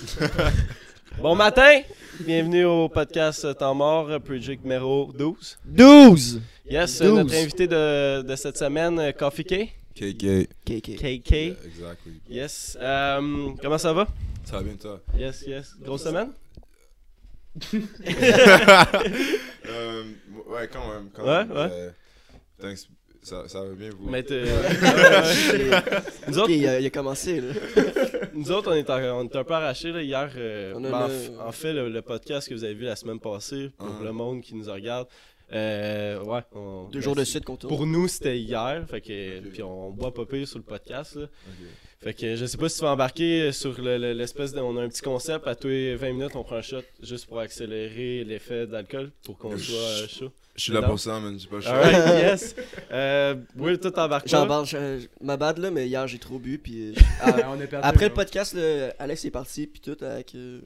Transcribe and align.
Bon 1.20 1.34
matin! 1.34 1.82
Bienvenue 2.20 2.64
au 2.64 2.88
podcast 2.88 3.56
Temps 3.58 3.74
mort, 3.74 4.08
project 4.20 4.62
numéro 4.64 5.10
12. 5.12 5.58
12! 5.64 6.40
Yes, 6.70 6.98
12. 7.02 7.14
notre 7.18 7.34
invité 7.34 7.66
de, 7.66 8.22
de 8.22 8.36
cette 8.36 8.56
semaine, 8.56 9.12
Coffee 9.18 9.44
K. 9.44 9.54
KK. 9.94 10.48
KK. 10.64 10.96
KK. 10.96 11.30
Yeah, 11.32 11.54
exactly. 11.66 12.20
Yes. 12.28 12.78
Euh, 12.80 13.48
comment 13.60 13.78
ça 13.78 13.92
va? 13.92 14.06
Ça 14.44 14.56
va 14.56 14.62
bien 14.62 14.74
toi? 14.76 15.00
Yes, 15.18 15.44
yes. 15.46 15.74
Grosse 15.82 16.04
semaine? 16.04 16.30
Euh, 19.72 20.02
ouais, 20.48 20.68
quand 20.72 20.80
même. 20.88 21.10
Quand 21.14 21.22
Ouais, 21.22 21.44
même. 21.44 21.50
ouais. 21.52 21.68
Euh, 21.70 21.90
thanks. 22.60 22.88
Ça, 23.22 23.44
ça 23.48 23.60
va 23.62 23.74
bien 23.74 23.90
vous? 23.90 24.08
Mais 24.08 24.22
t'es- 24.22 24.34
euh, 24.44 25.70
nous, 26.28 26.38
Ok, 26.38 26.42
autres, 26.44 26.50
il 26.50 26.66
a, 26.66 26.80
il 26.80 26.86
a 26.86 26.90
commencé, 26.90 27.40
là. 27.40 27.52
Nous 28.34 28.50
autres, 28.52 28.70
on 28.70 28.74
est, 28.74 28.88
en- 28.90 29.20
on 29.20 29.24
est 29.24 29.36
un 29.36 29.44
peu 29.44 29.54
arrachés 29.54 29.92
là, 29.92 30.02
hier. 30.02 30.30
euh, 30.36 30.74
ben, 30.78 31.08
en, 31.40 31.52
fait, 31.52 31.72
le, 31.72 31.88
le 31.88 32.02
podcast 32.02 32.48
que 32.48 32.54
vous 32.54 32.64
avez 32.64 32.74
vu 32.74 32.84
la 32.84 32.96
semaine 32.96 33.20
passée, 33.20 33.70
pour 33.78 33.88
Ah. 34.00 34.04
le 34.04 34.12
monde 34.12 34.40
qui 34.42 34.54
nous 34.54 34.70
regarde, 34.70 35.06
euh, 35.52 36.22
ouais. 36.22 36.40
on- 36.52 36.84
Deux 36.90 36.98
ben, 37.00 37.04
jours 37.04 37.16
de 37.16 37.24
suite 37.24 37.44
qu'on 37.44 37.56
tourne. 37.56 37.74
Pour 37.74 37.86
nous, 37.86 38.06
c'était 38.08 38.38
hier. 38.38 38.84
Fait 38.88 39.00
que. 39.00 39.40
Puis 39.40 39.62
on 39.62 39.90
boit 39.90 40.14
pas 40.14 40.24
pire 40.26 40.46
sur 40.46 40.58
le 40.58 40.64
podcast. 40.64 41.16
Là. 41.16 41.26
Fait 42.02 42.14
que 42.14 42.34
je 42.34 42.46
sais 42.46 42.56
pas 42.56 42.68
si 42.70 42.76
tu 42.78 42.82
vas 42.82 42.92
embarquer 42.92 43.52
sur 43.52 43.78
le- 43.78 43.98
le- 43.98 44.12
l'espèce 44.14 44.52
de. 44.54 44.60
On 44.60 44.74
a 44.78 44.82
un 44.82 44.88
petit 44.88 45.02
concept, 45.02 45.46
à 45.46 45.54
tous 45.54 45.68
les 45.68 45.96
20 45.96 46.12
minutes, 46.14 46.34
on 46.34 46.42
prend 46.42 46.56
un 46.56 46.62
shot 46.62 46.80
juste 47.02 47.26
pour 47.26 47.38
accélérer 47.40 48.24
l'effet 48.24 48.66
d'alcool 48.66 49.10
pour 49.22 49.36
qu'on 49.36 49.56
soit 49.58 49.76
euh, 49.78 50.08
chaud. 50.08 50.32
Je 50.56 50.62
suis 50.64 50.72
là 50.72 50.80
pour 50.82 50.98
ça, 50.98 51.20
man. 51.20 51.38
J'ai 51.38 51.46
pas 51.46 51.60
choix. 51.60 51.72
Alright, 51.72 52.22
yes. 52.22 52.56
Euh. 52.90 53.34
J'en 54.26 54.40
pas? 54.42 54.46
parle, 54.46 54.66
je- 54.66 55.06
ma 55.20 55.36
bad, 55.36 55.58
là, 55.58 55.70
mais 55.70 55.88
hier, 55.88 56.06
j'ai 56.08 56.18
trop 56.18 56.38
bu, 56.38 56.56
puis... 56.58 56.88
euh, 56.88 56.92
Ouais, 56.92 57.02
ah, 57.44 57.50
on 57.50 57.60
est 57.60 57.66
perdu, 57.66 57.86
après 57.86 58.08
le 58.08 58.14
podcast, 58.14 58.54
là, 58.54 58.94
Alex 58.98 59.24
est 59.26 59.30
parti, 59.30 59.66
puis 59.66 59.80
tout, 59.80 59.96
avec... 60.02 60.34
euh, 60.34 60.60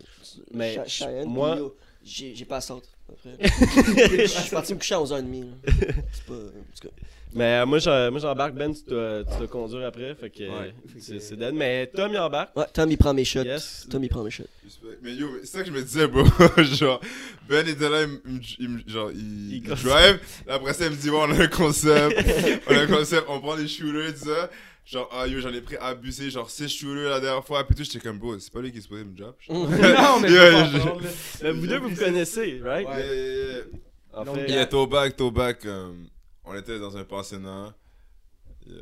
Mais 0.53 0.79
je- 0.87 1.25
moi- 1.27 1.59
J'ai 2.05 2.45
pas 2.45 2.61
sorte, 2.61 2.89
après. 3.09 3.37
Je 4.21 4.27
suis 4.27 4.51
parti 4.51 4.73
me 4.75 4.79
coucher 4.79 4.95
à 4.95 4.99
11h30, 4.99 5.41
là. 5.43 5.57
C'est 6.13 6.25
pas... 6.27 6.35
En 6.35 6.79
tout 6.81 6.89
cas, 6.89 6.95
Mais 7.35 7.61
euh, 7.63 7.67
moi, 7.67 7.79
j'embarque. 7.81 8.55
Ben, 8.55 8.73
tu 8.73 8.83
dois, 8.89 9.25
tu 9.25 9.39
dois 9.39 9.47
conduire 9.49 9.87
après. 9.87 10.15
Fait 10.15 10.31
que 10.31 10.45
Ouais. 10.45 10.75
c'est 10.99 11.21
c'est 11.21 11.37
dead. 11.37 11.53
Mais 11.55 11.87
Tom, 11.89 12.11
il 12.13 12.19
embarque. 12.19 12.57
Ouais, 12.57 12.65
Tom, 12.73 12.91
il 12.91 12.97
prend 12.97 13.13
mes 13.13 13.25
shots. 13.25 13.43
Yes. 13.43 13.87
Tom, 13.91 14.03
il 14.05 14.09
prend 14.09 14.23
mes 14.23 14.31
shots. 14.31 14.45
Mais 15.03 15.13
yo, 15.15 15.29
c'est 15.41 15.47
ça 15.47 15.61
que 15.61 15.67
je 15.67 15.73
me 15.73 15.83
disais, 15.83 16.07
bro. 16.07 16.25
genre, 16.63 17.01
Ben 17.49 17.67
était 17.67 17.89
là, 17.89 18.03
il, 18.03 18.09
me- 18.09 18.21
il 18.27 18.33
me- 18.35 18.41
il 18.61 18.69
me- 18.69 18.83
genre, 18.87 19.11
il, 19.13 19.53
Il 19.53 19.57
il 19.57 19.63
drive. 19.63 20.21
Après 20.49 20.73
ça, 20.75 20.87
il 20.87 20.93
me 20.93 20.97
dit, 20.97 21.11
ouais, 21.11 21.19
on 21.21 21.31
a 21.33 21.43
un 21.43 21.49
concept. 21.49 22.25
on 22.69 22.75
a 22.75 22.81
un 22.81 22.87
concept, 22.87 23.25
on 23.29 23.41
prend 23.41 23.57
des 23.57 23.69
shooters, 23.69 24.13
tout 24.15 24.29
ça. 24.29 24.51
Genre, 24.87 25.09
ah 25.13 25.27
yo, 25.27 25.41
j'en 25.41 25.53
ai 25.53 25.63
pris 25.63 25.77
abusé, 25.81 26.29
genre 26.31 26.49
6 26.51 26.69
shooters 26.69 27.09
la 27.09 27.19
dernière 27.19 27.45
fois. 27.45 27.65
Puis 27.67 27.75
tout, 27.75 27.85
j'étais 27.85 28.01
comme, 28.01 28.19
bro, 28.19 28.39
c'est 28.39 28.53
pas 28.53 28.61
lui 28.61 28.71
qui 28.71 28.79
est 28.79 28.83
supposé 28.83 29.03
me 29.05 29.17
drop. 29.17 29.37
non, 29.49 29.67
mais 30.21 30.31
Yeah, 30.31 30.71
c'est 30.71 30.79
pas 30.79 30.97
je-. 31.01 31.43
Mais 31.45 31.53
vous 31.53 31.67
deux, 31.67 31.79
vous 31.79 31.89
vous 31.89 31.97
connaissez, 31.97 32.61
right? 32.63 32.87
Yeah, 32.87 32.99
yeah, 32.99 33.15
yeah. 33.55 33.63
En 34.13 34.25
Donc, 34.25 34.37
fait, 34.37 34.51
Yeah, 34.51 34.67
throwback, 34.67 35.17
throwback. 35.17 35.65
euh, 35.67 35.89
on 36.45 36.55
était 36.57 36.79
dans 36.79 36.97
un 36.97 37.05
pensionnat. 37.05 37.75
Yeah. 38.67 38.77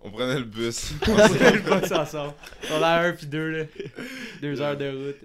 On 0.00 0.10
prenait 0.10 0.38
le 0.38 0.44
bus. 0.44 0.92
On 1.08 1.28
sait 1.28 1.60
pas 1.62 1.80
que 1.80 1.88
ça 1.88 2.06
sort. 2.06 2.34
On 2.70 2.82
a 2.82 3.00
un 3.06 3.12
puis 3.12 3.26
deux, 3.26 3.48
là. 3.50 3.64
Deux 4.42 4.60
heures 4.60 4.76
de 4.76 4.88
route. 4.90 5.22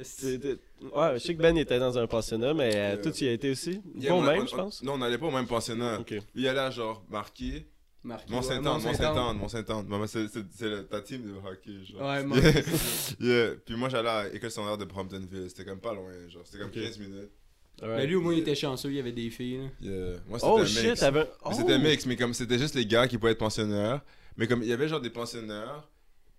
Ouais, 0.95 1.13
je 1.13 1.17
sais 1.19 1.35
que 1.35 1.41
Ben 1.41 1.55
était 1.57 1.77
dans 1.77 1.97
un 1.97 2.07
pensionnat, 2.07 2.53
mais 2.53 2.69
euh, 2.75 2.79
Yeah. 2.93 2.97
toi, 2.97 3.11
tu 3.11 3.25
y 3.25 3.27
as 3.27 3.33
été 3.33 3.51
aussi? 3.51 3.81
Yeah, 3.95 4.11
Bon, 4.11 4.19
on- 4.19 4.25
même, 4.25 4.47
je 4.47 4.55
pense? 4.55 4.81
Non, 4.81 4.93
on 4.93 4.97
n'allait 4.97 5.17
pas 5.17 5.27
au 5.27 5.31
même 5.31 5.45
pensionnat. 5.45 5.99
Ok. 5.99 6.11
Lui, 6.11 6.21
il 6.35 6.47
allait 6.47 6.59
à 6.59 6.71
genre 6.71 7.03
marqué. 7.09 7.67
Mont-Saint-Anne. 8.03 8.79
Saint-Anne, 8.81 9.37
Mont 9.37 9.47
Saint-Anne. 9.49 9.85
Maman, 9.87 10.07
c'est 10.07 10.23
le- 10.61 10.87
ta 10.87 11.01
team 11.01 11.21
de 11.21 11.33
hockey, 11.37 11.83
genre. 11.85 12.01
Ouais, 12.01 12.23
moi. 12.25 12.37
Yeah. 12.39 12.61
Yeah. 13.19 13.51
Puis 13.63 13.75
moi, 13.75 13.89
j'allais 13.89 14.09
à 14.09 14.29
l'école 14.29 14.49
secondaire 14.49 14.77
de 14.77 14.85
Bromptonville. 14.85 15.49
C'était 15.49 15.65
comme 15.65 15.79
pas 15.81 15.93
loin, 15.93 16.11
genre. 16.29 16.41
C'était 16.45 16.57
comme 16.59 16.69
Ok. 16.69 16.81
15 16.81 16.97
minutes. 16.97 17.29
Mais 17.81 18.05
lui, 18.07 18.15
au 18.15 18.21
moins, 18.21 18.33
il 18.33 18.39
était 18.39 18.55
chanceux, 18.55 18.89
il 18.89 18.95
y 18.95 18.99
avait 18.99 19.11
des 19.11 19.29
filles, 19.29 19.57
là. 19.57 19.63
Yeah. 19.81 20.19
Moi, 20.27 20.39
c'était 20.39 20.51
Oh 20.51 20.59
un 20.59 20.65
shit, 20.65 20.83
mix. 20.89 20.99
t'avais. 20.99 21.19
Mais 21.23 21.29
Oh. 21.45 21.49
C'était 21.53 21.79
mix, 21.79 22.05
mais 22.05 22.15
comme 22.15 22.33
c'était 22.33 22.59
juste 22.59 22.75
les 22.75 22.85
gars 22.85 23.07
qui 23.07 23.17
pouvaient 23.17 23.31
être 23.31 23.37
pensionnaires. 23.39 24.01
Mais 24.37 24.47
comme 24.47 24.61
il 24.63 24.69
y 24.69 24.73
avait 24.73 24.87
genre 24.87 25.01
des 25.01 25.09
pensionnaires, 25.09 25.87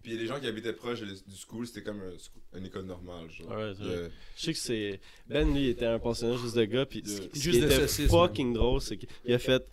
puis 0.03 0.17
les 0.17 0.27
gens 0.27 0.41
qui 0.41 0.47
habitaient 0.47 0.73
proche 0.73 1.01
du 1.03 1.15
school, 1.37 1.67
c'était 1.67 1.83
comme 1.83 2.01
un 2.01 2.11
school- 2.19 2.43
une 2.59 2.67
école 2.67 2.85
normale, 2.87 3.29
genre. 3.31 3.51
Je 3.81 4.09
sais 4.37 4.53
que 4.53 4.59
c'est. 4.59 5.01
Ben, 5.29 5.53
lui, 5.53 5.65
il 5.65 5.69
était 5.71 5.87
un 5.87 5.99
pensionnat 5.99 6.37
juste 6.37 6.57
de 6.57 6.65
gars. 6.65 6.87
Puis 6.87 7.03
ce 7.05 7.11
Yeah. 7.11 7.21
qui- 7.29 7.39
ce 7.39 7.43
Juste 7.45 7.61
qui 7.61 7.67
de 7.67 7.73
était 7.73 8.09
fucking 8.09 8.53
drôle, 8.55 8.81
c'est 8.81 8.97
qu'il 8.97 9.35
a 9.35 9.39
fait 9.39 9.65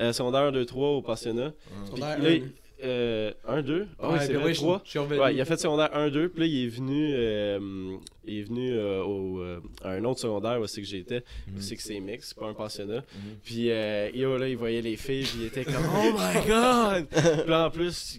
euh, 0.00 0.12
secondaire 0.12 0.50
2-3 0.52 0.96
au 0.96 1.02
pensionnat. 1.02 1.50
Puis 1.52 1.86
Secondaire 1.86 2.18
là, 2.22 2.28
un. 2.28 2.32
il- 2.32 2.52
euh, 2.84 3.32
1-2. 3.48 3.86
Ah 3.98 4.08
oui, 4.10 4.18
c'est 4.20 4.26
puis 4.28 4.34
vrai, 4.36 4.44
ouais, 4.46 4.54
je 4.54 4.58
3. 4.60 4.82
je 4.84 4.90
suis 4.90 4.98
revenu. 4.98 5.20
Ouais, 5.20 5.34
il 5.34 5.40
a 5.40 5.44
fait 5.44 5.56
secondaire 5.56 5.90
1-2, 5.94 6.28
puis 6.28 6.40
là, 6.40 6.46
il 6.46 6.64
est 6.64 6.68
venu, 6.68 7.10
euh, 7.14 7.96
il 8.24 8.38
est 8.38 8.42
venu 8.42 8.72
euh, 8.72 9.02
au, 9.02 9.40
euh, 9.40 9.60
à 9.82 9.90
un 9.90 10.04
autre 10.04 10.20
secondaire 10.20 10.60
où 10.60 10.66
c'est 10.66 10.80
que 10.82 10.86
j'étais, 10.86 11.24
où 11.56 11.60
c'est 11.60 11.76
que 11.76 11.82
c'est 11.82 11.98
mix, 12.00 12.28
c'est 12.28 12.38
pas 12.38 12.46
un 12.46 12.54
pensionnat. 12.54 12.98
Mhm. 13.00 13.36
Puis 13.44 13.70
euh, 13.70 14.10
yo, 14.14 14.36
là, 14.38 14.48
il 14.48 14.56
voyait 14.56 14.82
les 14.82 14.96
filles, 14.96 15.24
puis 15.24 15.38
il 15.40 15.46
était 15.46 15.64
comme 15.64 15.74
«Oh 15.96 16.12
my 16.12 16.46
God!» 16.46 17.08
Puis 17.10 17.50
là, 17.50 17.66
en 17.66 17.70
plus, 17.70 18.18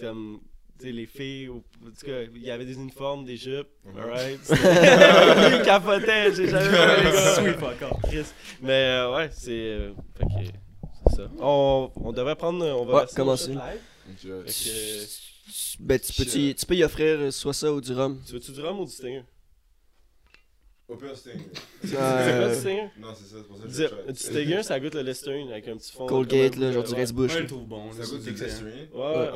comme, 0.00 0.40
les 0.84 1.06
filles, 1.06 1.48
au- 1.48 1.62
en 1.86 1.90
tout 1.96 2.06
cas, 2.06 2.22
il 2.34 2.42
y 2.42 2.50
avait 2.50 2.64
des 2.64 2.74
uniformes, 2.74 3.24
des 3.24 3.36
jupes, 3.36 3.68
Mhm. 3.84 4.00
alright? 4.00 4.40
Lui, 4.50 5.56
il 5.58 5.62
capotait, 5.64 6.34
j'ai 6.34 6.48
jamais 6.48 6.68
vu. 7.10 7.16
Sweep 7.36 7.62
encore. 7.62 8.00
Mais 8.60 8.72
euh, 8.72 9.14
ouais, 9.14 9.28
c'est... 9.32 9.50
euh, 9.52 9.90
c'est 11.08 11.16
ça. 11.16 11.22
On, 11.40 11.90
on 11.96 12.12
devrait 12.12 12.34
prendre... 12.34 12.64
On 12.66 12.84
va 12.84 13.02
Ouais, 13.02 13.06
commencer. 13.14 13.54
Fait 14.16 14.46
que, 14.46 15.06
Ben, 15.80 15.98
tu 16.00 16.12
peux, 16.12 16.24
tu, 16.24 16.54
tu 16.54 16.66
peux 16.66 16.76
y 16.76 16.84
offrir 16.84 17.18
euh, 17.20 17.30
soit 17.30 17.54
ça 17.54 17.72
ou 17.72 17.80
du 17.80 17.92
rhum? 17.92 18.20
tu 18.26 18.32
veux-tu 18.32 18.52
du 18.52 18.60
rhum 18.60 18.80
ou 18.80 18.84
du 18.84 18.92
stinger? 18.92 19.24
Au 20.88 20.96
pire, 20.96 21.16
c'était. 21.16 21.38
C'est 21.84 21.94
Euh, 21.98 22.38
quoi 22.46 22.54
du 22.54 22.60
stinger? 22.60 22.90
Non, 22.98 23.08
c'est 23.14 23.24
ça, 23.24 23.36
c'est 23.38 23.48
pour 23.48 23.56
ça 23.56 23.62
que 23.64 23.68
je 24.06 24.12
du 24.12 24.18
stinger, 24.18 24.62
ça 24.62 24.78
goûte 24.80 24.94
le 24.94 25.02
Listerine 25.02 25.50
avec 25.50 25.68
un 25.68 25.76
petit 25.76 25.92
fond. 25.92 26.06
Colgate, 26.06 26.56
là, 26.56 26.72
genre 26.72 26.84
du 26.84 26.92
ouais. 26.92 27.06
Le 27.40 27.46
trouve 27.46 27.66
bon. 27.66 27.92
Ça 27.92 28.04
goûte 28.04 28.22
du. 28.22 28.30
Ouais, 28.30 28.36
ouais, 28.92 29.14
ouais. 29.16 29.30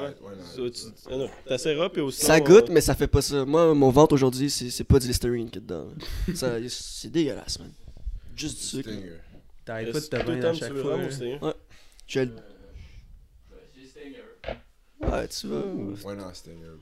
ouais, 0.61 0.73
ah 1.11 1.17
non, 1.17 1.31
T'essaieras, 1.47 1.89
puis 1.89 2.03
aussi. 2.03 2.25
Ça 2.25 2.41
goûte, 2.41 2.69
mais 2.69 2.81
ça 2.81 2.95
fait 2.95 3.07
pas 3.07 3.23
ça. 3.23 3.45
Moi, 3.45 3.75
mon 3.75 3.91
ventre 3.91 4.15
aujourd'hui, 4.15 4.51
c'est 4.51 4.71
c'est 4.71 4.85
pas 4.85 4.99
du 4.99 5.07
Listerine 5.07 5.49
qui 5.51 5.59
est 5.59 5.63
dedans. 5.63 5.89
C'est 6.69 7.11
dégueulasse, 7.11 7.59
man. 7.61 7.73
Juste 8.35 8.59
du 8.59 8.65
sucre. 8.65 8.91
Stinger. 8.91 9.13
T'arrêtes 9.65 9.93
pas 9.93 10.01
de 10.01 10.07
te 10.07 10.47
à 10.47 10.53
tu 10.53 10.59
chaque 10.59 10.77
fois. 10.77 10.93
rhum 10.93 11.01
ou 11.01 11.07
là. 11.07 11.11
stinger? 11.11 11.39
Je 12.07 12.21
le- 12.21 12.33
Ouais, 15.01 15.29
tu 15.29 15.47
vois. 15.49 15.65
Ouais, 16.05 16.17
non, 16.17 16.33
Stinger. 16.33 16.77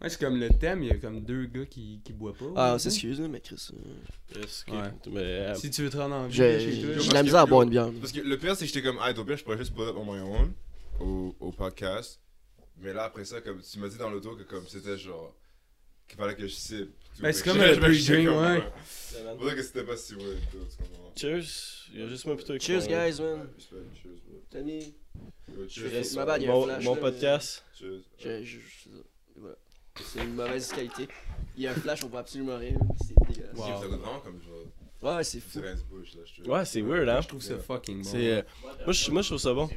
Ouais, 0.00 0.08
c'est 0.08 0.20
comme 0.20 0.38
le 0.38 0.48
thème, 0.50 0.82
il 0.84 0.88
y 0.88 0.92
a 0.92 0.96
comme 0.96 1.20
deux 1.22 1.46
gars 1.46 1.66
qui, 1.66 2.00
qui 2.04 2.12
boivent 2.12 2.36
pas. 2.36 2.52
Ah, 2.54 2.74
on 2.76 2.78
s'excuse, 2.78 3.20
mais 3.20 3.40
Chris. 3.40 3.68
euh. 3.72 4.40
Ouais. 4.68 4.90
Mais, 5.10 5.16
euh, 5.20 5.54
Si 5.56 5.68
tu 5.70 5.82
veux 5.82 5.90
te 5.90 5.96
rendre 5.96 6.14
en 6.14 6.26
vie, 6.28 6.36
J'ai 6.36 6.82
de 6.82 7.12
la 7.12 7.20
que- 7.20 7.24
misère 7.24 7.40
à 7.40 7.46
boire 7.46 7.62
une 7.62 7.70
bière. 7.70 7.90
Parce 8.00 8.12
que 8.12 8.20
le 8.20 8.38
pire, 8.38 8.54
c'est 8.54 8.64
que 8.66 8.72
j'étais 8.72 8.82
comme, 8.86 8.98
ah, 9.00 9.10
au 9.10 9.24
pire, 9.24 9.36
je 9.36 9.42
pourrais 9.42 9.58
juste 9.58 9.74
pull 9.74 9.88
up 9.88 9.96
on 9.98 10.04
my 10.04 10.20
own 10.20 10.52
au, 11.00 11.34
au 11.40 11.50
podcast. 11.50 12.20
Mais 12.80 12.92
là, 12.92 13.04
après 13.04 13.24
ça, 13.24 13.40
comme 13.40 13.60
tu 13.60 13.78
m'as 13.80 13.88
dit 13.88 13.98
dans 13.98 14.08
l'auto 14.10 14.36
que 14.36 14.44
comme 14.44 14.64
c'était 14.68 14.96
genre. 14.96 15.34
qu'il 16.06 16.16
fallait 16.16 16.36
que 16.36 16.42
je 16.46 16.54
cible. 16.54 16.90
Ben, 17.20 17.32
c'est 17.32 17.42
comme 17.44 17.58
je- 17.58 17.62
un 17.64 17.72
je 17.74 17.80
me 17.80 17.86
pre-drink, 17.88 18.28
ouais. 18.28 18.62
C'est 18.86 19.24
ça 19.24 19.54
que 19.56 19.62
c'était 19.62 19.82
pas 19.82 19.96
si 19.96 20.14
ouais, 20.14 20.22
tout, 20.50 20.58
tu 20.70 20.76
comprends. 20.76 21.12
Cheers. 21.16 21.88
Il 21.92 22.00
y 22.00 22.02
a 22.04 22.06
juste 22.08 22.24
moi 22.24 22.36
plutôt 22.36 22.56
qui 22.56 22.64
Cheers, 22.66 22.86
guys, 22.86 23.20
Ouais, 23.20 23.36
man. 23.36 23.48
cheers, 23.58 24.10
bro. 24.26 24.27
Tommy. 24.50 24.94
Yo, 25.54 25.66
cheers. 25.68 25.92
Yes, 25.92 26.14
Ma 26.14 26.22
un 26.22 26.38
Mon, 26.46 26.64
flash, 26.64 26.84
mon 26.84 26.94
là, 26.94 27.00
podcast. 27.00 27.64
Je- 27.80 28.00
je- 28.18 28.44
je- 28.44 28.58
voilà. 29.36 29.56
C'est 30.02 30.22
une 30.24 30.34
mauvaise 30.34 30.72
qualité. 30.72 31.08
Il 31.56 31.62
y 31.64 31.66
a 31.66 31.72
un 31.72 31.74
flash, 31.74 32.04
on 32.04 32.08
voit 32.08 32.20
absolument 32.20 32.56
rien. 32.56 32.76
C'est 33.04 33.14
dégueulasse. 33.28 33.56
Wow. 33.56 33.66
Ça 33.66 33.86
vraiment 33.88 34.20
comme 34.20 34.40
genre. 34.42 34.64
Ouais, 35.00 35.22
c'est 35.22 35.38
fou. 35.40 35.60
Bouche 35.90 36.14
là, 36.14 36.22
je 36.24 36.42
te 36.42 36.48
Ouais, 36.48 36.64
c'est 36.64 36.80
weird, 36.80 37.08
hein? 37.08 37.20
Je 37.20 37.28
trouve 37.28 37.42
ça 37.42 37.56
fucking 37.58 38.02
bon. 38.02 38.08
C'est, 38.08 38.32
euh, 38.32 38.42
moi, 38.84 38.92
je, 38.92 39.10
moi, 39.12 39.22
je 39.22 39.28
trouve 39.28 39.38
ça 39.38 39.54
bon. 39.54 39.68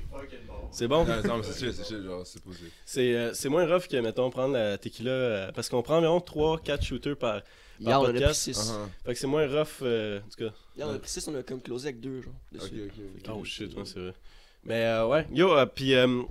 C'est 0.72 0.88
bon. 0.88 1.06
Non, 1.06 1.22
non, 1.24 1.38
mais 1.38 1.44
c'est 1.44 1.60
chill, 1.60 1.74
c'est 1.74 1.84
chill, 1.86 2.04
genre, 2.04 2.26
c'est 2.26 2.42
posé. 2.42 2.66
C'est, 2.86 3.14
euh, 3.16 3.34
c'est 3.34 3.50
moins 3.50 3.68
rough 3.72 3.88
que, 3.88 3.98
mettons, 3.98 4.30
prendre 4.31 4.54
la 4.56 4.78
tequila. 4.80 5.12
euh, 5.12 5.52
parce 5.52 5.70
qu'on 5.70 5.84
prend 5.84 5.98
environ 5.98 6.20
3-4 6.20 6.81
shooters 6.84 7.18
par. 7.18 7.42
Hier, 7.80 8.00
on 8.00 8.04
a 8.06 8.10
pris 8.10 8.14
podcast. 8.14 8.42
6. 8.42 8.57
Uh-huh. 8.72 8.88
Fait 9.06 9.13
que 9.13 9.19
c'est 9.19 9.28
moins 9.28 9.48
rough, 9.48 9.68
euh, 9.84 10.19
en 10.19 10.30
tout 10.30 10.38
cas. 10.45 10.54
Hier, 10.75 10.88
on 10.88 10.94
a 10.94 11.00
pris 11.00 11.10
6, 11.10 11.28
on 11.28 11.36
a 11.36 11.44
comme 11.44 11.62
closé 11.62 11.90
avec 11.90 12.00
2, 12.00 12.22
genre. 12.22 12.34
Ok, 12.56 12.60
Dessus. 12.62 12.84
ok, 12.86 13.04
ok. 13.30 13.36
Oh 13.36 13.44
shit, 13.44 13.75
ouais, 13.75 13.86
c'est 13.86 14.00
vrai. 14.00 14.13
Mais 14.63 14.86
euh, 14.86 15.08
ouais, 15.08 15.25
yo, 15.34 15.52
euh, 15.58 15.66
puis 15.66 15.96
euh, 15.96 16.22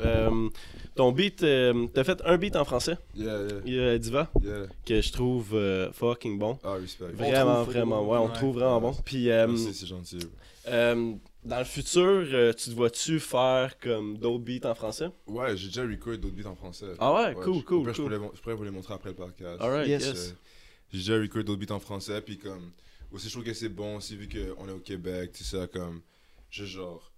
euh, 0.00 0.48
ton 0.94 1.10
beat, 1.12 1.42
euh, 1.42 1.86
t'as 1.92 2.04
fait 2.04 2.22
un 2.24 2.36
beat 2.36 2.54
en 2.56 2.64
français, 2.64 2.96
Yeah, 3.14 3.38
yeah, 3.66 3.98
Diva, 3.98 4.30
yeah. 4.42 4.66
que 4.86 5.00
je 5.00 5.12
trouve 5.12 5.54
euh, 5.54 5.90
fucking 5.92 6.38
bon. 6.38 6.58
Ah, 6.62 6.74
respect. 6.74 7.06
Vraiment, 7.12 7.64
vraiment, 7.64 8.02
ouais, 8.08 8.18
on 8.18 8.24
le 8.26 8.30
ouais. 8.30 8.36
trouve 8.36 8.54
vraiment 8.56 8.80
bon. 8.80 8.92
Puis 9.04 9.30
euh, 9.30 9.48
Merci, 9.48 9.74
c'est 9.74 9.86
gentil. 9.86 10.20
euh, 10.68 11.14
dans 11.44 11.58
le 11.58 11.64
futur, 11.64 12.02
euh, 12.04 12.52
tu 12.52 12.70
te 12.70 12.74
vois-tu 12.76 13.18
faire 13.18 13.76
comme 13.80 14.18
d'autres 14.18 14.44
beats 14.44 14.68
en 14.70 14.74
français? 14.74 15.08
Ouais, 15.26 15.56
j'ai 15.56 15.66
déjà 15.68 15.82
record 15.82 16.16
d'autres 16.18 16.34
beats 16.36 16.48
en 16.48 16.54
français. 16.54 16.86
Ah 17.00 17.12
ouais, 17.14 17.34
cool, 17.34 17.56
je- 17.58 17.64
cool, 17.64 17.80
après, 17.80 17.94
Je 17.94 18.02
pourrais, 18.02 18.30
je 18.34 18.40
pourrais 18.40 18.54
vous 18.54 18.64
les 18.64 18.70
montrer 18.70 18.94
après 18.94 19.08
le 19.10 19.16
podcast. 19.16 19.60
Alright, 19.60 19.88
Yes. 19.88 20.06
yes. 20.06 20.34
J'ai 20.92 20.98
déjà 20.98 21.14
record 21.20 21.42
d'autres 21.44 21.60
beats 21.60 21.74
en 21.74 21.80
français, 21.80 22.20
puis 22.20 22.38
comme. 22.38 22.70
Aussi, 23.12 23.26
je 23.26 23.32
trouve 23.32 23.44
que 23.44 23.52
c'est 23.54 23.68
bon 23.68 23.96
aussi, 23.96 24.14
vu 24.16 24.28
qu'on 24.28 24.68
est 24.68 24.72
au 24.72 24.78
Québec, 24.78 25.32
tu 25.32 25.42
sais, 25.42 25.66
comme. 25.72 26.00
Juste 26.50 26.72
genre. 26.74 27.10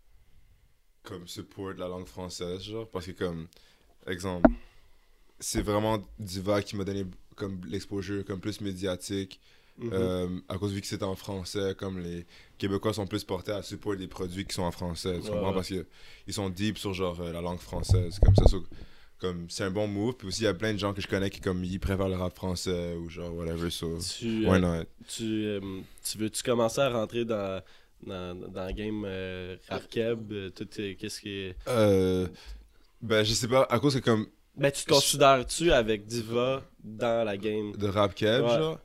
Comme 1.02 1.26
support 1.26 1.72
la 1.74 1.88
langue 1.88 2.06
française, 2.06 2.62
genre. 2.62 2.88
Parce 2.88 3.06
que, 3.06 3.12
comme. 3.12 3.46
Exemple. 4.06 4.48
c'est 5.38 5.62
vraiment 5.62 6.02
Diva 6.18 6.62
qui 6.62 6.76
m'a 6.76 6.84
donné 6.84 7.04
comme 7.36 7.60
l'exposure, 7.66 8.24
comme 8.24 8.40
plus 8.40 8.60
médiatique. 8.60 9.40
Mhm. 9.78 9.90
Euh, 9.92 10.28
à 10.48 10.58
cause 10.58 10.72
vu 10.72 10.80
que 10.80 10.86
c'est 10.86 11.02
en 11.02 11.14
français, 11.16 11.74
comme 11.78 11.98
les 11.98 12.26
Québécois 12.58 12.92
sont 12.92 13.06
plus 13.06 13.24
portés 13.24 13.52
à 13.52 13.62
supporter 13.62 13.98
des 14.00 14.06
produits 14.06 14.44
qui 14.44 14.54
sont 14.54 14.62
en 14.62 14.70
français, 14.70 15.18
tu 15.20 15.30
comprends? 15.30 15.48
ouais. 15.48 15.54
Parce 15.54 15.68
qu'ils 15.68 16.34
sont 16.34 16.50
deep 16.50 16.76
sur 16.78 16.92
genre 16.92 17.18
euh, 17.20 17.32
la 17.32 17.40
langue 17.40 17.58
française, 17.58 18.18
comme 18.24 18.36
ça. 18.36 18.46
so- 18.46 18.64
comme 19.18 19.48
c'est 19.48 19.62
un 19.64 19.70
bon 19.70 19.86
move. 19.86 20.16
Puis 20.16 20.26
aussi, 20.28 20.40
il 20.42 20.44
y 20.44 20.48
a 20.48 20.54
plein 20.54 20.72
de 20.72 20.78
gens 20.78 20.92
que 20.92 21.00
je 21.00 21.06
connais 21.06 21.30
qui 21.30 21.40
comme 21.40 21.62
ils 21.64 21.78
préfèrent 21.78 22.08
le 22.08 22.16
rap 22.16 22.34
français 22.34 22.94
ou 22.96 23.08
genre 23.08 23.32
whatever. 23.34 23.70
So, 23.70 23.98
Tu, 23.98 24.44
why 24.46 24.56
euh, 24.56 24.58
not? 24.58 24.84
tu, 25.08 25.60
tu 26.04 26.18
veux-tu 26.18 26.42
commencer 26.42 26.80
à 26.80 26.90
rentrer 26.90 27.24
dans, 27.24 27.62
dans, 28.06 28.34
dans 28.50 28.66
le 28.66 28.72
game 28.72 29.04
euh, 29.06 29.56
rap 29.68 29.88
keb, 29.88 30.32
euh, 30.32 30.50
tout, 30.50 30.68
euh, 30.78 30.94
qu'est-ce 30.98 31.20
qui 31.20 31.30
est... 31.30 31.56
Euh, 31.68 32.26
ben, 33.00 33.24
je 33.24 33.32
sais 33.32 33.48
pas, 33.48 33.66
à 33.70 33.78
cause 33.78 33.94
que 33.94 34.00
comme 34.00 34.26
Ben, 34.56 34.70
tu 34.70 34.84
te 34.84 34.90
considères-tu 34.90 35.72
avec 35.72 36.06
Diva 36.06 36.62
dans 36.82 37.24
la 37.24 37.36
game? 37.36 37.72
de 37.76 37.88
rap 37.88 38.14
keb, 38.14 38.42
Ouais. 38.44 38.48
genre? 38.56 38.78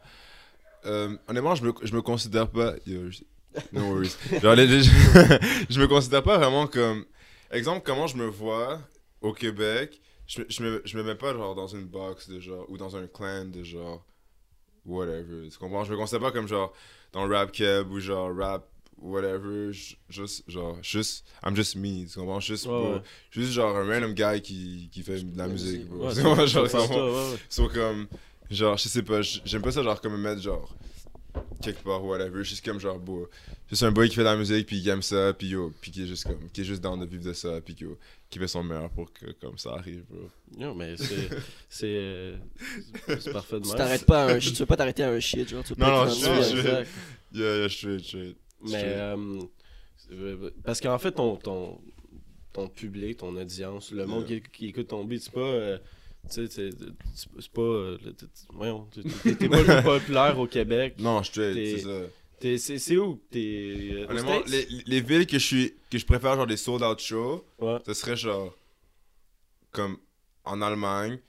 Euh, 0.86 1.18
honnêtement, 1.28 1.56
je 1.56 1.64
me, 1.66 1.74
je 1.84 1.94
me 1.96 2.02
considère 2.02 2.48
pas. 2.50 2.74
yo, 2.86 3.10
je- 3.10 3.24
no 3.74 3.81
worries. 3.94 4.16
Genre, 4.42 4.56
les- 4.56 4.68
les- 4.68 4.84
je 5.69 5.80
me 5.81 5.88
considère 5.88 6.24
pas 6.24 6.38
vraiment 6.38 6.68
comme. 6.68 7.06
Exemple, 7.52 7.81
comment 7.86 8.08
je 8.08 8.16
me 8.18 8.25
vois 8.28 8.80
au 9.22 9.34
Québec, 9.34 10.00
je, 10.28 10.42
me- 10.42 10.46
je, 10.50 10.64
me, 10.64 10.81
je 10.86 10.98
me 10.98 11.04
mets 11.04 11.16
pas 11.16 11.34
genre 11.34 11.56
dans 11.56 11.68
une 11.68 11.86
box 11.86 12.30
de 12.30 12.40
genre. 12.40 12.66
ou 12.69 12.78
dans 12.78 12.96
un 12.96 13.08
clan 13.08 13.46
de 13.46 13.64
genre. 13.64 14.06
whatever. 14.86 15.50
Tu 15.50 15.58
comprends? 15.58 15.84
Je 15.84 15.92
me 15.92 15.98
considère 15.98 16.22
pas 16.22 16.31
comme 16.31 16.48
genre 16.48 16.74
dans 17.12 17.28
rap 17.28 17.52
keb 17.52 17.90
ou 17.92 18.00
genre 18.00 18.36
rap 18.38 18.68
whatever. 19.01 19.71
Juste, 20.09 20.44
genre, 20.47 20.77
juste. 20.81 21.25
I'm 21.45 21.55
just 21.55 21.75
me. 21.75 22.05
Tu 22.05 22.17
comprends? 22.19 22.39
Juste, 22.39 22.65
Ouais, 22.65 22.71
bro, 22.71 22.94
ouais. 22.95 23.01
juste 23.31 23.51
genre 23.51 23.75
un 23.75 23.85
random 23.85 24.13
guy 24.13 24.41
qui, 24.41 24.89
qui 24.91 25.01
fait 25.03 25.21
de 25.21 25.38
la 25.38 25.47
musique, 25.47 25.85
bro. 25.88 26.09
C'est 26.13 26.21
Genre, 26.21 26.38
ouais, 26.38 27.31
ouais. 27.31 27.38
So 27.49 27.67
comme, 27.69 28.07
genre, 28.49 28.77
je 28.77 28.88
sais 28.88 29.03
pas, 29.03 29.21
j'aime 29.21 29.61
pas 29.61 29.71
ça, 29.71 29.83
genre, 29.83 29.99
comme 30.01 30.13
me 30.13 30.17
mettre, 30.17 30.41
genre, 30.41 30.75
quelque 31.61 31.83
part, 31.83 32.03
whatever, 32.03 32.44
juste 32.44 32.63
comme, 32.65 32.79
genre, 32.79 32.99
beau. 32.99 33.29
Juste 33.69 33.83
un 33.83 33.91
boy 33.91 34.07
qui 34.09 34.15
fait 34.15 34.21
de 34.21 34.25
la 34.25 34.38
musique, 34.38 34.65
puis 34.65 34.81
qui 34.81 34.89
aime 34.89 35.01
ça, 35.01 35.33
puis 35.33 35.49
yo, 35.49 35.73
puis 35.81 35.91
qui 35.91 36.03
est 36.03 36.07
juste 36.07 36.23
comme, 36.23 36.49
qui 36.53 36.61
est 36.61 36.63
juste 36.63 36.81
dans 36.81 36.95
de 36.97 37.05
vivre 37.05 37.25
de 37.25 37.33
ça, 37.33 37.59
puis 37.61 37.75
yo, 37.77 37.97
qui 38.29 38.39
fait 38.39 38.47
son 38.47 38.63
meilleur 38.63 38.89
pour 38.89 39.11
que, 39.11 39.31
comme, 39.41 39.57
ça 39.57 39.71
arrive, 39.73 40.03
bro. 40.09 40.29
Non, 40.57 40.73
mais 40.73 40.95
c'est... 40.97 41.29
c'est... 41.69 41.85
euh, 41.88 42.38
c'est 43.19 43.31
parfait 43.33 43.59
de 43.59 43.65
Tu 43.65 43.75
t'arrêtes 43.75 44.05
pas 44.05 44.23
à 44.23 44.33
un 44.33 44.39
shit, 44.39 44.53
tu 44.53 44.59
veux 44.59 44.65
pas 44.65 44.77
t'arrêter 44.77 45.03
à 45.03 45.09
un 45.11 45.19
shit, 45.19 45.49
genre, 45.49 45.63
tu 45.63 45.73
veux 45.73 45.79
Non, 45.79 45.85
pas 45.85 46.05
non, 46.05 46.11
être 46.11 46.44
je 46.44 46.55
suis-. 46.55 46.67
Yeah, 47.33 47.57
yeah, 47.57 47.69
straight, 47.69 48.05
straight. 48.05 48.38
Mais 48.63 48.83
euh, 48.86 49.39
euh, 50.12 50.51
parce 50.63 50.80
qu'en 50.81 50.98
fait 50.98 51.12
ton 51.12 51.36
ton 51.38 51.80
ton 52.54 52.68
public, 52.68 53.18
ton 53.18 53.36
audience, 53.36 53.92
le 53.92 54.06
monde 54.06 54.25
qui, 54.25 54.42
qui 54.42 54.68
écoute 54.69 54.88
ton 54.88 55.04
beat, 55.06 55.21
c'est 55.21 55.33
pas 55.33 55.39
euh, 55.42 55.77
tu 56.30 56.48
sais 56.48 56.69
c'est 57.13 57.51
pas 57.51 57.62
euh, 57.62 57.98
voyons, 58.54 58.88
t'es- 58.94 59.48
pas 59.48 59.57
le 59.62 59.63
plus 59.75 59.83
populaire 59.83 60.39
au 60.39 60.48
Québec. 60.48 60.95
Non, 61.00 61.21
straight, 61.24 61.54
t'es- 61.56 61.77
c'est 61.77 61.83
ça. 61.83 62.01
T'es- 62.39 62.57
C'est 62.57 62.98
où? 62.98 63.19
T'es 63.31 64.06
Honnêtement, 64.09 64.42
les, 64.48 64.68
les 64.86 65.01
villes 65.01 65.25
que 65.25 65.39
je 65.39 65.45
suis, 65.45 65.74
que 65.89 65.98
je 65.98 66.06
préfère, 66.06 66.36
genre, 66.36 66.45
des 66.48 66.57
sold-out 66.57 67.00
shows, 67.00 67.44
Ouais. 67.59 67.77
ce 67.86 67.94
serait, 67.95 68.15
genre, 68.15 68.56
comme, 69.71 69.98
en 70.44 70.62
Allemagne, 70.62 71.19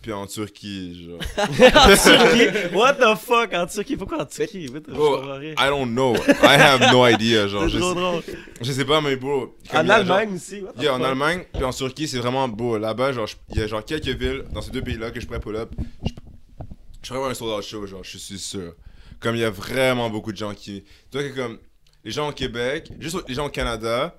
puis 0.00 0.12
en 0.12 0.26
Turquie, 0.26 1.04
genre. 1.06 1.20
en 1.38 1.96
Turquie? 1.96 2.74
What 2.74 2.94
the 2.94 3.16
fuck? 3.18 3.52
En 3.54 3.66
Turquie? 3.66 3.96
Pourquoi 3.96 4.22
en 4.22 4.26
Turquie? 4.26 4.68
Bro. 4.68 5.22
I 5.40 5.54
don't 5.68 5.86
know. 5.92 6.14
I 6.16 6.56
have 6.56 6.92
no 6.92 7.06
idea, 7.06 7.48
genre, 7.48 7.64
C'est 7.64 7.70
je 7.70 7.78
trop 7.78 7.94
drôle. 7.94 8.22
je 8.60 8.72
sais 8.72 8.84
pas, 8.84 9.00
mais 9.00 9.16
bro. 9.16 9.56
comme 9.70 9.86
En 9.86 9.88
Allemagne 9.88 10.34
aussi? 10.34 10.62
Yeah, 10.78 10.94
en? 10.94 11.02
Allemagne, 11.02 11.44
puis 11.52 11.64
en 11.64 11.70
Turquie, 11.72 12.06
c'est 12.08 12.18
vraiment 12.18 12.48
beau. 12.48 12.78
Là-bas, 12.78 13.12
genre, 13.12 13.28
il 13.50 13.58
y 13.58 13.62
a 13.62 13.66
genre 13.66 13.84
quelques 13.84 14.06
villes 14.08 14.44
dans 14.52 14.62
ces 14.62 14.70
deux 14.70 14.82
pays-là 14.82 15.10
que 15.10 15.20
je 15.20 15.26
pourrais 15.26 15.40
pull 15.40 15.56
up. 15.56 15.70
Je, 16.04 16.10
je 17.02 17.08
pourrais 17.08 17.16
avoir 17.18 17.30
un 17.30 17.34
sold 17.34 17.62
show, 17.64 17.86
genre, 17.86 18.04
je 18.04 18.18
suis 18.18 18.38
sûr. 18.38 18.74
Comme 19.20 19.34
il 19.34 19.40
y 19.40 19.44
a 19.44 19.50
vraiment 19.50 20.10
beaucoup 20.10 20.30
de 20.32 20.36
gens 20.36 20.54
qui. 20.54 20.84
Toi, 21.10 21.22
que 21.24 21.34
comme. 21.34 21.58
Les 22.04 22.12
gens 22.12 22.28
au 22.28 22.32
Québec, 22.32 22.90
juste 23.00 23.18
les 23.28 23.34
gens 23.34 23.46
au 23.46 23.50
Canada, 23.50 24.16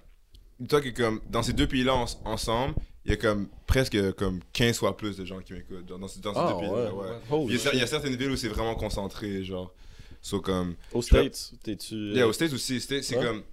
toi, 0.68 0.82
que 0.82 0.90
comme. 0.90 1.22
Dans 1.30 1.42
ces 1.42 1.54
deux 1.54 1.66
pays-là 1.68 1.96
en- 1.96 2.06
ensemble, 2.26 2.76
il 3.10 3.12
y 3.12 3.14
a 3.14 3.18
comme 3.18 3.48
presque 3.66 4.12
comme 4.14 4.40
15 4.54 4.78
fois 4.78 4.96
plus 4.96 5.18
de 5.18 5.26
gens 5.26 5.40
qui 5.40 5.54
m'écoutent. 5.54 5.86
Dans, 5.86 5.98
dans 5.98 6.08
Ah, 6.36 6.54
pays-là, 6.60 6.94
ouais. 6.94 7.10
ouais. 7.10 7.18
Holy 7.32 7.46
Puis 7.48 7.56
Il 7.56 7.58
y, 7.58 7.68
a, 7.68 7.72
cer- 7.72 7.74
il 7.74 7.78
y 7.78 7.82
a 7.82 7.86
shit. 7.86 7.90
certaines 7.90 8.16
villes 8.16 8.30
où 8.32 8.36
c'est 8.38 8.48
vraiment 8.50 8.76
concentré, 8.76 9.44
genre. 9.44 9.74
So, 10.22 10.40
comme. 10.42 10.76
Aux 10.94 11.02
States, 11.02 11.54
t'es-tu. 11.64 11.96
euh, 11.96 12.14
Yeah, 12.14 12.28
aux 12.28 12.34
States 12.34 12.54
aussi. 12.54 12.80
States, 12.80 13.04
c'est 13.04 13.18
Ouais. 13.18 13.26
comme. 13.26 13.44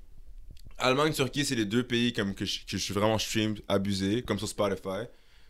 Allemagne, 0.79 1.13
Turquie, 1.13 1.45
c'est 1.45 1.55
les 1.55 1.65
deux 1.65 1.85
pays 1.85 2.13
comme 2.13 2.35
que 2.35 2.45
je, 2.45 2.61
que 2.61 2.73
je 2.73 2.77
suis 2.77 2.93
vraiment 2.93 3.19
stream 3.19 3.55
abusé, 3.67 4.23
comme 4.23 4.39
sur 4.39 4.49
Spotify. 4.49 5.05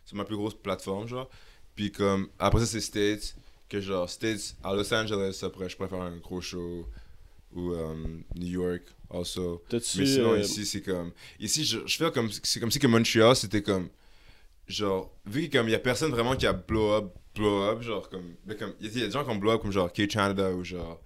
C'est 0.05 0.15
ma 0.15 0.23
plus 0.23 0.37
grosse 0.37 0.53
plateforme, 0.53 1.07
genre. 1.07 1.29
Puis 1.75 1.91
comme. 1.91 2.29
Après 2.39 2.59
ça, 2.61 2.65
c'est 2.65 2.81
States. 2.81 3.35
Que 3.67 3.81
genre, 3.81 4.09
States 4.09 4.55
à 4.63 4.73
Los 4.73 4.93
Angeles, 4.93 5.39
après, 5.43 5.67
je 5.67 5.75
préfère 5.75 6.01
un 6.01 6.15
gros 6.17 6.39
show. 6.39 6.85
Ou 7.53 7.71
euh, 7.73 7.95
New 8.35 8.47
York, 8.61 8.83
also. 9.09 9.63
Mais 9.71 9.79
sinon, 9.79 10.33
euh, 10.33 10.39
ici, 10.39 10.65
c'est 10.65 10.81
comme. 10.81 11.11
Ici, 11.39 11.63
je, 11.65 11.79
je 11.85 11.97
fais 11.97 12.11
comme. 12.11 12.29
C'est 12.43 12.59
comme 12.59 12.71
si 12.71 12.77
que 12.79 12.87
Montréal, 12.87 13.35
c'était 13.35 13.61
comme. 13.63 13.89
Genre, 14.67 15.09
vu 15.25 15.49
qu'il 15.49 15.69
y 15.69 15.75
a 15.75 15.79
personne 15.79 16.11
vraiment 16.11 16.35
qui 16.35 16.45
a 16.45 16.53
blow 16.53 16.93
up, 16.93 17.13
blow 17.35 17.63
up, 17.63 17.81
genre, 17.81 18.09
comme. 18.09 18.35
mais 18.45 18.55
comme 18.55 18.73
Il 18.81 18.87
y, 18.87 18.89
a- 18.89 18.91
il 18.93 18.99
y 18.99 19.03
a 19.03 19.07
des 19.07 19.11
gens 19.13 19.23
qui 19.23 19.29
ont 19.29 19.35
blow 19.37 19.51
up, 19.51 19.61
comme 19.61 19.71
genre 19.71 19.91
K-Canada 19.91 20.51
ou 20.51 20.63
genre. 20.63 20.99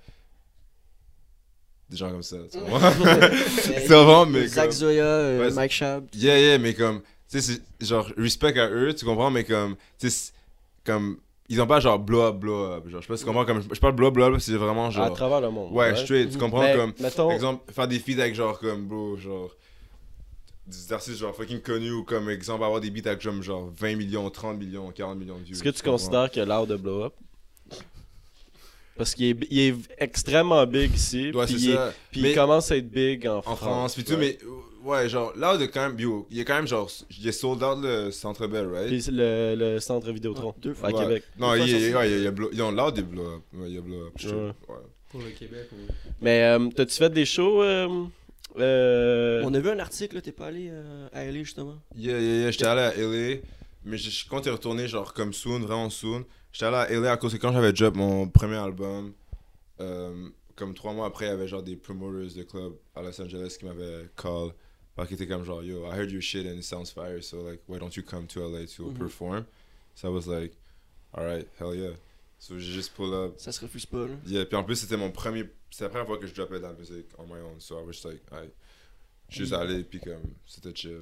Des 1.90 1.98
gens 1.98 2.10
comme 2.10 2.24
ça, 2.24 2.38
tu 2.52 2.58
vois. 2.60 2.80
c'est 3.62 3.88
vraiment, 3.88 4.26
mais. 4.26 4.48
Zach 4.48 4.66
comme- 4.66 4.72
Zoya, 4.72 5.04
euh, 5.04 5.40
Ouais, 5.48 5.54
Mike 5.54 5.72
Shab. 5.72 6.08
Yeah, 6.14 6.40
yeah, 6.40 6.58
mais 6.58 6.74
comme. 6.74 7.02
Tu 7.30 7.42
sais, 7.42 7.62
genre, 7.80 8.08
respect 8.18 8.58
à 8.60 8.70
eux, 8.70 8.94
tu 8.94 9.06
comprends, 9.06 9.30
mais 9.30 9.44
comme. 9.44 9.76
Tu 10.00 10.10
sais, 10.10 10.32
comme. 10.86 11.18
Ils 11.50 11.62
ont 11.62 11.68
pas 11.68 11.82
genre 11.82 12.00
blow 12.00 12.22
up, 12.22 12.38
blow 12.38 12.64
up. 12.72 12.88
Genre, 12.88 13.02
je 13.02 13.06
sais 13.06 13.12
pas 13.12 13.18
si 13.18 13.24
tu 13.24 13.28
comprends, 13.28 13.46
comme. 13.46 13.62
Je 13.62 13.80
parle 13.80 13.94
blow 13.94 14.08
up, 14.08 14.14
blow 14.14 14.34
up, 14.34 14.40
c'est 14.40 14.54
vraiment 14.54 14.88
à 14.88 14.90
genre. 14.90 15.14
travers 15.14 15.42
le 15.42 15.50
monde. 15.50 15.72
Ouais, 15.74 15.94
straight, 15.98 16.32
tu 16.32 16.38
comprends, 16.38 16.62
Mais, 16.62 16.76
comme. 16.76 16.94
Mettons. 17.00 17.28
Par 17.28 17.36
exemple, 17.36 17.72
faire 17.74 17.88
des 17.90 18.00
feats 18.00 18.20
avec 18.22 18.36
genre 18.36 18.58
comme 18.58 18.88
bro, 18.88 19.18
genre 19.18 19.54
des 20.72 20.94
artistes 20.94 21.18
genre 21.20 21.36
fucking 21.36 21.62
connus 21.62 21.92
ou 21.92 22.04
comme 22.04 22.30
exemple 22.30 22.64
avoir 22.64 22.80
des 22.82 22.90
beats 22.90 23.10
avec 23.10 23.22
genre, 23.22 23.42
genre 23.42 23.72
20 23.78 23.96
millions, 23.96 24.30
30 24.30 24.58
millions, 24.58 24.92
40 24.92 25.18
millions 25.18 25.38
de 25.38 25.44
views. 25.44 25.54
Est-ce 25.56 25.64
que 25.64 25.70
tu 25.70 25.84
considères 25.84 26.32
que 26.32 26.40
l'art 26.40 26.66
de 26.68 26.76
blow 26.76 27.04
up? 27.04 27.14
Parce 28.98 29.16
qu'il 29.16 29.26
est, 29.28 29.38
il 29.50 29.60
est 29.60 29.76
extrêmement 29.98 30.66
big 30.68 30.94
ici. 30.94 31.32
Ouais, 31.34 31.46
puis 31.46 31.56
c'est 31.60 31.66
il, 31.66 31.72
est- 31.72 31.76
ça. 31.76 31.94
puis 32.12 32.22
Mais 32.22 32.32
il 32.32 32.36
commence 32.36 32.72
à 32.72 32.78
être 32.78 32.90
big 32.90 33.26
en, 33.28 33.38
en 33.40 33.56
France, 33.56 33.96
puis 33.96 34.04
tout, 34.04 34.18
mais 34.18 34.38
ouais, 34.84 35.08
genre 35.10 35.34
là 35.38 35.58
de 35.58 35.66
quand 35.66 35.88
même, 35.90 36.00
yo, 36.00 36.28
il 36.30 36.40
a 36.42 36.44
quand 36.44 36.56
même 36.56 36.68
genre, 36.68 36.90
il 37.18 37.28
est 37.28 37.32
sold 37.32 37.64
out 37.64 37.80
le 37.82 38.12
Centre 38.12 38.46
Bell, 38.48 38.68
right? 38.68 38.88
Puis 38.88 39.04
le, 39.12 39.56
le 39.58 39.80
centre 39.80 40.12
Vidéotron 40.12 40.54
Deux 40.62 40.74
fois. 40.74 40.90
à 40.90 40.92
Ouais. 40.92 41.04
Québec. 41.04 41.24
Non, 41.40 41.56
il 41.56 41.60
fois 41.60 41.68
y 41.68 41.74
a, 41.76 41.80
sorti. 41.80 41.96
ouais, 41.96 42.12
il 42.12 42.34
ils 42.54 42.62
ont 42.62 42.72
l'art 42.72 42.92
des 42.92 43.02
blow 43.02 43.36
up. 43.38 43.42
Il 43.66 43.74
y 43.74 43.78
a 43.78 43.82
blow 43.82 44.06
up. 44.08 44.56
Pour 45.10 45.22
le 45.22 45.30
Québec, 45.32 45.68
oui. 45.74 45.94
Mais 46.22 46.44
euh, 46.44 46.70
t'as-tu 46.76 46.96
fait 46.96 47.10
des 47.10 47.26
shows 47.26 47.62
euh, 47.64 48.06
euh, 48.58 49.42
On 49.44 49.54
a 49.54 49.60
vu 49.60 49.70
un 49.70 49.80
article, 49.80 50.16
là, 50.16 50.22
t'es 50.22 50.32
pas 50.32 50.48
allé 50.48 50.68
euh, 50.72 51.08
à 51.14 51.26
LA 51.26 51.44
justement? 51.44 51.78
Yeah, 51.96 52.20
yeah, 52.20 52.36
yeah, 52.42 52.52
j'étais 52.52 52.66
allé 52.66 52.82
à 52.82 52.96
LA, 52.96 53.42
mais 53.86 53.98
je 53.98 54.28
compte 54.28 54.46
y 54.46 54.50
retourner 54.50 54.88
genre 54.88 55.14
comme 55.14 55.34
soon, 55.34 55.60
vraiment 55.60 55.90
soon. 55.90 56.26
J'étais 56.52 56.66
allé 56.66 56.78
à 56.78 56.90
LA 57.00 57.12
à 57.14 57.18
cause 57.18 57.34
que 57.34 57.38
quand 57.38 57.54
j'avais 57.54 57.74
drop 57.74 57.96
mon 57.96 58.28
premier 58.28 58.58
album, 58.58 59.14
euh, 59.80 60.30
comme 60.56 60.74
trois 60.74 60.94
mois 60.94 61.08
après, 61.08 61.26
il 61.26 61.30
y 61.30 61.32
avait 61.32 61.48
genre 61.48 61.64
des 61.64 61.76
promoters 61.76 62.36
de 62.36 62.44
club 62.44 62.74
à 62.96 63.02
Los 63.02 63.20
Angeles 63.22 63.56
qui 63.60 63.66
m'avaient 63.66 64.10
call. 64.16 64.52
Parce 64.96 65.08
qu'ils 65.08 65.16
étaient 65.16 65.28
comme 65.28 65.46
genre, 65.46 65.64
yo, 65.64 65.86
I 65.86 65.96
heard 65.98 66.12
your 66.12 66.22
shit 66.22 66.46
and 66.46 66.58
it 66.58 66.64
sounds 66.64 66.92
fire, 66.94 67.22
so 67.24 67.42
like, 67.44 67.62
why 67.68 67.80
don't 67.80 67.96
you 67.96 68.04
come 68.04 68.28
to 68.28 68.42
LA 68.42 68.66
to 68.76 68.90
Mhm. 68.90 68.98
perform? 68.98 69.46
So 69.96 70.10
I 70.10 70.12
was 70.12 70.28
like, 70.28 70.54
alright, 71.18 71.48
hell 71.58 71.74
yeah. 71.74 71.92
So 72.42 72.58
j'ai 72.58 72.74
juste 72.74 72.94
pull 72.96 73.14
up. 73.14 73.36
Ça 73.38 73.52
se 73.52 73.62
refuse 73.62 73.86
pas, 73.86 74.08
là. 74.08 74.16
Yeah, 74.26 74.46
puis 74.46 74.56
en 74.56 74.64
plus, 74.64 74.76
c'était 74.76 74.98
mon 74.98 75.12
premier. 75.12 75.46
C'était 75.70 75.84
la 75.84 75.90
première 75.90 76.08
fois 76.08 76.18
que 76.18 76.26
je 76.26 76.34
droppais 76.34 76.58
de 76.58 76.64
la 76.64 76.74
musique 76.74 77.06
on 77.20 77.28
my 77.28 77.40
own. 77.40 77.60
So 77.60 77.80
I 77.80 77.84
was 77.84 77.92
just 77.94 78.06
like, 78.06 78.22
suis 79.30 79.42
juste 79.42 79.54
allé, 79.54 79.84
puis 79.84 80.00
comme, 80.00 80.34
c'était 80.48 80.76
chill. 80.76 81.02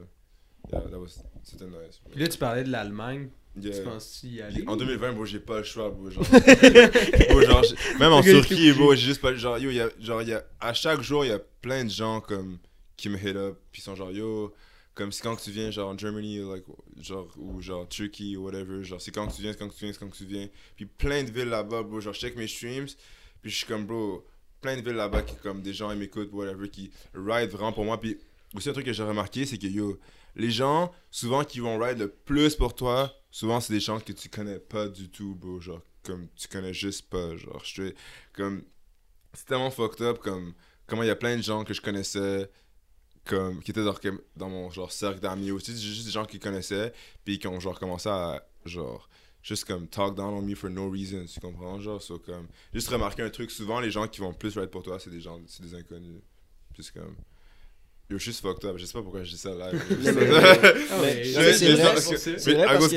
Yeah, 0.70 0.82
that 0.82 1.00
was. 1.00 1.24
C'était 1.44 1.64
nice. 1.64 2.02
Puis 2.12 2.20
là, 2.20 2.28
tu 2.28 2.38
parlais 2.38 2.66
de 2.66 2.70
l'Allemagne. 2.70 3.30
Yeah. 3.56 3.78
Tu 3.78 3.84
penses 3.84 4.22
y 4.24 4.42
aller? 4.42 4.66
En 4.68 4.76
2020, 4.76 5.14
bro, 5.14 5.24
j'ai 5.24 5.40
pas 5.40 5.60
le 5.60 5.64
choix, 5.64 5.90
bro. 5.90 6.10
Genre, 6.10 6.24
Bro, 7.30 7.42
genre, 7.42 7.64
même 8.00 8.12
en 8.12 8.22
Turquie, 8.22 8.74
bro, 8.74 8.94
j'ai 8.94 9.08
juste 9.08 9.22
pas. 9.22 9.34
Genre, 9.34 9.58
yo, 9.60 9.72
y 9.72 9.80
a, 9.80 9.90
genre, 9.98 10.22
y 10.22 10.34
a, 10.34 10.44
à 10.60 10.74
chaque 10.74 11.02
jour, 11.02 11.24
il 11.24 11.30
y 11.30 11.34
a 11.34 11.40
plein 11.40 11.86
de 11.86 11.90
gens 11.90 12.20
comme, 12.20 12.60
qui 12.98 13.08
me 13.08 13.18
hit 13.18 13.38
up, 13.38 13.58
puis 13.72 13.82
ils 13.82 13.86
sont 13.86 13.96
genre, 13.96 14.12
yo, 14.12 14.54
comme 15.00 15.14
c'est 15.14 15.24
quand 15.24 15.38
que 15.38 15.42
tu 15.42 15.52
viens, 15.52 15.72
genre, 15.72 15.94
en 15.94 15.98
Germany, 15.98 16.40
like, 16.40 16.66
genre, 17.00 17.30
ou 17.38 17.62
genre, 17.62 17.88
Turkey, 17.88 18.36
ou 18.36 18.44
whatever, 18.44 18.84
genre, 18.84 19.00
c'est 19.00 19.12
quand 19.12 19.26
que 19.28 19.34
tu 19.34 19.42
viens, 19.42 19.54
c'est 19.54 19.58
quand 19.58 19.70
que 19.70 19.74
tu 19.74 19.86
viens, 19.86 19.94
c'est 19.94 20.00
quand 20.00 20.10
que 20.10 20.18
tu 20.18 20.26
viens. 20.26 20.50
Puis 20.76 20.86
plein 20.86 21.24
de 21.24 21.32
villes 21.32 21.48
là-bas, 21.48 21.84
bro, 21.84 22.02
genre, 22.02 22.14
je 22.14 22.20
check 22.20 22.36
mes 22.36 22.48
streams, 22.48 22.88
puis 23.42 23.50
je 23.50 23.56
suis 23.56 23.66
comme, 23.66 23.86
bro, 23.86 24.28
plein 24.60 24.76
de 24.76 24.82
villes 24.82 24.98
là-bas 24.98 25.22
qui, 25.22 25.38
comme, 25.38 25.62
des 25.62 25.72
gens, 25.72 25.90
ils 25.92 25.98
m'écoutent, 25.98 26.34
whatever, 26.34 26.68
qui 26.68 26.92
ride 27.14 27.50
vraiment 27.50 27.72
pour 27.72 27.86
moi. 27.86 27.98
Puis 27.98 28.18
aussi, 28.54 28.68
un 28.68 28.74
truc 28.74 28.86
que 28.86 28.92
j'ai 28.92 29.04
remarqué, 29.04 29.46
c'est 29.46 29.58
que, 29.58 29.68
yo, 29.68 29.98
les 30.36 30.52
gens, 30.52 30.92
souvent, 31.10 31.46
qui 31.46 31.62
vont 31.62 31.80
ride 31.80 32.00
le 32.00 32.10
plus 32.10 32.58
pour 32.58 32.76
toi, 32.76 33.10
souvent, 33.32 33.62
c'est 33.62 33.72
des 33.72 33.80
gens 33.80 34.02
que 34.02 34.12
tu 34.12 34.28
connais 34.28 34.60
pas 34.60 34.90
du 34.90 35.10
tout, 35.10 35.34
bro. 35.34 35.62
Genre, 35.62 35.82
comme, 36.04 36.28
tu 36.36 36.50
connais 36.50 36.74
juste 36.74 37.10
pas. 37.10 37.38
Genre, 37.38 37.62
je 37.64 37.72
suis 37.72 37.94
comme, 38.34 38.64
c'est 39.32 39.46
tellement 39.46 39.72
fucked 39.72 40.02
up, 40.02 40.20
comme, 40.20 40.54
comment 40.88 41.04
il 41.04 41.08
y 41.08 41.10
a 41.10 41.16
plein 41.16 41.38
de 41.38 41.42
gens 41.42 41.64
que 41.64 41.74
je 41.74 41.80
connaissais, 41.80 42.52
comme, 43.30 43.62
qui 43.62 43.72
étaient 43.72 43.84
genre, 43.84 44.00
dans 44.36 44.50
mon, 44.50 44.70
genre, 44.72 44.92
cercle 44.92 45.20
d'amis 45.20 45.52
aussi, 45.52 45.72
juste 45.80 46.06
des 46.06 46.12
gens 46.12 46.26
qui 46.26 46.40
connaissaient, 46.40 46.92
puis 47.24 47.38
qui 47.40 47.48
ont, 47.48 47.60
genre, 47.60 47.80
commencé 47.80 48.10
à, 48.10 48.44
genre, 48.66 49.08
juste 49.44 49.66
comme 49.66 49.88
talk 49.88 50.16
down 50.16 50.34
on 50.34 50.42
me 50.42 50.56
for 50.56 50.70
no 50.70 50.90
reason, 50.90 51.26
tu 51.32 51.40
comprends? 51.40 51.80
Genre, 51.80 52.02
so, 52.02 52.18
comme, 52.20 52.48
juste 52.74 52.90
remarquer 52.90 53.22
un 53.24 53.30
truc, 53.30 53.52
souvent 53.52 53.80
les 53.80 53.92
gens 53.92 54.08
qui 54.08 54.20
vont 54.22 54.34
plus 54.34 54.58
ride 54.58 54.70
pour 54.70 54.84
toi, 54.84 55.00
c'est 55.00 55.10
des 55.12 55.22
gens, 55.22 55.40
c'est 55.48 55.62
des 55.64 55.76
inconnus. 55.76 56.22
Juste 56.76 56.92
comme, 56.92 57.16
yo, 58.10 58.18
je 58.18 58.24
suis 58.24 58.32
juste 58.32 58.42
fucked 58.42 58.66
up, 58.66 58.78
je 58.78 58.86
sais 58.86 58.94
pas 58.94 59.02
pourquoi 59.02 59.24
je 59.24 59.32
dis 59.32 59.38
ça 59.38 59.52
live. 59.52 59.84
Mais- 60.04 60.12
mais- 60.14 60.36
Ah, 60.36 60.98
mais- 61.02 61.16
mais- 61.16 61.24
Je- 61.24 61.54
c'est 61.58 61.68
je- 61.68 61.72
vrai, 61.74 61.84
parce 61.84 62.06
que- 62.08 62.54
vrai 62.54 62.66
parce 62.66 62.94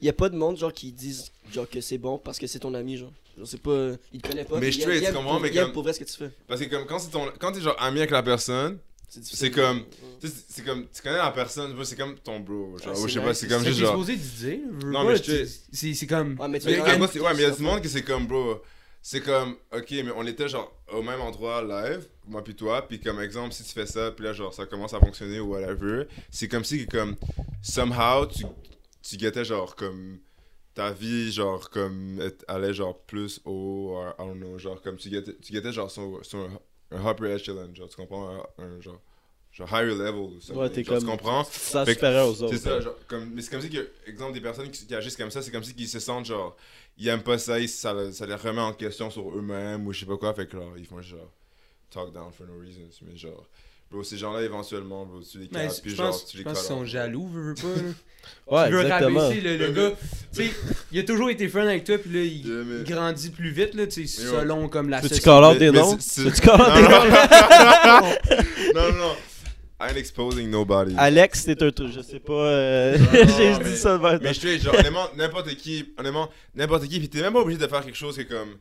Y 0.00 0.08
a 0.08 0.12
pas 0.12 0.28
de 0.28 0.36
monde 0.36 0.56
genre 0.56 0.72
qui 0.72 0.90
disent 0.92 1.30
genre 1.52 1.68
que 1.68 1.80
c'est 1.80 1.98
bon 1.98 2.18
parce 2.18 2.38
que 2.38 2.46
c'est 2.46 2.58
ton 2.60 2.72
ami 2.74 2.96
genre. 2.96 3.12
Genre 3.36 3.46
c'est 3.48 3.60
pas 3.60 3.92
il 4.12 4.22
te 4.22 4.28
connaît 4.28 4.44
pas. 4.44 4.58
Mais 4.60 4.68
il 4.70 4.82
aime 4.82 5.00
tu 5.06 5.12
comprends, 5.12 5.40
mais 5.40 5.50
comme- 5.50 5.72
pour 5.72 5.82
vrai 5.82 5.92
ce 5.92 5.98
que 6.00 6.04
tu 6.04 6.16
fais. 6.16 6.30
parce 6.46 6.60
que 6.60 6.66
comme 6.66 6.86
quand 6.86 6.98
c'est 6.98 7.10
ton, 7.10 7.30
quand 7.40 7.52
t'es 7.52 7.60
genre 7.60 7.76
ami 7.80 7.98
avec 7.98 8.10
la 8.10 8.22
personne, 8.22 8.78
C'est 9.22 9.50
comme- 9.50 9.84
tu 10.20 10.28
sais, 10.28 10.34
c'est 10.48 10.64
comme, 10.64 10.86
tu 10.88 11.02
connais 11.02 11.16
la 11.18 11.30
personne, 11.30 11.74
c'est 11.84 11.96
comme 11.96 12.16
ton 12.18 12.40
bro, 12.40 12.76
genre, 12.78 12.94
je 12.94 13.12
sais 13.12 13.20
pas, 13.20 13.34
c'est 13.34 13.46
comme 13.48 13.64
juste 13.64 13.78
genre. 13.80 13.90
supposé 13.92 14.16
dire. 14.16 14.58
Non, 14.86 15.04
mais 15.04 15.16
je 15.16 15.22
C'est 15.72 15.94
c'est 15.94 16.06
comme. 16.06 16.36
Ouais, 17.20 17.34
mais 17.34 17.42
il 17.42 17.42
y 17.42 17.44
a 17.44 17.50
du 17.50 17.62
monde 17.62 17.80
que 17.82 17.88
c'est 17.88 18.02
comme, 18.02 18.26
bro, 18.26 18.60
c'est 19.02 19.20
comme, 19.20 19.56
ok, 19.72 19.90
mais 19.90 20.12
on 20.16 20.26
était 20.26 20.48
genre 20.48 20.72
au 20.92 21.02
même 21.02 21.20
endroit 21.20 21.62
live, 21.62 22.06
moi 22.26 22.42
puis 22.42 22.54
toi, 22.54 22.86
puis 22.88 22.98
comme 23.00 23.20
exemple, 23.20 23.52
si 23.52 23.62
tu 23.62 23.70
fais 23.70 23.86
ça, 23.86 24.10
puis 24.12 24.24
là, 24.24 24.32
genre, 24.32 24.52
ça 24.54 24.64
commence 24.66 24.94
à 24.94 25.00
fonctionner 25.00 25.40
ou 25.40 25.48
whatever, 25.52 26.04
c'est 26.30 26.48
comme 26.48 26.64
si, 26.64 26.86
comme, 26.86 27.16
somehow, 27.62 28.26
tu, 28.26 28.44
tu 29.02 29.16
guettais 29.16 29.44
genre 29.44 29.76
comme 29.76 30.18
ta 30.74 30.90
vie, 30.90 31.30
genre, 31.30 31.68
comme, 31.70 32.20
est- 32.20 32.44
allait 32.48 32.72
genre 32.74 32.98
plus 33.06 33.40
haut, 33.44 33.92
or, 33.96 34.14
I 34.18 34.22
don't 34.26 34.38
know, 34.38 34.58
genre, 34.58 34.80
comme 34.82 34.96
tu 34.96 35.08
guettais, 35.10 35.36
tu 35.40 35.52
guettais 35.52 35.72
genre 35.72 35.90
sur, 35.90 36.18
sur 36.22 36.48
un, 36.94 37.10
upper 37.10 37.34
echelon, 37.34 37.74
genre, 37.74 37.88
tu 37.88 37.96
comprends, 37.96 38.28
un, 38.58 38.64
un 38.64 38.80
genre, 38.80 39.00
genre 39.52 39.68
higher 39.72 39.94
level, 39.94 40.40
ça, 40.40 40.54
Ouais, 40.54 40.68
t'es 40.70 40.82
tu 40.82 40.90
comme- 40.90 41.04
comprends? 41.04 41.44
Tu 41.44 41.50
Fait 41.50 41.84
que 41.86 41.92
supérieur 41.92 42.28
aux 42.28 42.42
autres. 42.42 42.54
C'est 42.54 42.60
ça, 42.62 42.80
genre, 42.80 42.96
comme, 43.06 43.30
mais 43.30 43.42
c'est 43.42 43.50
comme 43.50 43.60
si, 43.60 43.70
que, 43.70 43.90
exemple, 44.06 44.32
des 44.32 44.40
personnes 44.40 44.70
qui, 44.70 44.86
qui 44.86 44.94
agissent 44.94 45.16
comme 45.16 45.30
ça, 45.30 45.42
c'est 45.42 45.50
comme 45.50 45.64
si 45.64 45.74
qu'ils 45.74 45.88
se 45.88 46.00
sentent 46.00 46.26
genre, 46.26 46.56
ils 46.98 47.08
aiment 47.08 47.22
pas 47.22 47.38
ça, 47.38 47.58
ils- 47.60 47.68
ça, 47.68 48.12
ça 48.12 48.26
les 48.26 48.34
remet 48.34 48.60
en 48.60 48.72
question 48.72 49.10
sur 49.10 49.28
eux-mêmes 49.36 49.86
ou 49.86 49.92
je 49.92 50.00
sais 50.00 50.06
pas 50.06 50.16
quoi, 50.16 50.34
fait 50.34 50.46
que 50.46 50.52
genre, 50.56 50.76
ils 50.76 50.86
font 50.86 51.00
genre, 51.02 51.30
talk 51.90 52.12
down 52.12 52.32
for 52.32 52.46
no 52.46 52.58
reason, 52.60 52.82
mais 53.02 53.16
genre, 53.16 53.46
bro, 53.94 54.02
ces 54.02 54.16
gens-là, 54.18 54.42
éventuellement, 54.42 55.06
bro, 55.06 55.20
tu 55.22 55.38
les 55.38 55.48
Mais 55.52 55.66
casses, 55.66 55.76
je 55.76 55.82
puis 55.82 55.94
genre, 55.94 56.10
pense, 56.10 56.26
tu 56.26 56.32
je 56.34 56.38
les 56.38 56.44
pense 56.44 56.58
qu'ils 56.58 56.66
sont 56.68 56.84
jaloux, 56.84 57.26
veux, 57.28 57.48
veux 57.50 57.54
pas. 57.54 57.68
là. 57.68 57.88
Ouais, 58.46 58.68
tu 58.68 58.72
veux 58.74 58.80
exactement. 58.82 59.20
rabaisser 59.20 59.40
le, 59.42 59.56
le 59.58 59.70
gars. 59.72 59.90
Tu 60.34 60.44
sais, 60.46 60.50
il 60.92 60.98
a 60.98 61.02
toujours 61.02 61.28
été 61.28 61.46
friend 61.46 61.68
avec 61.68 61.84
toi, 61.84 61.98
puis 61.98 62.10
là, 62.10 62.20
il, 62.22 62.46
Yeah, 62.46 62.62
mais- 62.66 62.76
il 62.78 62.84
grandit 62.84 63.28
plus 63.30 63.50
vite, 63.50 63.74
là, 63.74 63.86
tu 63.86 64.06
sais, 64.06 64.22
Mais 64.24 64.30
ouais. 64.30 64.40
selon 64.40 64.68
comme 64.68 64.88
la 64.88 64.96
Peux-tu 65.02 65.16
société. 65.16 65.30
call 65.30 65.44
out 65.44 65.58
des 65.58 65.70
mais 65.70 65.78
noms? 65.78 65.96
c'est- 66.00 66.24
Peux-tu 66.24 66.40
call 66.40 66.60
out 66.60 66.68
Non, 66.68 66.74
des 66.74 66.82
non, 66.82 66.90
noms? 68.00 68.14
non, 68.74 68.92
non, 68.92 68.98
non, 68.98 69.16
I 69.80 69.88
ain't 69.90 69.96
exposing 69.98 70.48
nobody. 70.50 70.94
Alex, 70.96 71.44
t'es 71.44 71.62
un 71.62 71.70
truc, 71.70 71.92
je 71.94 72.00
sais 72.00 72.18
pas. 72.20 72.32
euh, 72.32 72.96
Non, 72.98 73.06
J'ai 73.36 73.58
mais- 73.58 73.64
dit 73.64 73.76
ça 73.76 73.92
devant 73.98 74.16
Mais 74.22 74.32
je 74.32 74.40
te 74.40 74.46
dis, 74.46 74.58
genre, 74.58 74.74
honnêtement, 74.74 75.06
n'importe 75.16 75.54
qui, 75.56 75.92
honnêtement, 75.98 76.30
n'importe 76.54 76.86
qui, 76.88 77.00
pis 77.00 77.08
t'es 77.10 77.20
même 77.20 77.32
pas 77.34 77.40
obligé 77.40 77.58
de 77.60 77.66
faire 77.66 77.84
quelque 77.84 77.96
chose 77.96 78.16
que 78.16 78.22
comme. 78.22 78.56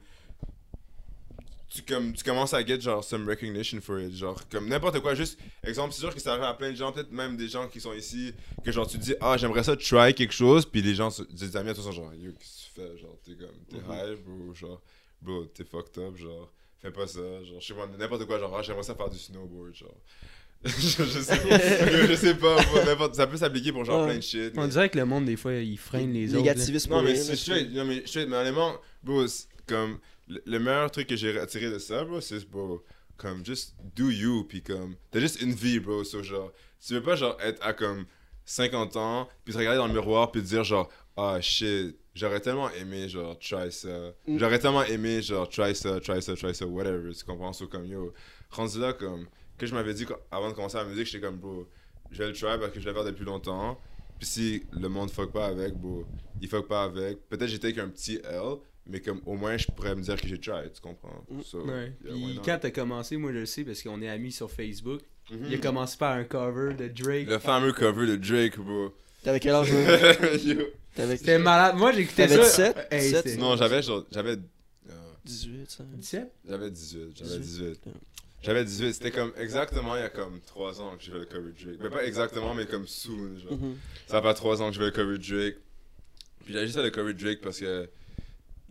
Tu, 1.73 1.81
comme, 1.81 2.13
tu 2.13 2.23
commences 2.23 2.53
à 2.53 2.63
get 2.63 2.79
genre 2.81 3.03
some 3.03 3.27
recognition 3.27 3.81
for 3.81 3.99
it, 3.99 4.15
genre 4.15 4.39
comme 4.49 4.67
n'importe 4.67 4.99
quoi, 4.99 5.15
juste 5.15 5.39
exemple, 5.63 5.91
c'est 5.91 6.01
sûr 6.01 6.13
que 6.13 6.21
ça 6.21 6.33
arrive 6.33 6.43
à 6.43 6.53
plein 6.53 6.69
de 6.71 6.75
gens, 6.75 6.91
peut-être 6.91 7.11
même 7.11 7.35
des 7.35 7.47
gens 7.47 7.67
qui 7.67 7.81
sont 7.81 7.93
ici, 7.93 8.31
que 8.63 8.71
genre 8.71 8.85
tu 8.87 8.99
dis 8.99 9.15
ah 9.19 9.37
j'aimerais 9.37 9.63
ça 9.63 9.75
try 9.75 10.13
quelque 10.13 10.33
chose, 10.33 10.65
puis 10.67 10.83
les 10.83 10.93
gens, 10.93 11.09
se- 11.09 11.23
des 11.23 11.57
amis 11.57 11.71
à 11.71 11.73
toi 11.73 11.83
sont 11.83 11.91
genre 11.91 12.13
yo 12.13 12.31
qu'est-ce 12.33 12.67
que 12.67 12.81
tu 12.81 12.81
fais, 12.91 12.97
genre 12.99 13.17
t'es 13.25 13.31
comme, 13.33 13.57
t'es 13.69 13.77
high 13.77 14.19
bro, 14.23 14.53
genre 14.53 14.81
bro 15.19 15.45
t'es 15.45 15.63
fucked 15.63 15.97
up, 16.03 16.15
genre 16.15 16.51
fais 16.79 16.91
pas 16.91 17.07
ça, 17.07 17.19
genre 17.43 17.59
je 17.59 17.65
sais 17.65 17.73
pas, 17.73 17.87
n'importe 17.97 18.25
quoi, 18.25 18.37
genre 18.37 18.55
ah 18.55 18.61
j'aimerais 18.61 18.83
ça 18.83 18.93
faire 18.93 19.09
du 19.09 19.17
snowboard, 19.17 19.73
genre. 19.73 19.95
je, 20.65 20.71
je 21.03 21.19
sais 21.21 21.37
pas, 21.39 21.57
je 22.07 22.15
sais 22.15 22.35
pas, 22.35 22.57
ça 23.13 23.25
peut 23.27 23.35
s'appliquer 23.37 23.71
pour 23.73 23.83
genre 23.83 24.01
Ouais. 24.01 24.09
plein 24.11 24.17
de 24.17 24.21
shit. 24.23 24.53
On 24.55 24.67
dirait 24.67 24.89
que 24.89 24.97
le 24.99 25.05
monde, 25.05 25.25
des 25.25 25.35
fois, 25.35 25.53
il 25.55 25.77
freine 25.77 26.13
les 26.13 26.29
autres. 26.29 26.37
Négativisme 26.37 26.91
non, 26.91 27.01
mais 27.01 27.15
là, 27.15 27.35
straight. 27.35 27.69
Non, 27.73 27.83
mais 27.83 28.05
straight. 28.05 28.29
Mais 28.29 28.37
honnêtement, 28.37 28.75
bro, 29.03 29.25
comme. 29.67 29.97
Le, 30.27 30.41
le 30.45 30.59
meilleur 30.59 30.89
truc 30.91 31.07
que 31.07 31.15
j'ai 31.15 31.37
retiré 31.37 31.69
de 31.69 31.79
ça, 31.79 32.03
bro, 32.03 32.21
c'est, 32.21 32.47
bro, 32.49 32.83
comme, 33.17 33.45
just 33.45 33.75
do 33.95 34.09
you, 34.09 34.45
puis 34.45 34.61
comme. 34.61 34.95
T'as 35.11 35.19
juste 35.19 35.41
une 35.41 35.53
vie, 35.53 35.79
bro, 35.79 36.03
so 36.03 36.23
genre. 36.23 36.51
Tu 36.85 36.93
veux 36.93 37.03
pas, 37.03 37.15
genre, 37.15 37.37
être 37.41 37.65
à 37.65 37.73
comme 37.73 38.05
50 38.45 38.97
ans, 38.97 39.29
puis 39.45 39.53
te 39.53 39.57
regarder 39.57 39.77
dans 39.77 39.87
le 39.87 39.93
miroir, 39.93 40.31
puis 40.31 40.41
te 40.41 40.47
dire, 40.47 40.63
genre, 40.63 40.89
ah, 41.15 41.39
shit, 41.39 41.97
j'aurais 42.13 42.39
tellement 42.39 42.69
aimé, 42.71 43.07
genre, 43.07 43.37
try 43.39 43.71
ça. 43.71 44.13
Mm. 44.27 44.37
J'aurais 44.37 44.59
tellement 44.59 44.83
aimé, 44.83 45.21
genre, 45.21 45.47
try 45.47 45.75
ça, 45.75 45.99
try 45.99 46.21
ça, 46.21 46.35
try 46.35 46.53
ça, 46.53 46.65
whatever. 46.65 47.13
Tu 47.13 47.23
comprends? 47.23 47.53
So, 47.53 47.67
comme, 47.67 47.85
yo, 47.85 48.13
rendu 48.49 48.79
là, 48.79 48.93
comme. 48.93 49.27
Que 49.57 49.67
je 49.67 49.73
m'avais 49.73 49.93
dit 49.93 50.05
avant 50.31 50.49
de 50.49 50.55
commencer 50.55 50.77
la 50.77 50.85
musique, 50.85 51.05
j'étais 51.05 51.25
comme, 51.25 51.37
bro, 51.37 51.67
je 52.11 52.17
vais 52.17 52.27
le 52.27 52.33
try 52.33 52.57
parce 52.59 52.71
que 52.71 52.79
je 52.79 52.89
l'ai 52.89 52.93
fait 52.93 53.05
depuis 53.05 53.25
longtemps. 53.25 53.79
Puis 54.17 54.27
si 54.27 54.63
le 54.71 54.87
monde 54.89 55.11
fuck 55.11 55.31
pas 55.31 55.47
avec, 55.47 55.73
bro, 55.73 56.05
il 56.41 56.47
fuck 56.47 56.67
pas 56.67 56.83
avec. 56.83 57.27
Peut-être 57.29 57.47
j'ai 57.47 57.59
take 57.59 57.79
un 57.79 57.89
petit 57.89 58.19
L, 58.23 58.57
mais 58.87 58.99
comme 58.99 59.21
au 59.25 59.35
moins 59.35 59.57
je 59.57 59.67
pourrais 59.67 59.95
me 59.95 60.01
dire 60.01 60.19
que 60.19 60.27
j'ai 60.27 60.39
try, 60.39 60.69
tu 60.73 60.81
comprends? 60.81 61.23
Mm. 61.29 61.41
So, 61.43 61.61
Ouais. 61.65 61.93
yeah, 62.05 62.13
Puis 62.13 62.39
quand 62.43 62.57
t'as 62.61 62.71
commencé, 62.71 63.17
moi 63.17 63.31
je 63.33 63.39
le 63.39 63.45
sais 63.45 63.63
parce 63.63 63.81
qu'on 63.81 64.01
est 64.01 64.09
amis 64.09 64.31
sur 64.31 64.49
Facebook. 64.51 65.01
Mhm. 65.31 65.45
Il 65.49 65.55
a 65.55 65.57
commencé 65.57 65.97
par 65.97 66.13
un 66.17 66.23
cover 66.25 66.73
de 66.73 66.87
Drake. 66.89 67.27
Le 67.27 67.39
fameux 67.39 67.71
cover 67.71 68.05
de 68.07 68.15
Drake, 68.17 68.59
bro. 68.59 68.93
T'avais 69.23 69.39
quel 69.39 69.53
âge 69.55 69.69
C'était 70.95 71.39
malade. 71.39 71.75
Moi 71.77 71.91
j'écoutais 71.93 72.27
T'avais 72.27 72.43
ça. 72.43 72.67
17? 72.73 72.87
Hey, 72.91 73.01
17? 73.01 73.23
c'était- 73.27 73.41
Non, 73.41 73.55
j'avais 73.55 73.81
genre. 73.81 74.05
J'avais. 74.11 74.31
euh, 74.89 74.93
18 75.25 75.71
ça. 75.71 75.83
17? 75.95 76.31
J'avais 76.47 76.69
18. 76.69 76.99
J'avais 77.17 77.39
18. 77.39 77.65
18. 77.85 77.93
J'avais 78.43 78.65
18. 78.65 78.93
C'était 78.93 79.11
comme 79.11 79.31
exactement 79.37 79.95
il 79.95 80.01
y 80.01 80.03
a 80.03 80.09
comme 80.09 80.39
3 80.45 80.81
ans 80.81 80.95
que 80.97 81.01
j'ai 81.03 81.11
fait 81.13 81.19
le 81.19 81.25
cover 81.25 81.51
de 81.51 81.63
Drake. 81.65 81.79
Mais 81.81 81.89
pas 81.89 82.05
exactement, 82.05 82.53
mais 82.53 82.65
comme 82.65 82.85
soon, 82.85 83.37
genre. 83.39 83.53
Mhm. 83.53 83.77
Ça 84.07 84.21
fait 84.21 84.33
3 84.33 84.61
ans 84.61 84.67
que 84.67 84.73
je 84.75 84.79
fais 84.79 84.85
le 84.85 84.91
cover 84.91 85.17
de 85.17 85.23
Drake. 85.23 85.55
Puis 86.43 86.53
j'ai 86.53 86.61
juste 86.65 86.75
fait 86.75 86.83
le 86.83 86.91
cover 86.91 87.13
de 87.13 87.23
Drake 87.23 87.39
parce 87.41 87.59
que 87.59 87.89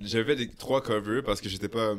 j'avais 0.04 0.25
fait 0.37 0.47
des 0.47 0.49
trois 0.54 0.80
covers 0.82 1.23
parce 1.25 1.40
que 1.40 1.49
j'étais 1.49 1.68
pas 1.68 1.94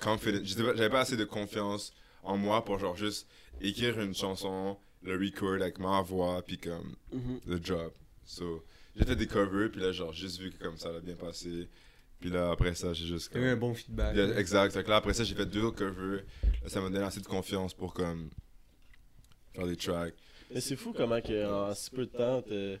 confident, 0.00 0.40
j'avais 0.44 0.90
pas 0.90 1.00
assez 1.00 1.16
de 1.16 1.24
confiance 1.24 1.92
en 2.22 2.36
moi 2.36 2.64
pour 2.64 2.78
genre 2.78 2.96
juste 2.96 3.26
écrire 3.60 3.98
une 4.00 4.14
chanson, 4.14 4.76
le 5.02 5.16
record 5.16 5.54
avec 5.62 5.78
ma 5.78 6.00
voix 6.02 6.42
puis 6.42 6.58
comme 6.58 6.94
Mhm. 7.12 7.40
le 7.46 7.60
job. 7.62 7.92
So, 8.24 8.64
j'ai 8.96 9.04
fait 9.04 9.16
des 9.16 9.26
covers 9.26 9.70
puis 9.70 9.80
là 9.80 9.92
genre 9.92 10.12
juste 10.12 10.38
vu 10.40 10.50
que 10.50 10.62
comme 10.62 10.76
ça 10.78 10.88
allait 10.90 11.00
bien 11.00 11.14
passer. 11.16 11.68
Puis 12.20 12.30
là 12.30 12.50
après 12.50 12.74
ça, 12.74 12.92
j'ai 12.92 13.06
juste 13.06 13.30
T'as 13.32 13.38
eu 13.40 13.44
un 13.46 13.50
comme 13.52 13.60
bon 13.60 13.74
feedback. 13.74 14.14
Yeah, 14.16 14.38
exact. 14.38 14.72
Fait 14.72 14.82
que 14.84 14.88
là 14.88 14.96
après 14.96 15.14
ça, 15.14 15.22
j'ai 15.24 15.34
fait 15.34 15.46
deux 15.46 15.62
autres 15.62 15.78
covers. 15.78 16.22
Là, 16.62 16.68
ça 16.68 16.80
m'a 16.80 16.88
donné 16.90 17.04
assez 17.04 17.20
de 17.20 17.26
confiance 17.26 17.74
pour 17.74 17.92
comme 17.94 18.30
faire 19.54 19.66
des 19.66 19.76
tracks. 19.76 20.14
Mais 20.52 20.60
c'est 20.60 20.76
fou 20.76 20.92
comment 20.96 21.20
que, 21.20 21.46
en 21.46 21.74
si 21.74 21.90
peu 21.90 22.06
de 22.06 22.10
temps, 22.12 22.42
t'as 22.42 22.76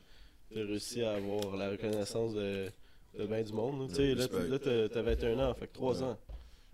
t'as 0.54 0.60
réussi 0.64 1.02
à 1.02 1.14
avoir 1.14 1.56
la 1.56 1.70
reconnaissance 1.70 2.32
de, 2.34 2.70
de 3.18 3.26
ben 3.26 3.44
du 3.44 3.52
monde. 3.52 3.82
là. 3.82 3.86
Tu 3.88 3.94
sais, 3.94 4.14
là, 4.14 4.88
t'as 4.88 5.02
21 5.02 5.38
ans, 5.38 5.54
fait 5.54 5.66
que 5.68 5.72
3 5.74 5.96
Ouais. 5.98 6.02
ans. 6.04 6.18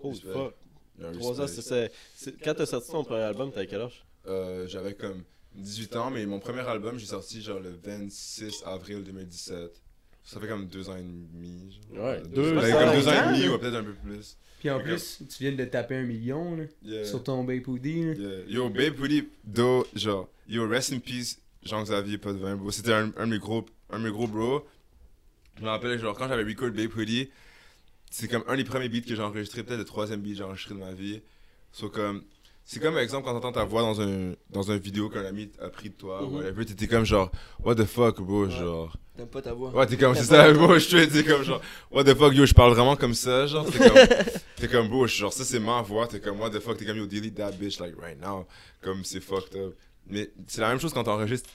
Respect. 0.02 0.32
fuck. 0.32 0.54
Il 0.99 1.02
y 1.02 1.06
a 1.06 1.08
un 1.08 1.12
3 1.12 1.40
ans, 1.40 1.46
c'est- 1.46 1.90
Quand 2.42 2.54
t'as 2.54 2.66
sorti 2.66 2.90
ton 2.90 3.04
premier 3.04 3.22
album, 3.22 3.50
t'avais 3.52 3.66
quel 3.66 3.80
âge? 3.82 4.04
Euh, 4.26 4.66
j'avais 4.68 4.94
comme 4.94 5.22
18 5.54 5.94
ans, 5.96 6.11
mais 6.11 6.25
mon 6.26 6.38
premier 6.40 6.61
album, 6.61 6.99
j'ai 6.99 7.06
sorti 7.06 7.40
genre 7.42 7.61
le 7.61 7.70
26 7.82 8.62
avril 8.66 9.02
2017. 9.04 9.80
Ça 10.25 10.38
fait 10.38 10.46
comme 10.46 10.66
deux 10.66 10.88
ans 10.88 10.96
et 10.96 11.02
demi. 11.02 11.80
Genre. 11.94 12.04
Ouais, 12.04 12.22
deux 12.22 12.54
ben, 12.54 12.61
comme 12.72 12.94
deux 12.94 13.08
ans 13.08 13.11
Ans, 13.11 13.34
et 13.34 13.38
demi, 13.38 13.49
ou 13.49 13.58
peut-être 13.58 13.75
un 13.75 13.84
peu 13.84 13.94
plus. 13.94 14.37
Puis 14.61 14.70
en 14.70 14.78
plus, 14.80 15.18
tu 15.28 15.42
viens 15.42 15.52
de 15.52 15.64
taper 15.64 15.96
un 15.96 16.04
million 16.04 16.54
là, 16.56 16.64
Yeah. 16.84 17.04
sur 17.04 17.22
ton 17.25 17.42
Babe 17.42 17.66
Hoodie. 17.66 18.00
Yeah. 18.16 18.38
Yo, 18.46 18.68
Babe 18.70 18.99
Hoodie, 19.00 19.28
do, 19.42 19.84
genre, 19.96 20.28
yo, 20.46 20.68
rest 20.68 20.92
in 20.92 21.00
peace, 21.00 21.38
Jean-Xavier, 21.64 22.18
pas 22.18 22.32
de 22.32 22.38
vin, 22.38 22.54
bro. 22.56 22.70
C'était 22.70 22.92
un, 22.92 23.12
un 23.16 23.26
de 23.26 23.32
mes 23.32 23.38
gros, 23.40 23.64
un 23.90 23.99
de 23.99 24.04
mes 24.04 24.11
gros 24.12 24.28
bros. 24.28 24.64
Je 25.59 25.62
me 25.64 25.68
rappelle, 25.68 25.99
genre, 25.99 26.16
quand 26.16 26.28
j'avais 26.28 26.44
record 26.44 26.71
Babe 26.71 26.90
Hoodie, 26.97 27.30
c'est 28.11 28.28
comme 28.28 28.44
un 28.49 28.56
des 28.56 28.64
premiers 28.64 28.88
beats 28.88 29.02
que 29.02 29.14
j'ai 29.14 29.23
enregistré, 29.23 29.62
peut-être 29.62 29.78
le 29.78 29.85
troisième 29.85 30.21
beat 30.21 30.32
que 30.32 30.38
j'ai 30.38 30.44
enregistré 30.44 30.75
de 30.75 30.80
ma 30.80 30.92
vie. 30.92 31.23
So, 31.73 31.88
comme, 31.88 32.23
c'est 32.64 32.80
comme, 32.80 32.94
par 32.94 33.02
exemple, 33.02 33.25
quand 33.26 33.32
t'entends 33.35 33.52
ta 33.52 33.64
voix 33.64 33.82
dans 33.82 34.00
un, 34.00 34.35
dans 34.50 34.71
un 34.71 34.76
vidéo 34.76 35.09
qu'un 35.09 35.25
ami 35.25 35.50
a 35.61 35.68
pris 35.68 35.90
de 35.90 35.94
toi, 35.94 36.23
Mhm. 36.23 36.28
ou 36.28 36.37
whatever, 36.38 36.64
t'étais 36.64 36.87
comme 36.87 37.04
genre, 37.04 37.30
what 37.61 37.75
the 37.76 37.85
fuck, 37.85 38.21
bro, 38.21 38.49
genre. 38.49 38.97
T'aimes 39.16 39.26
pas 39.28 39.42
ta 39.42 39.52
voix. 39.52 39.71
Ouais, 39.75 39.87
t'es 39.87 39.97
comme, 39.99 40.14
c'est 40.14 40.25
ça, 40.25 40.50
bro, 40.52 40.75
je 40.75 40.78
suis 40.80 41.09
t'es 41.09 41.23
comme 41.25 41.42
genre, 41.42 41.61
what 41.90 42.04
the 42.04 42.14
fuck, 42.16 42.35
yo, 42.35 42.47
je 42.47 42.54
parle 42.54 42.73
vraiment 42.73 42.97
comme 42.97 43.14
ça, 43.14 43.47
genre, 43.47 43.66
t'es 43.71 43.78
comme, 43.78 43.99
t'es 44.56 44.68
comme, 44.68 44.88
bro, 44.88 45.06
genre, 45.06 45.32
ça 45.32 45.44
c'est 45.44 45.59
ma 45.61 45.82
voix, 45.82 46.06
t'es 46.06 46.21
comme, 46.21 46.40
what 46.40 46.50
the 46.50 46.61
fuck, 46.61 46.76
t'es 46.78 46.87
comme, 46.87 46.97
yo, 46.97 47.06
delete 47.06 47.35
that 47.35 47.52
bitch, 47.52 47.78
like, 47.80 47.94
right 48.00 48.18
now, 48.21 48.47
comme, 48.80 49.04
c'est 49.04 49.21
fucked 49.21 49.54
up. 49.56 49.75
Mais 50.06 50.30
c'est 50.47 50.61
la 50.62 50.68
même 50.71 50.80
chose 50.80 50.92
quand 50.94 51.04
t'enregistres, 51.04 51.50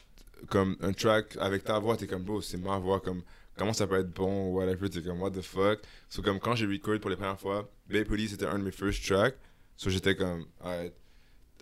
comme, 0.49 0.75
un 0.81 0.93
track 0.93 1.35
avec 1.39 1.63
ta 1.63 1.79
voix, 1.79 1.97
t'es 1.97 2.05
comme, 2.07 2.23
bro, 2.23 2.41
c'est 2.41 2.57
ma 2.57 2.77
voix, 2.79 2.99
comme, 2.99 3.21
comment 3.57 3.73
ça 3.73 3.87
peut 3.87 3.99
être 3.99 4.13
bon, 4.13 4.49
ou 4.49 4.57
whatever, 4.57 4.89
t'es 4.89 5.01
comme, 5.01 5.21
what 5.21 5.31
the 5.31 5.41
fuck. 5.41 5.79
So, 6.09 6.21
comme, 6.21 6.39
quand 6.39 6.55
j'ai 6.55 6.65
record 6.65 6.99
pour 6.99 7.09
les 7.09 7.15
premières 7.15 7.39
fois, 7.39 7.69
Babe 7.89 8.09
Hoodie, 8.09 8.29
c'était 8.29 8.45
un 8.45 8.59
de 8.59 8.63
mes 8.63 8.71
first 8.71 9.05
tracks, 9.05 9.35
so 9.75 9.89
j'étais 9.89 10.15
comme, 10.15 10.45
alright. 10.61 10.93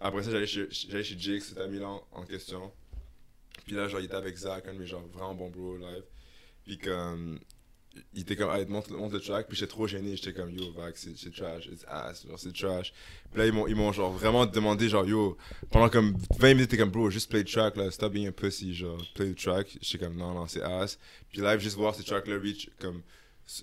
Après 0.02 0.24
ça, 0.24 0.32
j'allais 0.32 0.48
chez, 0.48 0.68
j'allais 0.70 1.04
chez 1.04 1.16
Jake, 1.18 1.42
c'était 1.42 1.68
Milan 1.68 2.06
en 2.12 2.24
question. 2.25 2.72
Puis 3.66 3.75
là, 3.75 3.88
genre, 3.88 4.02
il 4.02 4.06
était 4.06 4.16
avec 4.16 4.36
Zach, 4.36 4.68
un 4.68 4.74
de 4.74 4.80
mes 4.80 4.86
genre 4.86 5.08
vraiment 5.08 5.34
bons 5.34 5.50
bros 5.50 5.78
live. 5.78 6.04
Puis 6.66 6.78
comme, 6.78 7.40
il 8.14 8.22
était 8.22 8.36
comme, 8.36 8.50
hey, 8.56 8.66
monte, 8.66 8.90
monte 8.92 9.14
le 9.14 9.20
track, 9.20 9.48
puis 9.48 9.58
j'étais 9.58 9.70
trop 9.70 9.88
gêné, 9.88 10.16
j'étais 10.16 10.34
comme, 10.34 10.52
yo, 10.52 10.72
Vax, 10.74 11.08
c'est 11.16 11.34
trash, 11.34 11.68
it's 11.68 11.86
ass, 11.88 12.25
genre, 12.28 12.38
c'est 12.40 12.54
trash. 12.54 12.94
Puis 13.32 13.40
là, 13.40 13.48
ils 13.48 13.54
m'ont, 13.54 13.68
ils 13.68 13.75
m'ont, 13.75 13.92
genre, 13.92 14.12
vraiment 14.12 14.46
demandé, 14.46 14.90
genre, 14.90 15.06
yo, 15.08 15.38
pendant 15.72 15.90
comme 15.90 16.16
20 16.40 16.54
minutes, 16.56 16.70
t'es 16.72 16.78
comme, 16.78 16.90
bro, 16.92 17.10
juste 17.10 17.30
play 17.30 17.44
the 17.44 17.48
track, 17.48 17.75
là, 17.78 17.90
stop 17.92 18.12
being 18.14 18.28
a 18.28 18.32
pussy, 18.32 18.74
genre, 18.74 19.02
play 19.14 19.32
the 19.32 19.38
track. 19.38 19.78
J'étais 19.82 20.06
comme, 20.06 20.16
non, 20.18 20.34
non, 20.34 20.48
c'est 20.48 20.62
ass. 20.62 20.98
Puis 21.32 21.42
live, 21.42 21.60
juste 21.60 21.75
voir 21.78 21.96
ce 21.96 22.02
track-là 22.04 22.38
reach, 22.40 22.70
comme, 22.80 23.02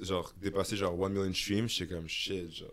genre, 0.01 0.33
dépasser, 0.41 0.77
genre, 0.77 0.93
1 1.05 1.09
million 1.11 1.33
streams, 1.35 1.69
j'étais 1.69 1.95
comme, 1.95 2.09
shit, 2.09 2.55
genre, 2.55 2.69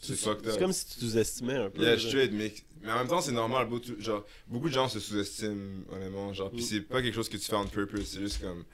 c'est 0.00 0.16
fucked 0.16 0.50
C'est 0.50 0.58
comme 0.58 0.72
si 0.72 0.86
tu 0.86 1.00
sous-estimais 1.06 1.54
un 1.54 1.70
peu. 1.70 1.82
Yeah, 1.82 1.98
straight, 1.98 2.30
mais, 2.30 2.52
mais 2.82 2.92
en 2.92 2.98
même 2.98 3.08
temps, 3.08 3.22
c'est 3.22 3.32
normal. 3.32 3.66
Beaucoup, 3.68 3.98
genre, 3.98 4.24
beaucoup 4.46 4.68
de 4.68 4.74
gens 4.74 4.86
se 4.88 5.00
sous-estiment, 5.00 5.82
honnêtement. 5.90 6.34
Genre, 6.34 6.52
Mm. 6.52 6.56
pis 6.56 6.62
c'est 6.62 6.80
pas 6.82 7.00
quelque 7.00 7.14
chose 7.14 7.28
que 7.30 7.38
tu 7.38 7.44
fais 7.46 7.56
on 7.56 7.66
purpose, 7.66 8.04
c'est 8.04 8.20
juste 8.20 8.40
comme. 8.42 8.64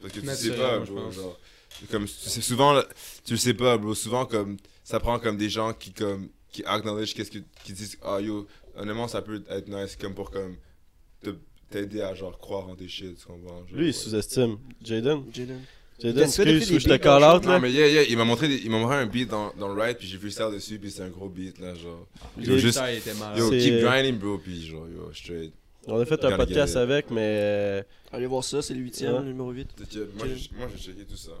Parce 0.00 0.12
que 0.12 0.18
tu 0.18 0.26
sais 0.26 0.56
pas, 0.56 0.80
bro. 0.80 1.12
Genre, 1.12 1.38
comme, 1.90 2.06
c'est 2.06 2.40
souvent, 2.42 2.80
tu 3.24 3.32
le 3.32 3.38
sais 3.38 3.54
pas, 3.54 3.76
bro. 3.78 3.94
Souvent, 3.94 4.26
comme, 4.26 4.56
ça 4.84 5.00
prend 5.00 5.18
comme 5.18 5.36
des 5.36 5.50
gens 5.50 5.72
qui, 5.72 5.92
comme, 5.92 6.28
qui 6.52 6.64
acknowledge 6.64 7.14
qu'est-ce 7.14 7.30
que, 7.30 7.38
qui 7.64 7.72
disent, 7.72 7.98
ah 8.02 8.20
yo, 8.20 8.46
honnêtement, 8.76 9.08
ça 9.08 9.22
peut 9.22 9.42
être 9.50 9.68
nice, 9.68 9.96
comme 9.96 10.14
pour, 10.14 10.30
comme, 10.30 10.56
t'aider 11.70 12.02
à, 12.02 12.14
genre, 12.14 12.38
croire 12.38 12.68
en 12.68 12.74
tes 12.74 12.88
shit, 12.88 13.16
tu 13.18 13.26
comprends? 13.26 13.58
Genre, 13.66 13.66
Lui, 13.78 13.88
il 13.88 13.94
sous-estime. 13.94 14.58
Jaden, 14.84 15.24
Jaden. 15.32 15.60
Jaden, 15.98 16.24
que 16.24 16.42
excuse, 16.42 16.68
des 16.68 16.80
je 16.80 16.88
te 16.88 16.96
call 16.96 17.22
out 17.22 17.44
Non, 17.44 17.52
là. 17.52 17.60
mais 17.60 17.70
yeah, 17.70 17.86
yeah, 17.88 18.02
il 18.02 18.16
m'a 18.16 18.24
montré, 18.24 18.48
des- 18.48 18.56
il 18.58 18.70
m'a 18.70 18.78
montré 18.78 18.96
un 18.96 19.06
beat 19.06 19.28
dans, 19.28 19.52
dans 19.54 19.72
le 19.72 19.80
ride, 19.80 19.96
puis 19.98 20.06
j'ai 20.08 20.18
vu 20.18 20.30
ça 20.30 20.50
dessus, 20.50 20.78
puis 20.78 20.90
c'est 20.90 21.02
un 21.02 21.08
gros 21.08 21.28
beat, 21.28 21.58
là, 21.60 21.74
genre. 21.74 22.06
J'ai- 22.38 22.58
juste- 22.58 22.78
Ça, 22.78 22.92
il 22.92 22.98
était 22.98 23.14
malade. 23.14 23.38
Yo, 23.38 23.50
keep 23.50 23.80
grinding, 23.80 24.18
bro, 24.18 24.38
puis 24.38 24.66
genre, 24.66 24.86
yo, 24.88 25.12
straight. 25.14 25.52
On 25.88 25.98
a 26.00 26.04
fait 26.04 26.24
un 26.24 26.36
podcast 26.36 26.76
avec, 26.76 27.10
mais. 27.10 27.20
euh, 27.20 27.82
Allez 28.12 28.26
voir 28.26 28.44
ça, 28.44 28.62
c'est 28.62 28.74
le 28.74 28.80
huitième, 28.80 29.14
Ouais. 29.14 29.20
le 29.20 29.26
numéro 29.26 29.50
8. 29.50 29.68
T'inquiète, 29.76 30.14
moi, 30.16 30.26
j'ai- 30.34 30.50
moi 30.56 30.68
j'ai 30.76 30.82
checké 30.92 31.04
tout 31.04 31.16
ça. 31.16 31.32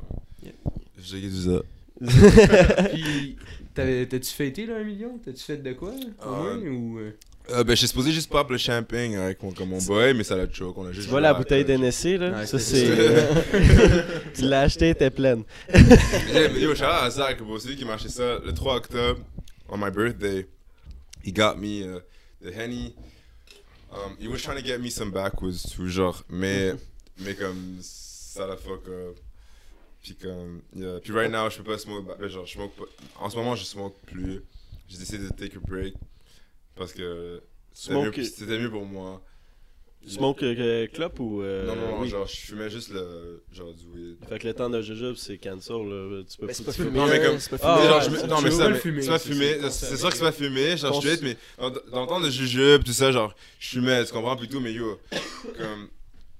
Yeah. 0.42 0.52
J'ai 0.98 1.20
checké 1.20 1.28
tout 1.28 1.50
ça. 1.52 1.62
Puis, 2.92 3.36
t'avais- 3.74 4.06
t'as-tu 4.06 4.30
fêté 4.32 4.66
là 4.66 4.76
un 4.76 4.84
million? 4.84 5.18
T'as-tu 5.24 5.42
fait 5.42 5.58
de 5.58 5.72
quoi 5.74 5.90
Au 5.90 5.92
Ah, 6.20 6.26
moins 6.28 6.56
ou. 6.58 6.98
euh, 6.98 7.10
Euh, 7.50 7.64
ben, 7.64 7.76
j'ai 7.76 7.86
supposé 7.88 8.12
juste 8.12 8.30
pop 8.30 8.48
le 8.50 8.56
champagne 8.56 9.16
avec 9.16 9.42
mon, 9.42 9.50
comme 9.52 9.68
mon 9.70 9.78
boy, 9.82 10.14
mais 10.14 10.22
ça 10.24 10.36
l'a. 10.36 10.44
On 10.76 10.86
a 10.86 10.92
Tu 10.92 11.00
vois 11.02 11.20
la 11.20 11.34
bouteille 11.34 11.64
d'NSC 11.64 12.16
là? 12.16 12.30
Ouais, 12.38 12.46
Ça 12.46 12.58
c'est 12.58 12.86
tu 14.34 14.42
l'as 14.42 14.60
acheté, 14.62 14.86
elle 14.86 14.90
était 14.92 15.10
pleine. 15.10 15.42
Yeah, 16.32 16.48
mais 16.52 16.60
yo, 16.60 16.74
shout 16.74 16.84
out 16.84 17.02
à 17.02 17.10
Zach, 17.10 17.42
bro. 17.42 17.58
C'est 17.58 17.68
lui 17.68 17.76
qui 17.76 17.84
m'a 17.84 17.94
acheté 17.94 18.08
ça 18.10 18.38
le 18.44 18.52
3 18.54 18.76
octobre, 18.76 19.20
on 19.68 19.76
my 19.76 19.90
birthday. 19.90 20.46
He 21.24 21.32
got 21.32 21.56
me 21.56 21.82
uh, 21.82 22.00
the 22.44 22.52
Henny. 22.56 22.94
Um, 23.92 24.16
he 24.18 24.26
was 24.26 24.42
trying 24.42 24.56
to 24.56 24.62
get 24.62 24.80
me 24.80 24.90
some 24.90 25.10
backwoods, 25.10 25.62
tout 25.64 25.88
genre. 25.88 26.24
Mais, 26.28 26.74
mais 27.18 27.34
comme, 27.34 27.78
ça 27.80 28.46
la 28.46 28.56
fuck 28.56 28.88
up. 28.88 29.18
Puis 30.02 30.14
comme, 30.14 30.62
yeah. 30.74 30.98
Puis 31.00 31.12
right 31.12 31.30
now, 31.30 31.48
je 31.50 31.58
peux 31.58 31.64
pas 31.64 31.78
smoke, 31.78 32.06
genre, 32.28 32.46
je 32.46 32.52
smoke 32.52 32.74
pas. 32.76 32.84
En 33.20 33.28
ce 33.28 33.36
moment, 33.36 33.54
je 33.54 33.64
smoke 33.64 33.94
plus. 34.06 34.42
J'ai 34.88 34.98
décidé 34.98 35.24
de 35.24 35.28
take 35.28 35.56
a 35.56 35.60
break. 35.60 35.94
Parce 36.74 36.92
que 36.92 37.42
c'était 37.72 37.94
mieux, 37.94 38.60
mieux 38.60 38.70
pour 38.70 38.86
moi. 38.86 39.22
Smoke 40.06 40.42
euh, 40.42 40.86
clope 40.88 41.20
ou. 41.20 41.42
euh, 41.42 41.64
Non, 41.66 41.76
non, 41.76 41.88
non, 41.92 42.00
oui? 42.00 42.08
genre, 42.08 42.26
je 42.26 42.36
fumais 42.36 42.68
juste 42.68 42.90
le. 42.92 43.42
Genre 43.52 43.72
du 43.72 43.86
weed. 43.86 44.16
Fait 44.28 44.38
que 44.40 44.48
le 44.48 44.54
temps 44.54 44.68
de 44.68 44.82
jujube, 44.82 45.14
c'est 45.16 45.38
cancel 45.38 45.76
là. 45.76 46.22
Tu 46.28 46.38
peux 46.38 46.46
Mais 46.46 46.52
pas. 46.54 46.72
tu 46.72 46.82
fumé. 46.82 46.98
Non, 46.98 47.06
mais 47.06 47.20
comme- 47.22 47.38
c'est 47.38 47.50
pas 47.50 47.58
Ah, 47.62 47.86
genre, 47.86 47.96
ouais, 48.12 48.18
je 48.20 48.26
non, 48.26 48.36
tu 48.38 48.44
mais 48.44 48.50
ça, 48.50 48.64
mais 48.64 48.68
le 48.70 48.74
fumer, 48.76 49.02
c'est 49.02 49.08
pas 49.10 49.18
ça, 49.18 49.30
fumé. 49.30 49.56
c'est 49.70 49.96
sûr 49.96 50.08
que 50.10 50.16
c'est 50.16 50.22
pas 50.24 50.32
fumé, 50.32 50.76
genre, 50.76 50.90
Pense- 50.92 51.04
straight, 51.04 51.22
mais 51.22 51.36
dans 51.58 52.02
le 52.02 52.06
temps 52.08 52.20
de 52.20 52.30
jujube, 52.30 52.82
tout 52.82 52.92
ça, 52.92 53.12
genre, 53.12 53.32
je 53.60 53.68
fumais, 53.68 54.04
tu 54.04 54.12
comprends, 54.12 54.36
plutôt, 54.36 54.58
mais 54.58 54.72
yo, 54.72 54.98
comme, 55.56 55.88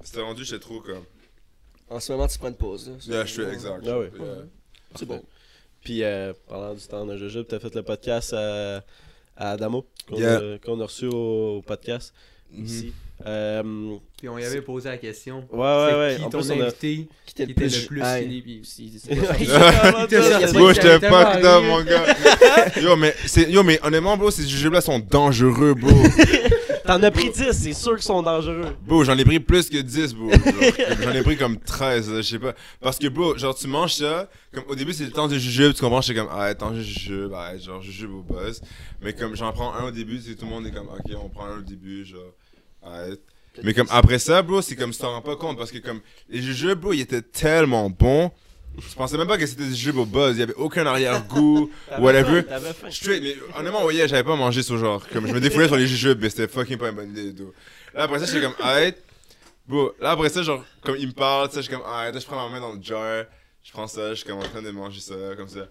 c'était 0.02 0.22
rendu, 0.22 0.44
j'étais 0.44 0.58
trop 0.60 0.80
comme. 0.80 1.04
En 1.88 2.00
ce 2.00 2.10
moment, 2.10 2.26
tu 2.26 2.38
prends 2.38 2.48
une 2.48 2.56
pause. 2.56 2.88
là. 2.88 2.94
Yeah, 3.14 3.24
je 3.26 3.32
suis 3.32 3.42
exact. 3.42 3.84
Ah 3.86 3.98
ouais. 3.98 4.10
C'est 4.96 5.06
bon. 5.06 5.22
Puis 5.84 6.02
euh, 6.02 6.32
parlant 6.48 6.74
du 6.74 6.80
temps 6.86 7.04
de 7.06 7.16
jujube, 7.16 7.46
t'as 7.48 7.58
fait 7.60 7.74
le 7.74 7.82
podcast 7.82 8.32
à, 8.32 8.76
à 9.36 9.50
Adamo 9.52 9.86
qu'on 10.08 10.80
a, 10.80 10.84
reçu 10.84 11.06
au, 11.06 11.62
podcast 11.66 12.12
Mhm. 12.50 12.64
ici. 12.64 12.92
Euh, 13.26 13.62
Puis 14.18 14.28
on 14.28 14.38
y 14.38 14.44
avait 14.44 14.60
posé 14.62 14.88
la 14.88 14.98
question. 14.98 15.44
ouais, 15.52 15.58
ouais, 15.58 15.88
C'est 15.90 15.96
ouais. 15.98 16.16
Qui 16.18 16.24
En 16.24 16.30
ton 16.30 16.38
plus, 16.40 16.50
on 16.50 16.60
a. 16.60 16.64
invité 16.64 17.08
Qui 17.26 17.32
était 17.42 17.46
le 17.46 17.54
plus, 17.54 17.86
plus 17.86 18.02
fini, 18.02 18.42
puis- 18.42 18.60
si- 18.64 19.00
c'est 19.02 19.12
Il 19.14 19.20
pas 19.20 19.34
était 19.38 19.46
ça. 19.46 20.00
Il 20.00 20.04
était 20.04 20.20
sorti. 20.46 20.54
Bro, 20.54 20.72
j'étais 20.72 20.96
ri. 20.96 21.66
mon 21.66 21.82
gars. 21.82 22.80
Yo, 22.80 22.96
mais, 22.96 23.14
c'est, 23.26 23.50
yo, 23.50 23.62
mais 23.62 23.78
honnêtement, 23.82 24.16
bro, 24.16 24.30
ces 24.30 24.46
jujubes-là 24.46 24.80
sont 24.80 24.98
dangereux, 24.98 25.74
bro. 25.74 25.90
T'en 26.84 27.00
as 27.04 27.12
pris 27.12 27.30
10, 27.30 27.52
c'est 27.52 27.72
sûr 27.74 27.92
qu'ils 27.94 28.02
sont 28.02 28.22
dangereux. 28.22 28.76
Bro, 28.84 29.04
j'en 29.04 29.16
ai 29.16 29.24
pris 29.24 29.38
plus 29.38 29.70
que 29.70 29.76
10, 29.78 30.14
bro. 30.16 30.30
J'en 31.00 31.12
ai 31.12 31.22
pris 31.22 31.36
comme 31.36 31.56
13, 31.60 32.10
là, 32.10 32.16
je 32.22 32.28
sais 32.28 32.38
pas. 32.40 32.54
Parce 32.80 32.98
que, 32.98 33.06
bro, 33.06 33.38
genre, 33.38 33.54
tu 33.54 33.68
manges 33.68 33.94
ça, 33.94 34.28
comme 34.52 34.64
au 34.68 34.74
début, 34.74 34.92
c'est 34.92 35.04
le 35.04 35.12
temps 35.12 35.28
de 35.28 35.38
jujube, 35.38 35.74
tu 35.74 35.80
comprends, 35.80 36.00
j'étais 36.00 36.18
comme, 36.18 36.28
ah, 36.32 36.52
temps 36.56 36.72
de 36.72 36.80
jujube, 36.80 37.32
ah, 37.36 37.56
genre, 37.56 37.80
jujube 37.80 38.10
au 38.12 38.22
buzz. 38.22 38.60
Mais 39.00 39.12
comme, 39.12 39.36
j'en 39.36 39.52
prends 39.52 39.72
un 39.74 39.84
au 39.86 39.90
début, 39.92 40.16
tu 40.20 40.30
sais, 40.30 40.34
tout 40.34 40.44
le 40.44 40.50
monde 40.50 40.66
est 40.66 40.72
comme, 40.72 40.88
ok, 40.88 41.12
on 41.24 41.28
prend 41.28 41.46
un 41.46 41.58
au 41.58 41.62
début, 41.62 42.04
genre, 42.04 42.18
Mais 43.62 43.74
comme, 43.74 43.86
après 43.90 44.18
ça, 44.18 44.40
bro, 44.42 44.62
c'est 44.62 44.76
comme, 44.76 44.92
tu 44.92 44.98
t'en 44.98 45.10
rends 45.12 45.20
pas 45.22 45.36
compte, 45.36 45.58
parce 45.58 45.70
que 45.70 45.78
comme, 45.78 46.00
les 46.28 46.40
jujubes, 46.40 46.78
bro, 46.78 46.92
ils 46.92 47.00
étaient 47.02 47.22
tellement 47.22 47.90
bons. 47.90 48.30
Je 48.78 48.94
pensais 48.94 49.18
même 49.18 49.28
pas 49.28 49.36
que 49.36 49.44
c'était 49.46 49.64
des 49.64 49.74
jujubes 49.74 49.98
au 49.98 50.06
buzz, 50.06 50.34
il 50.36 50.40
y 50.40 50.42
avait 50.42 50.54
aucun 50.54 50.86
arrière-goût, 50.86 51.70
whatever. 51.98 52.42
Straight, 52.90 53.22
mais 53.22 53.36
honnêtement, 53.58 53.84
ouais, 53.84 54.08
j'avais 54.08 54.24
pas 54.24 54.34
mangé 54.36 54.62
ce 54.62 54.76
genre. 54.78 55.06
Comme 55.12 55.26
je 55.26 55.32
me 55.34 55.40
défoulais 55.40 55.66
sur 55.66 55.76
les 55.76 55.86
jujubes, 55.86 56.18
mais 56.22 56.30
c'était 56.30 56.48
fucking 56.48 56.78
pas 56.78 56.88
une 56.88 56.96
bonne 56.96 57.10
idée, 57.10 57.32
dude. 57.32 57.52
Là, 57.92 58.04
après 58.04 58.18
ça, 58.18 58.24
j'étais 58.24 58.40
comme, 58.40 58.54
arrête. 58.60 59.02
Bro, 59.68 59.92
là, 60.00 60.12
après 60.12 60.30
ça, 60.30 60.42
genre, 60.42 60.64
comme 60.82 60.96
il 60.96 61.08
me 61.08 61.12
parle, 61.12 61.48
tu 61.48 61.54
sais, 61.56 61.60
je 61.62 61.66
suis 61.68 61.76
comme, 61.76 61.82
là, 61.84 62.10
je 62.18 62.24
prends 62.24 62.48
ma 62.48 62.54
main 62.54 62.60
dans 62.60 62.72
le 62.72 62.82
jar, 62.82 63.26
je 63.62 63.70
prends 63.72 63.86
ça, 63.86 64.10
je 64.10 64.14
suis 64.14 64.26
comme 64.26 64.38
en 64.38 64.42
train 64.42 64.62
de 64.62 64.70
manger 64.70 65.00
ça, 65.00 65.14
comme 65.36 65.48
ça. 65.48 65.68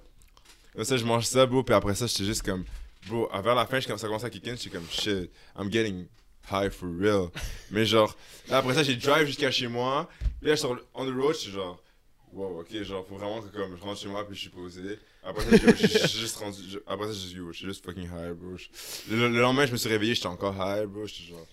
Comme 0.76 0.86
ça, 0.86 0.95
je 0.95 1.04
mange 1.04 1.26
ça, 1.26 1.45
bro, 1.47 1.63
puis 1.63 1.74
après 1.74 1.95
ça, 1.95 2.06
j'étais 2.06 2.24
juste 2.26 2.43
comme, 2.43 2.63
bro, 3.08 3.28
vers 3.43 3.56
la 3.56 3.65
fin, 3.65 3.80
je- 3.80 3.88
comme 3.88 3.97
ça 3.97 4.06
commence 4.08 4.24
à 4.24 4.30
kick 4.30 4.47
in, 4.47 4.56
j'étais 4.56 4.69
comme, 4.69 4.86
shit, 4.89 5.32
I'm 5.60 5.69
getting 5.71 6.06
high 6.52 6.70
for 6.72 6.90
real. 7.00 7.30
mais 7.72 7.86
genre, 7.86 8.16
là, 8.50 8.58
après 8.58 8.74
ça, 8.74 8.84
j'ai 8.84 8.96
drive 8.96 9.28
jusqu'à 9.28 9.52
chez 9.52 9.68
moi, 9.68 10.10
puis 10.40 10.50
là, 10.50 10.56
je 10.56 10.60
suis 10.60 10.60
sur 10.60 10.74
le- 10.74 10.84
on 10.94 11.06
the 11.06 11.14
road, 11.16 11.36
j'étais 11.40 11.52
genre, 11.56 11.82
wow, 12.34 12.60
ok, 12.62 12.84
genre, 12.84 13.06
faut 13.08 13.16
vraiment 13.18 13.42
que 13.42 13.48
comme, 13.56 13.76
je 13.78 13.82
rentre 13.84 14.00
chez 14.00 14.08
moi, 14.08 14.26
puis 14.28 14.36
je 14.36 14.42
suis 14.42 14.50
posé. 14.50 15.00
Après 15.24 15.44
ça, 15.44 15.58
j'ai 15.76 15.88
j'ai 15.88 16.08
juste 16.20 16.38
rendu, 16.38 16.58
je- 16.70 16.80
après 16.88 17.06
ça, 17.08 17.14
j'ai 17.14 17.28
dit, 17.30 17.36
yo, 17.36 17.52
je 17.52 17.58
suis 17.58 17.68
juste 17.68 17.86
fucking 17.86 18.06
high, 18.06 18.32
bro. 18.34 18.58
Je- 18.58 18.68
Le, 19.14 19.30
le 19.30 19.40
lendemain, 19.40 19.66
je 19.66 19.72
me 19.72 19.78
suis 19.78 19.90
réveillé, 19.90 20.16
j'étais 20.16 20.28
encore 20.28 20.56
high, 20.58 20.86
bro, 20.86 21.06
j'étais 21.06 21.30
genre. 21.30 21.46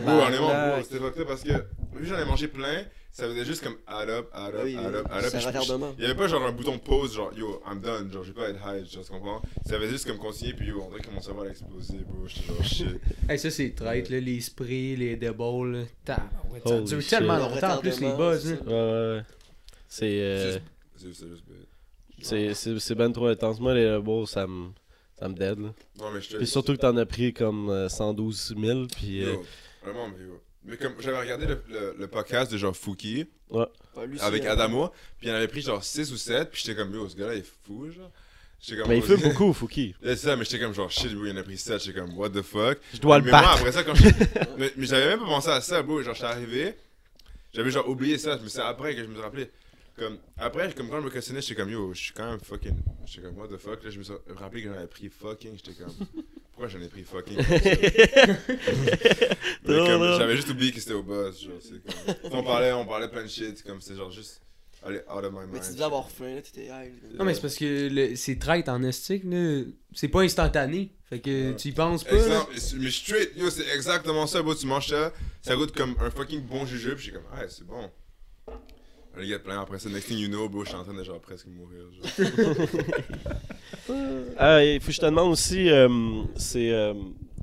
Bro, 0.00 0.12
honnêtement, 0.26 0.46
bro, 0.76 0.82
c'était 0.84 0.98
fucked 0.98 1.26
parce 1.26 1.42
que, 1.42 1.64
vu 1.92 2.00
que 2.00 2.04
j'en 2.06 2.18
ai 2.18 2.24
mangé 2.24 2.48
plein, 2.48 2.84
ça 3.12 3.24
faisait 3.26 3.44
juste 3.44 3.62
comme 3.64 3.76
add 3.86 4.08
up, 4.08 4.28
add 4.32 4.54
up, 4.54 4.60
Oui, 4.64 4.76
add 4.76 4.94
up, 4.94 5.06
add 5.10 5.24
up. 5.24 5.94
Il 5.98 6.02
y 6.02 6.04
avait 6.06 6.14
pas 6.14 6.28
genre 6.28 6.42
un 6.44 6.52
bouton 6.52 6.78
pause, 6.78 7.14
genre 7.14 7.32
yo, 7.36 7.60
I'm 7.70 7.80
done, 7.80 8.10
genre 8.12 8.22
je 8.24 8.32
vais 8.32 8.40
pas 8.40 8.48
être 8.50 8.60
high, 8.66 8.84
genre, 8.90 9.04
tu 9.04 9.10
comprends? 9.10 9.42
Ça 9.66 9.74
avait 9.76 9.88
juste 9.88 10.06
comme 10.06 10.18
continuer, 10.18 10.54
puis 10.54 10.68
yo, 10.68 10.82
on 10.82 10.90
dirait 10.90 11.02
que 11.02 11.10
mon 11.10 11.20
cerveau 11.20 11.42
allait 11.42 11.50
exploser, 11.50 11.98
bro. 12.06 12.26
J'étais 12.26 12.46
genre 12.46 12.64
shit. 12.64 13.00
Hey, 13.28 13.38
ça, 13.38 13.50
c'est 13.50 13.70
traite, 13.74 14.08
là, 14.10 14.20
les 14.20 14.40
sprays, 14.40 14.94
les 14.96 15.16
deballs. 15.16 15.72
là. 15.72 15.82
Tabarouette, 16.04 16.68
Ça 16.68 16.80
dure 16.80 17.06
tellement 17.06 17.36
Le 17.36 17.42
longtemps, 17.42 17.74
en 17.74 17.78
plus, 17.78 18.00
les 18.00 18.12
buzz. 18.12 18.46
Ouais, 18.52 18.72
ouais, 18.72 19.16
ouais. 19.16 19.22
C'est. 19.88 20.20
euh, 20.20 20.58
C'est- 22.22 22.94
ben 22.94 23.12
trop 23.12 23.26
intense. 23.26 23.58
Moi, 23.60 23.74
les 23.74 23.90
Rebels, 23.94 24.26
ça 24.26 24.46
me 24.46 24.68
ça 25.18 25.28
me 25.28 25.34
dead. 25.34 25.58
Là. 25.58 25.72
Non, 25.98 26.10
mais 26.12 26.20
je 26.20 26.30
te 26.30 26.36
Puis 26.36 26.46
surtout 26.46 26.72
que 26.72 26.78
t'en 26.80 26.96
as 26.96 27.06
pris 27.06 27.32
comme 27.32 27.68
euh, 27.70 27.88
112 27.88 28.54
000. 28.58 28.86
Puis. 28.94 29.24
euh, 29.24 29.32
Yo, 29.34 29.42
vraiment, 29.82 30.08
mais 30.08 30.24
yo. 30.24 30.40
Mais 30.64 30.76
comme 30.76 30.94
j'avais 31.00 31.18
regardé 31.18 31.46
le, 31.46 31.62
le, 31.68 31.96
le 31.98 32.06
podcast 32.08 32.52
de 32.52 32.58
genre 32.58 32.76
Fouki 32.76 33.26
Ouais, 33.50 33.66
avec 34.20 34.44
Adamo, 34.44 34.90
puis 35.18 35.28
il 35.28 35.32
en 35.32 35.34
avait 35.34 35.48
pris 35.48 35.60
genre 35.60 35.82
6 35.82 36.12
ou 36.12 36.16
7, 36.16 36.50
puis 36.50 36.62
j'étais 36.64 36.76
comme 36.80 36.94
yo, 36.94 37.08
ce 37.08 37.16
gars-là 37.16 37.34
il 37.34 37.40
est 37.40 37.52
fou, 37.64 37.90
genre. 37.90 38.10
Comme, 38.68 38.88
Mais 38.88 38.98
il 38.98 39.02
oh, 39.02 39.06
fume 39.06 39.20
beaucoup, 39.28 39.52
Fouki. 39.52 39.94
C'est 40.02 40.16
ça, 40.16 40.36
mais 40.36 40.44
j'étais 40.44 40.60
comme 40.60 40.74
genre 40.74 40.90
shit, 40.90 41.12
bro, 41.14 41.24
il 41.24 41.32
en 41.32 41.36
a 41.36 41.42
pris 41.42 41.58
7, 41.58 41.82
j'étais 41.82 41.98
comme 41.98 42.16
what 42.16 42.30
the 42.30 42.42
fuck. 42.42 42.78
Je 42.94 43.00
dois 43.00 43.18
mais 43.18 43.24
le 43.24 43.30
moi, 43.30 43.52
après 43.54 43.72
ça, 43.72 43.82
quand 43.82 43.94
je. 43.94 44.04
mais 44.58 44.72
mais 44.76 44.86
j'avais 44.86 45.06
même 45.08 45.20
pas 45.20 45.24
pensé 45.26 45.48
à 45.48 45.60
ça, 45.60 45.82
bro. 45.82 46.00
Genre, 46.02 46.14
j'étais 46.14 46.26
arrivé, 46.26 46.74
j'avais 47.52 47.70
genre 47.70 47.88
oublié 47.88 48.18
ça, 48.18 48.38
mais 48.40 48.48
c'est 48.48 48.60
après 48.60 48.94
que 48.94 49.02
je 49.02 49.08
me 49.08 49.14
suis 49.14 49.22
rappelé. 49.22 49.50
Comme, 49.96 50.18
après, 50.38 50.72
comme 50.72 50.88
quand 50.88 51.00
je 51.00 51.06
me 51.06 51.10
questionnais, 51.10 51.40
j'étais 51.42 51.60
comme 51.60 51.70
yo, 51.70 51.92
je 51.92 52.00
suis 52.00 52.12
quand 52.12 52.30
même 52.30 52.40
fucking. 52.40 52.76
J'étais 53.06 53.26
comme 53.26 53.38
what 53.38 53.48
the 53.48 53.56
fuck. 53.56 53.82
Là, 53.82 53.90
je 53.90 53.98
me 53.98 54.04
suis 54.04 54.14
rappelé 54.36 54.62
que 54.62 54.68
j'en 54.68 54.76
avais 54.76 54.86
pris 54.86 55.08
fucking. 55.08 55.56
J'étais 55.56 55.82
comme, 55.82 55.94
pourquoi 56.60 56.78
j'en 56.78 56.84
ai 56.84 56.88
pris 56.88 57.04
fucking 57.04 57.38
j'avais 60.18 60.36
juste 60.36 60.50
oublié 60.50 60.72
que 60.72 60.80
c'était 60.80 60.92
au 60.92 61.02
boss. 61.02 61.42
Genre, 61.42 61.54
c'est 61.60 61.82
comme. 61.82 62.14
On 62.32 62.42
parlait, 62.42 62.72
on 62.72 62.84
parlait 62.84 63.08
plein 63.08 63.22
de 63.22 63.28
shit, 63.28 63.56
c'est 63.56 63.66
comme, 63.66 63.80
c'est 63.80 63.96
genre 63.96 64.10
juste. 64.10 64.42
Allez, 64.82 64.98
out 65.10 65.24
of 65.24 65.32
my 65.32 65.38
mind. 65.40 65.50
Mais 65.52 65.60
tu 65.60 65.72
devais 65.72 65.84
avoir 65.84 66.10
faim, 66.10 66.34
là, 66.34 66.42
t'étais 66.42 66.66
high. 66.66 66.92
Non, 67.18 67.24
mais 67.24 67.34
c'est 67.34 67.40
parce 67.42 67.56
que 67.56 67.88
le- 67.90 68.16
c'est 68.16 68.38
traite 68.38 68.68
en 68.68 68.82
estique, 68.82 69.24
là. 69.24 69.62
C'est 69.94 70.08
pas 70.08 70.20
instantané. 70.22 70.92
Fait 71.08 71.20
que 71.20 71.50
Ouais. 71.50 71.56
tu 71.56 71.68
y 71.68 71.72
penses 71.72 72.04
pas. 72.04 72.12
là. 72.14 72.18
Exemple, 72.18 72.52
mais 72.78 72.90
straight, 72.90 73.30
yo, 73.36 73.50
c'est 73.50 73.66
exactement 73.74 74.26
ça, 74.26 74.42
bro. 74.42 74.54
Tu 74.54 74.66
manges 74.66 74.88
ça, 74.88 75.12
ça 75.42 75.56
goûte 75.56 75.72
comme 75.74 75.94
un 76.00 76.10
fucking 76.10 76.42
bon 76.42 76.64
jujube. 76.66 76.98
J'étais 76.98 77.16
comme, 77.16 77.26
ah, 77.32 77.42
c'est 77.48 77.66
bon. 77.66 77.90
Le 79.16 79.26
gars 79.26 79.38
plein 79.38 79.60
après 79.60 79.78
ça, 79.78 79.88
next 79.90 80.08
thing 80.08 80.18
you 80.18 80.28
know, 80.28 80.48
bro, 80.48 80.64
je 80.64 80.68
suis 80.70 80.78
en 80.78 80.84
train 80.84 80.94
de 80.94 81.04
genre 81.04 81.20
presque 81.20 81.46
mourir. 81.46 81.84
Genre. 81.92 82.28
Ah, 84.38 84.64
il 84.64 84.80
faut 84.80 84.86
que 84.88 84.92
je 84.92 85.00
te 85.00 85.06
demande 85.06 85.32
aussi, 85.32 85.68
euh, 85.70 85.88
c'est 86.36 86.70
euh, 86.72 86.94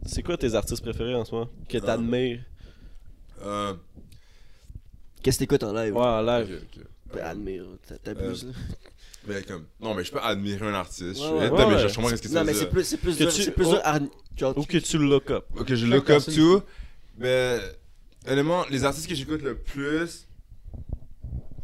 c'est 0.06 0.24
quoi 0.24 0.38
tes 0.38 0.54
artistes 0.56 0.82
préférés 0.82 1.16
en 1.16 1.26
ce 1.26 1.32
moment 1.34 1.50
Que 1.70 1.78
t'admires? 1.78 2.42
Euh, 3.44 3.74
Qu'est-ce 5.24 5.38
que 5.38 5.44
t'écoutes 5.44 5.64
en 5.64 5.74
live? 5.74 5.94
Ouais, 5.96 6.02
en 6.02 6.24
ok, 6.28 6.48
live. 6.48 6.62
ok. 6.78 6.84
Ben, 7.14 7.24
admire, 7.26 7.66
t'a- 7.88 7.98
t'abuses, 7.98 8.46
là. 8.46 8.52
Mais 9.28 9.44
comme, 9.44 9.66
non, 9.82 9.94
mais 9.94 10.04
je 10.04 10.12
peux 10.12 10.20
admirer 10.20 10.68
un 10.68 10.74
artiste. 10.74 11.20
Ouais, 11.22 11.28
je 11.28 11.34
ouais. 11.34 11.40
vais 11.40 11.46
être 11.48 11.54
Ouais, 11.54 11.68
mais 11.68 11.76
ouais. 11.76 11.90
je 11.90 11.96
comprends 11.96 12.10
ce 12.16 12.22
que 12.22 12.28
tu 12.28 12.34
Non, 12.34 12.44
mais 12.46 12.54
dire. 12.54 12.62
c'est 12.62 12.70
plus, 12.70 12.84
c'est 12.84 12.98
plus 12.98 13.14
Que 13.18 13.24
dur, 13.24 13.34
tu- 13.34 13.42
c'est 13.44 13.52
plus 13.52 13.66
oh. 13.66 13.72
dur 13.72 13.82
à- 13.84 14.00
genre, 14.38 14.58
Ou 14.58 14.64
que 14.64 14.78
tu 14.78 14.98
le 14.98 15.06
look 15.06 15.30
up. 15.32 15.46
Ok, 15.58 15.74
je 15.74 15.86
look 15.86 16.02
up 16.02 16.06
personne- 16.06 16.36
to. 16.36 16.64
Mais, 17.18 17.60
honnêtement, 18.28 18.64
les 18.70 18.84
artistes 18.86 19.08
que 19.08 19.16
j'écoute 19.16 19.42
le 19.42 19.58
plus. 19.58 20.28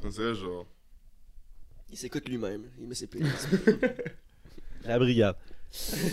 Dirait 0.09 0.35
genre. 0.35 0.65
Il 1.89 1.97
s'écoute 1.97 2.27
lui-même, 2.27 2.63
il 2.81 2.87
met 2.87 2.95
ses 2.95 3.07
pieds. 3.07 3.21
La 4.85 4.99
brigade. 4.99 5.35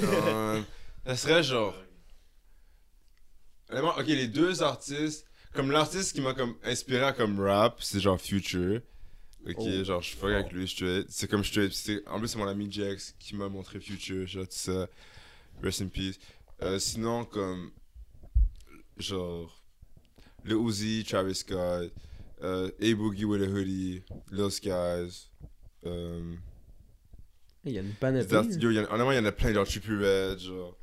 euh, 0.03 0.63
ça 1.07 1.17
serait 1.17 1.43
genre. 1.43 1.75
Honnêtement, 3.71 3.95
ok, 3.99 4.07
les 4.07 4.29
deux 4.29 4.63
artistes. 4.63 5.27
Comme 5.53 5.71
l'artiste 5.73 6.15
qui 6.15 6.21
m'a 6.21 6.33
comme 6.35 6.55
inspiré 6.63 7.05
à 7.05 7.13
comme 7.13 7.41
rap, 7.41 7.83
c'est 7.83 7.99
genre 8.01 8.21
Future. 8.21 8.81
Ok, 9.47 9.57
Oh. 9.59 9.85
genre 9.85 10.03
je 10.03 10.15
fuck 10.17 10.31
avec 10.31 10.53
lui 10.53 10.69
straight. 10.69 11.07
C'est 11.09 11.29
comme 11.29 11.45
straight. 11.45 11.73
c'est- 11.73 12.07
En 12.09 12.19
plus, 12.19 12.29
c'est 12.29 12.39
mon 12.39 12.47
ami 12.47 12.71
Jax 12.71 13.15
qui 13.19 13.35
m'a 13.35 13.49
montré 13.49 13.81
Future, 13.81 14.27
genre 14.27 14.45
tout 14.45 14.51
ça. 14.53 14.87
Rest 15.63 15.83
in 15.83 15.89
peace. 15.89 16.19
Euh, 16.63 16.79
sinon, 16.79 17.25
comme. 17.25 17.73
Genre. 18.99 19.57
Le 20.45 20.57
Uzi, 20.57 21.05
Travis 21.05 21.35
Scott. 21.37 21.93
Euh, 22.43 22.71
A 22.81 22.95
Boogie 22.95 23.25
with 23.25 23.43
a 23.43 23.47
Hoodie. 23.47 24.03
Lil 24.31 24.51
Skies. 24.51 25.29
Il 27.65 27.73
y 27.73 27.79
a 27.79 27.83
une 27.83 27.93
panoplie. 27.93 28.57
yo, 28.59 28.71
y 28.71 28.79
en- 28.81 28.85
honnêtement, 28.85 29.13
il 29.13 29.17
y 29.17 29.21
en 29.21 29.25
a 29.27 29.33
plein, 29.33 29.53
genre 29.53 29.67
Trippie 29.67 29.91
Red, 29.97 30.39
genre. 30.39 30.77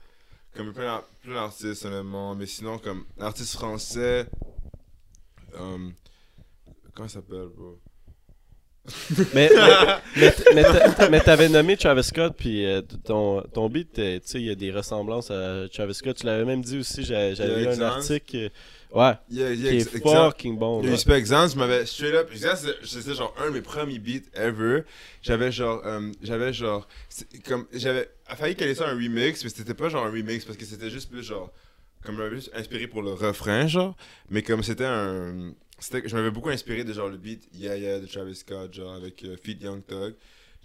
Comme 0.56 0.74
plein, 0.74 1.04
plein 1.24 1.34
d'artistes, 1.36 1.86
honnêtement. 1.86 2.36
Mais 2.36 2.46
sinon, 2.46 2.78
comme 2.80 3.06
artiste 3.20 3.54
français. 3.54 4.28
euh, 5.56 5.78
comment 6.94 7.08
il 7.08 7.10
s'appelle, 7.10 7.48
bro? 7.56 7.80
Mais, 9.34 9.50
mais, 10.16 10.34
mais, 10.56 10.64
t'a- 10.64 11.10
mais 11.10 11.20
t'avais 11.20 11.50
nommé 11.50 11.76
Travis 11.76 12.06
Scott, 12.06 12.34
puis 12.38 12.66
euh, 12.66 12.82
ton, 13.04 13.42
ton 13.54 13.68
beat, 13.70 14.00
euh, 14.00 14.18
tu 14.20 14.28
sais, 14.28 14.40
il 14.40 14.46
y 14.48 14.50
a 14.50 14.56
des 14.56 14.72
ressemblances 14.72 15.30
à 15.30 15.68
Travis 15.74 15.94
Scott. 15.94 16.16
Tu 16.16 16.26
l'avais 16.26 16.46
même 16.46 16.62
dit 16.62 16.78
aussi, 16.80 17.04
j'a- 17.04 17.34
j'avais 17.34 17.64
lu 17.64 17.68
un 17.68 17.82
article. 17.82 18.50
Ouais, 18.94 19.14
Yeah, 19.30 19.54
yeah, 19.54 19.72
qui 19.72 19.78
est 19.78 20.00
fucking 20.00 20.58
bon. 20.58 20.82
Le. 20.82 20.92
Respect 20.92 21.18
Exams, 21.18 21.50
je 21.52 21.58
m'avais 21.58 21.86
straight 21.86 22.14
up. 22.16 22.30
C'était- 22.84 23.14
genre 23.16 23.34
un 23.40 23.46
de 23.48 23.52
mes 23.56 23.62
premiers 23.62 24.00
beats 24.00 24.30
ever. 24.34 24.84
J'avais 25.22 25.52
genre. 25.52 25.82
euh, 25.86 26.12
j'avais 26.22 26.54
genre. 26.54 26.88
Comme. 27.46 27.66
J'avais 27.74 28.10
failli 28.36 28.56
caler 28.56 28.76
ça 28.76 28.88
un 28.90 28.94
remix, 28.96 29.44
mais 29.44 29.50
c'était 29.50 29.74
pas 29.74 29.90
genre 29.90 30.06
un 30.06 30.12
remix 30.12 30.46
parce 30.46 30.58
que 30.58 30.66
c'était 30.66 30.90
juste 30.90 31.10
plus 31.10 31.24
genre. 31.24 31.52
Comme 32.04 32.16
plus 32.30 32.50
inspiré 32.54 32.88
pour 32.88 33.02
le 33.02 33.12
refrain, 33.14 33.68
genre. 33.68 33.96
Mais 34.30 34.42
comme 34.42 34.64
c'était 34.64 34.86
un. 34.86 35.54
C'était, 35.80 36.08
je 36.08 36.16
m'avais 36.16 36.32
beaucoup 36.32 36.50
inspiré 36.50 36.84
de 36.84 36.94
genre 36.94 37.10
le 37.10 37.18
beat 37.18 37.48
Yeah 37.54 37.78
Yeah 37.78 38.00
de 38.00 38.06
Travis 38.08 38.36
Scott, 38.36 38.74
genre 38.74 38.94
avec 38.94 39.24
euh, 39.24 39.36
Feet 39.44 39.62
Young 39.62 39.86
Thug. 39.86 40.16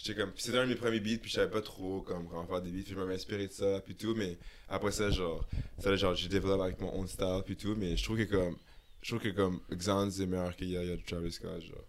J'étais 0.02 0.20
comme. 0.20 0.32
C'était 0.36 0.58
un 0.58 0.64
de 0.64 0.70
mes 0.70 0.74
premiers 0.74 1.00
beats, 1.00 1.18
puis 1.20 1.30
je 1.30 1.36
savais 1.36 1.50
pas 1.50 1.60
trop 1.60 2.00
comme, 2.00 2.26
comment 2.28 2.44
faire 2.46 2.60
des 2.60 2.70
beats. 2.70 2.82
Puis 2.84 2.92
je 2.94 2.98
m'avais 2.98 3.14
inspiré 3.14 3.46
de 3.46 3.52
ça, 3.52 3.80
puis 3.84 3.94
tout. 3.94 4.14
Mais 4.16 4.36
après 4.68 4.90
ça, 4.90 5.10
genre. 5.10 5.44
Ça, 5.78 5.94
genre, 5.96 6.14
j'ai 6.14 6.28
développé 6.28 6.62
avec 6.62 6.80
mon 6.80 6.92
own 6.98 7.06
style, 7.06 7.42
puis 7.44 7.56
tout. 7.56 7.74
Mais 7.78 7.96
je 7.96 8.02
trouve 8.04 8.18
que 8.18 8.24
comme. 8.24 8.56
Je 9.02 9.08
trouve 9.16 9.20
que 9.22 9.34
comme 9.34 9.60
Xans 9.72 10.10
est 10.10 10.26
meilleur 10.26 10.56
que 10.56 10.64
Yaya 10.64 10.96
de 10.96 11.02
Travis 11.06 11.32
Scott, 11.32 11.60
genre. 11.62 11.84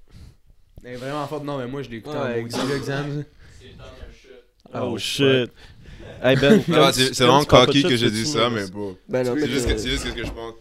Elle 0.84 0.93
est 0.93 0.95
vraiment 0.97 1.26
forte. 1.28 1.43
Non, 1.43 1.58
mais 1.58 1.67
moi, 1.67 1.82
je 1.82 1.89
l'ai 1.89 1.97
écouté 1.97 2.17
Ouais, 2.17 2.39
en 2.39 2.41
maudit, 2.41 2.58
le 2.67 2.76
exam. 2.76 3.26
Oh 4.73 4.97
shit. 4.97 5.52
Hey 6.21 6.36
Ben, 6.36 6.62
c'est 6.91 7.17
vraiment 7.23 7.45
cocky 7.45 7.84
que 7.84 7.95
j'ai 7.95 8.12
dit 8.12 8.26
ça, 8.26 8.49
mais 8.49 8.67
bon. 8.67 8.97
Ben 9.08 9.23
C'est 9.26 9.49
juste, 9.49 9.67
que- 9.67 9.78
c'est 9.78 9.89
juste 9.89 10.06
ce 10.08 10.12
que 10.13 10.26
je 10.26 10.32
pense? 10.32 10.54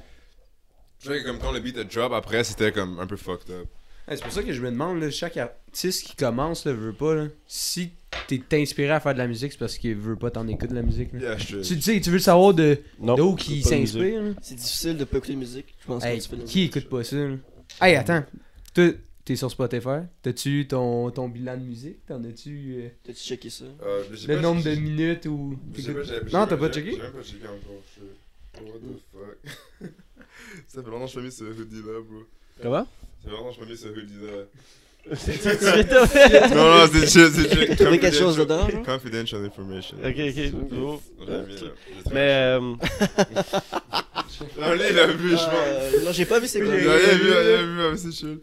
Je 1.00 1.06
trouve 1.06 1.18
que 1.18 1.26
comme 1.26 1.38
quand 1.38 1.50
le 1.52 1.60
beat 1.60 1.76
a 1.78 1.84
drop 1.84 2.12
après, 2.12 2.44
c'était 2.44 2.70
comme 2.72 2.98
un 3.00 3.06
peu 3.06 3.16
fucked 3.16 3.50
up. 3.50 3.66
Ouais, 4.08 4.16
c'est 4.16 4.22
pour 4.22 4.32
ça 4.32 4.42
que 4.42 4.52
je 4.52 4.60
me 4.60 4.70
demande, 4.70 5.00
là, 5.00 5.10
chaque 5.10 5.36
artiste 5.36 6.04
qui 6.06 6.16
commence, 6.16 6.64
là, 6.64 6.72
veut 6.72 6.92
pas, 6.92 7.14
là, 7.14 7.28
si 7.46 7.90
t'es 8.26 8.42
inspiré 8.60 8.90
à 8.90 9.00
faire 9.00 9.12
de 9.14 9.18
la 9.18 9.28
musique, 9.28 9.52
c'est 9.52 9.58
parce 9.58 9.78
qu'il 9.78 9.94
veut 9.94 10.16
pas 10.16 10.30
t'en 10.30 10.46
écouter 10.48 10.68
de 10.68 10.74
la 10.74 10.82
musique. 10.82 11.12
Là. 11.12 11.20
Yeah, 11.20 11.38
je 11.38 11.58
Tu, 11.58 11.76
tu 11.76 11.82
sais, 11.82 12.00
tu 12.00 12.10
veux 12.10 12.18
savoir 12.18 12.52
de 12.54 12.78
d'où 13.00 13.34
qui 13.36 13.62
s'inspire. 13.62 14.34
C'est 14.42 14.56
difficile 14.56 14.96
de 14.96 15.04
pas 15.04 15.18
écouter 15.18 15.34
de 15.34 15.38
musique, 15.38 15.74
je 15.80 15.86
pense. 15.86 16.04
Hey, 16.04 16.18
qui 16.20 16.34
musique. 16.36 16.76
écoute 16.76 16.88
pas 16.90 17.04
ça? 17.04 17.16
Là? 17.16 17.36
Hey, 17.80 17.94
attends. 17.96 18.24
Toi, 18.74 18.90
t'es 19.24 19.36
sur 19.36 19.50
Spotify? 19.50 20.00
T'as-tu 20.22 20.66
ton, 20.66 21.10
ton 21.10 21.28
bilan 21.28 21.56
de 21.56 21.62
musique? 21.62 22.04
T'en 22.06 22.22
as-tu 22.24 22.74
euh, 22.78 22.88
T'as-tu 23.04 23.20
checké 23.20 23.50
ça? 23.50 23.64
Euh, 23.82 24.02
le 24.10 24.34
pas- 24.34 24.40
nombre 24.42 24.62
de 24.62 24.74
minutes 24.74 25.26
ou. 25.26 25.58
pas- 25.74 26.38
Non, 26.40 26.46
t'as 26.46 26.56
pas 26.56 26.70
checké? 26.72 26.92
J'ai 26.92 26.98
pas 26.98 27.22
checké 27.22 27.46
encore. 27.46 27.82
What 28.54 28.78
the 28.78 29.00
fuck? 29.12 29.90
Ça 30.68 30.82
fait 30.82 30.90
longtemps 30.90 31.06
que 31.06 31.10
je 31.12 31.16
pas 31.16 31.22
mis 31.24 31.32
ce 31.32 31.44
hoodie 31.44 31.76
là, 31.76 32.00
bro. 32.00 32.22
Comment? 32.60 32.86
Longtemps 33.26 33.52
que 33.52 33.64
je 33.66 33.70
mis 33.70 33.76
ce 33.76 33.88
hoodie 33.88 34.20
là. 34.26 34.44
ok, 35.04 36.54
non, 36.54 36.78
non, 36.78 36.86
c'est 36.92 37.06
chill, 37.08 37.28
c'est 37.34 37.48
chill. 37.52 37.76
Trouver 37.76 37.98
quelque 37.98 38.16
chose 38.16 38.36
dedans, 38.36 38.68
genre? 38.68 38.82
Confidential 38.84 39.44
information. 39.44 39.96
ok. 39.98 40.04
Là. 40.16 40.30
J'ai 40.30 40.52
Mais, 42.12 42.30
euh, 42.30 42.60
Non, 42.60 42.76
lui, 44.74 44.82
il 44.90 44.98
a 44.98 45.06
vu, 45.08 45.30
je 45.30 45.34
pense. 45.34 45.44
Euh, 45.54 46.04
non, 46.04 46.12
j'ai 46.12 46.24
pas 46.24 46.38
vu 46.40 46.46
c'est 46.48 46.58
Il 46.60 46.64
quoi. 46.66 46.74
a 46.74 46.78
rien 46.96 47.14
vu, 47.16 47.26
il 47.28 47.32
a 47.32 47.38
rien 47.40 47.62
vu, 47.62 47.72
mais 47.90 47.96
c'est 47.96 48.12
chill. 48.12 48.38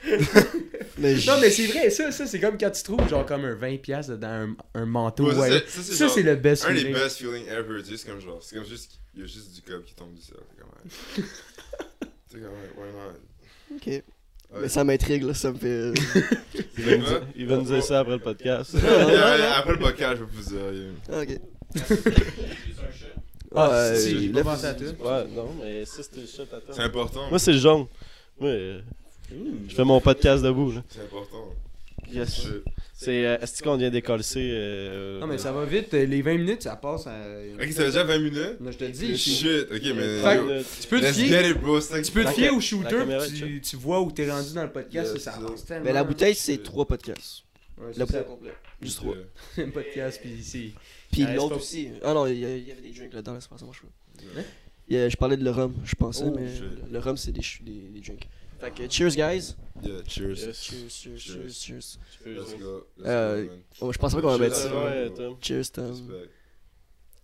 Mais 0.98 1.16
j- 1.16 1.28
Non, 1.28 1.38
mais 1.40 1.50
c'est 1.50 1.66
vrai, 1.66 1.90
ça, 1.90 2.10
ça 2.12 2.24
c'est 2.26 2.38
comme 2.40 2.56
quand 2.56 2.70
tu 2.70 2.82
trouves 2.84 3.06
genre 3.08 3.26
comme 3.26 3.44
un 3.44 3.54
20$ 3.56 4.16
dans 4.16 4.26
un, 4.28 4.56
un 4.74 4.86
manteau. 4.86 5.26
Ouais, 5.26 5.34
ça, 5.34 5.40
ouais. 5.40 5.62
c'est- 5.66 5.68
ça, 5.68 5.82
c'est 5.82 5.92
Ça, 5.94 6.06
genre- 6.06 6.14
c'est 6.14 6.22
le 6.22 6.36
best 6.36 6.64
Un 6.66 6.72
des 6.72 6.78
feeling. 6.80 6.94
best 6.94 7.18
feelings 7.18 7.46
ever, 7.48 7.80
c'est 7.84 7.90
juste 7.90 8.06
comme 8.08 8.20
genre, 8.20 8.40
c'est 8.42 8.54
comme 8.56 8.64
juste, 8.64 8.92
il 9.14 9.20
y 9.20 9.24
a 9.24 9.26
juste 9.26 9.52
du 9.54 9.60
cob 9.62 9.82
qui 9.84 9.94
tombe 9.94 10.14
du 10.14 10.22
ciel, 10.22 10.38
c'est 10.48 10.56
comme, 10.60 10.70
ouais. 10.70 10.88
C'est 12.30 12.38
comme, 12.38 12.48
ouais, 12.48 12.70
why 12.76 12.88
not? 12.92 13.16
Ok. 13.76 13.86
Mais 14.60 14.68
ça 14.68 14.82
m'intrigue, 14.82 15.24
là, 15.24 15.34
ça 15.34 15.52
me 15.52 15.58
fait. 15.58 15.92
il 16.78 16.84
va 16.84 16.96
nous 16.96 17.04
dire- 17.04 17.22
il 17.36 17.46
va 17.46 17.56
nous 17.56 17.62
dire 17.64 17.82
ça 17.82 18.00
après 18.00 18.14
le 18.14 18.18
podcast. 18.22 18.74
Après 19.56 19.72
le 19.72 19.78
podcast, 19.78 20.16
je 20.18 20.24
vais 20.24 20.30
vous 20.32 20.50
dire, 20.50 20.72
yeah. 20.72 20.92
Ah, 21.12 21.22
ok. 21.22 21.40
Ah, 23.54 23.70
Ouais, 23.90 23.96
si, 23.96 24.20
j'ai 24.26 24.28
pas 24.30 24.42
pensé 24.44 24.66
à 24.66 24.74
toi. 24.74 24.86
Ouais, 24.88 25.26
non, 25.34 25.48
mais 25.62 25.84
ça 25.86 26.02
c'était 26.02 26.20
le 26.20 26.26
shot 26.26 26.42
à 26.54 26.60
C'est 26.72 26.82
important. 26.82 27.30
Moi, 27.30 27.38
c'est 27.38 27.52
le 27.52 27.58
jaune. 27.58 27.86
Moi, 28.38 28.50
euh, 28.50 28.80
je 29.68 29.74
fais 29.74 29.84
mon 29.84 30.00
podcast 30.02 30.44
debout. 30.44 30.72
Là. 30.72 30.82
C'est 30.90 31.00
important. 31.00 31.48
Yes. 32.12 32.46
C'est 32.94 33.24
euh, 33.26 33.38
est-ce 33.40 33.62
qu'on 33.62 33.76
vient 33.76 33.90
d'écoller 33.90 34.24
euh, 34.36 35.20
Non, 35.20 35.26
mais 35.28 35.38
ça 35.38 35.52
va 35.52 35.64
vite. 35.64 35.94
euh, 35.94 36.04
Les 36.04 36.20
20 36.20 36.38
minutes, 36.38 36.62
ça 36.64 36.74
passe 36.76 37.06
à. 37.06 37.12
Ok, 37.54 37.62
ça 37.68 37.72
fait 37.82 37.84
déjà 37.86 38.04
20 38.04 38.18
minutes? 38.18 38.60
Non, 38.60 38.72
je 38.72 38.76
te 38.78 38.84
le 38.84 38.90
dis. 38.90 39.06
tu- 39.12 39.16
Shit, 39.16 39.66
ok, 39.72 39.82
mais. 39.94 40.20
Fait 40.20 40.36
yo, 40.36 40.46
que- 40.48 40.80
Tu 40.82 40.88
peux 40.88 41.00
te 41.00 41.12
fier. 41.12 41.50
it, 41.50 41.58
bro. 41.60 41.80
Tu 41.80 42.10
peux 42.12 42.24
te 42.24 42.30
fier 42.30 42.50
au 42.50 42.60
shooter, 42.60 42.88
caméra 42.96 43.26
tu, 43.26 43.60
tu 43.60 43.76
vois 43.76 44.00
où 44.00 44.10
t'es 44.10 44.28
rendu 44.30 44.52
dans 44.52 44.64
le 44.64 44.72
podcast, 44.72 45.12
Yes, 45.14 45.22
ça 45.22 45.32
avance 45.34 45.64
tellement. 45.64 45.84
Mais 45.84 45.92
la 45.92 46.02
bouteille, 46.04 46.34
c'est 46.34 46.60
trois 46.62 46.86
podcasts. 46.86 47.44
Ouais, 47.78 47.86
La 47.86 47.92
c'est 47.92 48.00
bouteille 48.00 48.20
ça. 48.20 48.24
complète. 48.24 48.54
Juste 48.82 48.96
trois. 48.96 49.14
Un 49.58 49.70
podcast, 49.70 50.20
puis 50.20 50.38
c'est. 50.42 50.70
Puis 51.12 51.22
l'autre 51.34 51.56
aussi. 51.56 51.88
Ah 52.02 52.14
non, 52.14 52.26
il 52.26 52.38
y, 52.40 52.44
avait 52.44 52.80
des 52.82 52.90
drinks 52.90 53.12
là-dedans, 53.14 53.34
là, 53.34 53.40
c'est 53.40 53.48
pas 53.50 53.58
ça, 53.58 53.64
moi 53.64 53.74
je 54.90 55.08
Je 55.08 55.16
parlais 55.16 55.36
de 55.36 55.44
le 55.44 55.50
rhum, 55.50 55.74
je 55.84 55.94
pensais, 55.94 56.24
Oh, 56.26 56.34
mais 56.34 56.46
le- 56.90 56.98
rhum, 56.98 57.16
c'est 57.16 57.30
des, 57.32 57.42
des 57.62 58.00
drinks. 58.00 58.26
Fait 58.60 58.70
que 58.74 58.88
cheers, 58.90 59.14
guys. 59.16 59.54
Yeah, 59.82 60.02
cheers. 60.08 60.44
Yes. 60.46 60.60
Cheers, 60.62 60.90
cheers, 60.90 61.18
cheers, 61.18 61.50
cheers. 61.54 61.98
Let's 62.26 62.54
go. 62.58 62.86
Let's 62.98 63.06
Euh, 63.06 63.44
go, 63.44 63.50
man. 63.50 63.58
Oh, 63.80 63.92
je 63.92 63.98
pensais 63.98 64.16
pas 64.16 64.22
qu'on 64.22 64.28
va 64.36 64.38
mettre 64.38 64.56
Cheers, 64.56 64.70
ça. 64.70 64.84
Ouais, 64.84 65.10
Tom. 65.14 65.36
Cheers, 65.40 65.70
Tom. 65.72 65.90
Respect. 65.90 66.30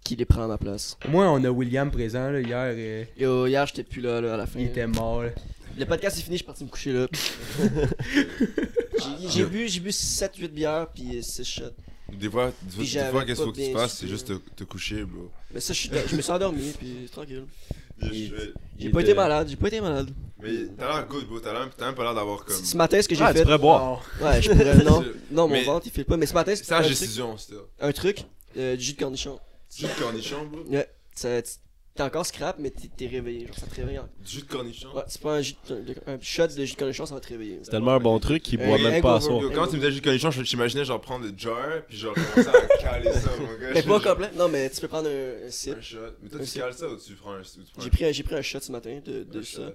Qui 0.04 0.16
les 0.16 0.24
prend 0.26 0.44
à 0.44 0.46
ma 0.48 0.58
place. 0.58 0.96
Au 1.06 1.08
moins, 1.10 1.32
on 1.32 1.42
a 1.42 1.50
William 1.50 1.90
présent, 1.90 2.30
là. 2.30 2.40
Hier, 2.40 2.74
euh, 2.76 3.04
Yo, 3.18 3.46
hier, 3.46 3.66
j'étais 3.66 3.82
plus 3.84 4.00
là, 4.02 4.20
là, 4.20 4.34
à 4.34 4.36
la 4.36 4.46
fin. 4.46 4.60
il 4.60 4.66
était 4.66 4.86
mort, 4.86 5.22
là. 5.24 5.30
Le 5.76 5.84
podcast 5.86 6.18
est 6.18 6.22
fini, 6.22 6.36
je 6.36 6.42
suis 6.42 6.46
parti 6.46 6.62
me 6.62 6.68
coucher 6.68 6.92
là. 6.92 7.08
J'ai- 9.28 9.44
bu, 9.46 9.66
j'ai 9.68 9.80
bu 9.80 9.90
7-8 9.90 10.48
bières, 10.48 10.86
puis 10.94 11.20
6 11.22 11.44
shots. 11.44 11.62
Des 12.12 12.30
fois, 12.30 12.52
des 12.62 12.70
fois, 12.70 12.84
qu'est-ce 12.84 13.10
pas 13.12 13.24
qu'il 13.24 13.34
faut 13.34 13.50
que 13.50 13.56
tu 13.56 13.60
bien 13.70 13.72
fasses, 13.72 13.98
c'est 13.98 14.06
juste 14.06 14.28
te, 14.28 14.34
te 14.54 14.62
coucher, 14.64 15.02
bro. 15.04 15.30
Mais 15.52 15.58
ça, 15.60 15.72
je, 15.72 15.88
je 16.06 16.16
me 16.16 16.22
suis 16.22 16.30
endormi, 16.32 16.72
puis 16.78 17.08
tranquille. 17.10 17.44
J'ai 18.78 18.90
pas 18.90 19.00
été 19.00 19.14
malade, 19.14 19.48
j'ai 19.48 19.56
pas 19.56 19.66
été 19.68 19.80
malade. 19.80 20.10
Mais 20.44 20.66
t'as 20.78 20.88
l'air 20.88 21.06
good, 21.08 21.26
bro. 21.26 21.40
T'as 21.40 21.52
l'air- 21.52 21.70
t'as 21.76 21.86
même 21.86 21.94
pas 21.94 22.02
l'air 22.04 22.14
d'avoir 22.14 22.44
comme. 22.44 22.54
Ce 22.56 22.76
matin, 22.76 23.00
ce 23.02 23.08
que 23.08 23.14
j'ai 23.14 23.22
Ah, 23.24 23.32
tu 23.32 23.38
fait. 23.38 23.44
pourrais 23.44 23.58
boire. 23.58 24.02
Ouais, 24.20 24.40
je 24.42 24.50
pourrais. 24.50 24.74
Non, 24.84 25.04
non 25.30 25.48
mon 25.48 25.54
Mais- 25.54 25.64
ventre, 25.64 25.86
il 25.86 25.92
file 25.92 26.04
pas. 26.04 26.16
Mais 26.16 26.26
ce 26.26 26.34
matin, 26.34 26.54
C'est 26.54 26.64
c'est 26.64 26.70
la 26.72 26.78
un 26.78 26.82
truc. 26.82 26.92
décision, 26.98 27.36
still. 27.38 27.56
Un 27.80 27.92
truc, 27.92 28.24
euh, 28.56 28.76
du 28.76 28.82
jus 28.82 28.92
de 28.94 28.98
cornichon. 29.00 29.38
Du 29.74 29.86
jus 29.86 29.92
de 29.92 30.00
cornichon, 30.00 30.44
bro? 30.46 30.60
Ouais, 30.70 30.88
ça- 31.14 31.42
t'es 31.96 32.02
encore 32.02 32.26
scrap, 32.26 32.56
mais 32.58 32.70
t'es 32.70 32.88
t'es 32.96 33.06
réveillé. 33.06 33.46
Genre, 33.46 33.56
ça 33.56 33.66
te 33.66 33.74
réveille. 33.76 33.98
en- 34.00 34.08
Du 34.24 34.30
jus 34.32 34.42
de 34.42 34.46
cornichon? 34.48 34.88
Ouais, 34.94 35.02
c'est 35.06 35.20
pas 35.20 35.34
un, 35.36 35.40
jus 35.42 35.54
de- 35.68 35.80
de- 35.80 35.94
un 36.08 36.18
shot 36.20 36.48
de 36.48 36.64
jus 36.64 36.72
de 36.74 36.78
cornichon, 36.78 37.06
ça 37.06 37.14
va 37.14 37.20
te 37.20 37.28
réveiller. 37.28 37.60
C'est 37.62 37.70
tellement 37.70 37.92
un 37.94 38.00
bon 38.00 38.18
truc 38.18 38.42
qu'il 38.42 38.60
Euh, 38.60 38.66
boit 38.66 38.78
egg 38.78 38.82
même 38.84 39.02
pas 39.02 39.12
à 39.12 39.16
over 39.16 39.24
soir. 39.26 39.40
Yo, 39.42 39.50
quand 39.52 39.66
tu 39.68 39.74
me 39.76 39.80
disais 39.80 39.92
jus 39.92 40.00
de 40.00 40.04
cornichon, 40.04 40.30
je- 40.32 40.42
j'imaginais 40.42 40.84
genre 40.84 41.00
prendre 41.00 41.24
le 41.24 41.32
jar, 41.36 41.56
puis 41.88 41.96
genre 41.96 42.14
commencer 42.14 42.48
à 42.48 42.76
caler 42.78 43.12
ça, 43.12 43.30
mon 43.38 43.46
gars. 43.46 43.70
Mais 43.74 43.82
pas 43.82 43.88
Genre- 43.88 44.02
complet. 44.02 44.30
Non, 44.36 44.48
mais 44.48 44.68
tu 44.70 44.80
peux 44.80 44.88
prendre 44.88 45.08
un, 45.08 45.46
un 45.46 45.50
sip. 45.50 45.76
Un 45.78 45.80
shot. 45.80 45.96
Mais 46.22 46.28
toi, 46.28 46.40
Un 46.40 46.42
tu 46.44 46.48
sip. 46.50 46.60
cales 46.62 46.74
ça 46.74 46.88
ou 46.88 46.96
tu 46.96 47.12
prends 47.14 47.32
un. 47.32 47.40
ou 47.40 47.42
tu 47.42 47.50
prends 47.72 47.82
J'ai 47.82 47.86
un- 47.86 47.90
pris, 47.90 48.04
un- 48.06 48.12
j'ai 48.12 48.22
pris 48.24 48.34
un 48.34 48.42
shot 48.42 48.60
ce 48.60 48.72
matin 48.72 49.00
de, 49.04 49.22
de 49.24 49.38
un 49.38 49.42
ça. 49.42 49.56
shot? 49.56 49.74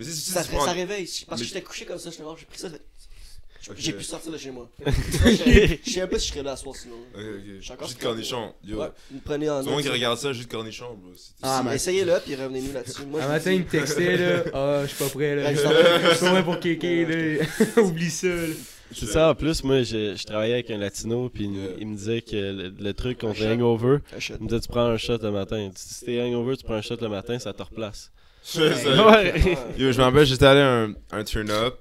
Ça, 0.00 0.42
ça, 0.44 0.50
prends. 0.50 0.72
réveille. 0.72 1.08
Parce 1.28 1.40
que 1.40 1.46
j'étais 1.46 1.62
couché 1.62 1.84
comme 1.84 1.98
ça, 1.98 2.10
je 2.10 2.16
j'ai 2.16 2.46
pris 2.46 2.58
ça. 2.58 2.68
J'ai 3.76 3.92
pu 3.92 4.04
sortir 4.04 4.32
de 4.32 4.38
chez 4.38 4.50
moi. 4.50 4.70
Je 4.86 5.90
sais 5.90 6.06
pas 6.06 6.18
si 6.18 6.28
je 6.28 6.32
serais 6.32 6.42
là 6.42 6.52
à 6.52 6.56
soir 6.56 6.74
sinon. 6.74 6.94
Ok, 7.14 7.20
ok. 7.20 7.88
Jus 7.88 7.94
de 7.94 8.00
cornichon. 8.00 8.54
Yo. 8.64 8.80
Ouais, 8.80 8.88
vous 9.10 9.16
me 9.16 9.20
prenez 9.20 9.50
en 9.50 9.60
Tout 9.60 9.66
le 9.66 9.72
monde 9.72 9.82
qui 9.82 9.88
regarde 9.88 10.18
ça, 10.18 10.32
jus 10.32 10.44
de 10.44 10.50
cornichon, 10.50 10.94
bro. 10.94 11.10
Ah, 11.42 11.62
mais- 11.64 11.76
Essayez-le, 11.76 12.18
puis 12.24 12.34
revenez-nous 12.34 12.72
là-dessus. 12.72 13.02
Un 13.02 13.22
je 13.22 13.28
matin, 13.28 13.52
il 13.52 13.60
me 13.60 13.66
textait, 13.66 14.16
là. 14.16 14.44
Ah, 14.54 14.82
je 14.82 14.88
suis 14.88 15.04
pas 15.04 15.10
prêt, 15.10 15.36
là. 15.36 15.52
Je 15.52 15.58
suis 15.58 16.24
pas 16.24 16.30
prêt 16.30 16.44
pour 16.44 16.60
kéké, 16.60 17.04
là. 17.04 17.44
Oublie 17.82 18.10
ça, 18.10 18.28
là. 18.28 18.46
C'est 18.92 19.06
ça, 19.06 19.30
en 19.30 19.34
plus, 19.34 19.62
moi, 19.64 19.82
je, 19.82 20.14
je 20.16 20.24
travaillais 20.24 20.54
avec 20.54 20.70
un 20.70 20.78
latino, 20.78 21.28
puis 21.28 21.44
il, 21.44 21.54
Yeah. 21.56 21.70
il 21.80 21.86
me 21.88 21.96
disait 21.96 22.22
que 22.22 22.36
le, 22.36 22.68
le 22.78 22.94
truc 22.94 23.18
contre 23.18 23.40
les 23.40 23.46
hangover, 23.48 23.98
il 24.12 24.42
me 24.44 24.48
disait 24.48 24.60
tu 24.60 24.68
prends 24.68 24.86
un 24.86 24.96
shot 24.96 25.18
le 25.22 25.30
matin. 25.30 25.70
Si 25.74 26.04
t'es 26.06 26.20
hangover, 26.22 26.56
tu 26.56 26.64
prends 26.64 26.74
un 26.74 26.80
shot 26.82 26.96
le 27.00 27.08
matin, 27.08 27.38
ça 27.38 27.52
te 27.52 27.62
replace. 27.62 28.10
C'est 28.42 28.74
ça. 28.74 29.06
Ouais. 29.10 29.34
Yo, 29.76 29.92
je 29.92 29.98
me 29.98 30.04
rappelle, 30.04 30.24
j'étais 30.26 30.46
allé 30.46 30.60
à 30.60 30.82
un, 30.84 30.94
un 31.12 31.24
turn-up, 31.24 31.76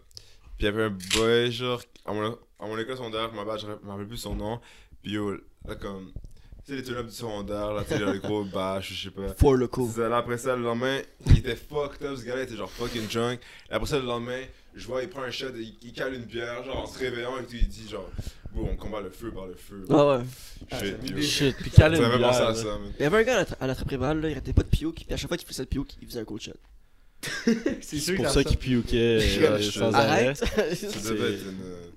puis 0.57 0.61
il 0.61 0.65
y 0.65 0.67
avait 0.67 0.83
un 0.83 0.97
boy, 1.15 1.51
genre, 1.51 1.81
à 2.05 2.13
mon, 2.13 2.37
à 2.59 2.65
mon 2.65 2.77
école 2.77 2.97
secondaire, 2.97 3.29
je 3.31 3.67
me 3.85 3.89
rappelle 3.91 4.07
plus 4.07 4.17
son 4.17 4.35
nom, 4.35 4.59
puis 5.01 5.13
yo, 5.13 5.31
là, 5.65 5.75
comme, 5.79 6.11
tu 6.65 6.73
sais, 6.73 6.75
les 6.75 6.83
turn-up 6.83 7.05
du 7.05 7.13
secondaire, 7.13 7.71
là, 7.73 7.83
tu 7.83 7.93
sais, 7.93 7.99
genre, 7.99 8.11
les 8.11 8.19
gros 8.19 8.43
bâches, 8.43 8.91
je 8.93 9.03
sais 9.05 9.11
pas. 9.11 9.33
For 9.37 9.53
le 9.55 9.67
coup. 9.67 9.89
C'est 9.95 10.09
Là, 10.09 10.17
après 10.17 10.37
ça, 10.37 10.55
le 10.57 10.63
lendemain, 10.63 10.99
il 11.27 11.37
était 11.37 11.55
fucked 11.55 12.03
up, 12.05 12.17
ce 12.17 12.25
gars-là 12.25 12.41
était 12.43 12.57
genre 12.57 12.69
fucking 12.71 13.07
drunk. 13.07 13.39
Et 13.69 13.73
après 13.73 13.87
ça, 13.87 13.97
le 13.99 14.05
lendemain, 14.05 14.41
je 14.75 14.85
vois, 14.87 15.03
il 15.03 15.09
prend 15.09 15.21
un 15.23 15.31
shot, 15.31 15.47
il, 15.55 15.75
il 15.81 15.93
cale 15.93 16.13
une 16.13 16.25
bière, 16.25 16.63
genre, 16.63 16.77
en 16.83 16.85
se 16.87 16.99
réveillant, 16.99 17.37
et 17.39 17.43
tout, 17.43 17.55
il 17.55 17.67
dit, 17.67 17.87
genre, 17.89 18.09
bon, 18.53 18.69
on 18.71 18.75
combat 18.75 19.01
le 19.01 19.09
feu 19.09 19.31
par 19.31 19.47
le 19.47 19.55
feu. 19.55 19.85
Ah 19.89 20.17
ouais. 20.17 20.23
Shit, 20.79 21.21
Shit, 21.23 21.55
puis 21.57 21.71
caler 21.71 21.97
ça 21.97 22.03
une 22.11 22.17
bière. 22.17 22.29
à 22.29 22.53
ça, 22.55 22.63
man. 22.65 22.91
Il 22.99 23.03
y 23.03 23.05
avait 23.05 23.17
un 23.17 23.23
gars 23.23 23.45
à 23.59 23.67
la, 23.67 23.75
Trappe-Préval, 23.75 24.21
là, 24.21 24.29
il 24.29 24.31
arrêtait 24.33 24.53
pas 24.53 24.63
de 24.63 24.67
pioque, 24.69 25.03
puis 25.05 25.13
à 25.13 25.17
chaque 25.17 25.27
fois 25.27 25.37
qu'il 25.37 25.47
faisait 25.47 25.63
le 25.63 25.67
pioque, 25.67 25.89
il 26.01 26.07
faisait 26.07 26.19
un 26.19 26.25
cold 26.25 26.41
shot. 26.41 26.51
C'est 27.81 28.13
pour 28.15 28.29
ça 28.29 28.43
qu'il 28.43 28.57
piouquait 28.57 29.39
euh, 29.41 29.61
sans 29.71 29.91
arrêt. 29.91 30.33
Euh, 30.59 31.33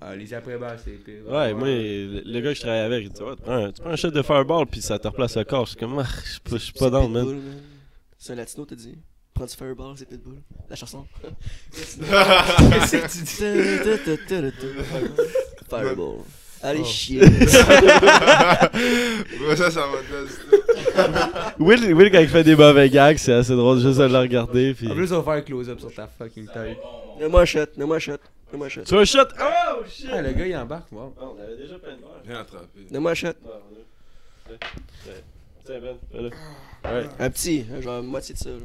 Ah, 0.01 0.15
les 0.15 0.33
après-balles, 0.33 0.79
c'est 0.83 0.91
pire. 0.93 1.21
Ouais, 1.27 1.53
moi, 1.53 1.67
le, 1.67 2.39
gars 2.41 2.49
que 2.49 2.55
je 2.55 2.61
travaillais 2.61 2.83
avec, 2.83 3.05
il 3.05 3.11
dit 3.11 3.21
Ouais, 3.21 3.35
tu 3.35 3.41
prends 3.43 3.53
un, 3.65 3.71
tu 3.71 3.81
prends 3.81 3.91
un 3.91 3.95
shot 3.95 4.09
de 4.09 4.21
fireball, 4.23 4.65
puis 4.65 4.81
ça 4.81 4.97
te 4.97 5.07
replace 5.07 5.37
le 5.37 5.43
corps. 5.43 5.65
Je 5.65 5.71
suis 5.71 5.79
comme, 5.79 5.99
ah, 5.99 6.07
je 6.25 6.31
suis 6.31 6.39
pas- 6.39 6.57
je 6.57 6.63
suis 6.63 6.73
pas 6.73 6.89
dans, 6.89 7.07
man. 7.07 7.39
C'est 8.17 8.33
un 8.33 8.35
latino, 8.35 8.65
t'as 8.65 8.75
dit? 8.75 8.97
Prends 9.41 9.47
du 9.47 9.55
fireball, 9.55 9.95
c'est 9.97 10.07
Pitbull. 10.07 10.35
La 10.69 10.75
chanson. 10.75 11.03
Qu'est-ce 11.73 11.97
que 12.91 13.07
tu 13.07 13.23
dis? 13.23 13.33
Fireball. 15.67 16.17
Allez, 16.61 16.81
Oh. 16.81 16.85
chier. 16.85 17.21
Ouais, 19.41 19.55
ça, 19.55 19.71
ça 19.71 19.87
Will, 21.57 21.91
Will, 21.95 22.11
quand 22.11 22.19
il 22.19 22.27
fait 22.29 22.43
des 22.43 22.55
mauvais 22.55 22.87
gags, 22.91 23.17
c'est 23.17 23.33
assez 23.33 23.55
drôle 23.55 23.79
juste 23.79 23.97
de 23.97 24.03
le 24.03 24.19
regarder. 24.19 24.75
Puis... 24.75 24.91
En 24.91 24.93
plus, 24.93 25.11
on 25.11 25.21
va 25.21 25.23
faire 25.23 25.33
un 25.33 25.41
close-up 25.41 25.79
sur 25.79 25.91
ta 25.91 26.05
fucking 26.05 26.45
tête. 26.45 26.77
Donne-moi 27.19 27.41
un 27.41 27.45
shot, 27.45 27.65
donne-moi 27.75 27.95
un 27.95 27.99
shot. 27.99 28.11
Donne-moi 28.51 28.67
un 28.67 28.69
shot. 28.69 28.83
Tu 28.83 28.93
veux 28.93 29.01
un 29.01 29.05
shot? 29.05 29.27
Oh 29.41 29.83
shit 29.89 30.07
Ah, 30.13 30.21
le 30.21 30.33
gars, 30.33 30.45
il 30.45 30.55
embarque, 30.55 30.91
wow. 30.91 31.15
On 31.19 31.41
avait 31.41 31.57
déjà 31.57 31.79
plein 31.79 31.93
de. 31.93 32.27
Bien 32.27 32.41
attrapé. 32.41 32.67
Donne-moi 32.91 33.09
un 33.11 33.15
shot. 33.15 33.33
Tiens, 35.65 35.79
Ben. 35.79 36.31
Ouais. 36.83 37.05
Un 37.19 37.29
petit, 37.29 37.65
hein, 37.71 37.81
genre 37.81 38.01
moitié 38.03 38.33
de 38.35 38.39
ça. 38.39 38.49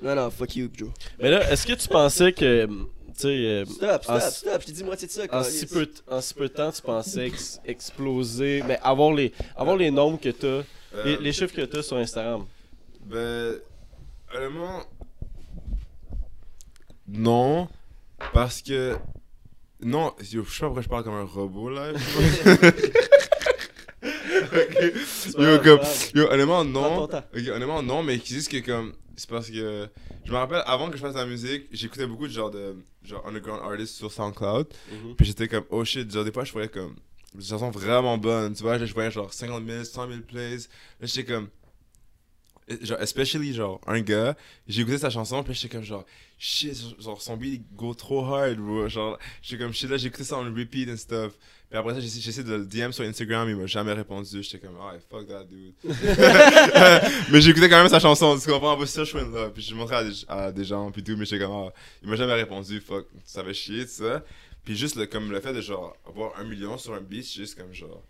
Non, 0.00 0.14
non, 0.14 0.30
fuck 0.30 0.54
you, 0.54 0.68
Joe. 0.72 0.90
Mais 1.18 1.28
là, 1.28 1.50
est-ce 1.50 1.66
que 1.66 1.72
tu 1.72 1.88
pensais 1.88 2.32
que. 2.32 2.66
Tu 2.66 2.72
sais. 3.16 3.26
euh, 3.28 3.64
Stop, 3.64 4.02
en 4.08 4.20
stop, 4.20 4.30
si- 4.32 4.38
stop, 4.38 4.60
je 4.60 4.66
t'ai 4.66 4.72
dit 4.72 4.84
moitié 4.84 5.08
de 5.08 5.12
ça. 5.12 5.22
En 5.32 5.42
si, 5.42 5.66
peu, 5.66 5.86
de- 5.86 5.92
en 6.08 6.20
si 6.20 6.34
peu 6.34 6.44
de 6.48 6.52
temps, 6.54 6.70
tu 6.70 6.82
pensais 6.82 7.26
ex- 7.26 7.60
exploser, 7.64 8.62
mais 8.64 8.78
avoir 8.80 9.12
les, 9.12 9.32
avoir 9.56 9.76
les 9.76 9.90
nombres 9.90 10.20
que 10.20 10.28
t'as, 10.28 10.62
les, 11.04 11.14
Euh, 11.14 11.18
les 11.20 11.32
chiffres 11.32 11.52
que 11.52 11.62
t'as 11.62 11.82
sur 11.82 11.96
Instagram? 11.96 12.46
Ben, 13.06 13.56
honnêtement, 14.32 14.84
non, 17.08 17.66
parce 18.32 18.62
que 18.62 18.96
non, 19.80 20.12
je 20.20 20.26
sais 20.26 20.60
pas 20.60 20.66
pourquoi 20.66 20.82
je 20.82 20.88
parle 20.88 21.02
comme 21.02 21.14
un 21.14 21.24
robot 21.24 21.70
là. 21.70 21.90
Ok. 24.52 25.38
Yo, 25.38 25.58
comme, 25.60 25.80
yo, 26.14 26.30
honnêtement, 26.30 26.64
non. 26.64 27.06
ton 27.06 27.08
temps. 27.08 27.24
Ok, 27.34 27.48
honnêtement, 27.48 27.82
non, 27.82 28.02
mais 28.02 28.18
qui 28.18 28.34
disent 28.34 28.48
que 28.48 28.58
comme. 28.58 28.92
C'est 29.16 29.28
parce 29.28 29.50
que. 29.50 29.88
Je 30.24 30.30
me 30.32 30.36
rappelle, 30.36 30.62
avant 30.66 30.90
que 30.90 30.96
je 30.96 31.02
fasse 31.02 31.14
la 31.14 31.26
musique, 31.26 31.66
j'écoutais 31.72 32.06
beaucoup 32.06 32.26
de 32.26 32.32
genre 32.32 32.50
de. 32.50 32.76
Genre 33.02 33.26
underground 33.26 33.62
artists 33.64 33.96
sur 33.96 34.12
SoundCloud. 34.12 34.66
Mhm. 34.90 35.14
Puis 35.16 35.26
j'étais 35.26 35.48
comme, 35.48 35.64
oh 35.70 35.84
shit, 35.84 36.10
genre 36.12 36.24
des 36.24 36.32
fois 36.32 36.44
je 36.44 36.52
voyais 36.52 36.68
comme. 36.68 36.94
Des 37.34 37.44
chansons 37.44 37.70
vraiment 37.70 38.16
bonnes, 38.18 38.54
tu 38.54 38.62
vois. 38.62 38.78
Je 38.78 38.92
voyais 38.92 39.10
genre 39.10 39.32
50 39.32 39.66
000, 39.66 39.84
100 39.84 40.08
000 40.08 40.20
plays. 40.26 40.56
Là 40.56 41.06
j'étais 41.06 41.24
comme. 41.32 41.48
Genre, 42.82 43.00
especially 43.00 43.54
genre 43.54 43.80
un 43.86 44.00
gars, 44.00 44.36
j'ai 44.66 44.82
écouté 44.82 44.98
sa 44.98 45.10
chanson, 45.10 45.42
puis 45.42 45.54
j'étais 45.54 45.74
comme 45.74 45.84
genre, 45.84 46.04
shit, 46.38 46.76
genre 47.00 47.20
son 47.20 47.36
beat 47.36 47.62
go 47.74 47.94
trop 47.94 48.24
hard, 48.24 48.56
bro. 48.58 48.88
Genre, 48.88 49.18
j'étais 49.42 49.62
comme 49.62 49.72
shit, 49.72 49.88
là 49.88 49.96
j'ai 49.96 50.08
écouté 50.08 50.24
ça 50.24 50.36
en 50.36 50.44
repeat 50.44 50.88
and 50.90 50.96
stuff. 50.96 51.32
Puis 51.68 51.78
après 51.78 51.92
ça, 51.94 52.00
j'ai 52.00 52.06
essayé 52.06 52.42
de 52.42 52.54
le 52.54 52.64
DM 52.64 52.92
sur 52.92 53.04
Instagram, 53.04 53.46
il 53.48 53.56
m'a 53.56 53.66
jamais 53.66 53.92
répondu. 53.92 54.42
J'étais 54.42 54.58
comme, 54.58 54.76
ah, 54.80 54.94
fuck 55.10 55.26
that 55.28 55.44
dude. 55.44 55.74
mais 57.30 57.42
j'écoutais 57.42 57.68
quand 57.68 57.76
même 57.76 57.90
sa 57.90 58.00
chanson, 58.00 58.38
tu 58.38 58.50
comprends? 58.50 58.78
C'est 58.80 58.86
ça, 58.86 59.04
je 59.04 59.10
suis 59.10 59.18
love. 59.18 59.52
Puis 59.52 59.62
je 59.62 59.74
montrais 59.74 59.96
à 59.96 60.04
des, 60.04 60.12
à 60.28 60.52
des 60.52 60.64
gens, 60.64 60.90
puis 60.90 61.02
tout, 61.02 61.14
mais 61.18 61.26
j'étais 61.26 61.44
comme, 61.44 61.54
ah, 61.68 61.72
il 62.02 62.08
m'a 62.08 62.16
jamais 62.16 62.32
répondu, 62.32 62.80
fuck, 62.80 63.06
ça 63.26 63.44
fait 63.44 63.52
chier, 63.52 63.84
tout 63.84 64.02
ça. 64.04 64.24
Puis 64.64 64.76
juste 64.76 64.96
le, 64.96 65.04
comme 65.06 65.30
le 65.30 65.40
fait 65.40 65.52
de 65.52 65.60
genre 65.60 65.94
avoir 66.06 66.38
un 66.38 66.44
million 66.44 66.78
sur 66.78 66.94
un 66.94 67.02
beat, 67.02 67.30
juste 67.30 67.58
comme 67.58 67.74
genre, 67.74 68.02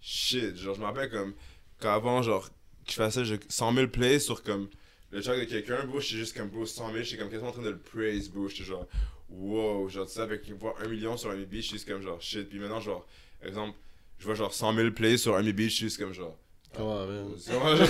shit. 0.00 0.56
Genre, 0.56 0.76
je 0.76 0.80
me 0.80 0.84
rappelle 0.84 1.10
comme, 1.10 1.34
qu'avant, 1.80 2.22
genre, 2.22 2.48
que 2.86 2.92
je 2.92 2.96
faisais 2.96 3.24
genre, 3.24 3.38
100 3.48 3.74
000 3.74 3.88
plays 3.88 4.18
sur 4.20 4.42
comme 4.42 4.68
le 5.10 5.22
track 5.22 5.38
de 5.38 5.44
quelqu'un, 5.44 5.84
bro, 5.84 6.00
j'étais 6.00 6.16
juste 6.16 6.36
comme, 6.36 6.48
bro, 6.48 6.66
100 6.66 6.92
000, 6.92 7.04
j'étais 7.04 7.22
comme 7.22 7.30
quasiment 7.30 7.50
en 7.50 7.52
train 7.52 7.62
de 7.62 7.70
le 7.70 7.78
praise, 7.78 8.28
bro. 8.28 8.48
J'étais 8.48 8.64
genre, 8.64 8.86
wow, 9.30 9.88
genre, 9.88 10.06
tu 10.06 10.12
sais, 10.14 10.20
avec 10.20 10.50
voir 10.58 10.74
un 10.84 10.88
million 10.88 11.16
sur 11.16 11.30
un 11.30 11.36
beat, 11.36 11.62
je 11.62 11.66
suis 11.68 11.76
juste 11.76 11.88
comme 11.88 12.02
genre, 12.02 12.20
shit. 12.20 12.48
Puis 12.48 12.58
maintenant, 12.58 12.80
genre, 12.80 13.06
exemple, 13.44 13.78
je 14.18 14.24
vois 14.24 14.34
genre 14.34 14.52
100 14.52 14.74
000 14.74 14.90
plays 14.90 15.16
sur 15.16 15.36
un 15.36 15.42
beat, 15.42 15.70
je 15.70 15.74
suis 15.74 15.84
juste 15.86 15.98
comme 15.98 16.12
genre, 16.12 16.36
Comment, 16.76 17.06
comment 17.46 17.76
genre, 17.76 17.88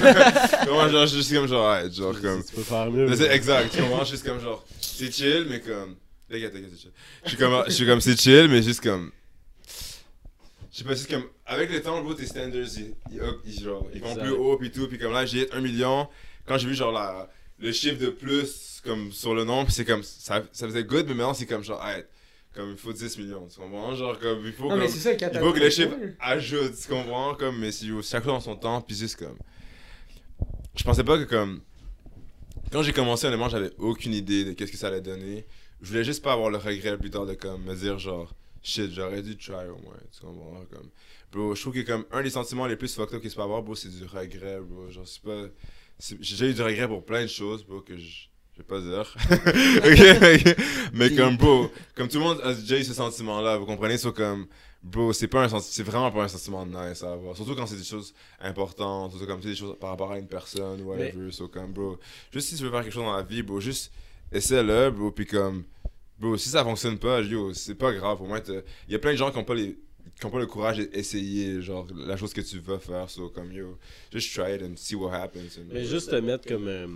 comment 0.66 0.88
genre, 0.90 1.02
je 1.02 1.07
suis 1.07 1.16
juste 1.18 1.35
comme 1.35 1.46
genre, 1.48 1.72
ouais, 1.72 1.90
genre, 1.90 2.20
comme. 2.20 2.44
Tu 2.44 2.54
peux 2.54 2.62
faire 2.62 2.90
mieux. 2.90 3.30
Exact, 3.30 3.70
tu 3.72 3.80
comprends? 3.80 4.04
Juste 4.04 4.26
comme 4.26 4.40
genre, 4.40 4.62
c'est 4.80 5.11
chill, 5.11 5.46
mais 5.48 5.61
comme. 5.61 5.96
T'inquiète, 6.28 6.52
t'inquiète, 6.52 6.70
c'est 6.74 6.80
chill. 6.83 6.90
Je 7.24 7.28
suis 7.30 7.38
comme, 7.38 7.64
je 7.66 7.72
suis 7.72 7.87
comme, 7.87 8.00
c'est 8.00 8.20
chill, 8.20 8.48
mais 8.48 8.62
juste 8.62 8.83
comme. 8.83 9.11
Je 10.74 10.78
sais 10.80 10.84
pas, 10.84 10.96
c'est 10.96 11.08
comme. 11.08 11.22
Avec 11.46 11.70
le 11.70 11.80
temps, 11.80 12.02
bro, 12.02 12.14
tes 12.14 12.26
standards, 12.26 12.66
ils, 12.76 12.96
ils, 13.12 13.20
ils- 13.44 13.62
genre, 13.62 13.87
ils 13.94 14.00
vont 14.02 14.16
plus 14.16 14.30
haut, 14.32 14.56
pis 14.56 14.72
tout. 14.72 14.88
Pis 14.88 14.98
comme 14.98 15.12
là, 15.12 15.24
j'ai 15.24 15.42
hit 15.42 15.54
1 15.54 15.60
million. 15.60 16.08
Quand 16.46 16.58
j'ai 16.58 16.66
vu 16.66 16.74
genre 16.74 16.90
la, 16.90 17.30
le 17.60 17.70
chiffre 17.70 17.98
de 17.98 18.08
plus, 18.08 18.80
comme 18.84 19.12
sur 19.12 19.37
le 19.37 19.44
nom, 19.44 19.64
pis 19.64 19.70
c'est 19.70 19.84
comme. 19.84 20.02
Ça, 20.02 20.42
ça 20.50 20.66
faisait 20.66 20.82
good, 20.82 21.06
mais 21.06 21.14
maintenant, 21.14 21.32
c'est 21.32 21.46
comme 21.46 21.62
genre, 21.62 21.80
hey, 21.87 22.02
comme 22.56 22.72
il 22.72 22.76
faut 22.76 22.92
10 22.92 23.16
millions, 23.18 23.46
tu 23.46 23.60
comprends? 23.60 23.94
Genre, 23.94 24.18
comme 24.18 24.44
il 24.44 24.52
faut. 24.52 24.64
Non, 24.64 24.80
comme, 24.80 24.88
ça, 24.88 24.98
il 25.12 25.38
faut 25.38 25.52
que 25.52 25.60
les 25.60 25.70
chiffres 25.70 25.94
ajoutent, 26.18 26.74
tu 26.76 26.88
comprends? 26.88 27.34
Comme, 27.37 27.60
mais 27.60 27.70
si 27.70 27.88
chaque 28.02 28.24
chose 28.24 28.32
en 28.32 28.40
son 28.40 28.56
temps, 28.56 28.80
puis 28.80 28.96
juste 28.96 29.14
comme. 29.16 29.38
Je 30.74 30.82
pensais 30.82 31.04
pas 31.04 31.18
que 31.18 31.24
comme. 31.24 31.60
Quand 32.72 32.82
j'ai 32.82 32.92
commencé, 32.92 33.28
honnêtement, 33.28 33.48
j'avais 33.48 33.70
aucune 33.78 34.12
idée 34.12 34.44
de 34.44 34.52
qu'est-ce 34.54 34.72
que 34.72 34.78
ça 34.78 34.88
allait 34.88 35.00
donner. 35.00 35.46
Je 35.80 35.88
voulais 35.90 36.02
juste 36.02 36.24
pas 36.24 36.32
avoir 36.32 36.50
le 36.50 36.56
regret 36.58 36.98
plus 36.98 37.10
tard 37.10 37.26
de 37.26 37.34
comme 37.34 37.62
me 37.62 37.74
dire 37.76 37.98
genre 38.00 38.34
shit, 38.64 38.90
j'aurais 38.92 39.22
dû 39.22 39.37
try 39.37 39.68
au 39.68 39.79
moins, 39.85 39.94
tu 40.12 40.20
comprends? 40.20 40.64
Comme, 40.72 40.90
bro, 41.31 41.55
je 41.55 41.61
trouve 41.61 41.74
que 41.74 41.81
comme 41.83 42.05
un 42.11 42.22
des 42.22 42.31
sentiments 42.31 42.66
les 42.66 42.74
plus 42.77 42.92
fucked 42.94 43.14
up 43.14 43.20
qu'il 43.20 43.31
se 43.31 43.37
peut 43.37 43.42
avoir, 43.42 43.62
bro, 43.62 43.77
c'est 43.77 43.88
du 43.90 44.05
regret, 44.05 44.59
bro. 44.61 44.90
Genre, 44.90 45.07
c'est 45.07 45.22
pas. 45.22 45.44
c'est- 45.98 46.16
J'ai 46.20 46.35
déjà 46.37 46.46
eu 46.50 46.55
du 46.55 46.62
regret 46.62 46.88
pour 46.88 47.05
plein 47.05 47.22
de 47.22 47.29
choses, 47.29 47.64
bro, 47.64 47.81
que 47.81 47.96
je. 47.96 48.27
Je 48.57 48.62
vais 48.62 48.68
pas 48.68 48.81
dire. 48.81 49.16
Mais 50.92 51.14
comme, 51.16 51.37
bro, 51.37 51.68
comme 51.96 52.07
tout 52.07 52.18
le 52.18 52.22
monde 52.24 52.40
a 52.44 52.55
déjà 52.55 52.79
eu 52.79 52.85
ce 52.85 52.94
sentiment-là, 52.94 53.57
vous 53.57 53.66
comprenez? 53.66 53.98
C'est 53.98 54.12
comme, 54.14 54.46
bro, 54.81 55.12
c'est 55.12 55.27
pas 55.27 55.44
un 55.53 55.61
c'est 55.61 55.83
vraiment 55.83 56.12
pas 56.12 56.22
un 56.22 56.29
sentiment 56.29 56.64
nice 56.64 57.03
à 57.03 57.14
avoir. 57.14 57.35
Surtout 57.35 57.57
quand 57.57 57.66
c'est 57.66 57.77
des 57.77 57.83
choses 57.83 58.14
importantes, 58.40 59.11
surtout 59.11 59.27
comme 59.27 59.42
sais, 59.42 59.48
des 59.48 59.57
choses 59.57 59.77
par 59.81 59.90
rapport 59.90 60.12
à 60.12 60.18
une 60.20 60.29
personne 60.29 60.83
ou 60.83 60.90
whatever. 60.90 61.33
So, 61.33 61.48
comme, 61.48 61.72
bro, 61.72 61.98
juste 62.33 62.48
si 62.48 62.57
tu 62.57 62.62
veux 62.62 62.70
faire 62.70 62.83
quelque 62.85 62.92
chose 62.92 63.03
dans 63.03 63.16
la 63.16 63.24
vie, 63.24 63.42
bro, 63.42 63.59
juste 63.61 63.90
essaie-le, 64.31 64.90
bro, 64.90 65.11
puis 65.11 65.27
comme, 65.27 65.64
bro, 66.24 66.37
si 66.37 66.48
ça 66.48 66.62
fonctionne 66.64 66.98
pas, 66.98 67.20
yo, 67.20 67.52
c'est 67.54 67.74
pas 67.74 67.92
grave. 67.92 68.20
Au 68.22 68.26
moins, 68.26 68.40
il 68.88 68.92
y 68.92 68.94
a 68.94 68.98
plein 68.98 69.12
de 69.12 69.16
gens 69.16 69.30
qui 69.30 69.38
ont 69.38 69.44
pas 69.44 69.54
les 69.54 69.76
qui 70.20 70.30
pas 70.30 70.38
le 70.38 70.46
courage 70.46 70.76
d'essayer 70.78 71.60
genre 71.62 71.87
la 71.96 72.16
chose 72.16 72.32
que 72.32 72.40
tu 72.40 72.58
veux 72.58 72.78
faire 72.78 73.10
so 73.10 73.30
comme 73.30 73.50
yo 73.52 73.78
just 74.12 74.32
try 74.32 74.54
it 74.54 74.62
and 74.62 74.76
see 74.76 74.94
what 74.94 75.12
happens 75.12 75.58
and- 75.58 75.72
Mais 75.72 75.84
juste 75.84 76.10
te 76.10 76.16
mettre 76.16 76.46
comme, 76.46 76.68
euh, 76.68 76.87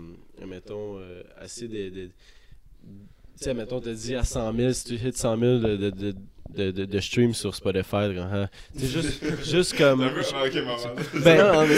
mettons, 0.47 0.99
euh, 0.99 1.23
assez 1.37 1.67
de. 1.69 1.89
de- 1.89 2.07
tu 2.07 3.45
sais, 3.45 3.55
mettons, 3.55 3.81
te 3.81 3.89
dit 3.89 4.15
à 4.15 4.25
100 4.25 4.53
000, 4.55 4.73
si 4.73 4.85
tu 4.85 4.95
hits 4.95 5.13
100 5.13 5.37
000 5.39 5.59
de, 5.59 5.77
de, 5.77 5.91
de, 5.91 6.15
de, 6.57 6.71
de, 6.71 6.85
de 6.87 7.01
streams 7.01 7.35
sur 7.35 7.55
Spotify, 7.55 7.97
hein. 8.19 8.49
c'est 8.77 8.87
juste, 8.87 9.23
juste 9.45 9.77
comme. 9.79 10.01
C'est 10.23 10.35
un 10.35 10.49
peu- 10.49 10.49
ok, 10.49 10.65
maman. 10.65 11.23
Ben, 11.23 11.69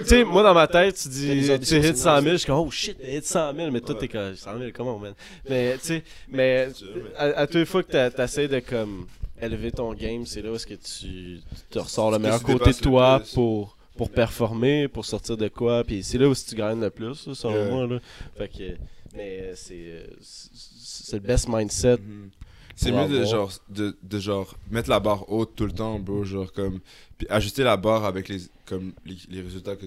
Tu 0.00 0.06
sais, 0.06 0.24
moi 0.24 0.42
dans 0.42 0.54
ma 0.54 0.66
tête, 0.66 0.96
tu 1.00 1.08
dis, 1.08 1.26
tu 1.46 1.52
hits 1.54 1.58
c'est 1.64 1.96
100 1.96 2.20
000, 2.20 2.20
nice. 2.22 2.32
je 2.32 2.36
suis 2.38 2.46
comme, 2.46 2.58
oh 2.66 2.70
shit, 2.70 2.96
hit 3.02 3.24
100 3.24 3.54
000, 3.54 3.70
mais 3.70 3.80
toi 3.80 3.94
t'es 3.94 4.08
comme, 4.08 4.34
100 4.34 4.58
000, 4.58 4.70
comment, 4.74 4.98
man? 4.98 5.14
Mais, 5.48 5.74
tu 5.78 5.86
sais, 5.86 6.02
mais 6.30 6.68
à, 7.16 7.24
à 7.24 7.46
toutes 7.46 7.56
les 7.56 7.64
fois 7.66 7.82
que 7.82 8.08
t'essaies 8.08 8.48
de, 8.48 8.60
comme, 8.60 9.06
élever 9.40 9.70
ton 9.72 9.92
game, 9.94 10.24
c'est 10.26 10.42
là 10.42 10.50
où 10.50 10.54
est-ce 10.56 10.66
que 10.66 10.74
tu 10.74 11.40
te 11.70 11.78
ressors 11.78 12.10
le 12.10 12.18
meilleur 12.18 12.42
côté 12.42 12.70
de 12.72 12.78
toi 12.78 13.22
pour, 13.34 13.76
pour 13.96 14.10
performer, 14.10 14.88
pour 14.88 15.04
sortir 15.04 15.36
de 15.36 15.48
quoi, 15.48 15.84
puis 15.84 16.02
c'est 16.02 16.18
là 16.18 16.28
où 16.28 16.34
tu 16.34 16.54
gagnes 16.54 16.80
le 16.80 16.90
plus, 16.90 17.32
selon 17.34 17.54
Yeah. 17.54 17.70
moi, 17.70 17.86
là. 17.86 17.98
Fait 18.36 18.48
que, 18.48 18.76
mais 19.14 19.52
c'est, 19.54 19.74
euh, 19.74 20.06
le 21.12 21.18
best 21.20 21.48
mindset. 21.48 21.98
Mhm. 21.98 22.30
C'est 22.80 22.92
mieux 22.92 23.08
de 23.08 23.24
genre, 23.24 23.50
de, 23.68 23.96
de 24.02 24.18
genre 24.20 24.54
mettre 24.70 24.88
la 24.88 25.00
barre 25.00 25.30
haute 25.30 25.56
tout 25.56 25.66
le 25.66 25.72
temps, 25.72 25.98
bro, 25.98 26.22
genre 26.24 26.52
comme 26.52 26.78
puis 27.18 27.26
ajuster 27.28 27.64
la 27.64 27.76
barre 27.76 28.04
avec 28.04 28.28
les 28.28 28.38
comme 28.66 28.92
les, 29.04 29.16
les 29.28 29.40
résultats 29.42 29.74
que 29.74 29.86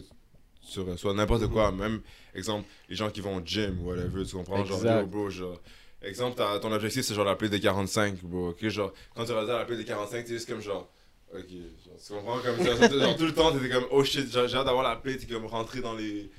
tu 0.69 0.79
reçois 0.81 1.13
n'importe 1.13 1.47
quoi, 1.47 1.71
même 1.71 2.01
exemple 2.35 2.67
les 2.89 2.95
gens 2.95 3.09
qui 3.09 3.21
vont 3.21 3.37
au 3.37 3.41
gym 3.45 3.79
ou 3.81 3.89
whatever, 3.89 4.25
tu 4.25 4.35
comprends? 4.35 4.65
Genre 4.65 4.83
yo, 4.85 5.05
bro, 5.05 5.29
genre 5.29 5.59
exemple, 6.01 6.41
ton 6.61 6.71
objectif 6.71 7.03
c'est 7.03 7.13
genre 7.13 7.25
la 7.25 7.35
play 7.35 7.47
de 7.47 7.57
45, 7.57 8.21
bro. 8.23 8.49
Ok, 8.49 8.67
genre, 8.67 8.91
quand 9.15 9.23
tu 9.23 9.31
réalises 9.31 9.49
la 9.49 9.65
play 9.65 9.77
de 9.77 9.83
45, 9.83 10.25
t'es 10.25 10.33
juste 10.33 10.49
comme 10.49 10.61
genre. 10.61 10.89
Ok, 11.33 11.47
genre, 11.49 11.97
tu 12.05 12.13
comprends? 12.13 12.39
Comme 12.39 12.57
ça. 12.57 12.89
Genre, 12.89 13.15
tout 13.15 13.25
le 13.25 13.33
temps, 13.33 13.51
t'étais 13.53 13.69
comme, 13.69 13.85
oh 13.91 14.03
shit, 14.03 14.29
j'ai 14.29 14.39
hâte 14.39 14.65
d'avoir 14.65 14.83
la 14.83 14.97
play, 14.97 15.15
t'es 15.15 15.27
comme 15.27 15.45
rentré 15.45 15.79
dans 15.79 15.93
les. 15.93 16.29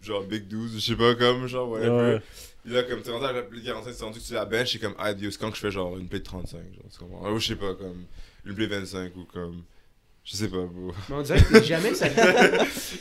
Genre, 0.00 0.22
Big 0.22 0.46
12, 0.46 0.76
je 0.76 0.78
sais 0.78 0.96
pas, 0.96 1.16
comme, 1.16 1.48
genre, 1.48 1.68
whatever. 1.70 1.90
Ouais. 2.14 2.22
Puis 2.68 2.76
là, 2.76 2.82
comme 2.82 3.00
t'es 3.00 3.10
rendu 3.10 3.24
à 3.24 3.32
la 3.32 3.42
play 3.42 3.60
de 3.60 3.64
45, 3.64 3.96
t'es 3.96 4.04
rendu 4.04 4.20
que 4.20 4.24
tu 4.26 4.34
la 4.34 4.44
bench, 4.44 4.72
c'est 4.72 4.78
comme, 4.78 4.94
ah, 4.98 5.14
Dieu, 5.14 5.30
c'est 5.30 5.38
quand 5.40 5.48
que 5.50 5.56
je 5.56 5.62
fais 5.62 5.70
genre 5.70 5.96
une 5.96 6.06
play 6.06 6.18
de 6.18 6.24
35, 6.24 6.58
genre, 6.58 6.84
tu 6.92 6.98
comprends? 6.98 7.32
Ou 7.32 7.38
je 7.38 7.46
sais 7.46 7.56
pas, 7.56 7.74
comme, 7.74 8.04
une 8.44 8.54
play 8.54 8.66
25 8.66 9.16
ou 9.16 9.24
comme. 9.24 9.62
Je 10.22 10.36
sais 10.36 10.48
pas, 10.48 10.58
bro. 10.58 10.92
Mais 11.08 11.14
on 11.14 11.22
dirait 11.22 11.42
que 11.42 11.62
jamais 11.62 11.94
ça. 11.94 12.06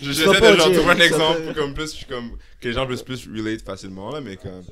J'essaie 0.02 0.24
pas 0.24 0.52
de 0.54 0.58
genre 0.58 0.72
trouver 0.72 0.92
un 0.92 1.00
exemple 1.00 1.42
pas- 1.48 1.54
comme 1.54 1.74
plus, 1.74 2.06
comme, 2.08 2.38
que 2.62 2.68
les 2.70 2.74
gens 2.74 2.88
puissent 2.88 3.02
plus 3.04 3.28
relate 3.28 3.62
facilement, 3.62 4.12
là, 4.12 4.22
mais 4.22 4.38
comme. 4.38 4.64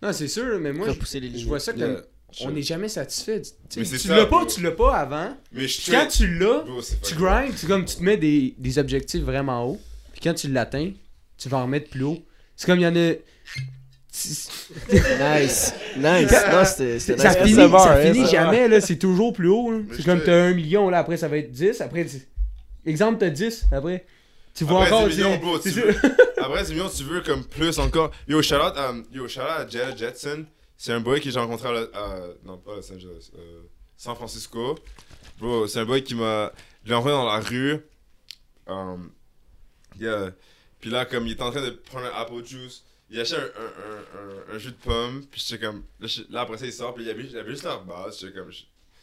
Non, 0.00 0.10
c'est 0.14 0.28
sûr, 0.28 0.58
mais 0.58 0.72
moi, 0.72 0.88
je, 0.90 1.46
vois 1.46 1.60
ça 1.60 1.74
comme. 1.74 1.82
Yeah, 1.82 2.46
On 2.46 2.50
n'est 2.50 2.62
jamais 2.62 2.88
satisfait. 2.88 3.42
Tu- 3.42 3.50
tu 3.68 3.84
c'est 3.84 3.98
tu 3.98 4.08
l'as 4.08 4.24
pas, 4.24 4.46
tu 4.46 4.62
l'as 4.62 4.70
pas 4.70 4.96
avant. 4.96 5.36
Mais 5.52 5.66
quand 5.90 6.06
tu 6.08 6.38
l'as, 6.38 6.64
c'est 6.80 7.00
tu 7.02 7.14
fucking- 7.14 7.18
grind, 7.18 7.52
c'est 7.56 7.66
comme 7.66 7.84
tu 7.84 7.96
te 7.96 8.02
mets 8.02 8.16
des, 8.16 8.54
des 8.56 8.78
objectifs 8.78 9.22
vraiment 9.22 9.64
hauts. 9.68 9.80
Puis 10.12 10.20
quand 10.22 10.34
tu 10.34 10.48
l'atteins, 10.50 10.92
tu 11.36 11.48
vas 11.50 11.58
en 11.58 11.62
remettre 11.64 11.90
plus 11.90 12.04
haut. 12.04 12.24
C'est 12.56 12.66
comme 12.66 12.78
il 12.78 12.82
y 12.82 12.86
en 12.86 12.96
a. 12.96 13.12
Nice. 14.16 15.74
Nice. 15.96 16.32
Non, 16.52 16.64
c'était 16.64 16.98
Ça 17.00 17.14
nice. 17.14 17.36
finit, 17.42 17.54
Ça 17.54 17.94
hein, 17.96 18.00
finit 18.12 18.24
ça 18.26 18.30
jamais, 18.30 18.68
là. 18.68 18.80
C'est 18.80 18.96
toujours 18.98 19.32
plus 19.32 19.48
haut. 19.48 19.72
C'est 19.96 20.04
comme 20.04 20.22
t'as 20.22 20.44
1 20.44 20.54
million, 20.54 20.88
là. 20.88 20.98
Après, 20.98 21.16
ça 21.16 21.26
va 21.28 21.38
être 21.38 21.50
10. 21.50 21.80
Après, 21.80 22.04
tu- 22.06 22.22
exemple, 22.86 23.18
t'as 23.18 23.30
10. 23.30 23.64
Après, 23.72 24.06
tu 24.54 24.64
vois 24.64 24.82
Après, 24.82 24.92
encore. 24.94 25.08
10 25.08 25.16
millions, 25.16 25.32
c'est- 25.32 25.38
bro, 25.38 25.58
c'est 25.60 25.72
tu 25.72 25.80
veux- 25.80 25.94
Après 26.38 26.62
10 26.64 26.72
millions, 26.72 26.88
tu 26.88 27.02
veux 27.02 27.20
comme 27.22 27.44
plus 27.44 27.78
encore. 27.80 28.12
Yo, 28.28 28.40
shout 28.40 28.54
out 28.54 28.74
à, 28.76 28.94
yo, 29.12 29.26
shout 29.26 29.40
out 29.40 29.46
à 29.48 29.66
Jed 29.68 29.98
Jetson. 29.98 30.44
C'est 30.76 30.92
un 30.92 31.00
boy 31.00 31.20
que 31.20 31.30
j'ai 31.30 31.38
rencontré 31.38 31.68
à, 31.68 31.72
non, 32.44 32.58
pas 32.58 32.72
à 32.72 32.76
Los 32.76 32.92
Angeles, 32.92 33.30
euh, 33.36 33.62
San 33.96 34.14
Francisco. 34.14 34.76
Bro, 35.40 35.66
c'est 35.66 35.80
un 35.80 35.84
boy 35.84 36.02
qui 36.04 36.14
m'a. 36.14 36.52
Je 36.84 36.90
l'ai 36.90 36.94
envoyé 36.94 37.16
dans 37.16 37.24
la 37.26 37.40
rue. 37.40 37.78
Um, 38.68 39.10
yeah. 39.98 40.30
Puis 40.80 40.90
là, 40.90 41.04
comme 41.04 41.26
il 41.26 41.32
était 41.32 41.42
en 41.42 41.50
train 41.50 41.62
de 41.62 41.70
prendre 41.70 42.06
un 42.06 42.20
apple 42.20 42.44
juice, 42.44 42.84
il 43.10 43.20
achetait 43.20 43.36
un, 43.36 43.40
un, 43.40 44.52
un, 44.52 44.54
un, 44.54 44.58
jus 44.58 44.70
de 44.70 44.76
pomme. 44.76 45.24
Puis 45.30 45.42
j'étais 45.46 45.64
comme. 45.64 45.84
Là, 46.30 46.40
après 46.40 46.58
ça, 46.58 46.66
il 46.66 46.72
sort. 46.72 46.94
Puis 46.94 47.04
il 47.04 47.10
avait, 47.10 47.24
il 47.24 47.36
avait 47.36 47.50
juste 47.50 47.64
la 47.64 47.78
base. 47.78 48.20
J'étais 48.20 48.38
comme. 48.38 48.50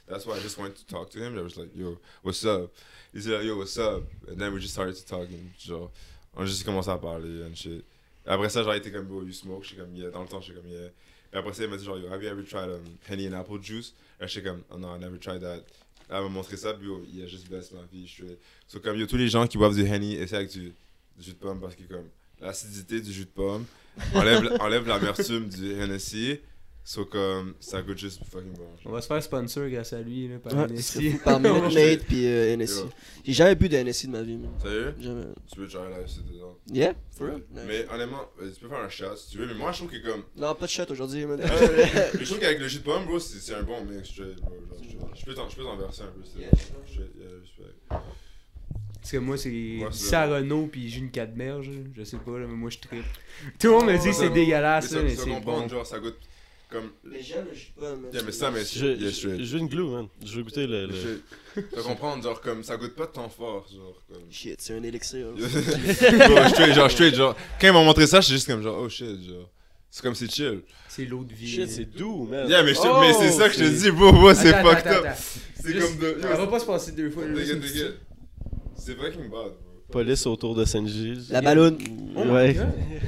That's 0.08 0.26
why 0.26 0.36
I 0.36 0.40
just 0.42 0.58
wanted 0.58 0.76
to 0.76 0.86
talk 0.86 1.10
to 1.12 1.20
him. 1.20 1.38
I 1.38 1.42
was 1.42 1.56
like, 1.56 1.70
yo, 1.74 1.98
what's 2.22 2.44
up? 2.44 2.74
Disait, 3.14 3.38
like, 3.38 3.46
yo, 3.46 3.58
what's 3.58 3.78
up? 3.78 4.04
And 4.28 4.38
then 4.38 4.54
we 4.54 4.60
just 4.60 4.74
started 4.74 4.96
to 4.96 5.06
talking. 5.06 5.54
Genre, 5.58 5.90
on 6.36 6.44
a 6.44 6.46
juste 6.46 6.66
commencé 6.66 6.90
à 6.90 6.98
parler 6.98 7.44
and 7.44 7.56
shit. 7.56 7.86
Après 8.26 8.50
ça, 8.50 8.64
genre, 8.64 8.74
il 8.74 8.80
était 8.80 8.92
comme, 8.92 9.08
yo, 9.10 9.24
you 9.24 9.32
smoke? 9.32 9.64
J'étais 9.64 9.82
comme, 9.82 9.96
yeah. 9.96 10.10
Dans 10.10 10.22
le 10.22 10.28
temps, 10.28 10.42
j'étais 10.42 10.60
comme, 10.60 10.70
yeah. 10.70 10.90
Et 11.34 11.38
après 11.38 11.54
ça, 11.54 11.64
il 11.64 11.70
m'a 11.70 11.78
dit, 11.78 11.86
genre, 11.86 11.98
yo, 11.98 12.12
have 12.12 12.22
you 12.22 12.30
ever 12.30 12.44
tried 12.44 12.70
um, 12.70 12.84
Henny 13.10 13.28
and 13.28 13.34
apple 13.34 13.62
juice? 13.62 13.94
Et 14.20 14.28
j'étais 14.28 14.50
comme, 14.50 14.64
oh 14.70 14.78
no, 14.78 14.96
I 14.96 15.00
never 15.00 15.18
tried 15.18 15.42
that. 15.42 15.62
Elle 16.10 16.24
m'a 16.24 16.30
montré 16.30 16.58
ça, 16.58 16.74
puis 16.74 16.88
yo, 16.88 17.06
il 17.14 17.24
a 17.24 17.28
juste 17.28 17.50
baissé 17.50 17.74
ma 17.74 17.84
vie. 17.92 18.06
Je 18.06 18.12
suis. 18.12 18.38
So, 18.68 18.80
comme, 18.80 18.98
yo, 18.98 19.08
tous 19.08 19.18
les 19.18 19.30
gens 19.30 19.48
qui 19.48 19.58
boivent 19.58 19.76
du 19.76 19.86
Henny, 19.86 20.16
essaient 20.16 20.36
avec 20.36 20.50
du, 20.50 20.74
du 21.18 21.24
jus 21.24 21.34
de 21.34 21.38
pomme 21.38 21.62
parce 21.62 21.76
que, 21.76 21.84
comme, 21.84 22.10
l'acidité 22.42 23.00
du 23.00 23.14
jus 23.14 23.26
de 23.26 23.30
pomme 23.30 23.66
enlève, 24.14 24.58
enlève 24.60 24.88
l'amertume 24.88 25.48
du 25.50 25.72
Hennessy. 25.74 26.40
So, 26.84 27.06
comme, 27.06 27.54
ça 27.60 27.80
goûte 27.84 28.00
juste 28.00 28.24
fucking 28.32 28.54
bon. 28.54 28.68
On 28.86 28.92
va 28.92 29.02
se 29.02 29.08
faire 29.08 29.22
sponsor 29.22 29.70
grâce 29.70 29.94
à 29.94 30.02
lui, 30.02 30.28
là, 30.28 30.40
par 30.40 30.52
Ouais. 30.54 30.68
Par 31.24 31.40
Minute 31.40 31.76
Maid 31.76 32.04
puis 32.06 32.26
euh, 32.26 32.58
NSI. 32.58 32.80
Yo. 32.80 32.90
J'ai 33.24 33.34
jamais 33.34 33.54
bu 33.54 33.70
de 33.70 33.78
NSI 33.78 34.08
de 34.08 34.12
ma 34.12 34.24
vie, 34.24 34.38
man. 34.38 34.50
Sérieux? 34.60 34.96
Jamais. 35.00 35.26
Tu 35.54 35.60
veux 35.60 35.68
genre 35.68 35.88
là, 35.90 35.98
c'est 36.08 36.26
dedans. 36.26 36.58
Yeah? 36.74 36.96
For 37.16 37.28
real? 37.28 37.44
Nice. 37.52 37.64
Mais 37.68 37.86
honnêtement, 37.94 38.28
tu 38.40 38.60
peux 38.60 38.68
faire 38.68 38.80
un 38.80 38.90
shot 38.90 39.16
si 39.16 39.30
tu 39.30 39.38
veux, 39.38 39.46
mais 39.46 39.54
moi 39.54 39.72
je 39.72 39.78
trouve 39.78 39.92
que 39.92 40.04
comme. 40.04 40.24
Non, 40.36 40.56
pas 40.56 40.66
de 40.66 40.72
shot 40.72 40.86
aujourd'hui, 40.90 41.24
man. 41.28 41.40
mais 41.40 41.48
je 42.20 42.26
trouve 42.26 42.40
qu'avec 42.40 42.60
le 42.60 42.68
jus 42.68 42.80
de 42.80 42.84
pomme, 42.84 43.06
bro, 43.06 43.20
c'est 43.20 43.38
c'est 43.40 43.54
un 43.54 43.62
bon 43.64 43.86
mix, 43.86 44.10
straight, 44.10 44.42
bro. 44.42 44.50
Genre, 44.82 45.10
je- 45.14 45.20
je 45.20 45.26
peux 45.26 45.36
t'en- 45.36 45.50
je 45.50 45.62
verser 45.62 46.02
un 46.02 46.06
peu, 46.08 46.22
c'est 46.24 46.40
Yeah. 46.42 46.50
straight, 46.88 47.12
yeah, 47.16 47.30
respect. 47.40 47.76
Parce 49.02 49.12
que 49.14 49.18
moi, 49.18 49.36
c'est 49.38 49.80
Saronno 49.92 50.68
puis 50.68 50.90
jus 50.90 51.02
de 51.02 51.08
cadmerge. 51.12 51.68
là. 51.70 51.76
Je 51.98 52.04
sais 52.04 52.18
pas, 52.18 52.38
là, 52.38 52.46
mais 52.48 52.54
moi, 52.56 52.70
je 52.70 52.78
tripe. 52.78 53.04
Tout 53.60 53.68
le 53.68 53.74
monde 53.74 53.88
me 53.88 53.98
dit 53.98 54.10
que 54.10 54.14
c'est 54.16 54.30
dégueulasse, 54.30 54.88
ça, 54.90 55.02
mais 55.02 55.16
ça 55.16 55.24
c'est 55.24 55.40
bon. 55.42 55.68
genre, 55.68 55.86
ça 55.86 56.00
goûte 56.00 56.18
comme. 56.70 56.92
Mais 57.04 57.22
j'aime 57.22 57.46
le 57.50 57.56
jus 57.56 57.72
de. 57.82 58.14
Yeah, 58.14 58.24
mais 58.24 58.32
ça, 58.32 58.52
mais 58.52 58.62
Je, 58.64 59.10
je, 59.10 59.44
je 59.44 59.54
veux 59.54 59.60
une 59.60 59.68
glue, 59.68 59.84
man. 59.90 60.08
Je 60.24 60.36
veux 60.38 60.44
goûter 60.44 60.68
le. 60.68 60.86
le... 60.86 60.94
Je- 60.94 61.62
Tu 61.62 61.76
vas 61.76 61.82
comprendre, 61.82 62.24
genre, 62.24 62.40
comme 62.42 62.64
ça 62.64 62.78
goûte 62.78 62.94
pas 62.96 63.08
tant 63.08 63.28
fort, 63.28 63.68
genre, 63.74 64.02
comme. 64.08 64.22
Shit, 64.30 64.62
c'est 64.62 64.76
un 64.76 64.84
élixir. 64.84 65.28
Bro, 65.36 66.48
straight, 66.50 66.74
genre, 66.76 66.92
straight, 66.92 67.16
genre. 67.16 67.36
Quand 67.60 67.68
ils 67.68 67.74
m'ont 67.74 67.84
montré 67.86 68.06
ça, 68.08 68.22
j'étais 68.22 68.34
juste 68.36 68.48
comme, 68.48 68.62
genre, 68.62 68.78
oh 68.82 68.88
shit, 68.90 69.22
genre. 69.28 69.50
C'est 69.90 70.02
comme 70.04 70.16
c'est 70.16 70.32
chill. 70.32 70.62
C'est 70.88 71.06
l'eau 71.06 71.24
de 71.24 71.34
vie. 71.34 71.48
Shit, 71.50 71.70
c'est 71.70 71.86
doux, 71.86 72.26
man. 72.30 72.48
Yeah, 72.48 72.64
mais, 72.64 72.74
je 72.74 72.80
Oh, 72.84 73.00
mais 73.02 73.14
c'est 73.14 73.32
ça 73.32 73.50
que 73.50 73.56
je 73.56 73.60
te 73.60 73.70
dis, 73.70 73.92
bro, 73.92 74.14
moi, 74.14 74.34
c'est 74.36 74.54
fucked 74.62 74.88
up. 74.88 75.06
C'est 75.56 75.74
comme 75.80 75.98
de. 75.98 76.18
On 76.34 76.38
va 76.38 76.48
pas 76.48 76.60
se 76.60 76.66
passer 76.66 76.92
deux 76.94 77.10
fois. 77.10 77.26
une 77.26 77.34
petite- 77.34 77.60
t'inquiète. 77.62 78.00
C'est 78.86 78.96
fucking 78.96 79.30
bad, 79.30 79.32
bro. 79.32 79.54
Police 79.92 80.26
autour 80.26 80.56
de 80.56 80.64
Saint-Gilles. 80.66 81.24
La 81.30 81.42
ballonne. 81.42 81.78
Oh 82.16 82.22
Ouais. 82.24 82.56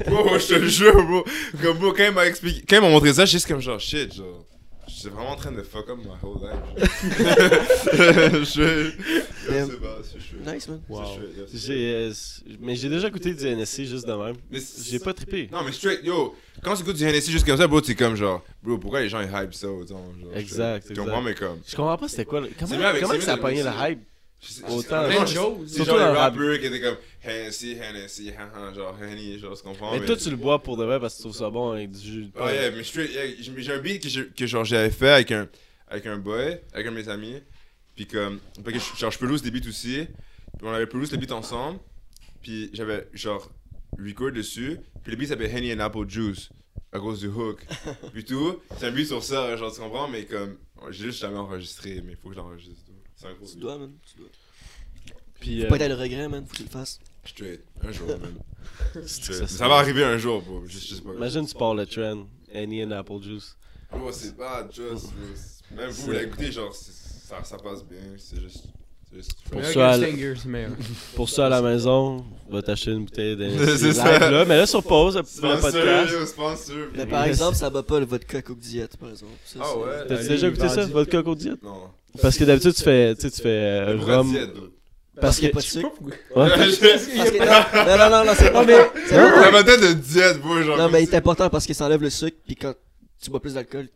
Bro, 0.08 0.38
je 0.38 0.48
te 0.48 0.54
le 0.56 0.68
jure, 0.68 0.94
bro. 1.06 1.24
Comme, 1.62 1.78
bro, 1.78 1.94
quand 1.94 2.06
il 2.06 2.12
m'a 2.14 2.26
expliqué, 2.28 2.62
quand 2.68 2.76
il 2.78 2.82
m'a 2.82 2.90
montré 2.90 3.14
ça, 3.14 3.26
j'étais 3.26 3.38
juste 3.38 3.48
comme 3.48 3.62
genre, 3.62 3.80
shit, 3.80 4.14
genre. 4.14 4.46
J'étais 4.86 5.10
vraiment 5.16 5.32
en 5.32 5.36
train 5.38 5.52
de 5.54 5.62
fuck 5.64 5.90
up 5.90 5.98
my 5.98 6.12
whole 6.22 6.42
life. 6.42 6.88
genre. 7.26 8.44
je. 8.44 8.92
Damn. 9.50 9.70
C'est 9.70 9.80
bas, 9.82 9.98
c'est 10.04 10.20
chouette. 10.20 10.54
Nice, 10.54 10.68
man. 10.68 10.82
Wow. 10.90 11.04
J'ai, 11.54 11.94
euh, 11.96 12.12
mais 12.60 12.76
j'ai 12.76 12.90
déjà 12.90 13.10
goûté 13.10 13.34
du 13.34 13.46
NSC 13.46 13.86
juste 13.86 14.06
de 14.08 14.14
même. 14.14 14.36
J'ai 14.52 15.00
pas 15.00 15.14
trippé. 15.14 15.50
Non, 15.52 15.64
mais 15.64 15.72
straight, 15.72 16.02
yo, 16.04 16.36
quand 16.62 16.76
tu 16.76 16.84
goûtes 16.84 16.98
du 16.98 17.06
Hennessy 17.06 17.32
juste 17.32 17.46
comme 17.46 17.58
ça, 17.58 17.66
bro, 17.68 17.80
t'es 17.82 17.96
comme 17.96 18.16
genre, 18.16 18.44
bro, 18.62 18.78
pourquoi 18.78 19.02
les 19.02 19.10
gens 19.10 19.22
ils 19.22 19.30
hype 19.34 19.54
ça 19.54 19.70
autant? 19.70 20.04
Genre, 20.22 20.36
Exact, 20.36 20.86
Tu 20.88 20.94
comprends, 20.94 21.22
mais 21.22 21.34
comme. 21.34 21.60
Je 21.66 21.76
comprends 21.76 21.98
pas 21.98 22.08
c'était 22.10 22.26
quoi. 22.26 22.42
Comment, 22.60 22.76
comment 23.00 23.14
que 23.14 23.22
ça 23.22 23.34
a 23.34 23.38
pogné 23.38 23.64
le 23.64 23.70
hype? 23.70 24.00
je 24.00 24.04
sais- 24.04 24.08
Autant- 24.68 24.82
c'est- 24.82 24.88
Plein 24.88 25.08
de 25.10 25.20
non, 25.20 25.26
choses. 25.26 25.68
C'est 25.70 25.76
Surtout 25.76 25.92
genre 25.92 25.98
le 26.00 26.04
rap. 26.18 26.34
rappeurs 26.34 26.60
qui 26.60 26.66
étaient 26.66 26.82
comme 26.82 26.98
Hennessy, 27.24 27.72
Hennessy, 27.80 28.32
haha, 28.32 28.74
genre 28.74 28.96
Henny, 29.02 29.40
genre, 29.40 29.56
tu 29.58 29.64
comprends? 29.64 29.92
Mais 29.98 30.06
toi, 30.06 30.16
tu 30.18 30.30
le 30.30 30.36
bois 30.36 30.62
pour 30.62 30.78
de 30.78 30.84
vrai 30.84 31.00
parce 31.00 31.14
que 31.14 31.18
tu 31.18 31.24
trouves 31.24 31.36
ça 31.38 31.50
bon 31.50 31.72
avec 31.72 31.92
du 31.92 32.00
jus 32.00 32.24
de 32.26 32.32
Oh 32.36 32.40
pomme. 32.40 32.50
yeah, 32.50 32.72
mais 32.72 32.84
j'ai 32.84 33.72
un 33.74 33.80
beat 33.80 34.34
que, 34.36 34.46
genre 34.46 34.66
j'avais 34.66 34.90
fait 34.92 35.10
avec 35.10 35.32
un, 35.32 35.48
avec 35.88 36.06
un 36.06 36.18
boy, 36.18 36.60
avec 36.74 36.88
un 36.88 36.92
de 36.92 36.96
mes 36.96 37.10
amis. 37.10 37.42
Puis 37.96 38.06
comme, 38.08 38.40
que 38.66 38.72
genre 38.98 39.12
je 39.12 39.20
pelouse 39.20 39.42
des 39.42 39.52
beats 39.52 39.68
aussi. 39.70 40.08
Puis 40.58 40.68
on 40.68 40.72
avait 40.74 40.88
pelouse 40.88 41.12
les 41.12 41.18
beats 41.18 41.34
ensemble. 41.34 41.80
Puis 42.42 42.70
j'avais 42.74 43.08
genre 43.14 43.50
record 43.98 44.32
dessus. 44.32 44.78
Puis 45.04 45.12
le 45.12 45.18
beat 45.18 45.30
s'appelait 45.30 45.50
Henny 45.52 45.72
and 45.74 45.80
Apple 45.80 46.08
Juice 46.10 46.50
à 46.92 47.00
cause 47.00 47.20
du 47.22 47.28
hook. 47.28 47.66
Puis 48.14 48.24
tout, 48.26 48.60
c'est 48.78 48.88
un 48.88 48.92
beat 48.92 49.08
sur 49.08 49.24
ça, 49.24 49.56
genre 49.58 49.74
tu 49.74 49.80
comprends, 49.80 50.08
mais 50.08 50.26
comme, 50.26 50.58
j'ai 50.92 51.06
juste 51.06 51.20
jamais 51.22 51.38
enregistré, 51.38 52.02
mais 52.06 52.12
il 52.12 52.18
faut 52.18 52.30
que 52.30 52.36
je 52.36 52.40
l'enregistre. 52.40 52.84
C'est 53.16 53.28
un 53.28 53.34
gros 53.34 53.46
Tu 53.46 53.58
dois, 53.58 53.78
man. 53.78 53.92
Tu 54.06 54.18
dois. 54.18 54.28
Puis, 55.40 55.60
Faut 55.60 55.66
euh, 55.66 55.70
pas 55.70 55.76
être 55.76 55.82
à 55.84 55.88
le 55.90 55.96
regret, 55.96 56.28
man. 56.28 56.46
Faut 56.46 56.52
que 56.52 56.58
tu 56.58 56.64
le 56.64 56.70
fasses. 56.70 57.00
Straight, 57.26 57.62
un 57.82 57.92
jour, 57.92 58.08
man. 58.08 58.36
ça, 59.08 59.68
va 59.68 59.76
arriver 59.76 60.04
un 60.04 60.18
jour, 60.18 60.42
bro. 60.42 60.64
Je, 60.66 60.74
je 60.78 60.96
sais 60.96 61.02
pas. 61.02 61.14
Imagine 61.14 61.46
tu 61.46 61.56
pars 61.56 61.76
le 61.76 61.86
trend. 61.86 62.28
Annie 62.54 62.84
and 62.84 62.92
Apple 62.92 63.22
Juice. 63.22 63.56
Bro, 63.92 64.12
c'est 64.12 64.36
pas 64.38 64.68
just. 64.72 65.12
bro. 65.14 65.78
Même 65.78 65.90
vous, 65.90 66.04
vous 66.04 66.12
l'écoutez, 66.12 66.52
genre, 66.52 66.74
ça, 66.74 67.44
ça 67.44 67.58
passe 67.58 67.84
bien. 67.84 68.00
C'est 68.18 68.40
juste. 68.40 68.66
juste- 69.14 69.38
Pour 69.50 69.64
ça, 69.64 69.74
que 69.74 70.48
la-. 70.52 70.70
Pour 71.16 71.30
ça 71.30 71.46
à 71.48 71.50
la 71.50 71.62
maison, 71.62 72.26
va 72.50 72.62
t'acheter 72.62 72.92
une 72.92 73.06
bouteille 73.06 73.36
de 73.36 73.50
C'est 73.78 73.84
live 73.84 73.94
ça. 73.94 74.30
là. 74.32 74.46
Mais 74.46 74.58
là, 74.58 74.66
sur 74.66 74.84
pause, 74.84 75.16
pour 75.40 75.50
le 75.50 76.26
Sponsor. 76.26 76.76
Mais 76.96 77.06
par 77.06 77.26
exemple, 77.26 77.56
ça 77.58 77.70
bat 77.70 77.84
pas 77.84 78.00
le 78.00 78.06
vodka 78.06 78.42
Coke 78.42 78.60
Diet, 78.60 78.96
par 78.98 79.10
exemple. 79.10 79.34
Ça, 79.46 79.60
Ah 79.62 79.78
ouais? 79.78 80.08
T'as 80.08 80.24
déjà 80.28 80.50
goûté 80.50 80.70
ça, 80.70 80.86
votre 80.86 81.12
coco 81.12 81.36
diète? 81.36 81.62
Non. 81.64 81.90
Parce 82.22 82.38
que 82.38 82.44
d'habitude, 82.44 82.74
tu 82.76 82.84
fais, 82.84 83.16
tu 83.16 83.22
sais, 83.22 83.32
tu 83.32 83.42
fais 83.42 83.50
euh, 83.50 83.98
rhum. 84.00 84.36
Parce 85.20 85.38
qu'il 85.38 85.46
y 85.46 85.48
a 85.48 85.50
que. 85.50 85.56
pas 85.56 85.62
de 85.62 85.66
sucre. 85.66 85.92
Ouais. 86.36 86.50
Parce 86.50 86.78
que 86.78 87.38
non, 87.40 87.98
non, 87.98 88.10
non, 88.10 88.26
non, 88.26 88.34
c'est 88.38 88.52
Non, 88.52 88.64
mais-. 88.66 89.12
La 89.12 89.52
matin 89.52 89.78
de 89.78 89.94
diète, 89.94 90.40
bro, 90.42 90.62
genre. 90.62 90.78
Non, 90.78 90.90
mais 90.90 91.04
il 91.04 91.08
si- 91.08 91.14
est 91.14 91.18
important 91.18 91.50
parce 91.50 91.66
que 91.68 91.74
ça 91.74 91.86
enlève 91.86 92.02
le 92.02 92.10
sucre, 92.10 92.38
puis 92.46 92.56
quand 92.56 92.74
tu 93.22 93.30
bois 93.30 93.40
plus 93.42 93.54
d'alcool, 93.56 93.88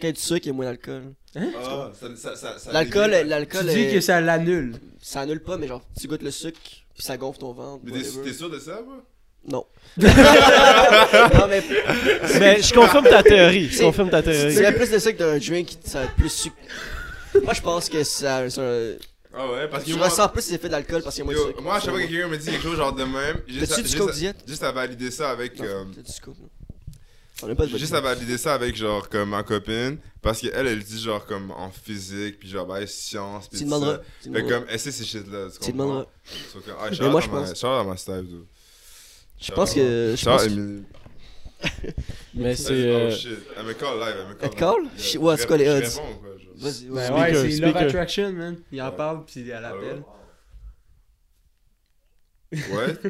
quand 0.00 0.02
il 0.02 0.06
y 0.06 0.08
a 0.08 0.12
du 0.12 0.20
sucre, 0.20 0.40
il 0.44 0.48
y 0.48 0.50
a 0.50 0.52
moins 0.54 0.64
d'alcool. 0.66 1.02
Ah, 1.36 1.90
ça- 1.98 2.08
ça- 2.16 2.36
ça- 2.36 2.58
ça 2.58 2.72
L'alcool, 2.72 3.06
dégage. 3.10 3.22
Tu 3.22 3.28
l'alcool, 3.28 3.66
dis 3.66 3.92
que 3.92 4.00
ça 4.00 4.20
l'annule. 4.20 4.74
ça 5.00 5.20
annule 5.20 5.40
pas, 5.42 5.56
mais 5.56 5.66
genre, 5.66 5.82
tu 6.00 6.06
goûtes 6.06 6.22
le 6.22 6.30
sucre, 6.30 6.58
puis 6.94 7.02
ça 7.02 7.16
gonfle 7.16 7.38
ton 7.40 7.52
ventre. 7.52 7.82
Mais 7.84 7.92
t'es 8.24 8.32
sûr 8.32 8.50
de 8.50 8.58
ça, 8.58 8.80
bro? 8.82 8.94
Non. 9.48 9.64
non, 9.98 11.46
mais 11.48 11.62
Mais 12.38 12.62
je 12.62 12.72
confirme 12.72 13.04
ta 13.08 13.22
théorie. 13.24 13.68
Je 13.68 13.76
C'est- 13.78 13.82
confirme 13.84 14.10
ta 14.10 14.20
y 14.20 14.22
théorie. 14.24 14.64
a 14.66 14.72
plus 14.72 14.90
de 14.90 14.98
sucre 14.98 15.18
d'un 15.18 15.38
drink, 15.38 15.70
ça 15.84 15.98
va 16.00 16.04
être 16.04 16.14
plus 16.14 16.28
sucre. 16.30 16.56
Moi, 17.42 17.54
je 17.54 17.60
pense 17.62 17.88
que 17.88 18.02
ça. 18.04 18.48
ça 18.50 18.62
Ah 19.34 19.50
ouais, 19.50 19.68
parce 19.68 19.84
que 19.84 19.90
tu 19.90 19.96
moi. 19.96 20.08
ressens 20.08 20.28
plus 20.28 20.48
les 20.48 20.54
effets 20.56 20.68
d'alcool 20.68 21.02
parce 21.02 21.14
qu'il 21.14 21.24
y 21.24 21.28
a 21.28 21.32
moins 21.32 21.44
de 21.50 21.52
Yo, 21.56 21.60
moi, 21.62 21.74
à 21.76 21.80
chaque 21.80 21.90
fois 21.90 22.00
que 22.02 22.06
quelqu'un 22.06 22.28
me 22.28 22.36
dit 22.36 22.50
quelque 22.50 22.62
chose 22.62 22.76
genre 22.76 22.92
de 22.92 23.04
même, 23.04 23.40
juste 23.48 23.72
à, 23.72 23.76
du 23.76 23.82
juste 23.88 24.00
à- 24.00 24.46
juste 24.46 24.62
à 24.62 24.72
valider 24.72 25.10
ça 25.10 25.30
avec. 25.30 25.58
Non, 25.58 25.64
euh, 25.64 25.84
du 25.84 26.12
scoop, 26.12 26.36
non. 26.38 26.48
Pas 27.56 27.66
de 27.66 27.76
Juste 27.76 27.94
à 27.94 28.00
valider 28.00 28.38
ça 28.38 28.54
avec 28.54 28.76
genre 28.76 29.08
comme 29.08 29.30
ma 29.30 29.42
copine 29.42 29.98
parce 30.20 30.40
qu'elle 30.40 30.66
elle 30.66 30.78
dit 30.84 31.00
genre 31.02 31.26
comme 31.26 31.50
en 31.50 31.70
physique 31.70 32.38
puis 32.38 32.48
genre 32.48 32.66
bah 32.66 32.86
science 32.86 33.48
puis 33.48 33.58
Tu 33.58 33.64
tout 33.64 33.70
demanderas. 33.70 33.96
ça. 33.96 34.02
Tu 34.22 34.32
Fait 34.32 34.46
comme 34.46 34.64
elle 34.68 34.78
sait 34.78 34.92
ces 34.92 35.04
shit 35.04 35.26
là 35.28 35.48
tu 35.50 35.58
Tu 35.58 35.72
demanderas. 35.72 36.06
So, 36.52 36.60
ah, 36.78 36.88
Mais 37.00 37.08
moi, 37.08 37.20
je 37.20 37.28
pense- 37.28 37.48
shout 37.58 37.66
out 37.66 37.80
à 37.80 37.84
ma 37.84 37.96
staff. 37.96 38.24
Je 39.40 39.50
pense 39.52 39.74
que. 39.74 40.14
Je 40.16 40.24
pense 40.24 40.44
que-. 40.44 40.82
Mais 42.34 42.54
c'est. 42.56 42.70
Oh 42.70 42.74
euh, 42.74 43.10
shit, 43.10 43.38
elle 43.58 43.66
me 43.66 43.72
call 43.74 43.98
live, 43.98 44.14
elle 44.20 44.28
me 44.28 44.34
call. 44.34 44.50
Elle 44.52 44.54
call? 44.58 45.20
ouais, 45.22 45.36
c'est 45.36 45.46
quoi 45.46 45.56
les 45.56 45.68
odds? 45.68 46.00
Vas-y, 46.62 46.84
Ben 46.86 47.12
ouais, 47.14 47.34
c'est 47.34 47.42
Love 47.42 47.50
speaker. 47.50 47.76
Attraction, 47.82 48.32
man. 48.32 48.56
Il 48.70 48.80
en 48.82 48.90
Ouais. 48.90 48.96
parle, 48.96 49.24
puis 49.24 49.48
elle 49.50 49.64
appelle. 49.64 50.02
Ouais? 52.52 52.96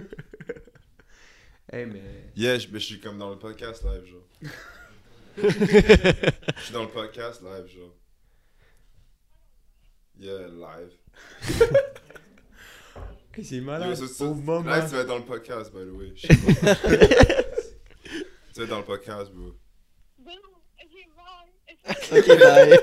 Hey, 1.74 1.86
mais. 1.86 2.02
Yeah, 2.36 2.58
je, 2.58 2.68
mais 2.68 2.78
je 2.80 2.84
suis 2.84 3.00
comme 3.00 3.16
dans 3.18 3.30
le 3.30 3.38
podcast 3.38 3.82
live, 3.84 4.04
genre. 4.04 4.28
Je 5.38 5.48
suis 6.64 6.74
dans 6.74 6.82
le 6.82 6.90
podcast 6.90 7.40
live, 7.40 7.66
genre. 7.66 7.94
Yeah, 10.18 10.48
live. 10.48 10.92
C'est 13.42 13.60
malade. 13.62 13.94
ça- 13.94 14.06
ça- 14.06 14.24
Au 14.26 14.34
moment. 14.34 14.70
Live, 14.70 14.84
tu 14.84 14.90
vas 14.94 15.00
être 15.00 15.06
dans 15.08 15.16
le 15.18 15.24
podcast, 15.24 15.72
by 15.72 15.86
the 15.86 15.92
way. 15.96 16.12
Je 16.14 16.26
sais 16.26 16.36
pas. 16.36 16.74
tu 18.52 18.56
vas 18.56 18.62
être 18.64 18.68
dans 18.68 18.78
le 18.80 18.84
podcast, 18.84 19.32
bro. 19.32 19.54
Ok, 21.88 22.26
bye. 22.28 22.78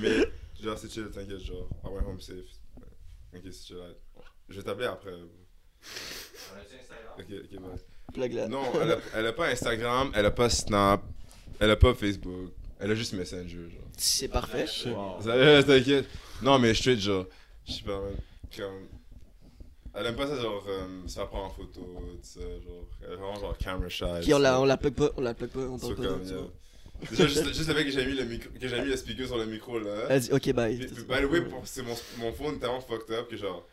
Mais, 0.00 0.28
genre, 0.62 0.78
c'est 0.78 0.90
chill, 0.90 1.08
t'inquiète, 1.12 1.40
genre. 1.40 1.68
I 1.84 1.88
went 1.88 2.06
home 2.06 2.20
safe. 2.20 2.36
Ok, 3.34 3.42
c'est 3.44 3.66
chill. 3.66 3.76
Je 4.48 4.56
vais 4.56 4.62
t'appeler 4.62 4.86
après. 4.86 5.10
bro. 5.10 5.28
Ok, 7.18 7.24
ok, 7.30 7.60
bye. 7.60 7.80
Plug 8.14 8.32
là. 8.32 8.48
Non, 8.48 8.62
elle 8.80 8.92
a, 8.92 8.98
elle 9.14 9.26
a 9.26 9.32
pas 9.32 9.48
Instagram, 9.48 10.10
elle 10.14 10.26
a 10.26 10.30
pas 10.30 10.48
Snap, 10.48 11.02
elle 11.60 11.70
a 11.70 11.76
pas 11.76 11.92
Facebook, 11.94 12.52
elle 12.78 12.90
a 12.92 12.94
juste 12.94 13.12
Messenger, 13.14 13.68
genre. 13.70 13.82
C'est 13.98 14.28
parfait. 14.28 14.66
Wow. 14.86 15.20
Ça 15.20 15.62
t'inquiète. 15.64 16.06
Non, 16.42 16.58
mais 16.58 16.72
straight, 16.74 17.00
genre, 17.00 17.26
je 17.66 17.72
sais 17.72 17.82
pas, 17.82 18.00
comme. 18.56 18.86
Elle 19.98 20.06
aime 20.06 20.16
pas 20.16 20.26
ça, 20.26 20.38
genre, 20.40 20.62
euh, 20.68 21.08
faire 21.08 21.26
prendre 21.28 21.46
en 21.46 21.50
photo, 21.50 21.80
tout 21.80 22.18
ça, 22.22 22.40
genre. 22.40 22.86
Elle 23.02 23.12
est 23.12 23.16
vraiment, 23.16 23.34
genre, 23.40 23.58
camera 23.58 23.88
shy. 23.88 24.04
Puis 24.22 24.34
on 24.34 24.38
la, 24.38 24.50
ça. 24.50 24.60
on 24.60 24.64
la 24.66 24.76
plug 24.76 24.94
pas, 24.94 25.10
on 25.16 25.20
la 25.22 25.34
plug 25.34 25.50
pas, 25.50 25.60
on 25.60 25.78
So, 25.78 25.88
parle 25.88 25.96
pas 25.96 26.12
comme, 26.12 26.22
de 26.22 26.28
ça. 26.28 26.34
yeah. 26.34 26.42
Déjà, 27.10 27.26
juste, 27.26 27.46
juste 27.54 27.68
le 27.68 27.74
fait 27.74 27.84
que 27.84 27.90
j'ai 27.90 28.06
mis 28.06 28.14
le 28.14 28.24
micro, 28.24 28.50
que 28.50 28.68
j'ai 28.68 28.80
mis 28.80 28.88
le 28.88 28.96
speaker 28.96 29.26
sur 29.26 29.36
le 29.38 29.46
micro, 29.46 29.78
là. 29.78 30.18
Dit 30.18 30.30
ok 30.32 30.52
bye. 30.52 30.76
By 30.76 30.86
the 30.86 31.30
way, 31.30 31.42
c'est 31.64 31.82
mon, 31.82 31.94
mon 32.18 32.32
phone 32.32 32.54
est 32.54 32.58
tellement 32.58 32.80
fucked 32.80 33.10
up 33.14 33.28
que, 33.28 33.36
genre, 33.36 33.66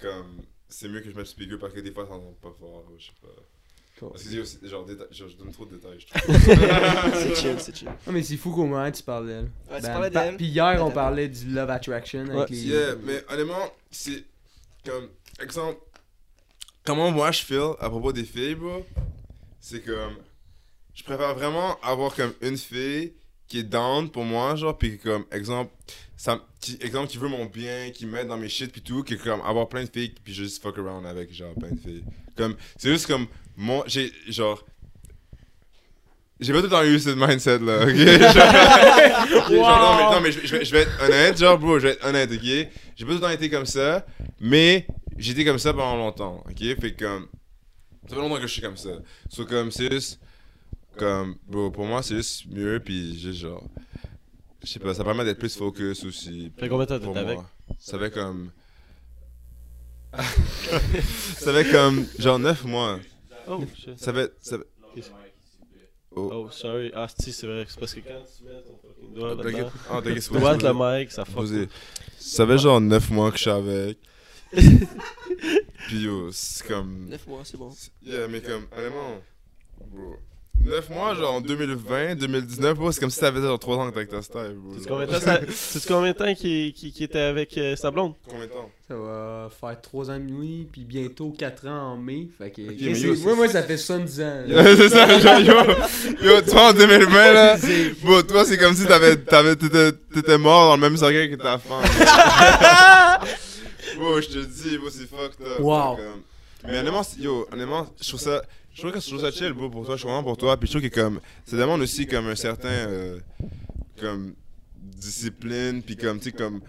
comme, 0.00 0.40
c'est 0.68 0.88
mieux 0.88 1.00
que 1.00 1.06
je 1.06 1.10
mette 1.10 1.18
le 1.18 1.24
speaker 1.26 1.58
parce 1.58 1.74
que 1.74 1.80
des 1.80 1.92
fois, 1.92 2.06
ça 2.06 2.14
entend 2.14 2.34
pas 2.40 2.54
fort, 2.58 2.84
je 2.98 3.06
sais 3.06 3.12
pas. 3.20 3.28
Parce 4.08 4.22
que, 4.24 4.38
aussi, 4.40 4.58
genre, 4.62 4.86
déta- 4.86 5.12
genre, 5.12 5.28
je 5.28 5.36
donne 5.36 5.52
trop 5.52 5.66
de 5.66 5.76
détails, 5.76 6.00
je 6.00 6.06
trouve. 6.06 6.34
c'est 7.14 7.34
chill, 7.36 7.56
c'est 7.60 7.76
chill. 7.76 7.88
Non, 8.06 8.12
mais 8.14 8.22
c'est 8.22 8.38
fou 8.38 8.50
qu'au 8.50 8.64
moment 8.64 8.90
tu 8.90 9.02
parles 9.02 9.26
d'elle. 9.26 9.50
Ouais, 9.70 9.76
tu 9.76 9.82
Ben, 9.82 9.92
parlais 9.92 10.10
pa- 10.10 10.24
d'elle. 10.24 10.36
Puis 10.38 10.46
hier, 10.46 10.78
on 10.82 10.90
parlait 10.90 11.28
du 11.28 11.50
Love 11.50 11.68
Attraction 11.68 12.20
avec 12.20 12.32
Ouais. 12.34 12.46
les. 12.48 12.56
Yeah, 12.64 12.94
mais 13.02 13.22
honnêtement, 13.28 13.70
c'est 13.90 14.24
comme, 14.86 15.10
exemple, 15.42 15.78
comment 16.82 17.10
moi 17.10 17.30
je 17.30 17.42
feel 17.44 17.72
à 17.78 17.90
propos 17.90 18.10
des 18.12 18.24
filles, 18.24 18.54
bro, 18.54 18.86
c'est 19.60 19.84
comme, 19.84 20.16
je 20.94 21.02
préfère 21.02 21.34
vraiment 21.34 21.78
avoir 21.82 22.14
comme 22.14 22.32
une 22.42 22.56
fille 22.56 23.12
qui 23.48 23.58
est 23.58 23.64
down 23.64 24.08
pour 24.08 24.24
moi, 24.24 24.54
genre, 24.54 24.78
puis 24.78 24.98
comme, 24.98 25.24
exemple, 25.32 25.72
ça, 26.16 26.40
qui, 26.60 26.78
exemple, 26.82 27.08
qui 27.08 27.18
veut 27.18 27.28
mon 27.28 27.46
bien, 27.46 27.90
qui 27.90 28.06
m'aide 28.06 28.28
dans 28.28 28.36
mes 28.36 28.48
shit, 28.48 28.70
puis 28.70 28.80
tout, 28.80 29.02
que 29.02 29.14
comme, 29.14 29.40
avoir 29.40 29.68
plein 29.68 29.84
de 29.84 29.90
filles, 29.90 30.14
puis 30.22 30.32
juste 30.32 30.62
fuck 30.62 30.78
around 30.78 31.04
avec, 31.04 31.32
genre, 31.32 31.54
plein 31.54 31.70
de 31.70 31.80
filles. 31.80 32.04
Comme, 32.36 32.54
c'est 32.76 32.90
juste 32.90 33.06
comme, 33.06 33.26
moi, 33.56 33.82
j'ai, 33.86 34.12
genre, 34.28 34.64
j'ai 36.38 36.52
pas 36.52 36.60
tout 36.60 36.66
le 36.66 36.70
temps 36.70 36.84
eu 36.84 36.98
ce 36.98 37.10
mindset 37.10 37.58
là, 37.58 37.82
ok? 37.82 37.94
Genre, 39.34 39.48
genre, 39.50 39.80
non, 39.80 39.96
mais, 39.96 40.14
non, 40.14 40.20
mais 40.22 40.32
je, 40.32 40.46
je 40.46 40.56
vais, 40.56 40.64
je 40.64 40.72
vais 40.72 40.82
être 40.82 41.02
honnête, 41.02 41.38
genre, 41.38 41.58
bro, 41.58 41.78
je 41.78 41.88
vais 41.88 41.92
être 41.94 42.06
honnête, 42.06 42.30
ok? 42.32 42.40
J'ai 42.40 43.04
pas 43.04 43.10
tout 43.10 43.14
le 43.14 43.20
temps 43.20 43.30
été 43.30 43.50
comme 43.50 43.66
ça, 43.66 44.06
mais 44.40 44.86
j'ai 45.18 45.32
été 45.32 45.44
comme 45.44 45.58
ça 45.58 45.72
pendant 45.74 45.96
longtemps, 45.96 46.44
ok? 46.48 46.80
Fait 46.80 46.92
comme, 46.92 47.26
ça 48.08 48.14
fait 48.14 48.22
longtemps 48.22 48.36
que 48.36 48.46
je 48.46 48.52
suis 48.52 48.62
comme 48.62 48.76
ça. 48.76 48.90
So, 49.28 49.44
comme, 49.44 49.70
c'est 49.70 49.92
juste, 49.92 50.20
comme, 50.96 51.36
bro, 51.46 51.70
pour 51.70 51.84
moi, 51.86 52.02
c'est 52.02 52.16
juste 52.16 52.46
mieux, 52.46 52.80
puis 52.80 53.18
juste, 53.18 53.40
genre, 53.40 53.64
je 54.62 54.68
sais 54.68 54.78
pas, 54.78 54.94
ça 54.94 55.04
permet 55.04 55.24
d'être 55.24 55.38
plus 55.38 55.56
focus 55.56 56.04
aussi. 56.04 56.52
Fait 56.58 56.68
combien 56.68 56.84
de 56.86 56.98
temps 56.98 57.04
pour 57.04 57.14
t'étais 57.14 57.26
avec? 57.26 57.36
moi. 57.36 57.50
Ça 57.78 57.98
fait 57.98 58.10
comme. 58.10 58.50
ça 60.18 61.52
fait 61.52 61.70
comme, 61.70 62.06
genre, 62.18 62.38
9 62.38 62.64
mois. 62.64 62.98
Oh, 63.46 63.64
shit. 63.74 63.98
Ça 63.98 64.12
fait. 64.12 64.32
Ça 64.40 64.58
fait... 64.58 64.64
Oh. 66.16 66.30
Oh, 66.32 66.50
sorry. 66.50 66.90
Ah, 66.94 67.06
si, 67.20 67.32
c'est 67.32 67.46
vrai. 67.46 67.64
C'est 67.68 67.78
parce 67.78 67.94
que 67.94 68.00
quand 68.00 68.24
tu 68.36 68.44
mets 68.44 68.62
ton 68.62 68.76
fucking 68.76 69.14
doigt 69.14 69.34
là-dedans, 69.34 69.70
Ah, 69.88 70.02
t'inquiète, 70.02 70.22
c'est 70.22 70.32
le 70.34 70.98
mic, 70.98 71.12
ça 71.12 71.24
fuck. 71.24 71.46
Ça 72.18 72.46
fait 72.46 72.58
genre 72.58 72.80
9 72.80 73.10
mois 73.10 73.30
que 73.30 73.36
je 73.36 73.42
suis 73.42 73.50
avec. 73.50 73.98
Puis 74.52 76.02
yo, 76.02 76.32
c'est 76.32 76.66
comme. 76.66 77.08
9 77.08 77.26
mois, 77.28 77.42
c'est 77.44 77.56
bon. 77.56 77.70
Yeah, 78.02 78.26
mais 78.26 78.40
comme, 78.40 78.66
honnêtement, 78.76 79.20
bro. 79.86 80.16
9 80.62 80.90
mois, 80.90 81.14
genre 81.14 81.34
en 81.36 81.40
2020, 81.40 82.16
2019, 82.16 82.74
bro, 82.76 82.92
c'est 82.92 83.00
comme 83.00 83.08
si 83.10 83.18
ça 83.18 83.32
faisait 83.32 83.46
genre 83.46 83.58
3 83.58 83.76
ans 83.76 83.86
que 83.88 83.92
t'es 83.92 83.96
avec 84.00 84.10
ta 84.10 84.20
style, 84.20 84.56
bro. 84.56 84.74
Sais-tu 84.74 84.88
combien 84.88 85.06
de 85.06 85.12
temps, 85.12 85.20
ça- 85.20 85.40
sais-tu 85.50 85.88
combien 85.88 86.12
de 86.12 86.16
temps 86.16 86.34
qu'il 86.34 86.74
était 87.02 87.18
avec 87.18 87.56
euh, 87.56 87.76
sa 87.76 87.90
blonde? 87.90 88.12
Combien 88.28 88.44
de 88.46 88.50
temps? 88.50 88.70
Ça 88.86 88.94
va 88.94 89.48
faire 89.58 89.80
3 89.80 90.10
ans 90.10 90.18
de 90.18 90.24
nuit, 90.24 90.68
puis 90.70 90.82
bientôt 90.84 91.34
4 91.36 91.66
ans 91.66 91.92
en 91.92 91.96
mai. 91.96 92.28
Fait 92.36 92.50
que. 92.50 92.60
Yo, 92.60 92.94
c'est- 92.94 93.06
moi, 93.06 93.16
c'est- 93.16 93.34
moi, 93.36 93.48
ça 93.48 93.62
fait 93.62 93.76
70 93.78 94.20
ans. 94.20 94.42
c'est 94.48 94.88
ça, 94.90 95.18
genre, 95.18 95.40
yo, 95.40 95.54
yo, 96.22 96.40
toi 96.42 96.68
en 96.68 96.72
2020, 96.74 97.32
là, 97.32 97.56
bro, 98.02 98.22
toi, 98.22 98.44
c'est 98.44 98.58
comme 98.58 98.74
si 98.74 98.84
t'avais, 98.86 99.16
t'avais, 99.16 99.56
t'étais, 99.56 99.92
t'étais 100.12 100.36
mort 100.38 100.68
dans 100.70 100.76
le 100.76 100.82
même 100.90 100.96
cercueil 100.98 101.30
que 101.30 101.36
ta 101.36 101.56
femme. 101.58 101.82
bro, 103.96 104.20
je 104.20 104.26
te 104.28 104.38
dis, 104.44 104.76
bro, 104.78 104.90
c'est 104.90 105.08
fucked 105.08 105.40
up. 105.46 105.60
Wow. 105.60 105.96
Mais 106.66 106.78
honnêtement, 106.80 107.02
c'est- 107.02 107.18
yo, 107.20 107.46
honnêtement, 107.50 107.86
je 108.00 108.08
trouve 108.08 108.20
ça, 108.20 108.42
je 108.74 108.80
trouve 108.80 108.92
que 108.92 109.00
je 109.00 109.06
trouve 109.08 109.20
ça 109.20 109.30
chill, 109.30 109.52
bro, 109.52 109.68
pour 109.70 109.84
toi, 109.84 109.96
je 109.96 110.00
suis 110.00 110.08
vraiment 110.08 110.22
pour 110.22 110.36
toi, 110.36 110.56
puis 110.56 110.66
je 110.68 110.78
trouve 110.78 110.88
que 110.88 110.94
comme, 110.94 111.20
ça 111.44 111.56
demande 111.56 111.80
aussi 111.80 112.06
comme 112.06 112.26
un 112.28 112.34
certain, 112.36 112.68
euh, 112.68 113.18
comme, 114.00 114.34
discipline, 114.76 115.82
puis 115.82 115.96
comme, 115.96 116.18
tu 116.18 116.26
sais, 116.26 116.32
comme, 116.32 116.60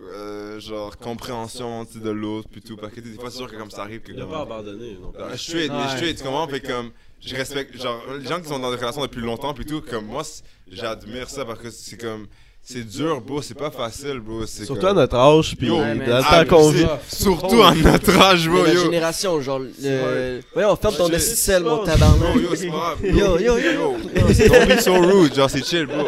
euh, 0.00 0.58
genre, 0.60 0.96
compréhension, 0.96 1.84
de 1.94 2.10
l'autre, 2.10 2.48
puis 2.50 2.60
tout, 2.62 2.76
parce 2.76 2.92
que 2.92 3.00
des 3.00 3.14
fois, 3.14 3.30
c'est 3.30 3.36
sûr 3.38 3.50
que 3.50 3.56
comme 3.56 3.70
ça 3.70 3.82
arrive 3.82 4.00
que 4.00 4.12
Il 4.12 4.18
a 4.18 4.22
comme- 4.22 4.30
pas 4.30 4.40
abandonné, 4.42 4.96
non? 5.00 5.12
euh, 5.18 5.36
straight, 5.36 5.70
mais 5.70 5.88
straight, 5.96 6.16
tu 6.16 6.24
comprends? 6.24 6.48
Fait 6.48 6.60
comme, 6.60 6.90
je 7.20 7.34
respecte, 7.36 7.76
genre, 7.80 8.02
les 8.18 8.26
gens 8.26 8.40
qui 8.40 8.48
sont 8.48 8.58
dans 8.58 8.70
des 8.70 8.76
relations 8.76 9.02
depuis 9.02 9.20
longtemps, 9.20 9.52
puis 9.54 9.64
tout, 9.66 9.80
comme 9.82 10.06
moi, 10.06 10.22
j'admire 10.70 11.28
ça 11.28 11.44
parce 11.44 11.60
que 11.60 11.70
c'est 11.70 12.00
comme, 12.00 12.26
c'est 12.62 12.86
dur, 12.86 13.20
bro, 13.20 13.42
c'est 13.42 13.54
pas 13.58 13.70
facile, 13.70 14.20
bro. 14.20 14.46
Surtout 14.46 14.76
comme- 14.76 14.90
à 14.90 14.92
notre 14.92 15.16
âge, 15.16 15.56
puis 15.58 15.66
Yo, 15.66 15.76
dans 15.76 15.80
Ouais, 15.82 15.94
le. 15.94 16.12
Ah, 16.14 16.44
temps 16.44 16.56
qu'on 16.56 16.70
c'est- 16.72 16.78
vit. 16.78 16.86
Surtout 17.08 17.62
à 17.62 17.74
notre 17.74 18.20
âge, 18.20 18.48
bro, 18.48 18.62
la 18.64 18.72
yo. 18.74 18.82
génération, 18.84 19.40
genre, 19.40 19.58
le... 19.82 20.40
Voyons, 20.54 20.76
ferme 20.76 20.94
ton 20.94 21.08
Ouais, 21.08 21.18
sel, 21.18 21.62
mon 21.64 21.76
Bro, 21.76 21.84
tabarnak. 21.86 22.34
Yo, 22.36 22.40
yo, 22.42 22.48
c'est 22.54 22.66
pas 22.68 22.72
grave. 22.76 22.98
Yo, 23.02 23.38
yo, 23.38 23.58
yo. 23.58 23.96
Yo, 24.14 24.48
don't 24.48 24.66
be 24.68 24.80
so 24.80 24.94
rude, 24.94 25.34
genre, 25.34 25.50
c'est 25.50 25.64
chill, 25.64 25.86
bro. 25.86 26.06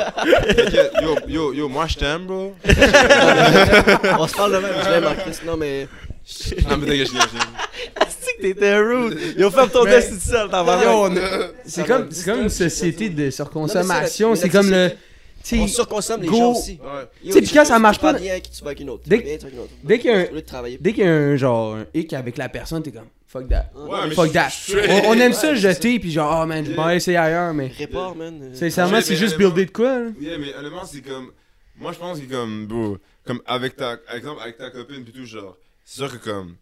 Yo, 1.02 1.16
yo, 1.26 1.52
yo, 1.52 1.68
moi, 1.68 1.86
je 1.88 1.96
t'aime, 1.96 2.26
bro. 2.26 2.54
On 4.18 4.28
se 4.28 4.34
parle 4.36 4.52
de 4.52 4.58
même, 4.58 4.70
je 4.84 4.90
l'aime 4.90 5.06
en 5.06 5.14
Christ. 5.14 5.42
Non, 5.44 5.56
mais. 5.56 5.88
Non, 6.70 6.76
mais 6.76 7.04
je 7.04 7.10
viens. 7.10 7.20
C'est 8.20 8.36
que 8.36 8.42
t'étais 8.42 8.76
rude? 8.78 9.18
Ont 9.42 9.50
fait 9.50 9.66
ton 9.68 9.84
destin 9.84 10.14
de 10.14 10.20
seul, 10.20 10.48
Yo, 10.52 11.04
a- 11.04 11.10
C'est 11.66 11.84
comme, 11.86 12.40
une 12.42 12.48
société 12.48 13.08
de 13.08 13.30
surconsommation. 13.30 14.36
C'est 14.36 14.48
comme 14.48 14.70
le. 14.70 14.90
Tu 15.44 15.58
On 15.60 15.66
surconsomme 15.66 16.22
les 16.22 16.28
go. 16.28 16.36
gens 16.36 16.52
aussi. 16.52 16.78
Ouais. 16.82 17.32
Puis 17.32 17.50
quand 17.52 17.64
ça 17.64 17.78
marche 17.78 17.98
pas- 17.98 18.12
bien 18.14 18.32
avec 18.32 18.44
qui 18.44 18.50
tu 18.52 18.62
vas 18.62 18.68
avec 18.70 18.80
une 18.80 18.90
autre. 18.90 19.02
Dès- 19.06 19.22
qu'il 19.22 19.28
y 19.30 20.14
a 20.14 20.18
un-. 20.18 20.26
Dès 20.80 20.92
qu'il 20.92 21.04
y 21.04 21.06
a 21.06 21.12
un 21.12 21.36
genre 21.36 21.74
un 21.76 21.86
hic 21.94 22.12
avec 22.12 22.36
la 22.36 22.48
personne, 22.48 22.82
t'es 22.82 22.92
comme 22.92 23.06
fuck 23.26 23.48
that. 23.48 23.70
Ouais, 23.74 24.10
fuck 24.14 24.32
that. 24.32 24.48
On, 25.04 25.10
on 25.10 25.12
aime 25.14 25.32
Ouais, 25.32 25.32
ça 25.32 25.54
jeter, 25.54 25.98
puis 25.98 26.10
genre, 26.12 26.40
oh 26.42 26.46
man, 26.46 26.64
je 26.64 26.72
m'en 26.72 26.86
vais 26.86 26.96
essayer 26.96 27.16
ailleurs, 27.16 27.52
mais. 27.54 27.68
Répare, 27.78 28.14
man. 28.14 28.50
Sincèrement, 28.54 29.00
c'est 29.00 29.16
juste 29.16 29.36
builder 29.36 29.66
de 29.66 29.70
quoi, 29.70 29.98
là? 30.00 30.10
Yeah, 30.20 30.38
mais 30.38 30.54
honnêtement, 30.54 30.84
c'est 30.84 31.00
comme. 31.00 31.32
Moi, 31.78 31.92
je 31.92 31.98
pense 31.98 32.20
que 32.20 32.30
comme, 32.30 32.66
bro, 32.66 32.98
comme 33.26 33.40
avec 33.46 33.76
ta. 33.76 33.96
Exemple, 34.14 34.40
avec 34.42 34.58
ta 34.58 34.70
copine, 34.70 35.02
pis 35.04 35.12
tout, 35.12 35.24
genre. 35.24 35.56
C'est 35.84 35.96
sûr 35.96 36.12
que 36.12 36.22
comme. 36.30 36.56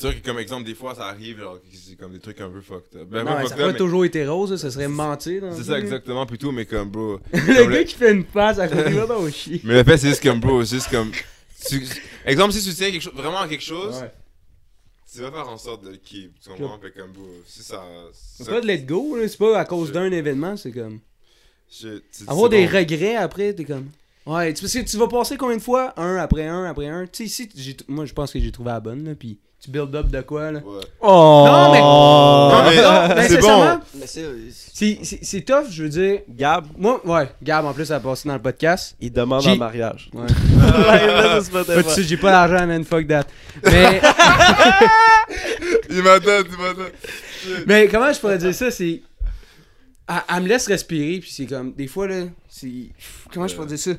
C'est 0.00 0.10
sûr 0.12 0.22
que 0.22 0.26
comme 0.26 0.38
exemple, 0.38 0.64
des 0.64 0.74
fois, 0.74 0.94
ça 0.94 1.08
arrive, 1.08 1.40
genre, 1.40 1.56
que 1.60 1.76
c'est 1.76 1.94
comme 1.94 2.12
des 2.12 2.20
trucs 2.20 2.40
un 2.40 2.48
peu 2.48 2.62
fucked 2.62 2.98
up. 2.98 3.08
Ben, 3.10 3.22
Non, 3.22 3.32
ça 3.46 3.54
up, 3.54 3.58
pas 3.60 3.66
mais- 3.72 3.76
toujours 3.76 4.04
été 4.06 4.26
rose, 4.26 4.56
ça 4.56 4.70
serait 4.70 4.88
mentir. 4.88 5.42
C'est 5.52 5.64
ça 5.64 5.78
exactement, 5.78 6.24
tout, 6.24 6.52
mais 6.52 6.64
comme, 6.64 6.88
bro. 6.88 7.18
comme 7.30 7.40
Le 7.46 7.66
le- 7.66 7.74
gars 7.74 7.84
qui 7.84 7.94
fait 7.96 8.12
une 8.12 8.24
face 8.24 8.58
à 8.58 8.66
côté, 8.66 8.90
va 8.92 9.06
donc 9.06 9.28
chier. 9.30 9.60
Mais 9.62 9.74
le 9.74 9.84
fait, 9.84 9.98
c'est 9.98 10.08
juste 10.08 10.22
comme, 10.22 10.40
bro, 10.40 10.64
c'est 10.64 10.76
juste 10.76 10.90
comme. 10.90 11.10
tu- 11.68 11.82
Exemple, 12.24 12.52
si 12.52 12.62
tu 12.66 12.74
tiens 12.74 12.90
quelque 12.90 13.02
chose, 13.02 13.12
vraiment 13.14 13.40
à 13.40 13.46
quelque 13.48 13.62
chose, 13.62 13.96
Ouais. 14.00 14.10
tu 15.12 15.20
vas 15.20 15.30
faire 15.30 15.48
en 15.48 15.58
sorte 15.58 15.84
de 15.84 15.90
le 15.90 15.96
keep. 15.98 16.32
Tu 16.40 16.48
comprends? 16.48 16.78
Fait 16.78 16.92
comme, 16.98 17.12
bro, 17.12 17.28
si 17.46 17.62
ça. 17.62 17.84
C'est 18.14 18.44
ça 18.44 18.52
pas 18.52 18.60
de 18.62 18.66
let 18.66 18.78
go, 18.84 19.16
là, 19.16 19.28
c'est 19.28 19.36
pas 19.38 19.58
à 19.58 19.66
cause 19.66 19.92
d'un 19.92 20.10
événement, 20.10 20.56
c'est 20.56 20.72
comme. 20.72 21.00
Avoir 22.26 22.48
des 22.48 22.66
bon. 22.66 22.78
regrets 22.78 23.16
après, 23.16 23.52
t'es 23.52 23.64
comme. 23.64 23.90
Ouais, 24.26 24.52
tu, 24.54 24.62
parce 24.62 24.72
que 24.72 24.78
tu 24.80 24.96
vas 24.96 25.08
passer 25.08 25.36
combien 25.36 25.56
de 25.56 25.62
fois 25.62 25.92
Un 26.00 26.16
après 26.16 26.46
un 26.46 26.64
après 26.64 26.86
un? 26.88 27.06
Tu 27.06 27.28
sais, 27.28 27.44
ici, 27.44 27.76
moi 27.88 28.06
je 28.06 28.12
pense 28.12 28.32
que 28.32 28.40
j'ai 28.40 28.50
trouvé 28.52 28.70
la 28.70 28.80
bonne, 28.80 29.04
là, 29.04 29.14
puis 29.14 29.38
tu 29.62 29.70
build 29.70 29.94
up 29.94 30.06
de 30.08 30.20
quoi, 30.22 30.50
là? 30.52 30.60
Ouais. 30.60 30.80
Oh! 31.00 31.44
Non, 31.46 31.72
mais- 31.72 31.80
Non, 31.80 32.50
mais- 32.64 32.76
non, 32.76 33.28
c'est 33.28 33.36
bon. 33.36 33.42
sincèrement, 33.48 33.80
Mais 33.94 34.06
c'est. 34.06 34.22
euh, 34.22 34.98
C'est 35.22 35.40
tough, 35.42 35.66
je 35.70 35.82
veux 35.82 35.88
dire. 35.90 36.20
Gab, 36.30 36.64
Moi, 36.78 37.00
ouais, 37.04 37.30
Gab 37.42 37.66
en 37.66 37.72
plus, 37.74 37.90
elle 37.90 37.96
a 37.96 38.00
passé 38.00 38.26
dans 38.28 38.34
le 38.34 38.40
podcast. 38.42 38.96
il 39.00 39.12
demande 39.12 39.46
en 39.46 39.56
mariage. 39.56 40.10
Ouais. 40.14 40.26
J'ai 42.02 42.16
pas 42.16 42.30
l'argent, 42.30 42.66
man, 42.66 42.84
fuck 42.84 43.06
that. 43.08 43.24
Mais, 43.64 44.00
Il 45.90 46.02
m'attend, 46.02 46.30
il 46.50 46.56
m'attend. 46.58 46.90
Mais 47.66 47.88
comment 47.88 48.12
je 48.12 48.20
pourrais 48.20 48.38
dire 48.38 48.54
ça, 48.54 48.70
c'est. 48.70 49.02
Elle, 50.08 50.14
elle 50.36 50.42
me 50.42 50.48
laisse 50.48 50.66
respirer, 50.66 51.18
puis 51.20 51.30
c'est 51.30 51.46
comme. 51.46 51.72
Des 51.72 51.86
fois, 51.86 52.06
là, 52.08 52.24
c'est. 52.48 52.68
Comment 53.32 53.46
je 53.48 53.54
pourrais 53.54 53.68
dire 53.68 53.78
ça? 53.78 53.90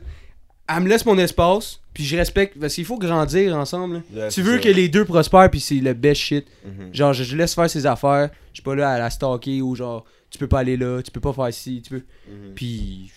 Elle 0.76 0.84
me 0.84 0.90
laisse 0.90 1.06
mon 1.06 1.18
espace, 1.18 1.80
puis 1.94 2.04
je 2.06 2.16
respecte. 2.16 2.58
Parce 2.60 2.74
qu'il 2.76 2.86
faut 2.86 2.98
grandir 2.98 3.56
ensemble. 3.56 3.96
là. 3.96 4.02
Yeah, 4.14 4.28
tu 4.30 4.36
c'est 4.36 4.42
veux 4.42 4.58
ça. 4.58 4.64
que 4.64 4.70
les 4.70 4.88
deux 4.90 5.06
prospèrent, 5.06 5.50
puis 5.50 5.60
c'est 5.60 5.76
le 5.76 5.94
best 5.94 6.22
shit. 6.22 6.46
Mhm. 6.66 6.94
Genre, 6.94 7.14
je, 7.14 7.24
je 7.24 7.36
laisse 7.36 7.54
faire 7.56 7.70
ses 7.70 7.86
affaires. 7.86 8.30
Je 8.52 8.56
suis 8.58 8.64
pas 8.64 8.76
là 8.76 8.92
à 8.92 9.00
la 9.00 9.10
stalker 9.10 9.62
ou 9.62 9.76
genre, 9.76 10.06
tu 10.30 10.38
peux 10.38 10.48
pas 10.48 10.60
aller 10.60 10.78
là, 10.78 11.02
tu 11.02 11.12
peux 11.12 11.20
pas 11.20 11.34
faire 11.34 11.54
ci, 11.54 11.82
tu 11.82 11.90
peux. 11.90 12.02
Mhm. 12.30 12.54
Puis. 12.56 13.12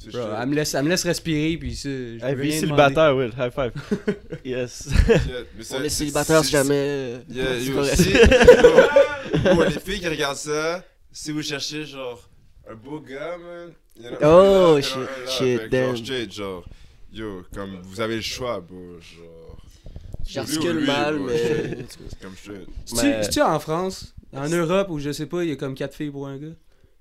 C'est 0.00 0.12
bro, 0.12 0.20
chill. 0.22 0.30
elle, 0.40 0.48
me 0.48 0.54
laisse, 0.54 0.74
elle 0.74 0.84
me 0.84 0.88
laisse 0.90 1.02
respirer, 1.04 1.56
puis 1.56 1.74
ça. 1.74 1.88
je 1.88 2.24
Hey, 2.24 2.34
peux 2.36 2.42
vie 2.42 2.50
rien 2.50 2.60
célibataire, 2.60 3.16
Will. 3.16 3.32
High 3.36 3.50
five. 3.52 3.72
yes. 4.44 4.88
Yeah, 5.08 5.18
mais 5.56 5.64
ça- 5.64 5.76
On 5.76 5.80
est 5.82 5.88
c'est- 5.88 5.88
célibataire 5.96 6.44
si 6.44 6.50
c'est- 6.52 6.56
jamais. 6.58 6.74
euh, 6.74 7.18
Yeah, 7.28 7.44
c'est 7.58 7.64
yo, 7.64 7.74
correct. 7.74 7.96
si, 7.96 8.10
yo, 8.12 9.54
yo, 9.54 9.64
les 9.64 9.70
filles 9.80 10.00
qui 10.00 10.08
regardent 10.08 10.36
ça, 10.36 10.84
si 11.10 11.32
vous 11.32 11.42
cherchez 11.42 11.84
genre 11.84 12.28
un 12.70 12.74
beau 12.74 13.00
gars, 13.00 13.36
man, 13.38 13.72
il 13.96 14.04
y 14.04 14.08
en 14.08 14.12
a 14.12 14.14
un 14.14 14.18
Oh, 14.20 14.24
là, 14.24 14.68
il 14.68 14.68
y 14.68 14.74
en 14.74 14.76
a 14.76 14.80
shit, 14.82 14.96
là, 14.96 15.30
shit, 15.62 15.70
damn. 15.72 15.86
Genre, 15.96 15.96
straight, 16.04 16.32
genre, 16.32 16.64
yo, 17.12 17.42
comme 17.54 17.80
vous 17.82 18.00
avez 18.00 18.16
le 18.16 18.22
choix, 18.22 18.60
bro, 18.60 18.76
genre. 19.00 19.56
J'articule 20.26 20.76
ou 20.76 20.80
lui, 20.80 20.86
mal, 20.86 21.16
bro, 21.16 21.26
mais. 21.26 21.36
C'est 21.88 22.20
comme. 22.20 22.34
C'est-tu 22.36 23.06
Mais- 23.06 23.22
c'est-tu 23.22 23.40
en 23.42 23.58
France, 23.58 24.14
en 24.34 24.48
Europe, 24.48 24.88
où 24.90 24.98
je 24.98 25.10
sais 25.12 25.26
pas, 25.26 25.42
il 25.42 25.50
y 25.50 25.52
a 25.52 25.56
comme 25.56 25.74
4 25.74 25.94
filles 25.94 26.10
pour 26.10 26.26
un 26.28 26.36
gars? 26.36 26.46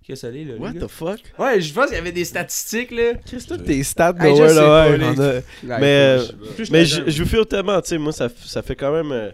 Qu'est-ce 0.04 0.22
que 0.22 0.28
ça 0.28 0.32
l'est, 0.32 0.46
là? 0.46 0.56
What 0.56 0.74
the 0.74 0.88
fuck? 0.88 1.20
Ouais, 1.38 1.60
je 1.60 1.74
pense 1.74 1.88
qu'il 1.88 1.96
y 1.96 2.00
avait 2.00 2.14
des 2.14 2.24
statistiques, 2.24 2.92
là. 2.92 3.16
Qu'est-ce 3.30 3.48
que 3.48 3.56
tes 3.56 3.84
stats 3.84 4.14
de 4.14 4.22
je 4.22 4.36
sais 4.48 4.54
là, 4.54 4.90
ouais, 4.90 4.98
les- 4.98 5.04
on 5.06 5.20
a- 5.20 5.34
Ouais, 5.34 5.44
Mais, 5.64 6.20
je 6.20 6.32
plus 6.56 6.72
Mais 6.72 6.86
je 6.86 7.04
je, 7.06 7.12
je 7.12 7.24
vous 7.24 7.30
file 7.30 7.46
tellement, 7.46 7.82
tu 7.82 7.90
sais, 7.90 7.98
moi, 7.98 8.14
ça, 8.14 8.28
f- 8.28 8.46
ça 8.48 8.62
fait 8.62 8.76
quand 8.78 8.94
même. 8.94 9.34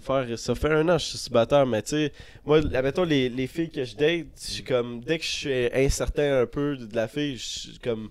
Ça, 0.00 0.24
fait, 0.26 0.36
ça 0.36 0.54
fait 0.54 0.68
un 0.72 0.88
an 0.88 0.96
que 0.96 1.02
je 1.02 1.06
suis 1.08 1.18
célibataire, 1.18 1.66
mais 1.66 1.82
tu 1.82 1.90
sais, 1.90 2.12
moi, 2.44 2.58
admettons, 2.58 3.04
les, 3.04 3.28
les 3.28 3.46
filles 3.46 3.70
que 3.70 3.84
je 3.84 3.94
date, 3.96 4.26
je 4.40 4.50
suis 4.52 4.62
comme. 4.64 5.00
Dès 5.00 5.18
que 5.18 5.24
je 5.24 5.30
suis 5.30 5.66
incertain 5.74 6.40
un 6.42 6.46
peu 6.46 6.76
de 6.76 6.94
la 6.96 7.08
fille, 7.08 7.36
je 7.36 7.42
suis 7.70 7.78
comme. 7.78 8.08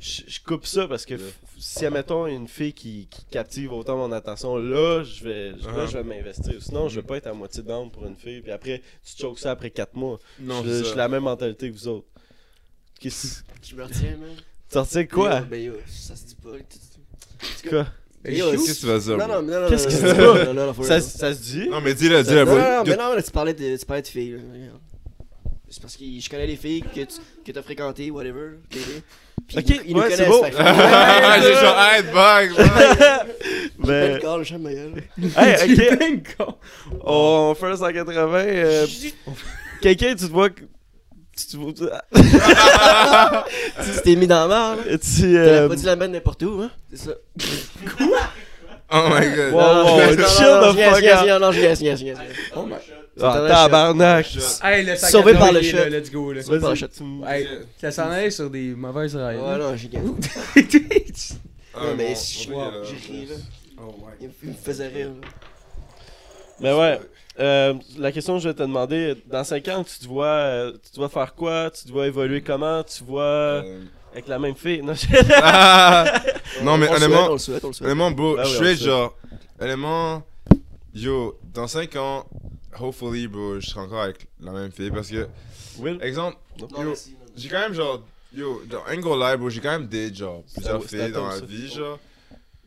Je, 0.00 0.22
je 0.26 0.40
coupe 0.40 0.64
ça 0.66 0.86
parce 0.88 1.04
que 1.04 1.14
si, 1.58 1.84
admettons, 1.86 2.26
une 2.26 2.48
fille 2.48 2.72
qui, 2.72 3.06
qui 3.10 3.24
captive 3.26 3.72
autant 3.72 3.96
mon 3.96 4.12
attention, 4.12 4.56
là, 4.56 5.02
je 5.04 5.24
vais, 5.24 5.52
je- 5.60 5.66
là, 5.66 5.84
Uh-huh. 5.84 5.90
je 5.90 5.98
vais 5.98 6.04
m'investir. 6.04 6.54
Sinon, 6.62 6.88
je 6.88 7.00
vais 7.00 7.06
pas 7.06 7.16
être 7.16 7.26
à 7.26 7.32
moitié 7.34 7.62
down 7.62 7.90
pour 7.90 8.06
une 8.06 8.16
fille, 8.16 8.40
puis 8.40 8.50
après, 8.52 8.82
tu 9.04 9.20
choques 9.20 9.38
ça 9.38 9.50
après 9.50 9.70
4 9.70 9.94
mois. 9.94 10.18
Non, 10.40 10.62
je 10.64 10.82
suis 10.84 10.96
la 10.96 11.08
même 11.08 11.24
mentalité 11.24 11.68
que 11.70 11.74
vous 11.74 11.88
autres. 11.88 12.06
Qu'est-ce 13.00 13.42
Je 13.62 13.74
me 13.76 13.84
retiens, 13.84 14.16
man? 14.16 14.34
tu 14.70 14.78
retiens 14.78 15.06
quoi? 15.06 15.40
Yo, 15.40 15.44
Ben 15.46 15.62
yo, 15.62 15.72
ça 15.86 16.16
se 16.16 16.26
dit 16.26 16.34
pas. 16.36 16.50
Quoi? 17.68 17.86
Qu'est-ce 18.24 18.74
que 18.74 18.80
tu 18.80 18.86
vas 18.86 18.98
dire, 18.98 19.16
Non, 19.16 19.26
non, 19.28 19.42
mais 19.42 19.52
non, 19.54 19.60
non. 19.62 19.68
Qu'est-ce 19.68 19.88
non, 19.88 19.90
que 19.90 20.02
non, 20.02 20.08
c'est 20.14 20.18
non, 20.22 20.32
pas? 20.34 20.44
non, 20.44 20.54
non, 20.54 20.66
non, 20.66 20.74
faut 20.74 20.82
ça, 20.84 21.00
ça 21.00 21.32
se 21.34 21.40
dit? 21.40 21.68
Non, 21.68 21.80
mais 21.80 21.94
dis-le, 21.94 22.16
Non, 22.16 22.22
dis-le, 22.22 22.44
non, 22.44 22.82
mais 22.86 22.96
non, 22.96 23.14
mais 23.16 23.22
tu 23.22 23.30
parlais 23.30 23.54
de, 23.54 23.76
tu 23.76 23.86
parlais 23.86 24.02
de 24.02 24.08
filles. 24.08 24.36
C'est 25.70 25.82
parce 25.82 25.96
que 25.96 26.04
je 26.18 26.28
connais 26.30 26.46
les 26.46 26.56
filles 26.56 26.80
que 26.82 27.00
tu 27.00 27.16
que 27.44 27.52
t'as 27.52 27.62
fréquentées, 27.62 28.10
whatever. 28.10 28.52
Puis 28.70 29.58
Ok, 29.58 29.64
ils 29.86 29.94
nous- 29.94 30.02
c'est 30.10 30.10
connaissent. 30.10 30.28
beau. 30.28 30.44
Ah, 30.58 31.36
j'ai 31.40 31.52
genre, 31.54 31.76
arrête, 31.76 32.06
vague, 32.06 32.50
vague. 32.52 32.98
Ben, 33.78 34.14
Mais. 34.14 34.18
Carl, 34.20 34.44
j'aime 34.44 34.62
ma 34.62 34.72
gueule. 34.72 35.02
Hey, 35.36 36.10
ok. 36.38 36.56
On 37.04 37.54
fait 37.54 37.66
un 37.66 37.76
180. 37.76 38.38
euh, 38.38 38.86
Quelqu'un, 39.80 40.14
tu 40.16 40.26
te 40.26 40.32
vois. 40.32 40.48
Tu 43.84 44.02
t'es 44.02 44.16
mis 44.16 44.26
dans 44.26 44.46
la 44.48 44.76
merde. 44.76 44.86
là. 44.86 44.98
Tu. 44.98 45.36
Euh, 45.38 45.68
pas 45.68 45.76
dû 45.76 45.84
la 45.84 45.96
mettre 45.96 46.12
n'importe 46.12 46.42
où, 46.42 46.60
hein? 46.62 46.70
C'est 46.90 46.96
ça. 47.06 47.10
Oh 48.90 49.06
my 49.10 49.26
god. 49.36 49.52
Wow, 49.52 49.60
Non, 49.60 49.84
wow, 49.84 49.98
non, 49.98 50.26
chill 50.28 50.60
the 50.62 50.72
fuck 50.72 51.04
out. 51.04 51.40
Non, 51.42 51.52
je 51.52 51.60
je. 51.60 52.14
Oh 52.56 52.62
my. 52.64 52.72
Ah, 53.20 53.34
T'as 53.34 53.48
tabarnak. 53.48 54.26
Hey, 54.62 54.84
le 54.86 54.96
sac 54.96 55.10
Sauvé 55.10 55.34
par 55.34 55.52
le 55.52 55.60
shot. 55.60 55.76
let's 55.90 56.10
go, 56.10 56.32
là. 56.32 56.42
Sauvé 56.42 56.58
par 56.58 56.70
le 56.70 56.76
shot. 56.76 56.86
Hey, 57.26 57.46
ça 57.78 57.90
s'en 57.90 58.10
allait 58.10 58.30
sur 58.30 58.48
des 58.48 58.74
mauvaises 58.74 59.14
rails. 59.14 59.36
Ouais, 59.36 59.58
non, 59.58 59.76
j'ai 59.76 59.88
gagné. 59.88 60.10
Ah, 61.74 61.80
Non, 61.84 61.94
mais 61.96 62.14
je- 62.14 62.48
aller, 62.48 62.70
j'ai 62.82 63.12
ri, 63.12 63.26
là. 63.26 63.34
Oh 63.80 63.94
my 63.98 64.12
Il 64.22 64.28
me- 64.28 64.32
il 64.42 64.48
me 64.48 64.54
faisait 64.54 64.88
rire. 64.88 65.08
là. 65.08 65.28
Mais 66.60 66.72
ouais. 66.72 67.00
Euh, 67.38 67.74
la 67.98 68.12
question 68.12 68.36
que 68.36 68.42
je 68.42 68.48
vais 68.48 68.54
te 68.54 68.62
demander, 68.62 69.14
dans 69.26 69.44
5 69.44 69.66
ans, 69.68 69.84
tu 69.84 69.98
te 69.98 70.06
vois, 70.06 70.26
euh, 70.26 70.72
tu 70.82 70.90
te 70.90 70.96
vois 70.96 71.08
faire 71.08 71.34
quoi? 71.34 71.70
Tu 71.70 71.84
te 71.84 71.92
vois 71.92 72.06
évoluer 72.06 72.42
comment? 72.42 72.82
Tu 72.82 73.04
vois 73.04 73.22
Euh, 73.64 73.84
avec 74.12 74.26
la 74.28 74.38
même 74.38 74.54
fille? 74.56 74.82
Non, 74.82 74.94
je- 74.94 75.06
ah! 75.42 76.20
Non, 76.64 76.76
mais 76.78 76.88
honnêtement, 76.88 77.28
On 77.28 77.32
le 77.32 77.38
souhaite, 77.38 77.64
on 77.64 77.68
le 77.68 77.72
souhaite. 77.72 77.86
honnêtement, 77.86 78.10
bro, 78.10 78.36
oui, 78.36 78.44
straight, 78.46 78.70
le 78.70 78.76
sait. 78.76 78.84
genre, 78.84 79.14
honnêtement, 79.60 80.22
yo, 80.94 81.38
dans 81.54 81.66
5 81.68 81.94
ans, 81.96 82.26
hopefully, 82.80 83.28
bro, 83.28 83.60
je 83.60 83.68
serai 83.68 83.80
encore 83.80 84.02
avec 84.02 84.26
la 84.40 84.52
même 84.52 84.72
fille 84.72 84.90
parce 84.90 85.08
que, 85.08 85.28
Will? 85.78 85.98
exemple, 86.02 86.36
j'ai 87.36 87.48
quand 87.48 87.60
même, 87.60 87.74
genre, 87.74 88.02
yo, 88.32 88.62
ain't 88.88 89.00
gonna 89.00 89.30
lie, 89.32 89.36
bro, 89.38 89.48
j'ai 89.50 89.60
quand 89.60 89.70
même 89.78 89.86
des, 89.86 90.12
genre, 90.12 90.42
plusieurs 90.52 90.82
filles 90.84 91.12
dans 91.12 91.30
ça. 91.30 91.44
vie, 91.46 91.68
genre. 91.68 91.98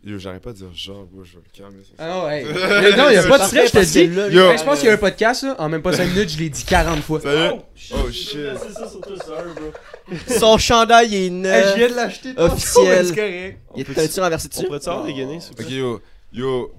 Yo, 0.04 0.18
j'arrête 0.18 0.42
pas 0.42 0.52
de 0.52 0.58
dire 0.58 0.68
genre, 0.74 1.08
je 1.24 1.34
vais 1.34 1.38
me 1.38 1.44
calmer. 1.54 1.84
ça. 1.84 1.94
Ah 2.00 2.08
non, 2.10 2.28
hey. 2.30 2.44
Mais 2.46 2.98
non, 2.98 3.10
il 3.10 3.14
y 3.14 3.18
a 3.18 3.24
pas 3.28 3.38
de 3.38 3.44
stress, 3.44 3.72
je 3.72 3.80
te 3.80 3.86
dis. 3.86 4.08
là, 4.08 4.30
Yo. 4.30 4.50
Hey, 4.52 4.58
je 4.58 4.64
pense 4.64 4.80
qu'il 4.80 4.88
y 4.88 4.90
a 4.90 4.94
un 4.94 4.98
podcast, 4.98 5.44
là. 5.44 5.56
En 5.60 5.70
même 5.70 5.84
pas 5.84 5.94
5 5.94 6.06
minutes, 6.08 6.30
je 6.32 6.40
l'ai 6.40 6.50
dit 6.50 6.64
40 6.66 7.04
fois. 7.04 7.22
Sérieux? 7.22 7.52
Oh 7.94 8.12
shit. 8.12 8.30
C'est 8.64 8.74
ça, 8.74 8.88
ça, 8.88 9.44
bro. 9.56 10.18
Son 10.40 10.58
chandail 10.58 11.08
il 11.10 11.14
est 11.14 11.26
Hey, 11.26 11.30
je 11.30 11.34
neuf. 11.36 11.78
viens 11.78 11.90
de 11.90 11.96
l'acheter. 11.96 12.34
officiel. 12.36 13.06
C'est 13.06 13.16
correct. 13.16 13.60
Il 13.76 13.82
est 13.82 13.94
t'as-tu 13.94 14.20
renversé 14.20 14.48
On 14.48 14.56
dessus? 14.56 14.66
pourrait-tu 14.66 14.90
avoir 14.90 15.06
des 15.06 15.14
guenilles, 15.14 15.42
s'il 15.42 15.56
vous 15.56 15.64
Ok, 15.64 15.70
yo, 15.72 16.02
yo, 16.34 16.74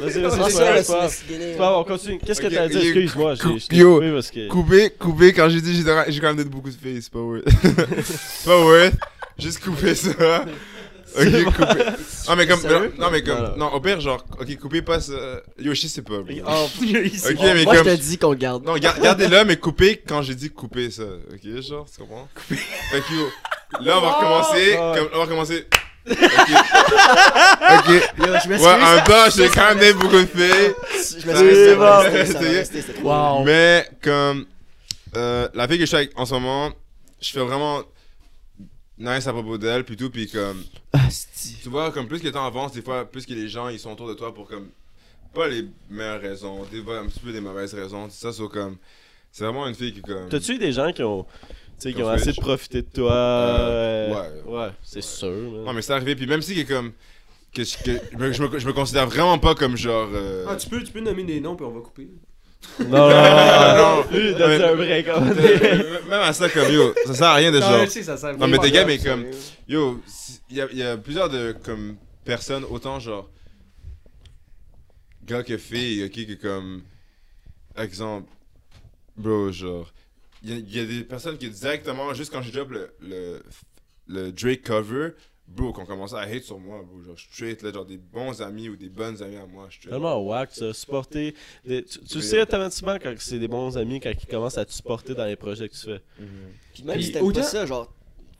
Vas-y, 0.00 0.22
vas-y, 0.22 0.40
Ah, 0.72 0.82
ça, 0.82 1.08
pas 1.56 1.78
on 1.78 1.84
continue. 1.84 2.18
Qu'est-ce 2.18 2.40
que 2.40 2.48
t'as 2.48 2.66
dit 2.68 2.78
Excuse-moi, 2.78 3.34
j'ai 3.36 3.82
coupé 3.82 4.12
parce 4.12 4.30
que. 4.32 4.48
coupé, 4.48 4.90
coupé, 4.98 5.32
quand 5.32 5.48
j'ai 5.48 5.60
dit 5.60 5.76
j'ai 6.08 6.20
quand 6.20 6.26
même 6.28 6.36
donné 6.36 6.50
beaucoup 6.50 6.68
de 6.70 6.74
filles, 6.74 7.00
c'est 7.00 7.12
pas 7.12 7.20
worth. 7.20 7.44
c'est 8.02 8.44
pas 8.46 8.58
worth. 8.60 8.94
Juste 9.38 9.60
couper 9.62 9.94
ça. 9.94 10.10
Ok, 11.16 11.54
couper. 11.54 11.84
Non, 12.28 12.36
mais 12.36 12.46
comme, 12.46 12.62
non, 12.62 12.68
Sérieux? 12.68 12.94
non, 12.98 13.10
mais 13.10 13.22
comme, 13.22 13.54
Non, 13.56 13.72
au 13.72 13.80
pire, 13.80 14.00
genre, 14.00 14.24
ok, 14.40 14.56
couper 14.58 14.82
pas 14.82 15.00
ça. 15.00 15.12
Yo, 15.58 15.74
je 15.74 15.86
sais 15.86 16.02
pas, 16.02 16.18
bro. 16.18 16.34
Oh, 16.46 16.66
Ok, 16.80 16.80
mais 16.82 17.64
Moi, 17.64 17.74
je 17.76 17.80
te 17.80 17.84
comme. 17.88 17.96
dis 17.96 18.18
qu'on 18.18 18.34
garde. 18.34 18.64
Non, 18.64 18.76
gar- 18.76 18.98
gardez-le, 19.00 19.44
mais 19.44 19.56
coupez 19.56 19.96
quand 20.06 20.22
j'ai 20.22 20.34
dit 20.34 20.50
couper 20.50 20.90
ça. 20.90 21.02
Ok, 21.32 21.60
genre, 21.62 21.86
tu 21.92 22.00
comprends? 22.00 22.28
Fait 22.48 23.00
que 23.00 23.14
yo, 23.14 23.26
là, 23.80 23.98
on 23.98 24.00
va 24.00 24.10
recommencer. 24.12 24.76
Oh. 24.78 24.92
Comme, 24.96 25.08
on 25.12 25.16
va 25.18 25.22
recommencer. 25.24 25.66
Ok. 26.10 26.16
Ok. 26.16 27.88
Yo, 28.18 28.24
je 28.26 28.48
m'excuse. 28.48 28.60
Ouais, 28.62 28.72
en 28.72 29.04
temps, 29.04 29.30
j'ai 29.36 29.48
quand 29.48 29.74
même 29.74 29.96
beaucoup 29.98 30.16
de 30.16 30.26
filles. 30.26 30.74
Je 30.92 30.98
C'est 31.02 31.26
m'excuse. 31.26 31.74
bon. 31.76 31.76
ça 31.76 31.76
va 31.76 31.98
rester, 32.00 32.32
ça 32.32 32.38
va 32.40 32.48
rester, 32.50 32.80
c'était 32.82 33.00
trop. 33.00 33.08
Wow. 33.38 33.44
Mais 33.44 33.86
comme 34.02 34.46
euh, 35.16 35.48
la 35.54 35.66
fille 35.68 35.76
que 35.78 35.82
je 35.84 35.86
suis 35.88 35.96
avec 35.96 36.12
en 36.18 36.24
ce 36.24 36.34
moment, 36.34 36.70
je 37.20 37.30
fais 37.32 37.40
vraiment 37.40 37.82
nice 39.00 39.26
à 39.26 39.32
propos 39.32 39.58
d'elle 39.58 39.84
puis 39.84 39.96
tout 39.96 40.10
puis 40.10 40.28
comme 40.30 40.62
Ah, 40.92 41.08
tu 41.62 41.68
vois 41.68 41.90
comme 41.90 42.06
plus 42.06 42.20
que 42.20 42.26
le 42.26 42.32
temps 42.32 42.46
avance 42.46 42.72
des 42.72 42.82
fois 42.82 43.04
plus 43.04 43.26
que 43.26 43.32
les 43.32 43.48
gens 43.48 43.68
ils 43.68 43.78
sont 43.80 43.90
autour 43.92 44.08
de 44.08 44.14
toi 44.14 44.32
pour 44.32 44.46
comme 44.46 44.68
pas 45.34 45.48
les 45.48 45.64
meilleures 45.88 46.20
raisons, 46.20 46.64
des 46.70 46.82
fois 46.82 46.98
un 47.00 47.06
petit 47.06 47.20
peu 47.20 47.32
des 47.32 47.40
mauvaises 47.40 47.72
raisons, 47.74 48.06
tout 48.06 48.14
ça 48.14 48.32
c'est 48.32 48.46
comme 48.48 48.76
c'est 49.32 49.44
vraiment 49.44 49.66
une 49.66 49.74
fille 49.74 49.92
qui 49.92 50.02
comme 50.02 50.28
T'as-tu 50.28 50.54
eu 50.54 50.58
des 50.58 50.72
gens 50.72 50.92
qui 50.92 51.02
ont. 51.02 51.24
Tu 51.24 51.88
sais, 51.88 51.92
qui 51.94 52.02
ont 52.02 52.14
essayé 52.14 52.32
de 52.32 52.40
profiter 52.40 52.82
de 52.82 52.88
toi? 52.92 53.12
Euh, 53.12 54.12
euh, 54.12 54.42
Ouais, 54.44 54.70
c'est 54.82 55.02
sûr. 55.02 55.28
man. 55.30 55.64
Non 55.64 55.72
mais 55.72 55.82
c'est 55.82 55.92
arrivé 55.94 56.14
puis 56.16 56.26
même 56.26 56.42
si 56.42 56.54
que 56.64 56.72
comme 56.72 56.92
que, 57.54 57.64
je- 57.64 57.76
que 57.82 57.92
je, 58.12 58.16
me, 58.18 58.32
je 58.32 58.42
me- 58.42 58.58
je 58.58 58.66
me 58.66 58.72
considère 58.72 59.06
vraiment 59.06 59.38
pas 59.38 59.54
comme 59.54 59.76
genre 59.76 60.08
euh, 60.12 60.46
Ah, 60.48 60.56
tu 60.56 60.68
peux, 60.68 60.82
tu 60.82 60.92
peux 60.92 61.00
nommer 61.00 61.24
des 61.24 61.40
noms, 61.40 61.56
puis 61.56 61.64
on 61.64 61.70
va 61.70 61.80
couper. 61.80 62.08
Non, 62.78 62.86
non, 62.88 63.76
non. 63.76 64.04
Lui, 64.10 64.34
mais- 64.34 64.62
un 64.62 64.76
euh, 65.28 66.00
même 66.08 66.20
à 66.20 66.32
ça 66.32 66.48
comme 66.48 66.70
yo, 66.72 66.94
ça 67.06 67.14
sert 67.14 67.26
à 67.28 67.34
rien 67.34 67.50
de 67.52 67.58
Non, 67.58 67.66
genre 67.68 67.84
je 67.84 67.90
sais, 67.90 68.02
ça 68.02 68.16
sert 68.16 68.36
Non, 68.36 68.46
mais 68.48 68.58
des 68.58 68.70
gars, 68.70 68.84
mais 68.84 68.98
comme- 68.98 69.26
Yo, 69.68 70.00
il 70.50 70.56
y 70.56 70.60
a, 70.60 70.72
y 70.72 70.82
a 70.82 70.96
plusieurs 70.96 71.28
de 71.30 71.54
comme 71.64 71.96
personnes, 72.24 72.64
autant 72.64 72.98
genre 73.00 73.28
gars 75.24 75.42
que 75.42 75.56
filles, 75.56 76.04
ok, 76.04 76.26
que 76.26 76.34
comme 76.34 76.82
exemple, 77.76 78.28
bro, 79.16 79.50
genre, 79.52 79.92
il 80.42 80.50
y, 80.50 80.52
a- 80.52 80.80
y 80.80 80.84
a 80.84 80.86
des 80.86 81.04
personnes 81.04 81.38
qui 81.38 81.48
directement, 81.48 82.12
juste 82.14 82.32
quand 82.32 82.42
j'ai 82.42 82.50
drop 82.52 82.70
le, 82.70 82.90
le, 83.00 83.42
le 84.08 84.32
Drake 84.32 84.62
cover, 84.62 85.10
bro, 85.50 85.72
qui 85.72 85.80
ont 85.80 85.86
commencé 85.86 86.14
à 86.14 86.20
hate 86.20 86.42
sur 86.44 86.58
moi, 86.58 86.82
bro, 86.82 87.02
genre 87.02 87.18
straight, 87.18 87.62
là, 87.62 87.72
genre 87.72 87.84
des 87.84 87.98
bons 87.98 88.40
amis 88.40 88.68
ou 88.68 88.76
des 88.76 88.88
bonnes 88.88 89.20
amies 89.22 89.36
à 89.36 89.46
moi, 89.46 89.68
Tellement 89.82 90.18
whack, 90.22 90.50
ça. 90.52 90.72
Supporter. 90.72 91.34
des- 91.64 91.84
Tu, 91.84 91.98
tu 92.00 92.20
sais 92.22 92.40
automatiquement 92.42 92.96
quand 93.02 93.12
c'est 93.18 93.38
des 93.38 93.48
bons 93.48 93.76
amis, 93.76 94.00
quand 94.00 94.10
ils 94.10 94.26
commencent 94.26 94.58
à 94.58 94.64
te 94.64 94.72
supporter 94.72 95.14
dans 95.14 95.26
les 95.26 95.36
projets 95.36 95.68
que 95.68 95.74
tu 95.74 95.86
fais. 95.86 96.00
Puis 96.72 96.84
même 96.84 96.94
Puis 96.96 97.04
si 97.06 97.12
t'aimes 97.12 97.24
autant- 97.24 97.40
pas 97.40 97.46
ça, 97.46 97.66
genre, 97.66 97.92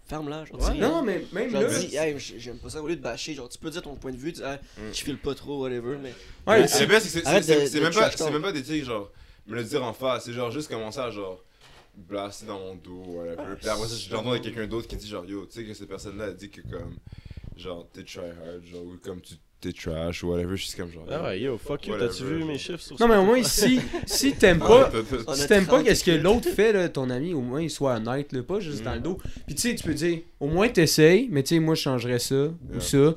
ferme-la. 0.06 0.44
Genre. 0.44 0.74
Non, 0.76 1.02
mais 1.02 1.24
même 1.32 1.50
Genre, 1.50 1.62
là. 1.62 1.78
dis, 1.78 1.96
hey, 1.96 2.16
j'aime 2.18 2.58
pas 2.58 2.70
ça, 2.70 2.82
au 2.82 2.86
lieu 2.88 2.96
de 2.96 3.02
bâcher, 3.02 3.34
genre, 3.34 3.48
tu 3.48 3.58
peux 3.58 3.70
dire 3.70 3.82
ton 3.82 3.94
point 3.96 4.12
de 4.12 4.16
vue, 4.16 4.32
tu 4.32 4.40
dis, 4.40 4.46
hey, 4.46 4.56
Mm. 4.78 4.92
je 4.92 5.02
file 5.04 5.18
pas 5.18 5.34
trop, 5.34 5.60
whatever, 5.62 5.96
mais. 6.00 6.14
Ouais, 6.46 6.60
Mais 6.62 6.68
c'est- 6.68 6.82
le 6.82 6.88
pire, 6.88 7.00
c'est 7.00 7.06
que 7.06 7.24
c'est- 7.24 7.26
Arrête 7.26 7.44
c'est- 7.44 7.54
de- 7.62 7.66
c'est 7.66 7.78
de 7.78 7.82
même 7.84 8.32
même 8.32 8.42
pas 8.42 8.52
des 8.52 8.62
trucs 8.62 8.84
genre 8.84 9.10
me 9.46 9.54
le 9.56 9.64
dire 9.64 9.82
en 9.84 9.92
face, 9.92 10.24
c'est 10.26 10.32
genre 10.32 10.50
juste 10.50 10.68
commencer 10.70 11.00
à 11.00 11.10
genre 11.10 11.42
blaster 12.08 12.46
dans 12.46 12.58
mon 12.58 12.74
dos, 12.74 13.04
whatever. 13.06 13.56
Puis 13.58 13.68
après 13.68 13.88
ça, 13.88 13.96
j'entends 14.10 14.32
de 14.32 14.38
quelqu'un 14.38 14.66
d'autre 14.66 14.88
qui 14.88 14.96
dit 14.96 15.08
genre 15.08 15.24
yo, 15.24 15.46
tu 15.46 15.52
sais 15.60 15.64
que 15.64 15.74
cette 15.74 15.88
personne-là 15.88 16.26
elle 16.28 16.36
dit 16.36 16.50
que 16.50 16.60
comme 16.62 16.96
genre 17.56 17.86
t'es 17.92 18.02
try 18.04 18.20
hard, 18.20 18.64
genre 18.64 18.82
ou 18.84 18.96
comme 19.02 19.20
tu 19.20 19.34
t'es 19.60 19.72
trash 19.72 20.22
ou 20.24 20.28
whatever. 20.30 20.56
Je 20.56 20.64
suis 20.66 20.76
comme 20.76 20.90
genre. 20.90 21.06
Ah 21.10 21.22
ouais, 21.24 21.40
yo, 21.40 21.58
fuck 21.58 21.86
you, 21.86 21.94
t'as-tu 21.98 22.24
vu 22.24 22.44
mes 22.44 22.56
chiffres 22.56 22.80
sur 22.80 22.98
Non, 22.98 23.08
mais 23.08 23.16
au 23.16 23.24
moins, 23.24 23.42
si, 23.42 23.78
si 24.06 24.32
t'aimes 24.32 24.58
pas. 24.58 24.90
Si 25.34 25.42
a 25.42 25.46
t'aimes 25.46 25.66
pas 25.66 25.72
30 25.74 25.84
qu'est-ce 25.84 26.04
que 26.04 26.10
l'autre 26.12 26.48
fait, 26.48 26.72
là, 26.72 26.88
ton 26.88 27.10
ami, 27.10 27.34
au 27.34 27.42
moins 27.42 27.60
il 27.60 27.70
soit 27.70 27.94
honnête, 27.96 28.32
là, 28.32 28.42
pas 28.42 28.58
juste 28.60 28.82
dans 28.82 28.94
le 28.94 29.00
Mm. 29.00 29.02
dos. 29.02 29.18
Puis 29.46 29.54
tu 29.54 29.60
sais, 29.60 29.74
tu 29.74 29.84
peux 29.84 29.92
dire, 29.94 30.20
au 30.40 30.46
moins 30.48 30.68
t'essayes, 30.70 31.28
mais 31.30 31.42
tu 31.42 31.54
sais, 31.56 31.60
moi 31.60 31.74
je 31.74 31.82
changerais 31.82 32.18
ça 32.18 32.46
ou 32.74 32.80
ça. 32.80 33.14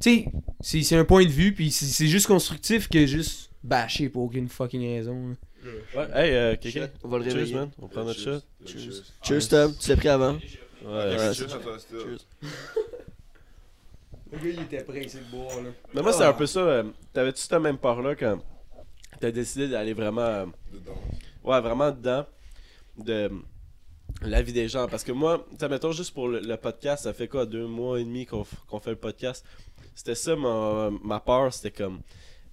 Tu 0.00 0.10
sais, 0.10 0.24
c'est- 0.60 0.82
c'est 0.82 0.96
un 0.96 1.04
point 1.04 1.24
de 1.24 1.30
vue, 1.30 1.52
puis 1.52 1.70
c'est- 1.72 1.86
c'est 1.86 2.06
juste 2.06 2.26
constructif 2.28 2.88
que 2.88 3.04
juste 3.06 3.50
bâcher 3.64 4.08
pour 4.08 4.22
aucune 4.24 4.48
fucking 4.48 4.82
raison. 4.82 5.34
Ouais, 5.64 6.08
hey, 6.14 6.34
euh, 6.34 6.56
quelqu'un. 6.60 6.88
On 7.02 7.08
va 7.08 7.18
le 7.18 7.24
Cheers, 7.24 7.34
réveiller. 7.34 7.54
man. 7.54 7.70
On 7.80 7.88
prend 7.88 8.04
notre 8.04 8.20
shot. 8.20 8.40
Cheers. 8.66 9.02
Cheers, 9.22 9.48
Tom. 9.48 9.74
Tu 9.80 9.88
l'as 9.90 9.96
pris 9.96 10.08
avant. 10.08 10.34
Ouais. 10.34 11.32
Cheers. 11.34 11.58
Le 14.32 14.38
gars, 14.38 14.44
il 14.44 14.60
était 14.62 14.82
pressé 14.84 15.18
de 15.18 15.24
boire, 15.30 15.60
là. 15.62 15.70
Mais 15.94 16.02
moi, 16.02 16.12
c'est 16.12 16.24
un 16.24 16.32
peu 16.32 16.46
ça. 16.46 16.60
euh, 16.60 16.84
T'avais-tu 17.12 17.40
cette 17.40 17.52
même 17.60 17.78
part-là 17.78 18.14
quand 18.16 18.42
t'as 19.20 19.30
décidé 19.30 19.68
d'aller 19.68 19.92
vraiment. 19.94 20.20
euh, 20.22 20.46
Dedans. 20.72 21.00
Ouais, 21.44 21.60
vraiment 21.60 21.90
dedans 21.90 22.26
de 22.98 23.30
la 24.22 24.42
vie 24.42 24.52
des 24.52 24.66
gens? 24.68 24.88
Parce 24.88 25.04
que 25.04 25.12
moi, 25.12 25.46
sais, 25.58 25.68
mettons 25.68 25.92
juste 25.92 26.12
pour 26.14 26.28
le, 26.28 26.40
le 26.40 26.56
podcast, 26.56 27.04
ça 27.04 27.12
fait 27.12 27.28
quoi, 27.28 27.46
deux 27.46 27.66
mois 27.66 28.00
et 28.00 28.04
demi 28.04 28.26
qu'on 28.26 28.44
fait 28.44 28.90
le 28.90 28.96
podcast? 28.96 29.44
C'était 29.94 30.14
ça 30.16 30.34
ma, 30.34 30.90
ma 31.04 31.20
peur, 31.20 31.52
c'était 31.52 31.70
comme 31.70 32.00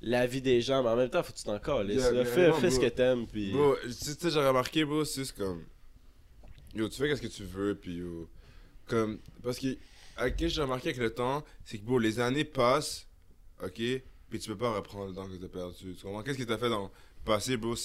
la 0.02 0.26
vie 0.26 0.41
des 0.41 0.62
gens, 0.62 0.84
mais 0.84 0.89
en 0.89 0.95
même 0.95 1.10
temps, 1.10 1.22
faut 1.24 1.32
que 1.32 1.38
tu 1.38 1.43
t'en 1.43 1.60
cales. 1.60 1.91
Yeah, 1.91 2.26
fais, 2.26 2.72
ce 2.72 2.80
que 2.80 2.89
t'aimes, 2.89 3.28
puis. 3.28 3.52
Bro, 3.52 3.76
tu 3.84 3.91
sais, 3.91 4.30
j'ai 4.30 4.39
remarqué, 4.39 4.84
bro, 4.84 5.06
c'est 5.06 5.22
juste 5.22 5.38
comme. 5.38 5.64
Yo, 6.74 6.89
tu 6.89 6.97
fais 6.97 7.08
qu'est-ce 7.08 7.22
que 7.22 7.28
tu 7.28 7.43
veux, 7.43 7.76
puis 7.76 7.97
yo. 7.97 8.30
Comme. 8.88 9.20
Parce 9.43 9.60
que. 9.60 9.78
Ce 10.18 10.28
que 10.28 10.47
j'ai 10.47 10.62
remarqué 10.62 10.89
avec 10.89 11.02
le 11.02 11.14
temps, 11.14 11.43
c'est 11.66 11.78
que, 11.78 11.84
bro, 11.84 11.97
les 11.97 12.20
années 12.20 12.43
passent, 12.43 13.08
ok, 13.64 13.82
puis 14.30 14.39
tu 14.39 14.49
peux 14.49 14.58
pas 14.58 14.76
reprendre 14.76 15.08
le 15.08 15.14
temps 15.16 15.28
que 15.28 15.36
t'as 15.36 15.47
perdu. 15.47 15.95
Tu 15.95 16.04
comprends? 16.04 16.22
Qu'est-ce 16.22 16.38
que 16.38 16.43
t'as 16.43 16.58
fait 16.58 16.70
dans 16.70 16.84
le 16.84 16.89
passé, 17.26 17.58
bro? 17.58 17.76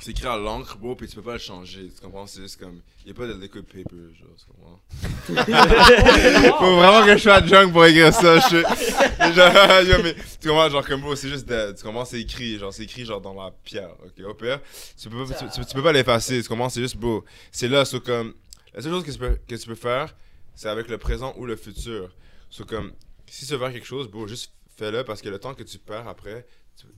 C'est 0.00 0.10
écrit 0.10 0.26
à 0.26 0.36
l'encre, 0.36 0.76
bro, 0.78 0.96
puis 0.96 1.06
tu 1.06 1.14
peux 1.14 1.22
pas 1.22 1.34
le 1.34 1.38
changer. 1.38 1.88
Tu 1.94 2.00
comprends? 2.00 2.26
C'est 2.26 2.40
juste 2.42 2.58
comme. 2.58 2.80
Y'a 3.06 3.14
pas 3.14 3.26
de 3.26 3.34
liquid 3.34 3.62
paper, 3.62 3.96
genre, 4.18 4.34
tu 4.36 4.46
comprends? 4.46 4.80
Faut 6.58 6.76
vraiment 6.76 7.04
que 7.06 7.16
je 7.16 7.22
sois 7.22 7.44
junk 7.46 7.70
pour 7.72 7.84
écrire 7.84 8.12
ça. 8.12 8.38
Je 8.40 8.46
suis- 8.46 8.62
genre, 9.34 9.82
yo, 9.82 10.02
mais 10.02 10.14
tu 10.40 10.48
comprends, 10.48 10.68
genre 10.70 10.86
comme 10.86 11.00
bro, 11.02 11.14
c'est 11.14 11.28
juste 11.28 11.48
de- 11.48 11.72
tu 11.76 11.84
comprends, 11.84 12.04
c'est 12.04 12.20
écrit, 12.20 12.58
genre 12.58 12.72
c'est 12.72 12.82
écrit 12.82 13.04
genre 13.04 13.20
dans 13.20 13.34
la 13.34 13.52
pierre, 13.64 13.90
ok. 14.04 14.24
Au 14.26 14.34
pire, 14.34 14.60
tu 15.00 15.08
peux, 15.08 15.24
pas- 15.24 15.34
tu, 15.34 15.60
tu- 15.60 15.64
tu 15.66 15.74
peux 15.74 15.82
pas 15.82 15.92
l'effacer. 15.92 16.42
Tu 16.42 16.48
comprends, 16.48 16.68
c'est 16.68 16.80
juste 16.80 16.96
bro. 16.96 17.24
C'est 17.52 17.68
là, 17.68 17.84
c'est 17.84 18.02
comme 18.02 18.34
la 18.74 18.82
seule 18.82 18.92
chose 18.92 19.04
que 19.04 19.12
tu 19.12 19.18
peux, 19.18 19.38
que 19.46 19.54
tu 19.54 19.66
peux 19.68 19.74
faire, 19.76 20.14
c'est 20.54 20.68
avec 20.68 20.88
le 20.88 20.98
présent 20.98 21.34
ou 21.36 21.46
le 21.46 21.56
futur. 21.56 22.10
C'est 22.50 22.66
comme 22.66 22.92
si 23.26 23.46
tu 23.46 23.52
veux 23.52 23.58
faire 23.60 23.72
quelque 23.72 23.86
chose, 23.86 24.08
bro, 24.08 24.26
juste 24.26 24.52
fais-le 24.76 25.04
parce 25.04 25.22
que 25.22 25.28
le 25.28 25.38
temps 25.38 25.54
que 25.54 25.62
tu 25.62 25.78
perds 25.78 26.08
après, 26.08 26.44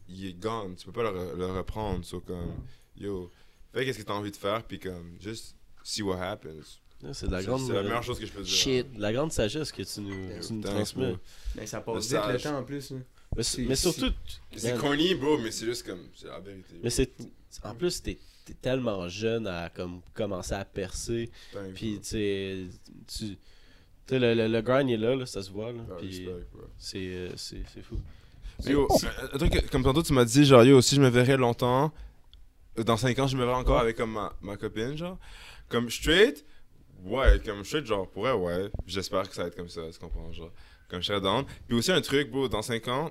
il 0.09 0.27
est 0.27 0.33
gone. 0.35 0.75
Tu 0.77 0.87
peux 0.87 0.93
pas 0.93 1.03
le, 1.05 1.11
re- 1.19 1.37
le 1.37 1.47
reprendre. 1.47 2.05
C'est 2.05 2.21
comme 2.25 2.55
yo, 2.97 3.31
fais 3.73 3.85
qu'est-ce 3.85 3.99
que 3.99 4.03
t'as 4.05 4.15
envie 4.15 4.31
de 4.31 4.37
faire, 4.37 4.63
puis 4.65 4.79
comme 4.79 5.17
juste 5.21 5.57
see 5.83 6.03
what 6.03 6.21
happens. 6.23 6.79
C'est 7.13 7.29
la 7.29 7.43
grande. 7.43 7.69
la 7.69 7.79
euh, 7.79 7.83
meilleure 7.83 8.03
chose 8.05 8.19
que 8.21 8.27
je 8.27 8.33
peux 8.33 8.43
dire. 8.43 8.53
Shit. 8.55 8.93
de 8.95 9.01
la 9.01 9.13
grande 9.13 9.33
sagesse 9.33 9.73
que 9.73 9.83
tu 9.83 10.01
nous, 10.01 10.29
tu 10.41 10.53
nous 10.53 10.63
Thanks, 10.63 10.75
transmets. 10.75 11.17
Mais 11.57 11.67
ça 11.67 11.81
passe 11.81 12.13
Le 12.13 12.19
vite 12.19 12.33
le 12.35 12.41
temps 12.41 12.59
en 12.59 12.63
plus. 12.63 12.91
là. 12.93 12.99
Mais, 13.35 13.75
surtout, 13.75 14.13
C'est 14.55 14.77
corny, 14.79 15.15
bro, 15.15 15.39
mais 15.39 15.51
c'est 15.51 15.65
juste 15.67 15.85
comme. 15.87 16.07
C'est 16.15 16.29
la 16.29 16.39
vérité. 16.39 16.75
mais 16.83 16.91
c'est 16.91 17.11
en 17.65 17.75
plus 17.75 18.03
t'es 18.03 18.19
t'es 18.45 18.55
tellement 18.55 19.09
jeune 19.09 19.47
à 19.47 19.69
comme 19.71 20.01
commencer 20.15 20.55
à 20.55 20.65
percer, 20.65 21.31
puis 21.75 21.99
tu 22.01 22.09
sais, 22.09 22.67
tu 23.07 23.37
le, 24.11 24.35
le, 24.35 24.49
le 24.49 24.63
grind 24.63 24.91
est 24.91 24.97
là, 24.97 25.15
là, 25.15 25.27
ça 25.27 25.43
se 25.43 25.51
voit 25.51 25.73
là, 25.73 25.81
Ah, 25.91 25.95
euh, 26.03 26.43
c'est 26.77 27.63
c'est 27.67 27.83
fou. 27.83 27.99
Yo, 28.67 28.89
un- 29.35 29.39
truc 29.39 29.71
comme 29.71 29.83
tantôt 29.83 30.03
tu 30.03 30.13
m'as 30.13 30.25
dit, 30.25 30.45
genre, 30.45 30.65
yo, 30.65 30.81
si 30.81 30.95
je 30.97 31.01
me 31.01 31.09
verrais 31.09 31.37
longtemps, 31.37 31.93
euh, 32.79 32.85
dans 32.85 32.97
5 32.97 33.19
ans, 33.19 33.27
je 33.27 33.37
me 33.37 33.45
verrais 33.45 33.57
encore 33.59 33.79
avec 33.81 33.97
comme 33.97 34.13
ma, 34.13 34.33
ma 34.41 34.57
copine, 34.57 34.97
genre. 34.97 35.19
Comme 35.69 35.91
straight, 35.91 36.45
ouais, 37.05 37.41
comme 37.45 37.65
straight, 37.65 37.87
genre, 37.87 38.09
pour 38.09 38.29
elle, 38.29 38.37
ouais. 38.37 38.71
J'espère 38.87 39.29
que 39.29 39.35
ça 39.35 39.43
va 39.43 39.49
être 39.49 39.57
comme 39.57 39.69
ça, 39.69 39.83
tu 39.93 39.99
comprends, 39.99 40.33
genre. 40.33 40.53
Comme 40.89 41.01
je 41.01 41.07
serais 41.07 41.21
down. 41.21 41.45
Puis 41.67 41.77
aussi 41.77 41.91
un 41.93 42.01
truc, 42.01 42.31
bro, 42.31 42.49
dans 42.49 42.63
5 42.63 42.87
ans. 42.89 43.11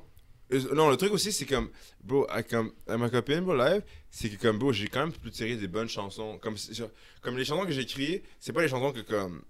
euh, 0.53 0.73
Non, 0.75 0.89
le 0.89 0.97
truc 0.97 1.11
aussi, 1.11 1.31
c'est 1.31 1.45
comme, 1.45 1.69
bro, 2.03 2.25
avec, 2.29 2.47
comme, 2.49 2.71
avec 2.87 2.99
ma 3.01 3.09
copine, 3.09 3.41
bro, 3.41 3.55
live, 3.55 3.81
c'est 4.09 4.29
que 4.29 4.41
comme, 4.41 4.57
bro, 4.59 4.71
j'ai 4.71 4.87
quand 4.87 5.01
même 5.01 5.11
pu 5.13 5.31
tirer 5.31 5.55
des 5.55 5.67
bonnes 5.67 5.89
chansons. 5.89 6.37
Comme, 6.39 6.55
genre, 6.57 6.89
comme 7.21 7.37
les 7.37 7.45
chansons 7.45 7.65
que 7.65 7.71
j'écris, 7.71 8.21
c'est 8.39 8.53
pas 8.53 8.61
les 8.61 8.67
chansons 8.67 8.91
que 8.93 9.01
comme. 9.01 9.41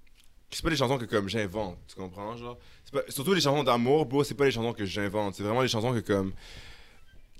C'est 0.54 0.64
pas 0.64 0.70
les 0.70 0.76
chansons 0.76 0.98
que 0.98 1.06
comme 1.06 1.30
j'invente, 1.30 1.78
tu 1.88 1.96
comprends, 1.96 2.36
genre. 2.36 2.58
Pas- 2.92 3.04
surtout 3.10 3.34
les 3.34 3.42
chansons 3.42 3.64
d'amour, 3.64 4.06
bro, 4.06 4.24
c'est 4.24 4.34
pas 4.36 4.46
les 4.46 4.52
chansons 4.52 4.74
que 4.74 4.86
j'invente. 4.86 5.36
C'est 5.36 5.44
vraiment 5.44 5.62
les 5.62 5.68
chansons 5.68 5.94
que 5.94 6.00
comme. 6.00 6.34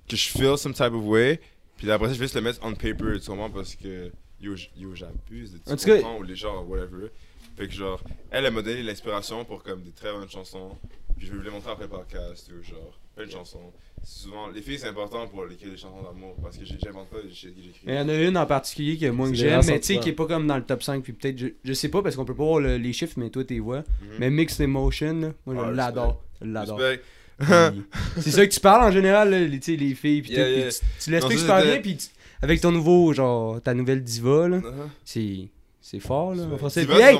que 0.08 0.16
je 0.16 0.28
feel 0.28 0.56
some 0.58 0.72
type 0.74 0.92
of 0.92 1.04
way. 1.04 1.40
Puis 1.76 1.90
après 1.90 2.08
ça, 2.08 2.14
je 2.14 2.18
vais 2.18 2.24
juste 2.26 2.34
le 2.36 2.40
mettre 2.42 2.60
on 2.62 2.72
paper, 2.74 3.18
tu 3.20 3.26
comprends, 3.28 3.50
parce 3.50 3.74
que. 3.74 4.10
Yo, 4.40 4.54
yo 4.76 4.94
j'abuse 4.94 5.52
de 5.52 5.58
tout 5.58 5.84
cas- 5.86 6.08
ou 6.18 6.22
les 6.24 6.34
genres, 6.36 6.68
whatever. 6.68 7.08
Fait 7.56 7.68
que 7.68 7.72
genre, 7.74 8.02
elle, 8.30 8.44
elle 8.46 8.52
m'a 8.52 8.62
donné 8.62 8.82
l'inspiration 8.82 9.44
pour 9.44 9.62
comme 9.62 9.82
des 9.82 9.92
très 9.92 10.10
bonnes 10.10 10.28
chansons. 10.28 10.76
Puis 11.22 11.28
je 11.28 11.32
vais 11.34 11.38
vous 11.38 11.44
les 11.44 11.50
montrer 11.52 11.70
après 11.70 11.84
le 11.84 11.90
podcast, 11.90 12.50
ou 12.50 12.60
genre, 12.68 12.98
plein 13.14 13.26
de 13.26 13.30
chansons. 13.30 13.60
Souvent, 14.02 14.48
les 14.52 14.60
filles, 14.60 14.76
c'est 14.80 14.88
important 14.88 15.24
pour 15.28 15.44
écrire 15.48 15.70
des 15.70 15.76
chansons 15.76 16.02
d'amour, 16.02 16.34
parce 16.42 16.56
que 16.58 16.64
j'ai- 16.64 16.76
j'invente 16.82 17.08
pas, 17.10 17.18
j'écris. 17.30 17.72
Mais 17.84 17.94
il 17.94 17.98
y 17.98 18.00
en 18.00 18.08
a 18.08 18.14
une 18.16 18.36
en 18.36 18.44
particulier 18.46 18.98
que 18.98 19.06
moi 19.08 19.26
que 19.28 19.30
des 19.32 19.38
j'aime, 19.38 19.62
mais 19.68 19.78
tu 19.78 19.86
sais, 19.94 20.00
qui 20.00 20.08
est 20.08 20.14
pas 20.14 20.26
comme 20.26 20.48
dans 20.48 20.56
le 20.56 20.64
top 20.64 20.82
5, 20.82 21.04
puis 21.04 21.12
peut-être, 21.12 21.38
je, 21.38 21.46
je 21.62 21.72
sais 21.74 21.88
pas 21.88 22.02
parce 22.02 22.16
qu'on 22.16 22.24
peut 22.24 22.34
pas 22.34 22.42
voir 22.42 22.58
le- 22.58 22.76
les 22.76 22.92
chiffres, 22.92 23.14
mais 23.18 23.30
toi, 23.30 23.44
t'es 23.44 23.60
vois. 23.60 23.78
Mhm. 23.78 23.84
Mais 24.18 24.30
Mixed 24.30 24.60
Emotion, 24.60 25.14
là, 25.20 25.28
moi, 25.46 25.54
Ah, 25.64 25.68
je 25.70 25.76
l'adore. 25.76 26.24
Je 26.40 26.46
l'adore. 26.48 26.80
Puis, 27.38 27.82
C'est 28.18 28.30
ça 28.32 28.44
que 28.44 28.52
tu 28.52 28.58
parles 28.58 28.88
en 28.88 28.90
général, 28.90 29.30
là, 29.30 29.38
les, 29.38 29.60
tu 29.60 29.72
sais, 29.72 29.76
les 29.78 29.94
filles, 29.94 30.22
puis 30.22 30.32
Yeah, 30.32 30.44
tout, 30.44 30.50
yeah. 30.58 30.70
tu, 30.70 30.78
tu 31.04 31.10
l'expliques 31.12 31.38
super 31.38 31.62
bien, 31.62 31.78
puis 31.80 31.96
tu- 31.98 32.08
avec 32.42 32.60
ton 32.60 32.72
nouveau, 32.72 33.12
genre, 33.12 33.60
ta 33.62 33.74
nouvelle 33.74 34.02
diva, 34.02 34.48
là, 34.48 34.56
Uh-huh. 34.58 34.88
c'est, 35.04 35.48
c'est 35.80 36.00
fort, 36.00 36.34
là, 36.34 36.42
en 36.52 36.58
français. 36.58 36.84
Puis, 36.84 37.00
hey, 37.00 37.16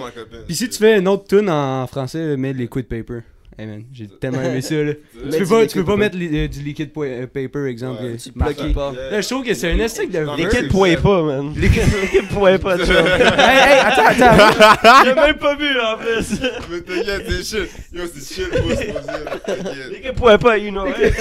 si 0.51 0.69
tu 0.69 0.79
fais 0.79 0.99
une 0.99 1.07
autre 1.07 1.29
tune 1.29 1.49
en 1.49 1.87
français, 1.87 2.37
mets 2.37 2.53
Liquid 2.53 2.87
Paper. 2.89 3.21
Hey 3.59 3.67
man, 3.67 3.85
j'ai 3.93 4.07
tellement 4.21 4.41
aimé 4.43 4.63
ça, 4.63 4.75
là. 4.77 4.93
Tu 4.95 5.39
peux 5.39 5.47
pas, 5.47 5.57
tu 5.61 5.63
liquid 5.63 5.75
peux 5.75 5.85
pas 5.85 5.97
mettre 5.97 6.17
li- 6.17 6.31
euh, 6.39 6.49
du 6.49 6.61
liquid 6.63 6.91
po- 6.93 7.05
euh, 7.05 7.27
paper, 7.27 7.67
exemple. 7.67 8.03
Ouais, 8.03 8.11
euh, 8.13 8.17
Tu 8.17 8.31
marqué. 8.35 8.73
pas. 8.73 8.93
Là, 9.11 9.21
je 9.21 9.29
trouve 9.29 9.45
que 9.45 9.53
c'est 9.53 9.71
un 9.71 9.79
esthétique 9.79 10.11
de 10.13 10.27
L'équipe 10.39 10.69
pouvait 10.69 10.97
pas, 10.97 11.23
man. 11.23 11.53
L'équipe 11.57 12.29
pouvait 12.31 12.59
pas, 12.59 12.79
tu 12.85 12.85
vois. 12.85 13.01
hey, 13.03 13.73
hey, 13.73 13.79
attends, 13.81 14.27
attends. 14.27 15.05
J'ai 15.05 15.15
même 15.15 15.37
pas 15.37 15.55
vu 15.57 15.67
en 15.81 15.97
plus. 15.99 16.41
Mais 16.71 16.81
t'inquiète, 16.81 17.25
c'est 17.29 17.45
chill. 17.45 17.69
Yo, 17.93 18.03
c'est 18.15 18.35
chill, 18.35 18.49
bro, 18.51 18.71
c'est 18.71 18.87
posé. 18.93 19.07
T'inquiète. 19.47 19.91
L'équipe 19.91 20.15
pouvait 20.15 20.39
pas, 20.39 20.57
you 20.57 20.71
know. 20.71 20.85
right? 20.85 21.15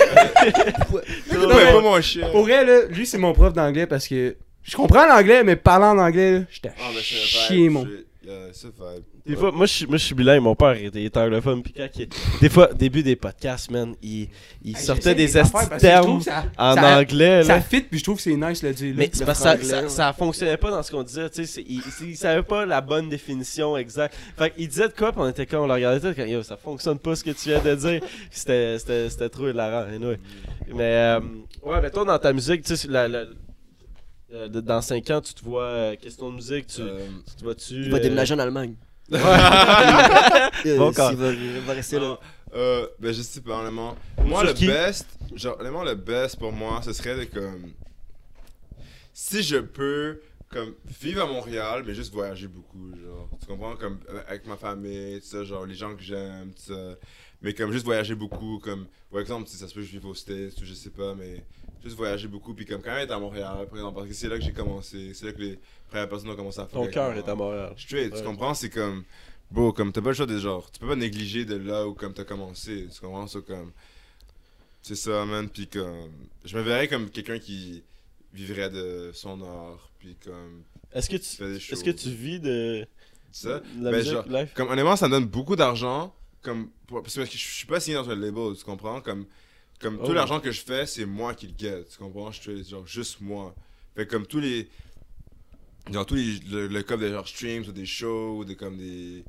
Non, 1.34 1.48
mais- 1.50 1.74
pas 1.74 1.82
mon 1.82 2.02
chien. 2.02 2.30
Pour 2.32 2.44
vrai, 2.44 2.66
là, 2.66 2.86
lui, 2.90 3.06
c'est 3.06 3.18
mon 3.18 3.34
prof 3.34 3.54
d'anglais 3.54 3.88
parce 3.88 4.08
que 4.08 4.36
je 4.64 4.76
comprends 4.76 5.06
l'anglais, 5.06 5.44
mais 5.44 5.56
parlant 5.58 5.92
en 5.92 5.98
anglais, 6.00 6.32
là, 6.40 6.40
j'étais 6.50 6.72
Ah, 6.80 6.84
mais 6.94 7.02
c'est 7.04 7.16
un 7.16 7.20
chier, 7.26 7.58
vibe, 7.64 7.72
mon. 7.72 7.84
c'est- 7.86 8.06
Yeah, 8.24 8.34
c'est 8.54 8.68
vibe. 8.68 9.04
Des 9.26 9.36
fois, 9.36 9.52
moi 9.52 9.66
je, 9.68 9.74
suis- 9.74 9.86
moi 9.86 9.98
je 9.98 10.04
suis 10.06 10.16
bilingue, 10.16 10.42
mon 10.42 10.56
père 10.56 10.72
était, 10.72 11.00
il 11.02 11.06
était 11.06 11.20
anglophone, 11.20 11.62
puis 11.62 11.74
quand 11.74 11.88
il- 11.98 12.08
des 12.42 12.50
fois, 12.50 12.74
début 12.74 13.04
des 13.04 13.16
podcasts, 13.16 13.70
man, 13.70 13.94
il, 14.02 14.28
il 14.64 14.76
sortait 14.78 15.14
des 15.14 15.30
termes 15.80 16.22
ça- 16.22 16.46
en 16.58 16.74
ça- 16.76 16.98
anglais, 17.00 17.44
Ça 17.44 17.56
là. 17.56 17.62
fit, 17.62 17.82
puis 17.82 18.00
je 18.00 18.04
trouve 18.04 18.16
que 18.18 18.24
c'est 18.24 18.36
nice 18.36 18.64
le 18.64 18.74
dire. 18.74 18.94
Mais 18.98 19.10
c'est 19.14 19.20
le 19.20 19.26
parce 19.28 19.38
que 19.40 19.44
ça, 19.44 19.50
franglais, 19.58 19.70
ça, 19.70 19.82
ouais. 19.84 19.90
ça 19.90 20.14
fonctionnait 20.14 20.58
pas 20.58 20.72
dans 20.72 20.82
ce 20.82 20.92
qu'on 20.92 21.04
disait, 21.04 21.30
tu 21.30 21.46
sais, 21.46 21.64
il, 21.68 21.82
il, 22.08 22.18
savait 22.18 22.42
pas 22.44 22.66
la 22.66 22.82
bonne 22.82 23.10
définition 23.10 23.78
exacte. 23.78 24.16
Fait 24.38 24.50
qu'il 24.56 24.68
disait 24.68 24.88
de 24.88 24.94
quoi, 24.94 25.12
puis 25.12 25.22
on 25.22 25.30
était 25.30 25.46
comme, 25.46 25.62
on 25.64 25.68
le 25.68 25.74
regardait 25.74 26.00
tout, 26.10 26.16
comme, 26.20 26.28
yo, 26.30 26.42
ça 26.42 26.58
fonctionne 26.58 26.98
pas 26.98 27.16
ce 27.16 27.24
que 27.24 27.32
tu 27.32 27.50
viens 27.50 27.62
de 27.62 27.76
dire. 27.76 28.02
C'était, 28.32 28.80
c'était, 28.80 29.10
c'était 29.10 29.30
trop 29.30 29.50
hilarant, 29.50 29.88
anyway. 29.88 30.18
Mais, 30.74 30.82
euh, 30.96 31.20
ouais, 31.64 31.80
mais 31.82 31.92
toi, 31.92 32.06
dans 32.06 32.18
ta 32.18 32.34
musique, 32.34 32.64
tu 32.64 32.76
sais, 32.76 32.88
la- 32.88 33.08
la- 33.08 33.26
euh, 34.34 34.48
dans 34.48 34.82
5 34.82 35.10
ans, 35.12 35.22
tu 35.22 35.34
te 35.34 35.44
vois, 35.44 35.64
euh, 35.66 35.96
question 35.96 36.30
de 36.32 36.36
musique, 36.36 36.68
tu, 36.68 36.82
Euh, 36.82 37.00
tu 37.30 37.36
te 37.36 37.44
vois-tu... 37.44 37.74
Il 37.76 37.92
va 37.92 37.98
euh, 37.98 38.00
déménager 38.00 38.34
en 38.34 38.40
Allemagne. 38.40 38.74
Ouais. 39.12 39.20
Euh, 40.66 40.78
Bon 40.78 40.92
va, 40.92 41.12
il 41.32 41.60
va 41.62 41.74
rester 41.74 42.00
là. 42.00 42.18
euh, 42.56 42.88
ben 43.00 43.14
je 43.14 43.22
sais 43.22 43.42
pas, 43.42 43.60
honnêtement. 43.60 43.96
Moi, 44.24 44.40
Sur 44.40 44.48
le 44.50 44.54
qui? 44.54 44.68
best, 44.68 45.08
genre, 45.36 45.60
honnêtement, 45.60 45.84
le 45.84 45.96
best 45.96 46.38
pour 46.38 46.52
moi, 46.52 46.82
ce 46.84 46.94
serait 46.94 47.16
de 47.18 47.24
comme. 47.26 47.72
Si 49.14 49.44
je 49.44 49.58
peux, 49.58 50.22
comme, 50.50 50.74
vivre 51.02 51.22
à 51.24 51.26
Montréal, 51.26 51.84
mais 51.86 51.94
juste 51.94 52.14
voyager 52.14 52.48
beaucoup, 52.48 52.92
genre. 53.04 53.30
Tu 53.42 53.48
comprends? 53.48 53.76
Comme, 53.76 54.00
avec 54.28 54.46
ma 54.48 54.56
famille, 54.58 55.20
tout 55.20 55.28
ça, 55.28 55.44
genre, 55.44 55.66
les 55.66 55.76
gens 55.76 55.96
que 55.96 56.02
j'aime, 56.02 56.52
tout 56.54 56.74
ça. 56.74 56.96
Mais 57.42 57.54
comme, 57.54 57.72
juste 57.72 57.86
voyager 57.86 58.16
beaucoup, 58.16 58.60
comme, 58.60 58.86
par 59.12 59.20
exemple, 59.20 59.50
si 59.50 59.58
ça 59.58 59.68
se 59.68 59.74
peut 59.74 59.82
que 59.82 59.88
je 59.88 59.92
vive 59.92 60.06
aux 60.06 60.14
States, 60.16 60.54
ou 60.62 60.66
je 60.66 60.74
sais 60.74 60.92
pas, 60.92 61.16
mais 61.16 61.44
juste 61.84 61.96
voyager 61.96 62.28
beaucoup, 62.28 62.54
puis 62.54 62.66
comme, 62.66 62.82
quand 62.82 62.92
même 62.92 63.04
être 63.04 63.12
à 63.12 63.20
Montréal, 63.20 63.66
par 63.70 63.78
exemple, 63.78 63.96
parce 63.96 64.08
que 64.08 64.14
c'est 64.14 64.28
là 64.30 64.38
que 64.38 64.44
j'ai 64.44 64.54
commencé, 64.54 65.14
c'est 65.14 65.26
là 65.28 65.32
que 65.34 65.40
les 65.42 65.60
premières 65.90 66.10
personnes 66.10 66.30
ont 66.30 66.36
commencé 66.36 66.60
à 66.60 66.66
faire. 66.68 66.80
Ton 66.80 66.88
cœur 66.88 67.14
est 67.14 67.28
à 67.28 67.36
Montréal. 67.36 67.74
Straight, 67.78 68.12
Ouais. 68.14 68.20
tu 68.20 68.26
comprends? 68.26 68.54
C'est 68.54 68.70
comme. 68.70 69.04
Bro, 69.50 69.74
comme 69.74 69.92
t'as 69.92 70.02
pas 70.02 70.10
le 70.10 70.16
choix 70.16 70.26
de 70.26 70.38
genre. 70.40 70.72
Tu 70.72 70.80
peux 70.80 70.88
pas 70.88 70.96
négliger 70.96 71.44
de 71.44 71.56
là 71.58 71.86
où 71.86 71.94
comme 71.94 72.14
t'as 72.14 72.24
commencé. 72.24 72.88
Tu 72.94 73.00
comprends? 73.02 73.28
C'est 73.28 73.46
comme. 73.46 73.72
C'est 74.82 74.96
ça, 74.96 75.26
man. 75.26 75.50
Puis 75.50 75.68
comme. 75.68 76.10
Je 76.46 76.56
me 76.58 76.62
verrais 76.64 76.88
comme 76.88 77.10
quelqu'un 77.10 77.38
qui 77.40 77.84
vivrait 78.34 78.70
de 78.70 79.12
son 79.14 79.42
art. 79.42 79.90
Puis 80.00 80.16
comme. 80.24 80.64
Est-ce 80.94 81.10
que 81.10 81.18
tu, 81.18 81.38
des 81.44 81.56
est-ce 81.58 81.84
que 81.84 81.90
tu 81.92 82.10
vis 82.10 82.40
de, 82.40 82.86
Ça? 83.32 83.62
la 83.80 83.92
Ben, 83.92 83.98
musique 83.98 84.14
genre, 84.14 84.28
live? 84.28 84.50
Comme 84.56 84.70
honnêtement, 84.70 84.96
ça 84.96 85.08
me 85.08 85.12
donne 85.14 85.26
beaucoup 85.26 85.56
d'argent. 85.56 86.14
comme, 86.42 86.70
parce 86.90 87.16
que 87.16 87.26
je 87.26 87.38
suis 87.38 87.68
pas 87.68 87.80
signé 87.80 87.96
dans 87.96 88.10
un 88.10 88.16
label, 88.16 88.56
tu 88.58 88.64
comprends? 88.64 89.00
Comme, 89.02 89.26
comme 89.82 90.00
Oh. 90.02 90.06
tout 90.08 90.14
l'argent 90.14 90.40
que 90.40 90.52
je 90.52 90.62
fais, 90.62 90.86
c'est 90.86 91.06
moi 91.06 91.34
qui 91.34 91.48
le 91.48 91.54
get, 91.58 91.84
tu 91.92 91.98
comprends? 91.98 92.32
Je 92.32 92.42
fais 92.42 92.64
genre 92.64 92.86
juste 92.88 93.20
moi. 93.22 93.54
Fait 93.96 94.06
que 94.06 94.12
comme 94.12 94.26
tous 94.26 94.40
les, 94.40 94.70
genre 95.92 96.06
tous 96.06 96.16
les, 96.16 96.40
le, 96.50 96.68
le 96.68 96.82
cas 96.84 96.98
des 96.98 97.10
genre 97.10 97.28
streams 97.28 97.64
ou 97.68 97.72
des 97.72 97.86
shows 97.86 98.38
ou 98.38 98.46
des 98.46 98.56
comme 98.56 98.78
des 98.78 99.24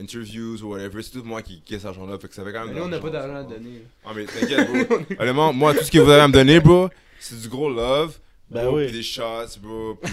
interviews 0.00 0.62
ou 0.62 0.68
whatever, 0.72 1.02
c'est 1.02 1.10
tout 1.12 1.22
moi 1.24 1.42
qui 1.42 1.62
get 1.68 1.76
cet 1.78 1.86
argent-là. 1.86 2.18
Fait 2.18 2.28
que 2.28 2.34
ça 2.34 2.44
fait 2.44 2.52
quand 2.52 2.64
même. 2.64 2.74
Mais 2.74 2.80
nous, 2.80 2.86
on 2.86 2.88
n'a 2.88 2.98
pas 3.00 3.10
d'argent 3.10 3.34
à 3.36 3.42
donner. 3.42 3.82
Ah 4.04 4.12
mais 4.14 4.24
t'inquiète, 4.24 4.68
bro. 4.70 4.98
Honnêtement, 5.18 5.52
moi, 5.52 5.74
tout 5.74 5.84
ce 5.84 5.90
que 5.90 5.98
vous 5.98 6.10
avez 6.10 6.22
à 6.22 6.28
me 6.28 6.32
donner, 6.32 6.60
bro, 6.60 6.88
c'est 7.18 7.38
du 7.40 7.48
gros 7.48 7.68
love. 7.70 8.18
Ben 8.50 8.64
bro, 8.66 8.78
oui. 8.78 8.86
Puis 8.86 8.96
des 8.96 9.02
shots, 9.02 9.58
bro. 9.62 9.94
Puis, 10.02 10.12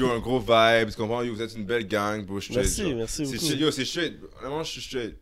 yo, 0.00 0.10
un 0.10 0.18
gros 0.18 0.40
vibe, 0.40 0.90
tu 0.90 0.96
comprends? 0.96 1.22
Yo, 1.22 1.34
vous 1.34 1.42
êtes 1.42 1.54
une 1.54 1.64
belle 1.64 1.86
gang, 1.86 2.24
bro. 2.24 2.40
straight, 2.40 2.56
Merci, 2.58 2.82
genre. 2.82 2.96
merci 2.96 3.22
beaucoup. 3.24 3.44
yo, 3.60 3.70
c'est 3.70 3.84
straight. 3.84 4.14
Vraiment, 4.40 4.64
je 4.64 4.70
suis 4.72 4.80
straight. 4.80 5.16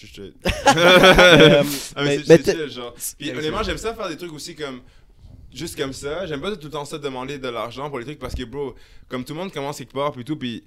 Je 0.00 0.06
suis 0.06 0.08
straight. 0.08 0.34
Euh, 0.76 1.62
Ah, 1.96 2.04
mais 2.04 2.18
mais- 2.28 2.38
c'est- 2.42 2.68
genre. 2.68 2.94
Puis 3.18 3.30
honnêtement, 3.30 3.62
j'aime 3.64 3.78
ça 3.78 3.94
faire 3.94 4.08
des 4.08 4.16
trucs 4.16 4.32
aussi 4.32 4.54
comme. 4.54 4.80
Juste 5.52 5.76
comme 5.76 5.92
ça. 5.92 6.26
J'aime 6.26 6.40
pas 6.40 6.54
tout 6.56 6.64
le 6.66 6.70
temps 6.70 6.84
ça 6.84 6.98
demander 6.98 7.38
de 7.38 7.48
l'argent 7.48 7.88
pour 7.88 7.98
les 7.98 8.04
trucs 8.04 8.18
parce 8.18 8.34
que, 8.34 8.44
bro, 8.44 8.74
comme 9.08 9.24
tout 9.24 9.32
le 9.32 9.40
monde 9.40 9.52
commence 9.52 9.78
quelque 9.78 9.92
part, 9.94 10.12
puis 10.12 10.24
tout, 10.24 10.36
puis. 10.36 10.64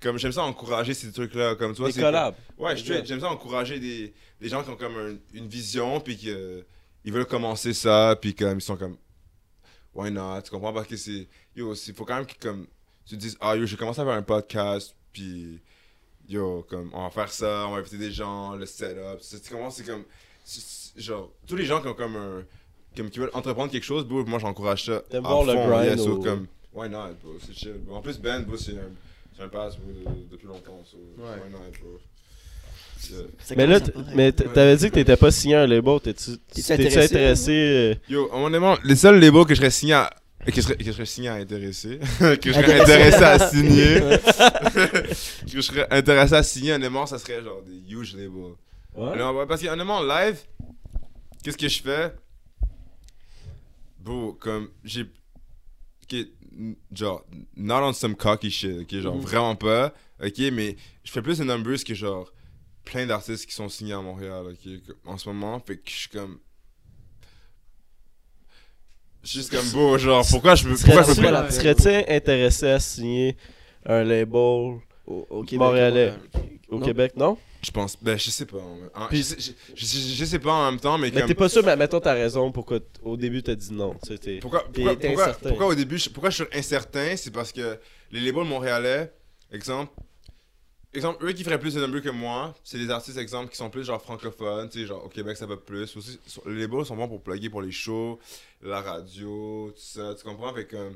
Comme 0.00 0.18
j'aime 0.18 0.32
ça 0.32 0.42
encourager 0.42 0.94
ces 0.94 1.12
trucs-là. 1.12 1.54
Comme 1.54 1.74
Des 1.74 1.92
c'est- 1.92 2.00
collabs. 2.00 2.34
Ouais. 2.58 2.76
J'aime 2.76 3.20
ça 3.20 3.28
encourager 3.30 3.78
des, 3.78 4.12
des 4.40 4.48
gens 4.48 4.64
qui 4.64 4.70
ont 4.70 4.76
comme 4.76 4.96
un- 4.96 5.16
une 5.38 5.46
vision, 5.46 6.00
puis 6.00 6.16
qui 6.16 6.28
euh, 6.28 6.60
veulent 7.04 7.24
commencer 7.24 7.72
ça, 7.72 8.16
puis 8.20 8.34
comme 8.34 8.58
ils 8.58 8.62
sont 8.62 8.76
comme. 8.76 8.96
Why 9.94 10.10
not? 10.10 10.42
Tu 10.42 10.50
comprends? 10.50 10.72
Parce 10.72 10.88
que 10.88 10.96
c'est. 10.96 11.28
Yo, 11.54 11.72
il 11.74 11.94
faut 11.94 12.04
quand 12.04 12.16
même 12.16 12.26
que 12.26 12.34
comme. 12.40 12.66
Tu 13.06 13.14
te 13.14 13.20
dises, 13.20 13.36
ah 13.40 13.54
yo, 13.54 13.64
j'ai 13.64 13.76
commencé 13.76 14.00
à 14.00 14.04
faire 14.04 14.14
un 14.14 14.22
podcast, 14.22 14.92
puis. 15.12 15.60
Yo, 16.32 16.64
comme, 16.68 16.90
on 16.94 17.02
va 17.04 17.10
faire 17.10 17.30
ça, 17.32 17.66
on 17.68 17.72
va 17.72 17.78
inviter 17.78 17.98
des 17.98 18.10
gens, 18.10 18.54
le 18.54 18.64
setup. 18.66 19.18
C'est 19.20 19.46
comme. 19.50 19.70
c'est- 20.44 20.60
c'est- 20.60 21.00
Genre, 21.00 21.30
tous 21.46 21.56
les 21.56 21.64
gens 21.64 21.80
qui 21.80 21.88
ont 21.88 21.94
comme 21.94 22.16
un. 22.16 22.42
Comme 22.96 23.08
qui 23.10 23.18
veulent 23.18 23.30
entreprendre 23.32 23.70
quelque 23.72 23.84
chose, 23.84 24.04
bro, 24.04 24.24
moi 24.26 24.38
j'encourage 24.38 24.84
ça. 24.84 25.02
T'aimes 25.10 25.24
à 25.24 25.28
voir 25.30 25.44
le 25.44 25.52
fond, 25.54 25.68
grind 25.68 26.22
comme, 26.22 26.46
why 26.74 26.88
not, 26.90 27.14
bro? 27.22 27.32
C'est 27.46 27.54
chill. 27.54 27.74
bro. 27.84 27.96
En 27.96 28.00
plus, 28.02 28.18
Ben, 28.18 28.42
bro, 28.44 28.56
c'est 28.58 28.72
un, 28.72 28.90
c'est 29.36 29.42
un 29.42 29.48
pass, 29.48 29.76
bro, 29.78 29.90
de- 29.92 30.30
depuis 30.30 30.46
longtemps, 30.46 30.80
so, 30.84 30.98
Ouais. 31.18 31.28
why 31.42 31.50
not, 31.50 31.58
bro? 31.80 31.98
C'est- 32.98 33.14
Ça 33.44 33.54
Mais 33.56 33.66
là, 33.66 33.80
mais 34.14 34.30
t'avais 34.32 34.76
dit 34.76 34.88
que 34.90 34.94
t'étais 34.94 35.16
pas 35.16 35.30
signé 35.30 35.56
à 35.56 35.62
un 35.62 35.66
label. 35.66 35.98
T'es-tu 36.00 36.32
intéressé? 36.72 37.50
euh, 37.52 37.94
Yo, 38.08 38.28
honnêtement, 38.32 38.76
les 38.84 38.94
seuls 38.96 39.18
labels 39.18 39.44
que 39.44 39.54
je 39.54 39.60
serais 39.60 39.70
signé 39.70 39.94
à. 39.94 40.10
Que 40.44 40.52
je 40.56 40.60
serais, 40.60 40.76
que 40.76 40.84
je 40.84 40.90
serais 40.92 41.06
signé 41.06 41.28
à 41.28 41.34
intéresser. 41.34 41.98
que 42.18 42.52
je 42.52 42.52
serais 42.52 42.80
Intéressé. 42.80 43.22
à 43.22 43.38
signer. 43.50 44.00
que 44.00 45.52
je 45.54 45.60
serais 45.60 45.86
intéressé 45.90 46.34
à 46.34 46.42
signer, 46.42 46.72
honnêtement, 46.72 47.06
ça 47.06 47.18
serait 47.18 47.42
genre 47.42 47.62
des 47.62 47.78
huge 47.94 48.14
labels. 48.16 48.54
Ouais. 48.94 49.22
Ouais, 49.22 49.46
parce 49.46 49.62
que 49.62 49.68
honnêtement, 49.68 50.02
live, 50.02 50.38
qu'est-ce 51.44 51.56
que 51.56 51.68
je 51.68 51.80
fais? 51.82 52.12
Bro, 54.00 54.34
comme, 54.34 54.70
j'ai. 54.84 55.06
genre, 56.92 57.24
not 57.56 57.82
on 57.82 57.92
some 57.92 58.14
cocky 58.16 58.50
shit, 58.50 58.80
ok, 58.82 59.00
genre, 59.00 59.14
Mhm. 59.16 59.22
vraiment 59.22 59.56
pas, 59.56 59.94
ok, 60.22 60.38
mais 60.52 60.76
je 61.04 61.10
fais 61.12 61.22
plus 61.22 61.38
de 61.38 61.44
numbers 61.44 61.82
que 61.84 61.94
genre, 61.94 62.30
plein 62.84 63.06
d'artistes 63.06 63.46
qui 63.46 63.54
sont 63.54 63.68
signés 63.68 63.94
à 63.94 64.00
Montréal, 64.02 64.44
ok, 64.50 64.72
en 65.06 65.16
ce 65.18 65.28
moment, 65.28 65.58
fait 65.60 65.76
que 65.78 65.88
je 65.90 65.96
suis 65.96 66.08
comme. 66.08 66.38
Juste 69.24 69.50
comme 69.54 69.68
beau, 69.70 69.96
genre, 69.98 70.26
pourquoi 70.28 70.54
je 70.56 70.66
me. 70.68 70.74
Pourquoi 70.76 71.14
je 71.14 71.20
la 71.20 71.42
peine. 71.42 71.50
Serais-tu 71.52 71.88
intéressé 72.12 72.66
à 72.68 72.80
signer 72.80 73.36
un 73.86 74.02
label 74.02 74.34
Au, 74.34 74.80
au 75.06 75.42
Québec, 75.42 75.58
Montréalais. 75.66 76.12
au 76.68 76.78
Non? 76.78 76.84
Québec, 76.86 77.12
non? 77.16 77.36
Je 77.64 77.70
pense, 77.70 77.96
ben, 78.02 78.18
je 78.18 78.30
sais 78.30 78.46
pas. 78.46 78.58
en 78.94 79.06
Puis- 79.06 79.18
je, 79.18 79.22
sais, 79.22 79.36
je- 79.76 79.86
je- 79.86 80.14
je 80.16 80.24
sais 80.24 80.38
pas 80.40 80.52
en 80.52 80.70
même 80.72 80.80
temps, 80.80 80.98
mais 80.98 81.10
Mais 81.12 81.20
comme. 81.20 81.28
t'es 81.28 81.34
pas 81.34 81.48
sûr, 81.48 81.64
mais 81.64 81.76
mettons 81.76 82.00
ta 82.00 82.12
raison 82.12 82.50
pourquoi 82.50 82.80
au 83.04 83.16
début 83.16 83.40
t'as 83.42 83.54
dit 83.54 83.72
non. 83.72 83.94
tu 84.02 84.08
sais, 84.12 84.18
t'es- 84.18 84.38
Pourquoi, 84.40 84.64
pourquoi, 85.42 85.66
au 85.68 85.74
début, 85.76 85.98
je, 85.98 86.08
pourquoi 86.10 86.30
je 86.30 86.42
suis 86.42 86.58
incertain, 86.58 87.14
c'est 87.16 87.30
parce 87.32 87.52
que 87.52 87.78
les 88.10 88.20
labels 88.20 88.44
montréalais, 88.48 89.12
exemple, 89.52 89.92
exemple, 90.94 91.24
eux 91.24 91.32
qui 91.32 91.44
feraient 91.44 91.58
plus 91.58 91.74
de 91.74 91.80
numbers 91.80 92.02
que 92.02 92.10
moi, 92.10 92.54
c'est 92.64 92.78
des 92.78 92.90
artistes, 92.90 93.16
exemple, 93.18 93.50
qui 93.50 93.56
sont 93.56 93.70
plus 93.70 93.84
genre 93.84 94.00
francophones, 94.02 94.68
tu 94.68 94.80
sais, 94.80 94.86
genre 94.86 95.04
au 95.04 95.08
Québec 95.08 95.36
ça 95.36 95.46
va 95.46 95.56
plus. 95.56 95.96
Aussi, 95.96 96.18
les 96.46 96.60
labels 96.62 96.84
sont 96.84 96.96
bons 96.96 97.08
pour 97.08 97.22
plugger 97.22 97.48
pour 97.50 97.62
les 97.62 97.72
shows, 97.72 98.18
la 98.62 98.80
radio, 98.80 99.70
tout 99.74 99.80
ça, 99.82 100.14
tu 100.14 100.24
comprends? 100.24 100.52
Fait 100.54 100.66
que 100.66 100.76
euh, 100.76 100.90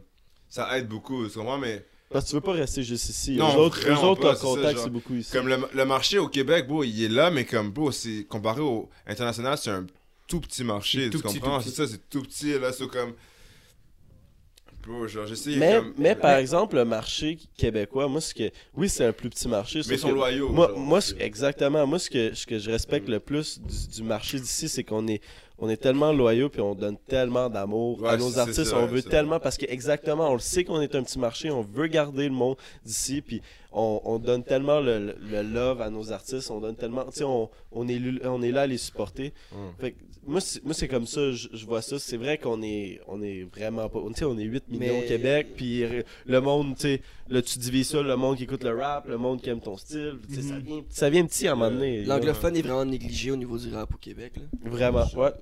ça 0.49 0.77
aide 0.79 0.89
beaucoup, 0.89 1.27
tu 1.27 1.39
comprends? 1.39 1.59
Mais 1.59 1.85
Parce 2.11 2.25
que 2.27 2.31
tu 2.31 2.35
veux 2.37 2.41
pas 2.43 2.53
rester 2.53 2.83
juste 2.83 3.09
ici. 3.09 3.37
Non, 3.37 3.55
eux 3.55 3.59
autres, 3.59 3.81
eux 3.89 4.05
autres 4.05 4.21
pas, 4.23 4.33
leur 4.33 4.41
contact, 4.41 4.79
c'est 4.81 4.91
beaucoup 4.91 5.15
ici. 5.15 5.33
comme 5.33 5.49
le, 5.49 5.59
le 5.75 5.85
marché 5.85 6.19
au 6.19 6.29
Québec, 6.29 6.67
bro, 6.69 6.85
il 6.85 7.03
est 7.03 7.09
là, 7.09 7.31
mais 7.31 7.45
comme, 7.45 7.71
bro, 7.71 7.91
c'est 7.91 8.25
comparé 8.29 8.61
au 8.61 8.89
international, 9.07 9.57
c'est 9.59 9.71
un 9.71 9.87
tout 10.29 10.41
petit 10.41 10.65
marché, 10.65 11.09
tu 11.11 11.19
petit, 11.19 11.39
comprends? 11.41 11.61
C'est 11.61 11.71
ça, 11.71 11.87
c'est 11.87 12.09
tout 12.11 12.23
petit, 12.23 12.59
là, 12.59 12.73
c'est 12.73 12.87
comme. 12.89 13.13
Genre, 14.87 15.27
Mais, 15.59 15.75
comme. 15.77 15.93
mais 15.99 16.15
par 16.15 16.37
exemple, 16.37 16.77
le 16.77 16.85
marché 16.85 17.39
québécois, 17.57 18.09
moi, 18.09 18.21
ce 18.21 18.35
que. 18.35 18.51
Oui, 18.77 18.89
c'est 18.89 19.05
un 19.05 19.13
plus 19.13 19.29
petit 19.31 19.49
marché. 19.49 19.81
Mais 19.89 19.95
ils 19.95 19.99
sont 19.99 20.13
loyaux. 20.13 20.49
Moi, 20.51 20.69
genre, 21.01 21.15
exactement. 21.21 21.87
Moi, 21.87 21.99
ce 21.99 22.09
que, 22.11 22.35
ce 22.35 22.47
que 22.47 22.59
je 22.59 22.71
respecte 22.71 23.09
le 23.09 23.21
plus 23.21 23.61
du, 23.61 23.89
du 23.97 24.03
marché 24.03 24.39
d'ici, 24.39 24.69
c'est 24.69 24.85
qu'on 24.85 25.07
est, 25.09 25.21
on 25.59 25.69
est 25.71 25.77
tellement 25.79 26.13
loyaux 26.13 26.49
puis 26.51 26.61
on 26.61 26.75
donne 26.75 26.99
tellement 27.09 27.49
d'amour 27.49 28.07
à 28.07 28.17
nos 28.19 28.39
artistes. 28.39 28.73
on 28.75 28.87
veut 28.87 29.03
tellement, 29.11 29.41
parce 29.41 29.57
que 29.57 29.65
exactement, 29.69 30.31
on 30.31 30.35
le 30.35 30.39
sait 30.41 30.65
qu'on 30.65 30.81
est 30.81 30.95
un 30.95 31.03
petit 31.03 31.19
marché, 31.19 31.51
on 31.51 31.63
veut 31.63 31.87
garder 31.87 32.25
le 32.29 32.35
monde 32.35 32.57
d'ici, 32.85 33.23
puis 33.23 33.41
on, 33.73 34.01
on 34.05 34.19
donne 34.19 34.45
tellement 34.45 34.81
le, 34.81 34.99
le- 34.99 35.17
le 35.31 35.43
love 35.43 35.81
à 35.81 35.89
nos 35.91 36.13
artistes, 36.13 36.51
on 36.51 36.61
donne 36.61 36.77
tellement, 36.77 37.05
tu 37.07 37.19
sais, 37.19 37.25
on, 37.25 37.49
on, 37.73 37.89
est, 37.89 37.99
lu- 37.99 38.21
on 38.25 38.43
est 38.43 38.53
là 38.53 38.63
à 38.63 38.67
les 38.67 38.77
supporter. 38.79 39.33
Fait 39.81 39.93
que 39.93 39.97
moi, 40.27 40.41
c'est, 40.41 40.63
moi, 40.65 40.75
c'est 40.75 40.89
comme 40.89 41.07
ça, 41.07 41.33
je, 41.33 41.49
je 41.53 41.67
vois 41.67 41.83
ça. 41.83 41.99
C'est 41.99 42.17
vrai 42.17 42.39
qu'on 42.39 42.63
est, 42.63 43.01
on 43.07 43.23
est 43.23 43.45
vraiment 43.45 43.89
pas. 43.89 44.01
Tu 44.09 44.15
sais, 44.15 44.25
on 44.25 44.37
est 44.39 44.45
8 44.45 44.69
millions 44.69 44.81
Mais- 44.99 45.05
au 45.05 45.09
Québec, 45.09 45.49
puis 45.57 45.83
le 46.27 46.41
monde, 46.41 46.75
tu 46.77 46.83
sais, 46.83 47.03
là, 47.29 47.41
tu 47.43 47.59
divises 47.59 47.89
ça, 47.89 48.03
le 48.03 48.17
monde 48.17 48.37
qui 48.37 48.45
écoute 48.45 48.63
le 48.65 48.77
rap, 48.77 49.07
le 49.09 49.17
monde 49.19 49.41
qui 49.41 49.49
aime 49.51 49.61
ton 49.61 49.77
style. 49.77 50.19
tu 50.29 50.35
sais, 50.37 50.43
ça, 50.43 50.55
Mhm. 50.55 50.61
vient, 50.63 50.85
ça 50.91 51.11
vient 51.11 51.25
petit 51.27 51.47
à 51.49 51.53
un 51.53 51.55
moment 51.55 51.71
donné. 51.71 52.05
L'anglophone 52.05 52.57
est 52.57 52.63
vraiment 52.63 52.85
négligé 52.85 53.31
au 53.31 53.37
niveau 53.37 53.59
du 53.59 53.73
rap 53.73 53.95
au 53.95 53.99
Québec. 53.99 54.33
Là. 54.37 54.43
Vraiment, 54.71 55.05
ouais. 55.17 55.33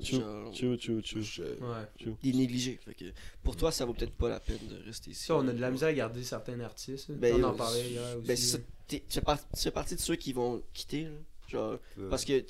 True, 0.55 0.79
true, 0.79 1.03
true. 1.03 1.23
Je- 1.23 1.43
Ouais. 1.43 2.15
il 2.23 2.35
est 2.35 2.39
négligé. 2.39 2.79
Fait 2.85 2.95
que 2.95 3.05
pour 3.43 3.57
toi, 3.57 3.73
ça 3.73 3.85
vaut 3.85 3.93
peut-être 3.95 4.13
pas 4.15 4.29
la 4.29 4.41
peine 4.41 4.59
de 4.71 4.87
rester 4.87 5.11
ici. 5.11 5.25
Ça, 5.25 5.37
on 5.37 5.49
a 5.49 5.53
de 5.53 5.61
la 5.61 5.71
misère 5.71 5.89
à 5.89 5.93
garder 5.93 6.23
certains 6.23 6.61
artistes. 6.61 7.09
là. 7.09 7.15
Ben, 7.19 7.35
on 7.41 7.45
en 7.45 7.55
parlait 7.55 7.89
hier 7.91 8.03
aussi. 8.19 8.27
Ben, 8.27 8.37
c'est 8.37 8.57
ça. 8.57 8.59
T'es- 8.87 9.03
Tu 9.09 9.15
fais, 9.15 9.21
par- 9.23 9.39
tu 9.41 9.63
fais 9.63 9.71
partie 9.71 9.95
de 9.95 10.01
ceux 10.01 10.17
qui 10.17 10.33
vont 10.33 10.63
quitter. 10.75 11.05
Là. 11.05 11.11
Genre, 11.49 11.79
parce 12.11 12.25
que 12.25 12.45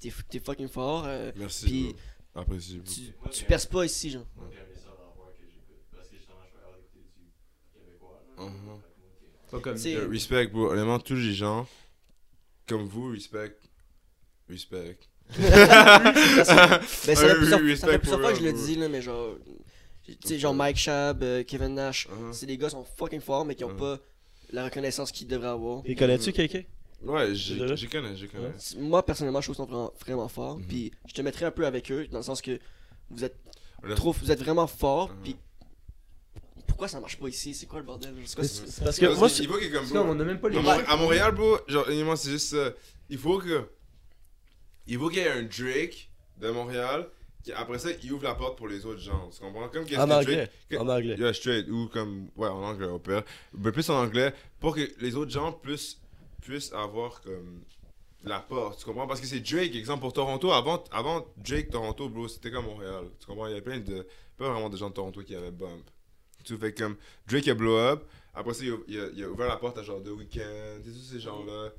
t'es 0.00 0.12
t'es 0.28 0.38
fucking 0.40 0.68
fort. 0.68 1.04
euh, 1.06 1.32
Merci. 1.36 1.66
Puis 1.66 1.94
beaucoup. 2.34 2.56
tu, 2.58 3.12
tu 3.38 3.44
perces 3.44 3.66
pas 3.66 3.84
ici, 3.84 4.10
genre. 4.10 4.26
Mhm. 8.38 8.80
Pas 9.50 9.60
comme 9.60 9.76
Respect, 10.10 10.46
bro. 10.48 10.70
Honnêtement, 10.72 10.98
tous 10.98 11.14
les 11.14 11.32
gens 11.34 11.66
comme 12.66 12.86
vous, 12.86 13.10
respect. 13.10 13.56
Respect. 14.48 14.98
Ben, 15.38 17.14
ça 17.14 17.16
fait 17.16 17.34
plusieurs, 17.36 17.60
oui, 17.60 17.76
ça 17.76 17.86
fait 17.86 17.92
respect 17.96 17.98
plusieurs 17.98 18.20
fois 18.20 18.32
que 18.32 18.38
je 18.38 18.44
le 18.44 18.52
dis, 18.52 18.76
là, 18.76 18.88
mais 18.88 19.02
genre. 19.02 19.36
Tu 20.04 20.16
sais, 20.24 20.38
genre 20.38 20.54
Mike 20.54 20.76
Shab, 20.78 21.22
euh, 21.22 21.42
Kevin 21.44 21.74
Nash, 21.74 22.08
Mhm. 22.08 22.32
c'est 22.32 22.46
des 22.46 22.56
gars 22.56 22.68
qui 22.68 22.72
sont 22.72 22.84
fucking 22.96 23.20
forts, 23.20 23.44
mais 23.44 23.54
qui 23.54 23.64
ont 23.64 23.68
Mhm. 23.72 23.78
pas 23.78 23.98
la 24.50 24.64
reconnaissance 24.64 25.12
qu'ils 25.12 25.26
devraient 25.26 25.48
avoir. 25.48 25.82
Et 25.84 25.94
connais-tu 25.94 26.32
quelqu'un 26.32 26.62
Ouais, 27.02 27.34
j'ai 27.34 27.58
connais, 27.88 28.16
j'ai 28.16 28.26
connais. 28.28 28.52
Moi, 28.78 29.04
personnellement, 29.06 29.40
je 29.40 29.46
trouve 29.52 29.56
qu'ils 29.56 29.64
sont 29.64 29.70
vraiment, 29.70 29.92
vraiment 30.00 30.28
forts. 30.28 30.58
Mhm. 30.58 30.66
Puis 30.66 30.92
je 31.06 31.14
te 31.14 31.22
mettrais 31.22 31.44
un 31.46 31.50
peu 31.50 31.64
avec 31.66 31.90
eux, 31.92 32.06
dans 32.08 32.18
le 32.18 32.24
sens 32.24 32.42
que 32.42 32.58
vous 33.10 33.24
êtes 33.24 33.36
Là, 33.84 33.94
trop, 33.94 34.12
vous 34.12 34.32
êtes 34.32 34.40
vraiment 34.40 34.66
forts. 34.66 35.10
Mhm. 35.10 35.22
Puis 35.22 35.36
pourquoi 36.66 36.88
ça 36.88 37.00
marche 37.00 37.16
pas 37.18 37.28
ici? 37.28 37.54
C'est 37.54 37.66
quoi 37.66 37.78
le 37.80 37.86
bordel? 37.86 38.14
C'est 38.26 38.36
Parce 38.84 38.98
que 38.98 39.06
moi, 39.16 39.28
il 39.38 39.46
faut 39.48 39.54
que 39.58 39.72
comme 39.72 39.88
qu'on 39.88 40.04
bro, 40.14 40.20
a 40.20 40.24
même 40.24 40.40
pas 40.40 40.48
les 40.48 40.58
à, 40.58 40.62
Mont- 40.62 40.84
à 40.86 40.96
Montréal, 40.96 41.32
bro, 41.34 41.58
genre, 41.68 41.86
honnêtement, 41.88 42.16
c'est 42.16 42.30
juste 42.30 42.48
ça. 42.50 42.72
Il 43.08 43.18
faut 43.18 43.38
que. 43.38 43.68
Il 44.86 44.98
faut 44.98 45.08
qu'il 45.08 45.18
y 45.18 45.22
ait 45.22 45.30
un 45.30 45.42
Drake 45.42 46.10
de 46.38 46.50
Montréal 46.50 47.08
qui, 47.44 47.52
après 47.52 47.78
ça, 47.78 47.90
il 48.02 48.12
ouvre 48.12 48.24
la 48.24 48.34
porte 48.34 48.56
pour 48.56 48.68
les 48.68 48.84
autres 48.86 49.00
gens. 49.00 49.28
Tu 49.32 49.40
comprends? 49.40 49.68
Comme 49.68 49.84
qu'est-ce 49.84 50.00
en 50.00 50.06
que 50.08 50.12
anglais. 50.12 50.36
Drake. 50.36 50.50
que- 50.68 50.76
En 50.76 50.88
anglais. 50.88 51.16
Yeah, 51.18 51.32
straight. 51.34 51.68
Ou 51.68 51.88
comme. 51.88 52.28
Ouais, 52.36 52.48
en 52.48 52.62
anglais, 52.62 52.86
au 52.86 52.98
pire. 52.98 53.22
Mais 53.56 53.70
plus 53.70 53.88
en 53.90 54.02
anglais. 54.02 54.32
Pour 54.60 54.74
que 54.74 54.80
les 55.00 55.14
autres 55.14 55.30
gens 55.30 55.52
puissent, 55.52 55.98
puissent 56.48 56.72
avoir 56.72 57.20
comme. 57.20 57.62
La 58.24 58.40
porte, 58.40 58.80
tu 58.80 58.84
comprends? 58.84 59.06
Parce 59.06 59.20
que 59.20 59.28
c'est 59.28 59.38
Drake, 59.38 59.76
exemple 59.76 60.00
pour 60.00 60.12
Toronto. 60.12 60.50
Avant, 60.50 60.82
avant 60.90 61.24
Drake, 61.36 61.70
Toronto, 61.70 62.08
bro, 62.08 62.26
c'était 62.26 62.50
comme 62.50 62.64
Montréal. 62.64 63.04
Tu 63.20 63.26
comprends? 63.26 63.46
Il 63.46 63.50
y 63.50 63.52
avait 63.52 63.62
plein 63.62 63.78
de. 63.78 64.04
Pas 64.36 64.50
vraiment 64.50 64.68
de 64.68 64.76
gens 64.76 64.88
de 64.88 64.94
Toronto 64.94 65.22
qui 65.22 65.36
avaient 65.36 65.52
bump. 65.52 65.88
Tu 66.44 66.56
fais 66.56 66.72
comme. 66.72 66.96
Drake 67.28 67.46
a 67.46 67.54
blow 67.54 67.76
up. 67.76 68.04
Après 68.34 68.54
ça, 68.54 68.64
il 68.64 69.22
a, 69.22 69.28
ouvert 69.28 69.46
la 69.46 69.56
porte 69.56 69.78
à 69.78 69.82
genre 69.82 70.02
The 70.02 70.08
Weeknd. 70.08 70.82
Sais, 70.84 70.90
tous 70.90 71.12
ces 71.12 71.20
gens-là. 71.20 71.72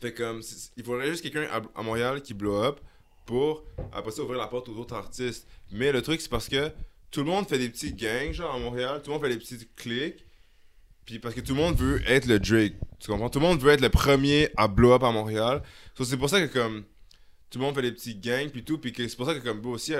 Fait 0.00 0.14
comme. 0.14 0.40
Il 0.76 0.84
faudrait 0.84 1.08
juste 1.08 1.22
quelqu'un 1.22 1.48
à, 1.50 1.62
à 1.74 1.82
Montréal 1.82 2.22
qui 2.22 2.34
blow 2.34 2.62
up 2.62 2.78
pour 3.26 3.64
après 3.92 4.10
ça 4.10 4.22
ouvrir 4.22 4.38
la 4.38 4.46
porte 4.46 4.68
aux 4.68 4.76
autres 4.76 4.94
artistes. 4.94 5.48
Mais 5.72 5.90
le 5.90 6.02
truc, 6.02 6.20
c'est 6.20 6.30
parce 6.30 6.48
que 6.48 6.70
tout 7.10 7.20
le 7.20 7.26
monde 7.26 7.48
fait 7.48 7.58
des 7.58 7.68
petits 7.68 7.92
gangs, 7.92 8.32
genre 8.32 8.54
à 8.54 8.58
Montréal. 8.58 9.00
Tout 9.02 9.10
le 9.10 9.14
monde 9.14 9.24
fait 9.24 9.30
des 9.30 9.38
petits 9.38 9.68
clics. 9.74 10.24
Puis 11.04 11.18
parce 11.18 11.34
que 11.34 11.40
tout 11.40 11.54
le 11.54 11.60
monde 11.60 11.76
veut 11.76 12.00
être 12.08 12.26
le 12.26 12.38
Drake. 12.38 12.74
Tu 13.00 13.10
comprends? 13.10 13.28
Tout 13.28 13.40
le 13.40 13.46
monde 13.46 13.60
veut 13.60 13.72
être 13.72 13.80
le 13.80 13.88
premier 13.90 14.50
à 14.56 14.68
blow 14.68 14.92
up 14.92 15.02
à 15.02 15.10
Montréal. 15.10 15.62
So, 15.96 16.04
c'est 16.04 16.16
pour 16.16 16.30
ça 16.30 16.40
que 16.46 16.52
comme 16.52 16.84
tout 17.50 17.58
le 17.58 17.64
monde 17.64 17.74
fait 17.74 17.82
des 17.82 17.92
petits 17.92 18.14
gangs 18.14 18.48
puis 18.50 18.64
tout. 18.64 18.78
Puis 18.78 18.92
que 18.92 19.06
c'est 19.08 19.16
pour 19.16 19.26
ça 19.26 19.34
que 19.34 19.40
comme 19.40 19.60
bro, 19.60 19.72
aussi, 19.72 19.92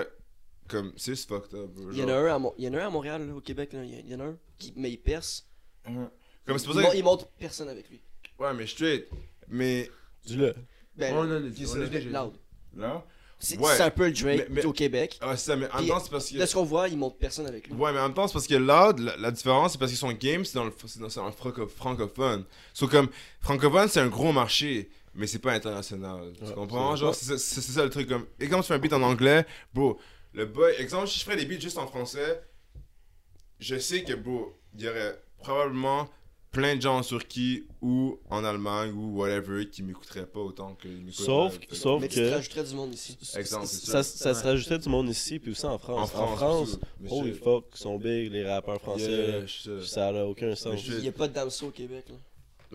comme 0.69 0.93
c'est 0.97 1.13
juste 1.13 1.29
fucked 1.29 1.55
up. 1.59 1.71
Il 1.93 1.99
y 1.99 2.03
en 2.05 2.09
a 2.09 2.15
un 2.15 2.27
à, 2.35 2.39
Mon- 2.39 2.55
il 2.57 2.65
y 2.65 2.69
en 2.69 2.75
a 2.75 2.83
un 2.83 2.87
à 2.87 2.91
Montréal, 2.91 3.27
là, 3.27 3.35
au 3.35 3.41
Québec. 3.41 3.73
là. 3.73 3.85
Il 3.85 3.91
y, 3.91 3.97
a- 3.97 4.01
il 4.01 4.09
y 4.11 4.15
en 4.15 4.21
a 4.21 4.25
un, 4.27 4.37
qui, 4.59 4.73
mais 4.77 4.91
il 4.93 4.99
perce. 4.99 5.47
Comme 5.85 6.59
c'est 6.59 6.67
pour 6.67 6.77
Il, 6.81 6.85
ça 6.85 6.91
que... 6.93 6.97
il 6.97 7.05
montre 7.05 7.27
personne 7.39 7.69
avec 7.69 7.91
lui. 7.91 8.01
Ouais, 8.39 8.55
mais 8.55 8.67
straight. 8.67 9.09
Mais 9.49 9.91
Dis-le. 10.25 10.55
Ben, 10.97 11.15
On 11.17 11.21
en 11.21 11.31
a 11.33 11.41
dit, 11.41 11.67
c'est 11.67 11.79
on 11.79 11.87
dit. 11.89 12.01
loud. 12.01 12.33
là. 12.77 13.05
C'est 13.45 13.59
Ouais. 13.59 13.81
un 13.81 13.91
peu 13.91 14.07
le 14.07 14.13
Drake 14.13 14.25
Mais- 14.39 14.47
mais- 14.51 14.65
au 14.65 14.73
Québec. 14.73 15.19
Ah, 15.21 15.37
c'est 15.37 15.47
ça, 15.47 15.57
mais 15.57 15.67
en 15.73 15.79
même 15.81 15.89
temps, 15.89 15.99
c'est 15.99 16.11
parce 16.13 16.31
que. 16.31 16.39
De 16.39 16.47
ce 16.47 16.55
qu'on 16.55 16.63
voit, 16.63 16.89
il 16.89 16.97
montre 16.97 17.17
personne 17.17 17.45
avec 17.49 17.67
lui. 17.67 17.75
Ouais, 17.75 17.93
mais 17.93 17.99
en 17.99 18.05
même 18.05 18.15
temps, 18.15 18.29
c'est 18.29 18.35
parce 18.35 18.47
que 18.47 18.55
Loud, 18.55 19.01
la, 19.01 19.17
la 19.17 19.31
différence, 19.33 19.73
c'est 19.73 19.79
parce 19.79 19.91
que 19.91 19.99
son 19.99 20.13
game, 20.13 20.45
c'est 20.45 20.55
dans 20.55 20.65
le, 20.65 20.73
c'est 20.87 21.01
dans, 21.01 21.09
dans 21.09 21.27
le 21.27 21.33
franco- 21.33 21.67
francophone. 21.67 22.45
So, 22.73 22.87
comme, 22.87 23.09
francophone, 23.41 23.89
c'est 23.89 23.99
un 23.99 24.07
gros 24.07 24.31
marché, 24.33 24.91
mais 25.17 25.27
c'est 25.27 25.41
pas 25.41 25.53
international. 25.55 26.33
Tu 26.39 26.45
Ouais, 26.45 26.55
comprends? 26.55 26.95
c'est- 26.95 27.01
Genre, 27.01 27.15
c'est 27.15 27.37
ça 27.39 27.83
le 27.83 27.91
truc. 27.91 28.09
Comme, 28.09 28.27
et 28.39 28.49
quand 28.49 28.61
tu 28.61 28.69
fais 28.69 28.75
un 28.75 28.79
beat 28.79 28.93
en 28.93 29.03
anglais, 29.03 29.45
bro, 29.75 29.99
le 30.35 30.47
boy, 30.47 30.73
exemple, 30.79 31.09
si 31.09 31.19
je 31.19 31.25
ferais 31.25 31.37
des 31.37 31.45
beats 31.45 31.59
juste 31.59 31.79
en 31.79 31.89
français, 31.89 32.43
je 33.59 33.77
sais 33.77 34.05
que, 34.05 34.13
bro, 34.13 34.57
il 34.77 34.83
y 34.85 34.89
aurait 34.89 35.21
probablement 35.39 36.09
plein 36.53 36.77
de 36.77 36.83
gens 36.83 36.99
en 36.99 37.01
Turquie 37.01 37.65
ou 37.81 38.19
en 38.31 38.45
Allemagne 38.45 38.93
ou 38.93 39.19
whatever 39.19 39.67
qui 39.69 39.83
m'écouteraient 39.83 40.27
pas 40.27 40.41
autant 40.41 40.75
que. 40.81 40.87
Sauf, 41.11 41.59
que- 41.59 41.75
sauf 41.75 42.01
mais 42.03 42.09
que. 42.09 42.31
rajouterais 42.31 42.65
du 42.65 42.75
monde 42.75 42.95
ici. 42.95 43.17
Exemple, 43.37 43.67
ça, 43.67 44.03
ça. 44.03 44.03
ça 44.03 44.35
se 44.35 44.45
rajoutait 44.45 44.79
du 44.79 44.89
monde 44.91 45.09
ici, 45.09 45.39
puis 45.39 45.53
aussi 45.53 45.65
en 45.67 45.79
France. 45.79 46.11
En 46.15 46.27
France, 46.37 46.79
mais 47.01 47.11
holy 47.11 47.33
fuck, 47.33 47.65
ils 47.75 47.79
sont 47.79 47.99
big, 47.99 48.31
les 48.31 48.47
rappeurs 48.47 48.81
français. 48.81 49.45
Ça 49.85 50.13
n'a 50.13 50.27
aucun 50.27 50.55
sens. 50.55 50.79
Il 50.87 50.99
n'y 51.01 51.09
a 51.09 51.13
pas 51.13 51.27
de 51.27 51.33
Damso 51.33 51.67
au 51.69 51.71
Québec. 51.71 52.05
Là. 52.11 52.15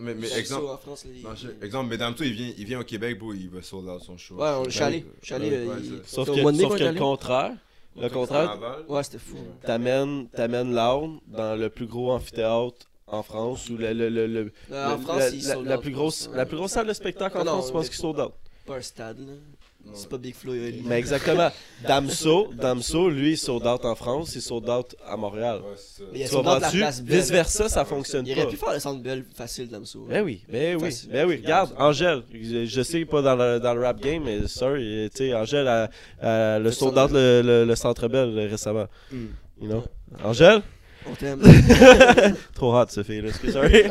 Mais, 0.00 0.14
mais 0.14 0.22
Damso 0.28 0.36
exemple, 0.38 0.66
en 0.66 0.78
France, 0.78 1.06
il- 1.12 1.22
Non, 1.22 1.34
je- 1.34 1.64
exemple, 1.64 1.90
Mesdames 1.90 2.14
tout, 2.14 2.22
il 2.24 2.32
vient, 2.32 2.52
il 2.56 2.64
vient 2.64 2.80
au 2.80 2.84
Québec, 2.84 3.18
bro, 3.18 3.32
il 3.32 3.48
va 3.48 3.62
sold 3.62 3.88
out 3.88 4.02
son 4.02 4.16
show. 4.16 4.36
Ouais, 4.36 4.48
on- 4.58 4.64
je 4.64 4.70
suis 4.70 4.82
allé. 4.82 5.04
Je 5.20 5.26
suis 5.26 5.34
allé. 5.34 5.50
Euh, 5.50 5.76
il- 5.80 6.00
Sauf 6.04 6.28
que, 6.28 6.34
sauf 6.34 6.80
le 6.80 6.94
contraire, 6.98 7.56
le 7.96 8.08
contraire. 8.08 8.58
Ouais, 8.88 9.02
c'était 9.04 9.18
fou. 9.18 9.36
t'amènes, 9.62 10.28
t'amènes 10.30 10.74
Loud 10.74 11.20
dans 11.28 11.56
le 11.56 11.68
plus 11.70 11.86
gros 11.86 12.10
amphithéâtre 12.12 12.86
en 13.10 13.22
France, 13.22 13.68
ou 13.70 13.76
le, 13.76 13.92
le, 13.92 14.08
le, 14.08 14.26
le- 14.26 14.52
Euh, 14.72 14.86
en 14.86 14.96
le- 14.96 15.02
France, 15.02 15.18
la, 15.64 15.74
il 15.74 15.80
plus 15.80 15.92
grosse, 15.92 16.30
la 16.34 16.46
plus 16.46 16.56
grosse 16.56 16.72
salle 16.72 16.86
de 16.86 16.92
spectacle 16.92 17.36
en 17.38 17.44
non, 17.44 17.52
France, 17.52 17.68
je 17.68 17.72
pense 17.72 17.88
qu'ils 17.88 17.98
sold 17.98 18.20
out. 18.20 18.32
Pas 18.66 18.76
un 18.76 18.82
stade, 18.82 19.18
là. 19.20 19.32
C'est 19.94 20.08
pas 20.10 20.18
Big 20.18 20.34
Flo 20.34 20.52
et 20.52 20.68
Oli. 20.68 20.82
Mais 20.84 20.98
exactement. 20.98 21.48
Damso, 21.86 22.48
Damso, 22.52 23.08
lui, 23.08 23.30
il 23.32 23.38
sold 23.38 23.64
out 23.66 23.86
en 23.86 23.94
France, 23.94 24.34
il 24.34 24.42
sold 24.42 24.68
out 24.68 24.94
à 25.06 25.16
Montréal. 25.16 25.60
Ouais, 25.62 25.76
c'est 25.76 26.02
ça. 26.02 26.08
Mais 26.12 26.18
il 26.20 26.28
sold 26.28 26.46
out 26.46 26.60
la 26.60 26.70
place 26.70 27.00
belle. 27.00 27.16
Vice 27.20 27.30
versa, 27.30 27.68
ça 27.70 27.84
fonctionne 27.86 28.26
Il 28.26 28.34
pas. 28.34 28.42
aurait 28.42 28.50
pu 28.50 28.56
faire 28.58 28.72
le 28.74 28.80
centre 28.80 29.02
belle 29.02 29.24
facile, 29.34 29.68
Damso. 29.68 30.04
Ben 30.06 30.22
oui, 30.22 30.42
ben 30.46 30.76
oui, 30.76 30.82
Facile. 30.90 31.10
ben 31.10 31.26
oui. 31.26 31.36
Regarde, 31.36 31.74
Angèle, 31.78 32.22
je, 32.34 32.66
je 32.66 32.82
sais 32.82 33.06
pas 33.06 33.22
dans 33.22 33.36
le, 33.36 33.60
dans 33.60 33.72
le 33.72 33.80
rap 33.82 33.98
game, 34.00 34.24
mais 34.24 34.46
sorry, 34.46 35.08
tu 35.10 35.16
sais, 35.18 35.34
Angèle 35.34 35.68
a, 35.68 35.90
a 36.20 36.58
le 36.58 36.70
sold 36.70 36.98
out 36.98 37.10
le, 37.10 37.40
le, 37.42 37.64
le 37.64 37.74
Centre 37.76 38.08
Bell 38.08 38.36
euh, 38.36 38.48
récemment. 38.50 38.88
Hmm. 39.10 39.28
You 39.62 39.68
know? 39.68 39.84
Angèle? 40.22 40.60
On 41.10 41.14
t'aime. 41.14 41.40
Trop 42.54 42.76
hot, 42.76 42.86
ce 42.88 43.02
fille 43.02 43.20
là 43.22 43.30
sorry. 43.52 43.84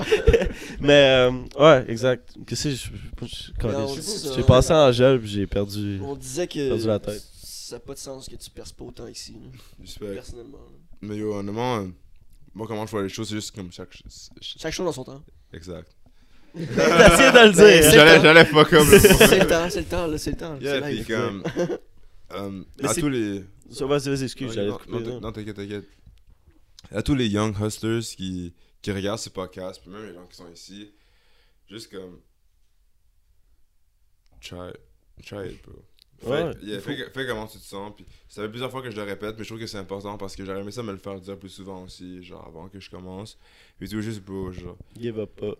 mais, 0.80 1.30
euh, 1.30 1.32
ouais, 1.60 1.86
exact. 1.88 2.30
Qu'est-ce 2.46 2.64
que 2.66 2.70
je. 2.72 2.88
je- 3.28 4.34
J'ai 4.36 4.44
pensé 4.44 4.72
à 4.74 4.88
Angèle, 4.88 5.20
puis 5.20 5.30
j'ai 5.30 5.48
perdu. 5.48 6.00
On 6.04 6.16
disait 6.16 6.48
que 6.48 6.70
Perdu 6.70 6.88
la 6.88 7.00
tête. 7.00 7.24
ça 7.44 7.76
n'a 7.76 7.80
pas 7.80 7.94
de 7.94 8.00
sens 8.00 8.28
que 8.30 8.36
tu 8.36 8.50
perces 8.50 8.72
pas 8.72 8.86
autant 8.86 9.08
ici, 9.08 9.36
là, 10.02 10.08
personnellement. 10.14 10.58
là. 10.58 10.78
Mais 11.02 11.18
yo, 11.18 11.34
honnêtement, 11.36 11.78
euh, 11.80 11.88
moi, 12.54 12.66
comment 12.68 12.86
je 12.86 12.92
vois 12.92 13.04
les 13.04 13.10
choses, 13.10 13.30
c'est 13.30 13.36
juste 13.36 13.56
comme 13.56 13.72
chaque. 13.72 13.94
ch- 13.94 14.30
Chaque 14.60 14.74
chose 14.74 14.86
dans 14.86 14.92
son 14.92 15.04
temps. 15.04 15.22
Exact. 15.54 15.90
T'as 16.76 17.14
essayé 17.14 17.32
de 17.32 17.38
le 17.38 17.44
Ben, 17.44 17.52
dire. 17.52 17.84
c'est- 17.84 17.92
J'allais, 17.92 18.18
up 18.18 18.48
le 18.52 19.00
c'est 19.00 19.40
le 19.40 19.48
temps, 19.48 19.70
c'est 19.70 19.80
le 19.82 19.86
temps, 19.86 20.08
là, 20.08 20.18
c'est 20.18 20.32
le 20.32 20.38
temps. 20.38 20.58
Yeah, 20.60 20.82
puis 20.82 21.04
comme. 21.06 21.44
euh, 22.34 22.64
à 22.84 22.94
tous 22.94 23.10
les. 23.10 23.44
Ça, 23.70 23.86
Vas-y, 23.86 24.10
vas-y, 24.10 24.24
excuse, 24.24 24.54
j'allais 24.54 24.70
non, 25.22 25.32
t'inquiète, 25.32 25.56
t'inquiète. 25.58 25.86
À 26.92 27.02
tous 27.04 27.16
les 27.16 27.28
young 27.28 27.56
hustlers 27.60 28.02
qui, 28.02 28.54
qui 28.82 28.92
regardent 28.92 29.20
ce 29.20 29.30
podcast, 29.30 29.82
puis 29.82 29.92
même 29.92 30.06
les 30.06 30.14
gens 30.14 30.26
qui 30.26 30.36
sont 30.38 30.50
ici, 30.52 30.92
juste 31.70 31.92
comme. 31.92 32.20
Try, 34.42 34.72
try 35.26 35.50
it, 35.52 35.62
bro. 35.64 35.84
Fais, 36.20 36.30
Ouais, 36.30 36.52
yeah, 36.64 36.80
faut- 36.80 36.92
comment 37.28 37.46
tu 37.46 37.60
te 37.60 37.64
sens. 37.64 37.94
Puis 37.96 38.06
ça 38.28 38.42
fait 38.42 38.50
plusieurs 38.50 38.72
fois 38.72 38.82
que 38.82 38.90
je 38.90 38.96
le 38.96 39.04
répète, 39.04 39.36
mais 39.38 39.44
je 39.44 39.50
trouve 39.50 39.60
que 39.60 39.68
c'est 39.68 39.78
important 39.78 40.18
parce 40.18 40.36
que 40.36 40.44
j'aurais 40.46 40.62
aimé 40.62 40.72
ça 40.72 40.82
me 40.82 40.92
le 40.92 40.98
faire 40.98 41.20
dire 41.20 41.38
plus 41.38 41.50
souvent 41.50 41.84
aussi, 41.84 42.24
genre 42.24 42.46
avant 42.48 42.70
que 42.70 42.80
je 42.80 42.90
commence. 42.90 43.38
Puis 43.78 43.88
tout 43.90 44.02
juste, 44.02 44.22
bro, 44.22 44.52
genre. 44.52 44.78
Give 45.00 45.20
up 45.20 45.30
pas. 45.40 45.54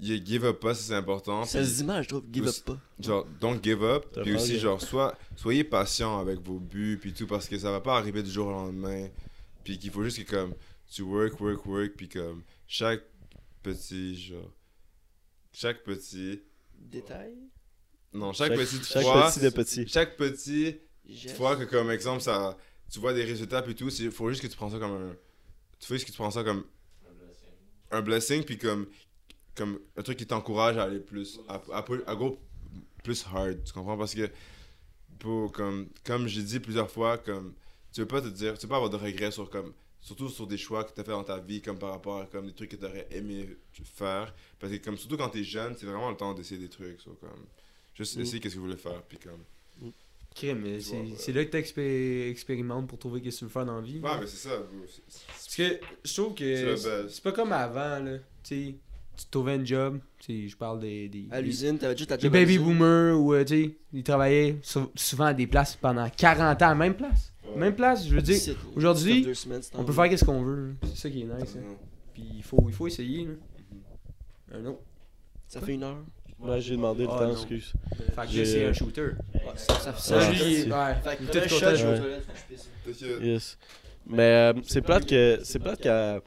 Yeah, 0.00 0.24
give 0.24 0.44
up 0.44 0.58
pas, 0.58 0.74
c'est 0.74 0.94
important. 0.94 1.44
Ça 1.44 1.64
se 1.64 1.76
dit 1.76 1.84
mal, 1.84 2.02
je 2.02 2.08
trouve. 2.08 2.24
Give 2.32 2.48
up 2.48 2.54
pas. 2.64 2.78
genre 2.98 3.24
don't 3.40 3.62
give 3.62 3.84
up 3.84 4.06
puis 4.22 4.34
aussi 4.34 4.58
genre 4.58 4.80
soit 4.82 5.16
soyez 5.36 5.62
patient 5.62 6.18
avec 6.18 6.40
vos 6.40 6.58
buts 6.58 6.98
puis 7.00 7.12
tout 7.12 7.28
parce 7.28 7.48
que 7.48 7.56
ça 7.56 7.70
va 7.70 7.80
pas 7.80 7.96
arriver 7.96 8.22
du 8.22 8.30
jour 8.30 8.48
au 8.48 8.50
lendemain 8.50 9.08
puis 9.64 9.78
qu'il 9.78 9.90
faut 9.90 10.02
juste 10.04 10.24
que 10.24 10.30
comme 10.30 10.54
tu 10.90 11.02
work 11.02 11.40
work 11.40 11.64
work 11.66 11.92
puis 11.96 12.08
comme 12.08 12.42
chaque 12.66 13.02
petit 13.62 14.16
genre 14.16 14.52
chaque 15.52 15.82
petit 15.84 16.42
Détail? 16.78 17.34
non 18.12 18.32
chaque, 18.32 18.54
petite 18.54 18.84
chaque 18.84 19.02
fois 19.02 19.30
petit 19.30 19.40
de 19.40 19.50
petit. 19.50 19.88
chaque 19.88 20.16
petit 20.16 20.76
Geste. 21.08 21.36
fois 21.36 21.56
que 21.56 21.64
comme 21.64 21.90
exemple 21.90 22.20
ça 22.22 22.56
tu 22.90 22.98
vois 22.98 23.12
des 23.14 23.24
résultats 23.24 23.62
puis 23.62 23.74
tout 23.74 23.88
il 23.88 24.10
faut 24.10 24.28
juste 24.30 24.42
que 24.42 24.46
tu 24.46 24.56
prends 24.56 24.70
ça 24.70 24.78
comme 24.78 24.92
un 24.92 25.16
tu 25.80 25.86
fais 25.86 25.94
juste 25.94 26.06
que 26.06 26.12
tu 26.12 26.16
prends 26.18 26.30
ça 26.30 26.44
comme 26.44 26.64
un 27.90 28.02
blessing 28.02 28.44
puis 28.44 28.58
comme 28.58 28.86
comme 29.54 29.78
un 29.96 30.02
truc 30.02 30.18
qui 30.18 30.26
t'encourage 30.26 30.76
à 30.76 30.84
aller 30.84 31.00
plus 31.00 31.40
à, 31.48 31.62
à, 31.72 31.84
à 32.06 32.14
go 32.16 32.38
plus 33.02 33.24
hard 33.32 33.62
tu 33.64 33.72
comprends? 33.72 33.96
Parce 33.96 34.14
que 34.14 34.30
pour 35.18 35.52
comme 35.52 35.88
comme 36.04 36.26
j'ai 36.26 36.42
dit 36.42 36.58
plusieurs 36.60 36.90
fois 36.90 37.18
comme 37.18 37.54
tu 37.94 38.00
veux 38.02 38.06
pas 38.06 38.20
te 38.20 38.28
dire 38.28 38.58
tu 38.58 38.66
veux 38.66 38.68
pas 38.70 38.76
avoir 38.76 38.90
de 38.90 38.96
regrets 38.96 39.30
sur 39.30 39.48
comme 39.48 39.72
surtout 40.00 40.28
sur 40.28 40.46
des 40.46 40.58
choix 40.58 40.84
que 40.84 40.92
tu 40.92 41.00
as 41.00 41.04
fait 41.04 41.12
dans 41.12 41.24
ta 41.24 41.38
vie 41.38 41.62
comme 41.62 41.78
par 41.78 41.90
rapport 41.92 42.20
à 42.20 42.26
comme 42.26 42.44
des 42.46 42.52
trucs 42.52 42.70
que 42.72 42.76
tu 42.76 42.84
aurais 42.84 43.06
aimé 43.10 43.56
faire 43.84 44.34
parce 44.60 44.70
que 44.72 44.76
comme 44.84 44.98
surtout 44.98 45.16
quand 45.16 45.30
tu 45.30 45.40
es 45.40 45.44
jeune 45.44 45.74
c'est 45.78 45.86
vraiment 45.86 46.10
le 46.10 46.16
temps 46.16 46.34
d'essayer 46.34 46.60
des 46.60 46.68
trucs 46.68 47.00
so, 47.00 47.16
comme 47.20 47.30
juste 47.94 48.16
Mm. 48.16 48.20
essayer 48.20 48.40
qu'est-ce 48.40 48.54
que 48.56 48.58
vous 48.60 48.66
voulez 48.66 48.76
faire 48.76 49.00
puis 49.08 49.16
comme 49.18 49.40
Crime, 50.34 50.58
mais 50.64 50.78
Tu 50.78 50.84
c'est 51.16 51.28
ouais. 51.32 51.38
là 51.38 51.44
que 51.44 51.50
t'expérimentes 51.52 52.88
pour 52.88 52.98
trouver 52.98 53.20
qu'est-ce 53.22 53.36
que 53.36 53.38
tu 53.40 53.44
veux 53.44 53.50
faire 53.52 53.64
dans 53.66 53.76
la 53.76 53.82
vie. 53.82 54.00
ouais 54.00 54.18
mais 54.20 54.26
c'est 54.26 54.48
ça 54.48 54.56
Parce 55.28 55.54
que 55.56 55.78
je 56.04 56.12
trouve 56.12 56.34
que 56.34 56.74
c'est 57.08 57.22
pas 57.22 57.30
comme 57.30 57.52
avant, 57.52 58.00
là. 58.00 58.18
Tu 58.42 58.48
sais, 58.66 58.74
tu 59.16 59.24
trouvais 59.30 59.52
un 59.52 59.64
job. 59.64 60.00
Tu 60.18 60.42
sais, 60.42 60.48
je 60.48 60.56
parle 60.56 60.80
des. 60.80 61.08
des 61.08 61.28
À 61.30 61.40
l'usine, 61.40 61.78
t'avais 61.78 61.96
juste 61.96 62.08
ta 62.10 62.16
Les 62.16 62.22
job 62.22 62.34
à 62.34 62.38
baby 62.40 62.58
boomers, 62.58 63.16
ou 63.16 63.32
euh, 63.32 63.44
tu 63.44 63.64
sais, 63.64 63.76
ils 63.92 64.02
travaillaient 64.02 64.56
sou- 64.62 64.90
souvent 64.96 65.26
à 65.26 65.34
des 65.34 65.46
places 65.46 65.76
pendant 65.76 66.08
40 66.10 66.60
ans, 66.62 66.74
même 66.74 66.96
place. 66.96 67.32
Même 67.56 67.74
place, 67.74 68.06
je 68.08 68.14
veux 68.14 68.22
dire. 68.22 68.40
Aujourd'hui, 68.74 69.26
On 69.74 69.84
peut 69.84 69.92
faire 69.92 70.08
qu'est-ce 70.08 70.24
qu'on 70.24 70.42
veut. 70.42 70.74
C'est 70.84 70.96
ça 70.96 71.10
qui 71.10 71.22
est 71.22 71.24
nice. 71.24 71.56
hein. 71.58 71.74
Puis 72.12 72.24
il 72.36 72.42
faut, 72.42 72.64
il 72.68 72.72
faut 72.74 72.86
essayer. 72.86 73.26
Là. 73.26 73.32
Un 74.58 74.66
autre. 74.66 74.80
Ça 75.48 75.60
fait 75.60 75.74
une 75.74 75.82
heure? 75.82 75.98
Ouais, 76.40 76.60
j'ai 76.60 76.76
demandé 76.76 77.04
le 77.04 77.10
Ah, 77.12 77.18
temps, 77.20 77.30
excuse. 77.32 77.72
Fait 78.14 78.22
que 78.22 78.28
J'ai- 78.28 78.44
c'est 78.44 78.64
un 78.66 78.72
shooter. 78.72 79.02
Ouais, 79.34 79.40
ça, 79.56 79.74
ça 79.78 79.92
fait 79.92 80.00
Ça. 80.00 80.20
Fait 80.20 81.16
que 81.16 81.48
shot, 81.48 81.60
content. 81.60 81.74
je 81.76 83.06
vais. 83.06 83.26
Yes. 83.26 83.58
Mais 84.06 84.22
euh, 84.22 84.52
c'est 84.66 84.82
plate 84.82 85.06
que 85.06 85.40
c'est 85.42 85.58
plate 85.58 85.80
qu'à 85.80 86.20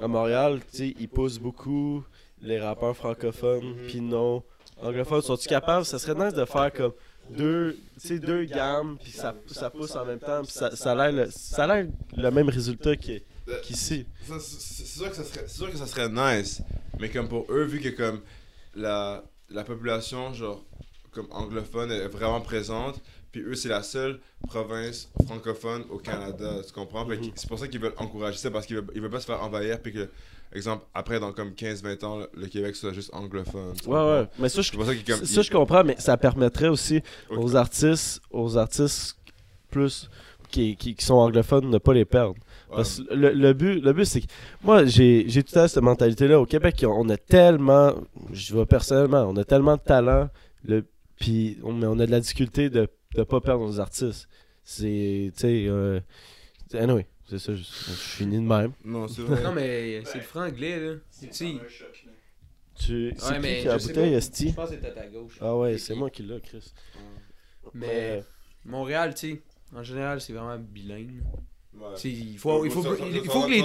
à 0.00 0.08
Montréal, 0.08 0.60
tu 0.70 0.76
sais, 0.78 0.94
ils 0.98 1.08
poussent 1.08 1.38
beaucoup 1.38 2.02
les 2.40 2.58
rappeurs 2.58 2.96
francophones, 2.96 3.64
Mhm. 3.74 3.86
puis 3.88 4.00
non 4.00 4.42
anglophones. 4.80 5.20
Sont-ils 5.22 5.48
capables? 5.48 5.84
Ça 5.84 5.98
serait 5.98 6.14
nice 6.24 6.34
de 6.34 6.44
faire 6.44 6.72
comme 6.72 6.92
deux, 7.30 7.78
deux 8.18 8.44
gammes, 8.44 8.98
puis 9.02 9.12
ça, 9.12 9.34
ça 9.46 9.70
pousse 9.70 9.94
en 9.96 10.04
même 10.04 10.18
temps, 10.18 10.42
puis 10.42 10.52
ça, 10.52 10.74
ça 10.76 10.92
a 10.92 11.10
l'air 11.10 11.28
le, 11.28 11.88
le 12.22 12.30
même 12.30 12.48
résultat 12.48 12.94
qu'i- 12.96 13.22
qu'ici. 13.62 14.06
C'est 14.38 14.86
sûr, 14.86 15.08
que 15.10 15.16
ça 15.16 15.24
serait- 15.24 15.48
sûr 15.48 15.70
que 15.70 15.76
ça 15.78 15.86
serait 15.86 16.08
nice, 16.08 16.60
mais 17.00 17.08
comme 17.10 17.28
pour 17.28 17.46
eux, 17.50 17.64
vu 17.64 17.80
que 17.80 17.88
comme 17.90 18.20
la, 18.74 19.22
la 19.50 19.64
population 19.64 20.32
genre 20.34 20.64
comme 21.10 21.26
anglophone 21.30 21.90
est 21.90 22.08
vraiment 22.08 22.40
présente, 22.40 23.00
puis 23.30 23.40
eux 23.42 23.54
c'est 23.54 23.68
la 23.68 23.82
seule 23.82 24.18
province 24.48 25.08
francophone 25.26 25.84
au 25.90 25.98
Canada, 25.98 26.60
tu 26.66 26.72
comprends? 26.72 27.04
Mhm. 27.06 27.32
C'est 27.34 27.48
pour 27.48 27.58
ça 27.58 27.68
qu'ils 27.68 27.80
veulent 27.80 27.94
encourager 27.96 28.38
ça, 28.38 28.50
parce 28.50 28.66
qu'ils 28.66 28.76
veulent, 28.76 28.86
ils 28.94 29.00
veulent 29.00 29.10
pas 29.10 29.20
se 29.20 29.26
faire 29.26 29.42
envahir, 29.42 29.80
puis 29.80 29.92
que, 29.92 30.08
exemple, 30.56 30.84
après 30.94 31.20
dans 31.20 31.32
comme 31.32 31.50
15-20 31.50 32.04
ans, 32.04 32.18
le, 32.34 32.46
Québec 32.46 32.76
soit 32.76 32.92
juste 32.92 33.12
anglophone. 33.14 33.74
Ouais, 33.86 33.94
ouais. 33.94 34.28
Mais 34.38 34.48
ça, 34.48 34.62
je, 34.62 34.70
ça 34.70 34.76
comme... 34.76 35.24
ça, 35.24 35.42
je 35.42 35.50
comprends, 35.50 35.84
mais 35.84 35.96
ça 35.98 36.16
permettrait 36.16 36.68
aussi 36.68 37.02
aux 37.30 37.56
artistes, 37.56 38.20
aux 38.30 38.56
artistes 38.56 39.16
plus 39.70 40.10
qui, 40.50 40.76
qui, 40.76 40.94
qui 40.94 41.04
sont 41.04 41.14
anglophones, 41.14 41.70
de 41.70 41.78
pas 41.78 41.94
les 41.94 42.04
perdre. 42.04 42.36
Parce 42.70 43.00
que 43.00 43.14
le, 43.14 43.32
le 43.32 43.52
but, 43.52 43.80
le 43.80 43.92
but 43.92 44.04
c'est 44.04 44.20
que 44.22 44.26
moi, 44.62 44.84
j'ai 44.84 45.24
j'ai 45.28 45.42
tout 45.42 45.58
à 45.58 45.62
fait 45.62 45.74
cette 45.74 45.82
mentalité-là. 45.82 46.40
Au 46.40 46.46
Québec, 46.46 46.84
on 46.88 47.08
a 47.10 47.16
tellement, 47.16 47.94
je 48.32 48.54
vois 48.54 48.66
personnellement, 48.66 49.24
on 49.28 49.36
a 49.36 49.44
tellement 49.44 49.76
de 49.76 49.82
talent, 49.82 50.28
le, 50.64 50.84
puis 51.18 51.58
on, 51.62 51.72
mais 51.72 51.86
on 51.86 51.98
a 51.98 52.06
de 52.06 52.10
la 52.10 52.20
difficulté 52.20 52.70
de 52.70 52.88
ne 53.16 53.24
pas 53.24 53.40
perdre 53.40 53.66
nos 53.66 53.80
artistes. 53.80 54.28
C'est, 54.64 55.32
tu 55.34 55.40
sais, 55.40 55.66
euh, 55.68 56.00
anyway, 56.74 57.06
C'est 57.38 57.38
ça, 57.38 57.54
je, 57.54 57.62
je 57.62 57.92
finis 57.92 58.36
de 58.36 58.42
même. 58.42 58.72
Non, 58.84 59.08
c'est 59.08 59.22
vrai. 59.22 59.42
Non, 59.42 59.52
mais 59.52 60.02
c'est 60.04 60.18
le 60.18 60.24
franglais, 60.24 60.78
là. 60.78 60.94
Tu 61.18 61.28
sais. 61.32 61.54
Tu... 62.78 63.14
C'est 63.16 63.26
Ouais, 63.28 63.34
qui 63.36 63.40
mais 63.40 63.60
qui 63.62 63.68
a 63.68 63.72
la 63.72 63.78
bouteille. 63.78 64.14
Esti? 64.14 64.48
Je 64.50 64.54
pense 64.54 64.70
que 64.70 64.74
à 64.86 64.90
ta 64.90 65.06
gauche. 65.06 65.38
Ah 65.40 65.56
ouais, 65.56 65.72
C'est 65.78 65.78
c'est 65.78 65.94
moi 65.94 66.10
qui 66.10 66.22
l'ai, 66.24 66.40
Chris. 66.40 66.72
Mais 67.74 68.22
Montréal, 68.64 69.14
tu 69.14 69.30
sais, 69.32 69.42
en 69.74 69.82
général, 69.82 70.20
c'est 70.20 70.32
vraiment 70.32 70.58
bilingue. 70.58 71.22
Ouais. 71.74 71.86
Tu 71.96 72.00
sais, 72.02 72.10
il 72.10 72.38
faut, 72.38 72.64
il 72.66 72.70
faut, 72.70 72.80
il 72.82 73.24
faut 73.30 73.42
que 73.44 73.50
les. 73.50 73.58
hi. 73.58 73.62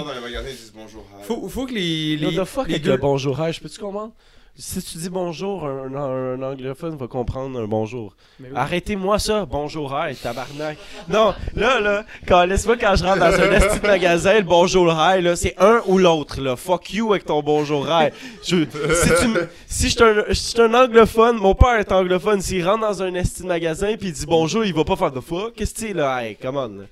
Faut, 1.24 1.48
faut 1.48 1.66
que 1.66 1.74
les. 1.74 2.16
What 2.24 2.30
les 2.30 2.36
the 2.38 2.44
fuck 2.44 2.68
les 2.68 2.74
avec 2.74 2.84
deux- 2.84 2.92
le 2.92 2.96
bonjour, 2.96 3.38
hey, 3.40 3.52
je 3.52 3.60
peux-tu 3.60 3.78
comprendre? 3.78 4.14
Si 4.60 4.82
tu 4.82 4.98
dis 4.98 5.08
bonjour, 5.08 5.64
un, 5.66 5.94
un 5.94 6.42
anglophone 6.42 6.96
va 6.96 7.06
comprendre 7.06 7.60
un 7.60 7.68
bonjour. 7.68 8.16
Oui. 8.40 8.48
Arrêtez-moi 8.56 9.20
ça, 9.20 9.46
bonjour, 9.46 9.96
hi, 9.96 10.16
tabarnak. 10.16 10.76
Non, 11.08 11.32
là, 11.54 11.78
là, 11.78 12.04
quand, 12.26 12.44
laisse-moi 12.44 12.76
quand 12.76 12.96
je 12.96 13.04
rentre 13.04 13.20
dans 13.20 13.40
un 13.40 13.52
esti 13.52 13.78
de 13.78 13.86
magasin, 13.86 14.34
le 14.34 14.42
bonjour, 14.42 14.92
hi, 14.92 15.22
là, 15.22 15.36
c'est 15.36 15.54
un 15.58 15.80
ou 15.86 15.98
l'autre, 15.98 16.40
là. 16.40 16.56
Fuck 16.56 16.92
you 16.92 17.12
avec 17.12 17.24
ton 17.24 17.40
bonjour, 17.40 17.86
hi. 17.88 18.08
Je, 18.42 18.64
si 18.64 19.10
tu 19.20 19.38
si 19.68 19.90
je 19.90 20.34
suis 20.34 20.60
un, 20.60 20.74
un 20.74 20.84
anglophone, 20.86 21.36
mon 21.36 21.54
père 21.54 21.78
est 21.78 21.92
anglophone, 21.92 22.40
s'il 22.40 22.66
rentre 22.66 22.80
dans 22.80 23.00
un 23.00 23.14
esti 23.14 23.42
de 23.42 23.46
magasin 23.46 23.94
puis 23.96 24.08
il 24.08 24.12
dit 24.12 24.26
bonjour, 24.26 24.64
il 24.64 24.74
va 24.74 24.82
pas 24.82 24.96
faire 24.96 25.12
de 25.12 25.20
fuck. 25.20 25.54
Qu'est-ce 25.54 25.72
que 25.72 25.80
c'est, 25.80 25.92
là? 25.92 26.24
Hey, 26.24 26.34
come 26.34 26.56
on, 26.56 26.68
là. 26.68 26.84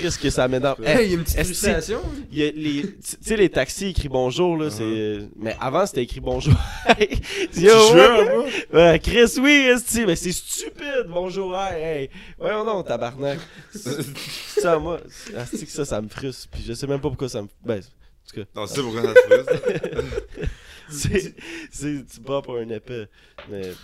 Qu'est-ce 0.00 0.18
que 0.18 0.30
ça 0.30 0.48
m'énerve. 0.48 0.82
Hey, 0.86 1.06
il 1.06 1.10
y 1.10 1.14
a 1.14 1.18
une 1.18 1.24
petite 1.24 1.42
frustration. 1.42 1.98
Tu 2.32 2.94
sais, 3.20 3.36
les 3.36 3.48
taxis 3.50 3.88
écrits 3.88 4.08
bonjour, 4.08 4.56
là, 4.56 4.70
c'est. 4.70 5.18
Mais 5.36 5.54
avant, 5.60 5.84
c'était 5.84 6.04
écrit 6.04 6.20
bonjour. 6.20 6.54
Tu 7.52 7.60
Yo, 7.60 7.72
jures, 7.92 7.94
ouais. 7.94 8.24
moi? 8.24 8.44
Ouais, 8.92 8.98
Chris, 9.00 9.32
oui, 9.40 9.50
esti, 9.72 10.04
mais 10.06 10.16
c'est 10.16 10.32
stupide, 10.32 11.06
bonjour, 11.08 11.56
hey, 11.56 11.82
hey. 11.82 12.10
Voyons 12.38 12.64
non, 12.64 12.82
tabarnak. 12.82 13.38
ça, 13.74 14.78
moi, 14.78 15.00
esti 15.36 15.64
que 15.66 15.70
ça, 15.72 15.84
ça 15.84 16.00
me 16.00 16.08
frustre. 16.08 16.48
Puis 16.50 16.62
je 16.62 16.72
sais 16.72 16.86
même 16.86 17.00
pas 17.00 17.08
pourquoi 17.08 17.28
ça 17.28 17.42
me. 17.42 17.48
Ben, 17.64 17.78
en 17.80 18.28
tout 18.28 18.36
cas, 18.40 18.46
Non, 18.54 18.66
c'est 18.66 18.82
pourquoi 18.82 19.02
ça 19.02 19.14
te 19.14 19.20
frustre. 19.20 20.52
c'est. 20.90 21.34
C'est. 21.70 22.06
Tu 22.06 22.20
bats 22.20 22.42
pour 22.42 22.56
un 22.58 22.68
épée. 22.68 23.06
Mais. 23.50 23.68
Hey, 23.68 23.74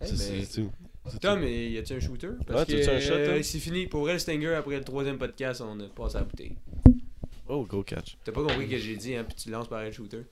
c'est 0.00 0.12
mais- 0.32 0.44
c'est 0.44 0.62
tout. 0.62 0.70
C'est 1.08 1.20
Tom, 1.20 1.38
mais 1.38 1.70
y 1.70 1.78
a-tu 1.78 1.92
un 1.94 2.00
shooter? 2.00 2.30
Parce 2.48 2.68
Ouais, 2.68 2.82
que 2.82 2.90
un 2.90 2.98
shot, 3.00 3.12
euh, 3.14 3.40
c'est 3.42 3.60
fini. 3.60 3.86
Pour 3.86 4.00
vrai, 4.00 4.14
le 4.14 4.18
Stinger, 4.18 4.54
après 4.54 4.76
le 4.76 4.82
troisième 4.84 5.18
podcast, 5.18 5.60
on 5.64 5.78
a 5.78 5.84
passé 5.84 6.16
à 6.16 6.20
la 6.20 6.24
bouteille. 6.24 6.56
tout. 6.84 7.00
Oh, 7.48 7.62
go 7.64 7.84
catch. 7.84 8.16
T'as 8.24 8.32
pas 8.32 8.40
compris 8.42 8.66
ce 8.66 8.70
que 8.72 8.78
j'ai 8.78 8.96
dit, 8.96 9.14
hein, 9.14 9.22
puis 9.22 9.36
tu 9.36 9.50
lances 9.50 9.68
par 9.68 9.84
le 9.84 9.92
shooter. 9.92 10.22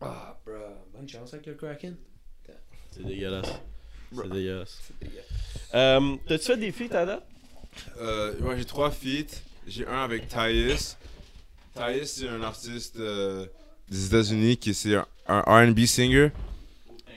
Ah, 0.00 0.38
bro. 0.44 0.54
Bonne 0.94 1.08
chance 1.08 1.32
avec 1.34 1.46
le 1.46 1.54
Kraken. 1.54 1.96
C'est 2.90 3.04
dégueulasse. 3.04 3.48
C'est 4.14 4.28
dégueulasse. 4.28 4.78
Euh, 5.74 6.16
T'as-tu 6.26 6.44
fait 6.46 6.56
des 6.56 6.72
feats 6.72 6.96
à 6.96 7.04
date? 7.06 7.26
Euh, 8.00 8.38
ouais, 8.40 8.56
j'ai 8.58 8.64
trois 8.64 8.90
feats. 8.90 9.42
J'ai 9.66 9.86
un 9.86 10.02
avec 10.04 10.28
Thais. 10.28 10.74
Thais, 11.74 12.04
c'est 12.06 12.28
un 12.28 12.42
artiste 12.42 12.96
euh, 12.98 13.46
des 13.88 14.06
États-Unis 14.06 14.56
qui 14.56 14.72
c'est 14.74 14.96
un, 14.96 15.06
un 15.26 15.40
R&B 15.66 15.80
singer. 15.84 16.30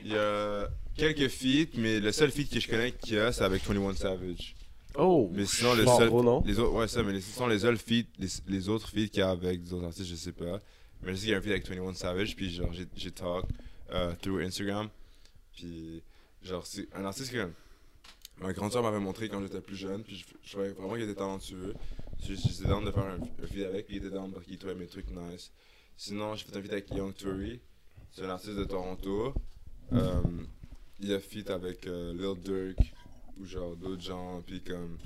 Il 0.03 0.11
y 0.11 0.17
a 0.17 0.67
quelques 0.97 1.29
feats, 1.29 1.69
mais 1.77 1.99
le 1.99 2.11
seul 2.11 2.31
feat 2.31 2.51
que 2.51 2.59
je 2.59 2.67
connais 2.67 2.91
qu'il 2.91 3.13
y 3.15 3.19
a, 3.19 3.31
c'est 3.31 3.43
avec 3.43 3.63
21 3.63 3.95
Savage. 3.95 4.55
Oh! 4.95 5.29
Mais 5.33 5.45
sinon, 5.45 5.73
le 5.73 5.85
Bon, 5.85 5.97
seul, 5.97 6.09
gros 6.09 6.21
nom. 6.23 6.43
les 6.45 6.59
autres, 6.59 6.73
ouais, 6.73 6.87
ça, 6.87 7.01
mais 7.01 7.19
ce 7.21 7.31
sont 7.31 7.47
les 7.47 7.59
seuls 7.59 7.77
feats, 7.77 8.03
les, 8.19 8.27
les 8.47 8.67
autres 8.69 8.89
feats 8.89 9.07
qu'il 9.07 9.19
y 9.19 9.21
a 9.21 9.29
avec 9.29 9.63
des 9.63 9.71
autres 9.73 9.85
artistes, 9.85 10.09
je 10.09 10.15
sais 10.15 10.33
pas. 10.33 10.59
Mais 11.03 11.11
je 11.13 11.17
sais 11.17 11.27
y 11.27 11.33
a 11.33 11.37
un 11.37 11.41
feat 11.41 11.51
avec 11.51 11.67
21 11.67 11.93
Savage, 11.93 12.35
puis 12.35 12.49
genre, 12.53 12.71
j'ai, 12.73 13.11
talk 13.11 13.45
euh, 13.91 14.13
through 14.21 14.41
Instagram. 14.41 14.89
Puis, 15.55 16.03
genre, 16.43 16.65
c'est 16.65 16.87
un 16.93 17.05
artiste 17.05 17.31
que 17.31 17.49
ma 18.37 18.53
grande 18.53 18.71
soeur 18.71 18.83
m'avait 18.83 18.99
montré 18.99 19.29
quand 19.29 19.41
j'étais 19.41 19.61
plus 19.61 19.75
jeune, 19.75 20.03
puis 20.03 20.17
je, 20.17 20.25
je 20.43 20.51
trouvais 20.51 20.69
vraiment 20.69 20.93
qu'il 20.93 21.03
était 21.03 21.15
talentueux. 21.15 21.73
J'étais 22.19 22.67
down 22.67 22.85
de 22.85 22.91
faire 22.91 23.05
un, 23.05 23.19
un 23.19 23.47
feat 23.47 23.65
avec, 23.65 23.87
puis 23.87 23.95
il 23.97 24.05
était 24.05 24.15
down 24.15 24.31
parce 24.31 24.45
qu'il 24.45 24.57
trouvait 24.57 24.75
mes 24.75 24.87
trucs 24.87 25.09
nice. 25.09 25.51
Sinon, 25.97 26.35
j'ai 26.35 26.45
fait 26.45 26.57
un 26.57 26.61
feat 26.61 26.71
avec 26.71 26.91
Young 26.91 27.13
Tory, 27.13 27.59
c'est 28.11 28.25
un 28.25 28.29
artiste 28.29 28.57
de 28.57 28.65
Toronto. 28.65 29.33
Euh, 29.93 30.21
il 30.99 31.13
a 31.13 31.19
feat 31.19 31.49
avec 31.49 31.87
euh, 31.87 32.13
Lil 32.13 32.41
Durk, 32.41 32.93
ou 33.37 33.45
genre 33.45 33.75
d'autres 33.75 34.01
gens, 34.01 34.41
puis 34.45 34.61
comme. 34.61 34.97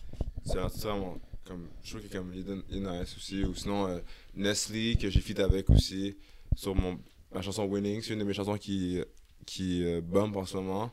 C'est 0.43 0.59
un 0.59 0.63
artiste 0.63 0.85
vraiment. 0.85 1.19
Comme, 1.45 1.67
je 1.83 1.91
trouve 1.91 2.01
que 2.07 2.17
comme, 2.17 2.31
il, 2.33 2.49
est, 2.75 2.79
nice 2.79 3.15
aussi. 3.17 3.43
Ou 3.43 3.53
sinon, 3.53 3.87
euh, 3.87 3.99
Nestle, 4.35 4.97
que 4.97 5.09
j'ai 5.09 5.21
feat 5.21 5.39
avec 5.39 5.69
aussi, 5.69 6.15
sur 6.55 6.73
mon, 6.75 6.99
ma 7.33 7.41
chanson 7.41 7.65
Winning. 7.65 8.01
C'est 8.01 8.13
une 8.13 8.19
de 8.19 8.23
mes 8.23 8.33
chansons 8.33 8.57
qui, 8.57 8.99
qui 9.45 9.83
euh, 9.85 10.01
bump 10.01 10.35
en 10.37 10.45
ce 10.45 10.57
moment. 10.57 10.91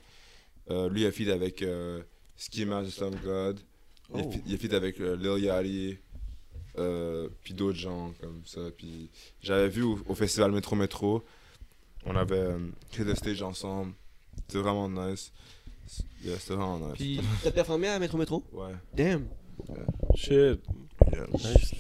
Euh, 0.71 0.89
lui, 0.91 1.03
il 1.03 1.07
a 1.07 1.13
feat 1.13 1.29
avec 1.29 1.63
euh, 1.63 2.03
Schema 2.37 2.83
de 2.83 2.91
Slum 2.91 3.15
God. 3.17 3.61
Il, 4.15 4.21
a 4.21 4.25
Oh. 4.25 4.31
feat- 4.31 4.43
il 4.47 4.55
a 4.55 4.59
feat 4.59 4.73
avec 4.75 5.01
euh, 5.01 5.17
Lil 5.17 5.45
Yachty. 5.45 5.99
Euh, 6.79 7.29
puis 7.45 7.53
d'autres 7.55 7.79
gens 7.79 8.15
comme 8.21 8.41
ça. 8.47 8.61
Puis 8.77 9.11
j'avais 9.43 9.69
vu 9.69 9.83
au, 9.83 9.99
au 10.07 10.15
festival 10.15 10.53
Metro 10.53 10.75
Metro, 10.75 11.23
on 12.07 12.17
avait 12.17 12.39
euh, 12.39 12.59
créé 12.91 13.05
le 13.05 13.15
stage 13.15 13.43
ensemble. 13.43 13.93
C'était 14.49 14.59
vraiment 14.59 14.89
nice. 14.89 15.33
Yeah, 16.25 16.39
C'était 16.39 16.55
vraiment 16.55 16.79
nice. 16.79 16.95
Puis, 16.95 17.21
T'as 17.43 17.51
performé 17.51 17.89
à 17.89 17.99
Métro 17.99 18.17
Métro? 18.17 18.43
Ouais. 18.53 18.73
Damn. 18.95 19.27
Shit. 20.15 20.31
Yeah. 21.13 21.27
Nice. 21.33 21.73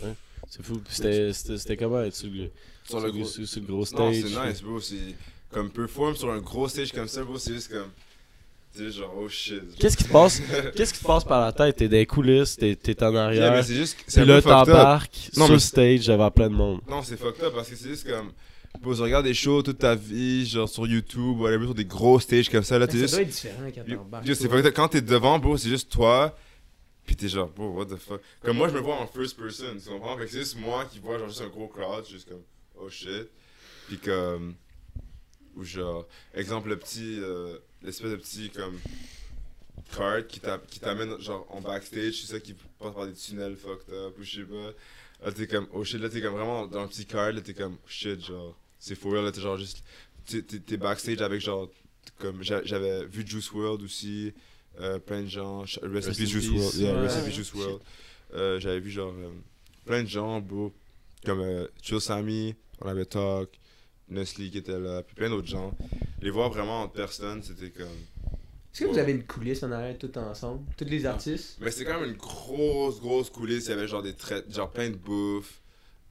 C'est 0.48 0.62
fou. 0.62 0.80
C'était 0.88 1.32
c'était- 1.32 1.58
c'était 1.58 1.76
comment 1.76 2.02
être 2.02 2.14
sur 2.14 2.28
le, 2.30 2.50
Sur 2.84 3.00
le 3.00 3.10
gros. 3.12 3.24
sur- 3.24 3.46
sur 3.46 3.60
le 3.60 3.66
gros 3.66 3.78
Non, 3.78 3.84
stage? 3.84 4.14
c'est 4.22 4.48
nice, 4.48 4.62
bro. 4.62 4.80
C'est 4.80 4.96
comme 5.50 5.70
perform 5.70 6.14
sur 6.14 6.30
un 6.30 6.38
gros 6.40 6.68
stage 6.68 6.92
comme 6.92 7.08
ça, 7.08 7.22
bro. 7.24 7.38
C'est 7.38 7.54
juste 7.54 7.70
comme. 7.72 7.88
Tu 8.74 8.78
sais, 8.84 8.90
genre, 8.98 9.14
oh 9.18 9.28
shit. 9.28 9.62
Qu'est-ce 9.78 9.96
qui 9.98 10.04
te 10.04 10.10
passe? 10.12 10.40
Qu'est-ce 10.74 10.94
qui 10.94 11.00
te 11.00 11.04
passe 11.06 11.24
par 11.24 11.40
la 11.42 11.52
tête? 11.52 11.76
T'es 11.76 11.88
dans 11.88 11.96
les 11.96 12.06
coulisses, 12.06 12.56
t'es 12.56 12.74
t'es 12.74 13.02
en 13.02 13.12
Yeah, 13.12 13.24
arrière, 13.24 13.52
mais 13.52 13.62
c'est 13.62 13.74
juste. 13.74 13.98
C'est 14.06 14.22
puis 14.22 14.28
là 14.30 14.36
peu 14.36 14.48
fucked 14.48 14.52
up. 14.60 14.66
t'embarques 14.66 15.30
Non, 15.36 15.44
sur 15.44 15.48
mais 15.48 15.54
le 15.54 15.58
stage 15.60 16.06
devant 16.06 16.30
plein 16.30 16.48
de 16.48 16.54
monde. 16.54 16.80
Non, 16.88 17.02
c'est 17.02 17.16
fucked 17.18 17.44
up 17.44 17.52
parce 17.54 17.68
que 17.68 17.76
c'est 17.76 17.88
juste 17.88 18.08
comme. 18.08 18.32
Bro, 18.80 18.94
tu 18.94 19.02
regardes 19.02 19.26
des 19.26 19.34
shows 19.34 19.62
toute 19.62 19.78
ta 19.78 19.94
vie, 19.94 20.46
genre 20.46 20.66
sur 20.68 20.86
YouTube, 20.86 21.38
ou 21.40 21.46
sur 21.46 21.74
des 21.74 21.84
gros 21.84 22.18
stages 22.18 22.48
comme 22.48 22.62
ça. 22.64 22.78
Là, 22.78 22.86
t'es 22.86 22.94
ça 22.94 22.98
juste. 23.00 23.12
doit 23.14 23.22
être 23.22 23.28
différent 23.28 23.70
quand 23.74 23.84
t'embarques. 23.84 24.74
Quand 24.74 24.88
t'es 24.88 25.00
devant, 25.02 25.38
bro, 25.38 25.56
c'est 25.58 25.68
juste 25.68 25.90
toi. 25.92 26.34
Puis 27.06 27.16
t'es 27.16 27.28
genre, 27.28 27.50
what 27.58 27.86
the 27.86 27.96
fuck? 27.96 28.20
Comme 28.42 28.56
moi, 28.56 28.68
je 28.68 28.74
me 28.74 28.80
vois 28.80 28.96
en 29.00 29.06
first 29.06 29.36
person, 29.36 29.76
tu 29.82 29.88
comprends? 29.90 30.16
Fait 30.18 30.24
que 30.26 30.30
c'est 30.30 30.38
juste 30.38 30.56
moi 30.58 30.84
qui 30.84 30.98
vois, 31.00 31.18
genre, 31.18 31.28
juste 31.28 31.40
un 31.42 31.48
gros 31.48 31.68
crowd, 31.68 32.06
juste 32.06 32.28
comme, 32.28 32.42
oh 32.76 32.88
shit. 32.88 33.28
Puis 33.88 33.98
comme. 33.98 34.54
Ou 35.56 35.64
genre, 35.64 36.06
exemple, 36.34 36.68
le 36.70 36.78
petit. 36.78 37.18
euh, 37.20 37.58
L'espèce 37.82 38.10
de 38.12 38.16
petit, 38.16 38.50
comme. 38.50 38.78
Card 39.96 40.26
qui 40.26 40.40
t'a- 40.40 40.58
qui 40.70 40.80
t'amène, 40.80 41.20
genre, 41.20 41.46
en 41.50 41.60
backstage, 41.60 42.14
c'est 42.20 42.32
ça 42.32 42.40
qui 42.40 42.54
passe 42.78 42.94
par 42.94 43.06
des 43.06 43.12
tunnels 43.14 43.56
fucked 43.56 43.92
up, 43.92 44.14
ou 44.18 44.22
je 44.22 44.40
sais 44.40 44.46
pas. 44.46 44.72
Là, 45.26 45.32
t'es 45.32 45.46
comme, 45.46 45.66
oh 45.72 45.84
shit, 45.84 46.00
là, 46.00 46.08
t'es 46.08 46.20
comme 46.22 46.34
vraiment 46.34 46.66
dans 46.66 46.80
un 46.80 46.86
petit 46.86 47.04
card, 47.04 47.32
là, 47.32 47.40
t'es 47.40 47.52
comme, 47.54 47.74
oh 47.74 47.88
shit, 47.88 48.24
genre, 48.24 48.56
c'est 48.78 48.94
for 48.94 49.12
real, 49.12 49.24
là, 49.24 49.32
t'es 49.32 49.40
genre 49.40 49.56
juste. 49.58 49.82
T'es 50.26 50.76
backstage 50.76 51.20
avec, 51.20 51.40
genre, 51.40 51.68
comme, 52.18 52.42
j'a- 52.42 52.62
j'avais 52.64 53.04
vu 53.06 53.26
Juice 53.26 53.50
World 53.52 53.82
aussi, 53.82 54.32
plein 55.06 55.22
de 55.22 55.26
gens, 55.28 55.60
Rest, 55.60 56.08
in 56.08 56.12
Peace. 56.12 56.48
World, 56.50 56.74
yeah, 56.76 57.00
Rest 57.00 57.16
in 57.16 57.20
Ouais. 57.20 57.26
Peace 57.26 57.34
Juice 57.36 57.54
World. 57.54 57.80
Euh, 58.34 58.58
j'avais 58.60 58.80
vu, 58.80 58.90
genre, 58.90 59.12
euh, 59.14 59.30
plein 59.84 60.02
de 60.02 60.08
gens, 60.08 60.40
bro, 60.40 60.72
comme 61.24 61.40
euh, 61.40 61.66
Chill 61.82 62.00
Sammy, 62.00 62.54
on 62.80 62.88
avait 62.88 63.04
Talk, 63.04 63.50
Nestle 64.08 64.50
qui 64.50 64.58
était 64.58 64.78
là, 64.78 65.02
puis 65.02 65.14
plein 65.14 65.28
d'autres 65.30 65.48
gens. 65.48 65.76
Les 66.20 66.30
voir 66.30 66.50
vraiment 66.50 66.82
en 66.82 66.88
personne, 66.88 67.42
c'était 67.42 67.70
comme. 67.70 67.86
Est-ce 68.74 68.84
que 68.84 68.88
vous 68.90 68.98
avez 68.98 69.12
une 69.12 69.24
coulisse 69.24 69.62
en 69.62 69.70
arrière 69.72 69.98
tout 69.98 70.16
ensemble? 70.16 70.62
Tous 70.78 70.84
les 70.86 71.04
artistes? 71.04 71.58
Mais 71.60 71.70
c'est 71.70 71.84
quand 71.84 72.00
même 72.00 72.10
une 72.10 72.16
grosse, 72.16 73.00
grosse 73.00 73.28
coulisse. 73.28 73.66
Il 73.66 73.70
y 73.70 73.72
avait 73.74 73.86
genre 73.86 74.02
des 74.02 74.14
traites, 74.14 74.52
genre 74.52 74.70
plein 74.70 74.88
de 74.88 74.96
bouffe. 74.96 75.61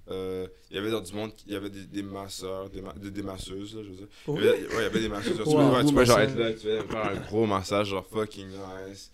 Euh, 0.10 0.48
il 0.70 0.76
y 0.76 0.80
avait 0.80 0.90
genre 0.90 1.02
du 1.04 1.14
monde, 1.14 1.32
il 1.46 1.54
y 1.54 1.56
avait 1.56 1.70
des, 1.70 1.86
des 1.86 2.02
masseurs, 2.04 2.70
des, 2.70 2.82
ma- 2.82 2.94
des, 2.94 3.12
des 3.12 3.22
masseuses, 3.22 3.76
là, 3.76 3.84
je 3.84 3.90
veux 3.90 3.96
dire. 3.96 4.08
Oh 4.28 4.36
Il 4.38 4.44
y 4.46 4.48
avait, 4.50 4.58
ouais, 4.60 4.68
il 4.78 4.82
y 4.82 4.86
avait 4.86 5.00
des 5.00 5.10
masseuses. 5.10 5.38
Genre, 5.38 5.46
tu 5.48 5.52
peux, 5.54 5.58
ouais, 5.58 5.80
tu 5.80 5.86
gros 5.86 5.94
peux 5.94 6.06
genre 6.06 6.20
être 6.20 6.36
là, 6.38 6.54
tu 6.54 6.68
vas 6.68 6.84
faire 6.84 7.06
un 7.06 7.20
gros 7.28 7.46
massage, 7.46 7.88
genre 7.90 8.06
fucking 8.08 8.48
nice. 8.50 9.12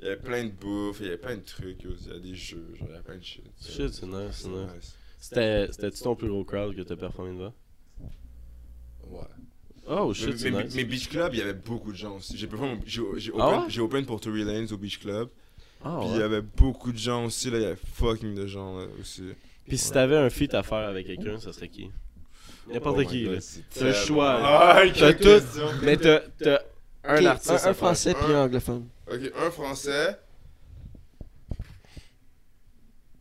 Il 0.00 0.04
y 0.06 0.08
avait 0.08 0.16
plein 0.20 0.44
de 0.44 0.50
bouffe, 0.50 0.98
il 1.00 1.06
y 1.06 1.08
avait 1.08 1.18
plein 1.18 1.36
de 1.36 1.42
trucs, 1.42 1.78
il 1.84 2.12
y 2.12 2.14
a 2.14 2.18
des 2.18 2.34
jeux, 2.34 2.74
genre, 2.78 2.88
il 2.90 2.94
y 2.94 2.98
a 2.98 3.02
plein 3.02 3.16
de 3.16 3.22
shit. 3.24 3.44
Shit, 3.62 3.92
c'est 3.94 4.06
nice, 4.06 4.18
c'est 4.32 4.42
C'est 4.42 4.48
nice. 4.48 4.74
nice. 4.74 4.94
C'était 5.18 5.66
C'était-tu 5.70 6.02
ton 6.02 6.16
plus 6.16 6.28
gros 6.28 6.44
crowd 6.44 6.74
que 6.76 6.82
t'as 6.82 6.96
performé 6.96 7.32
devant? 7.38 7.54
Ouais. 9.08 9.20
Oh 9.86 10.08
Mais, 10.08 10.14
shit, 10.14 10.38
c'est 10.38 10.50
mais- 10.50 10.64
nice. 10.64 10.74
mais 10.74 10.84
Beach 10.84 11.08
Club, 11.08 11.32
il 11.34 11.38
y 11.38 11.42
avait 11.42 11.54
beaucoup 11.54 11.92
de 11.92 11.96
gens 11.96 12.16
aussi. 12.16 12.36
J'ai 12.36 12.46
performé- 12.46 12.80
j'ai 12.86 13.02
Ah 13.38 13.64
open, 13.66 13.80
open 13.82 14.06
pour 14.06 14.20
Tory 14.20 14.44
Lanez 14.44 14.72
au 14.72 14.76
Beach 14.78 14.98
Club. 14.98 15.28
Ah 15.84 15.98
Puis 16.00 16.10
il 16.14 16.18
y 16.18 16.22
avait 16.22 16.40
beaucoup 16.40 16.92
de 16.92 16.96
gens 16.98 17.26
aussi, 17.26 17.50
là, 17.50 17.58
il 17.58 17.62
y 17.62 17.66
avait 17.66 17.76
fucking 17.94 18.34
de 18.34 18.46
gens 18.46 18.78
là 18.78 18.86
aussi. 19.00 19.22
Puis 19.68 19.78
si 19.78 19.90
t'avais 19.90 20.16
un 20.16 20.30
feat 20.30 20.54
à 20.54 20.62
faire 20.62 20.88
avec 20.88 21.06
quelqu'un, 21.06 21.38
ça 21.38 21.52
serait 21.52 21.68
qui? 21.68 21.90
N'importe 22.72 23.00
Oh 23.04 23.08
qui, 23.08 23.24
God, 23.24 23.34
là. 23.34 23.40
c'est 23.40 23.62
T'as 23.70 23.84
le 23.86 23.92
choix, 23.92 24.40
Ah, 24.42 24.82
T'as 24.98 25.12
tout, 25.14 25.44
mais 25.82 25.96
t'as 25.96 26.20
t'as 26.38 26.58
un 27.04 27.18
Ok, 27.20 27.26
artiste. 27.26 27.50
un, 27.66 27.70
un 27.70 27.74
français 27.74 28.14
puis 28.14 28.32
Un- 28.32 28.36
un 28.36 28.44
anglophone. 28.44 28.88
Ok, 29.10 29.20
un 29.36 29.50
français. 29.50 30.18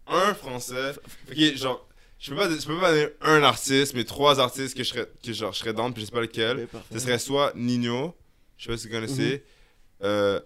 Un 0.07 0.33
français. 0.33 0.93
Ok, 1.29 1.37
genre, 1.55 1.87
je 2.19 2.29
peux 2.31 2.35
pas, 2.37 2.49
je 2.49 2.65
peux 2.65 2.79
pas 2.79 2.91
donner 2.91 3.07
un 3.21 3.43
artiste, 3.43 3.93
mais 3.95 4.03
trois 4.03 4.39
artistes 4.39 4.75
que 4.77 4.83
je 4.83 4.89
serais, 4.89 5.09
que 5.23 5.33
genre, 5.33 5.53
je 5.53 5.59
serais 5.59 5.73
dans, 5.73 5.91
puis 5.91 6.01
je 6.01 6.05
sais 6.07 6.11
pas 6.11 6.21
lequel. 6.21 6.67
Ce 6.91 6.99
serait 6.99 7.19
soit 7.19 7.53
Nino, 7.55 8.15
je 8.57 8.65
sais 8.65 8.69
pas 8.71 8.77
si 8.77 8.87
vous 8.87 8.93
connaissez. 8.93 9.43
euh, 10.03 10.39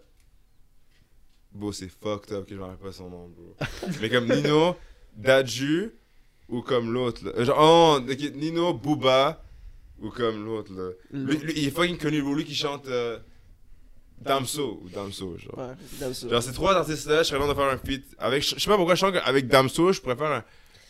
Bro, 1.51 1.71
c'est 1.71 1.89
fucked 1.89 2.31
up 2.33 2.45
que 2.47 2.53
je 2.53 2.59
me 2.59 2.65
rappelle 2.65 2.77
pas 2.87 2.91
son 2.91 3.09
nom, 3.09 3.27
bro. 3.29 3.55
mais 3.99 4.09
comme 4.09 4.27
Nino, 4.31 4.75
Dadju, 5.17 5.91
ou 6.49 6.61
comme 6.61 6.93
l'autre, 6.93 7.21
là. 7.25 7.43
Genre, 7.43 7.57
oh, 7.59 7.99
Nino, 8.35 8.73
Booba, 8.73 9.43
ou 9.99 10.09
comme 10.09 10.45
l'autre, 10.45 10.71
là. 10.73 10.89
Lui, 11.11 11.37
lui, 11.37 11.53
il 11.57 11.67
est 11.67 11.71
fucking 11.71 11.97
connu, 11.97 12.21
bro. 12.21 12.33
Lui 12.35 12.45
qui 12.45 12.55
chante 12.55 12.87
euh, 12.87 13.17
Damso, 14.21 14.81
ou 14.83 14.89
Damso, 14.89 15.37
genre. 15.37 15.57
Ouais, 15.57 16.41
ces 16.41 16.53
trois 16.53 16.75
artistes-là, 16.75 17.23
je 17.23 17.29
serais 17.29 17.47
de 17.47 17.53
faire 17.53 17.63
un 17.65 17.77
feat 17.77 18.05
avec. 18.19 18.43
Je 18.43 18.59
sais 18.59 18.69
pas 18.69 18.77
pourquoi 18.77 18.95
je 18.95 18.99
sens 19.01 19.11
qu'avec 19.11 19.47
Damso, 19.47 19.91
je 19.91 19.99
faire 20.01 20.21
un. 20.21 20.43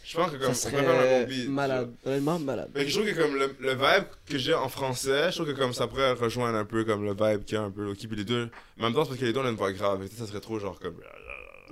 Je 0.05 0.15
pense 0.15 0.31
que 0.31 0.37
comme. 0.37 0.53
Ça 0.53 0.69
on 0.71 0.77
un 0.77 0.81
serait 0.81 1.25
bon 1.25 1.29
beat. 1.29 1.49
malade. 1.49 1.93
Honnêtement, 2.05 2.39
malade. 2.39 2.69
Mais 2.73 2.87
je 2.87 2.97
trouve 2.97 3.11
que 3.11 3.19
comme 3.21 3.35
le, 3.35 3.55
le 3.59 3.71
vibe 3.73 4.05
que 4.25 4.37
j'ai 4.37 4.53
en 4.53 4.69
français, 4.69 5.31
je 5.31 5.35
trouve 5.35 5.47
que 5.53 5.59
comme 5.59 5.73
ça 5.73 5.87
pourrait 5.87 6.13
rejoindre 6.13 6.57
un 6.57 6.65
peu 6.65 6.85
comme 6.85 7.03
le 7.03 7.11
vibe 7.11 7.43
qu'il 7.43 7.55
y 7.55 7.57
a 7.57 7.63
un 7.63 7.71
peu 7.71 7.83
Loki. 7.83 8.07
Puis 8.07 8.15
les 8.17 8.23
deux. 8.23 8.49
En 8.79 8.83
même 8.83 8.93
temps, 8.93 9.03
c'est 9.03 9.09
parce 9.09 9.19
que 9.19 9.25
les 9.25 9.33
deux 9.33 9.41
ont 9.41 9.49
une 9.49 9.55
voix 9.55 9.73
grave. 9.73 10.03
Et 10.03 10.07
ça 10.07 10.25
serait 10.25 10.39
trop 10.39 10.59
genre 10.59 10.79
comme. 10.79 10.95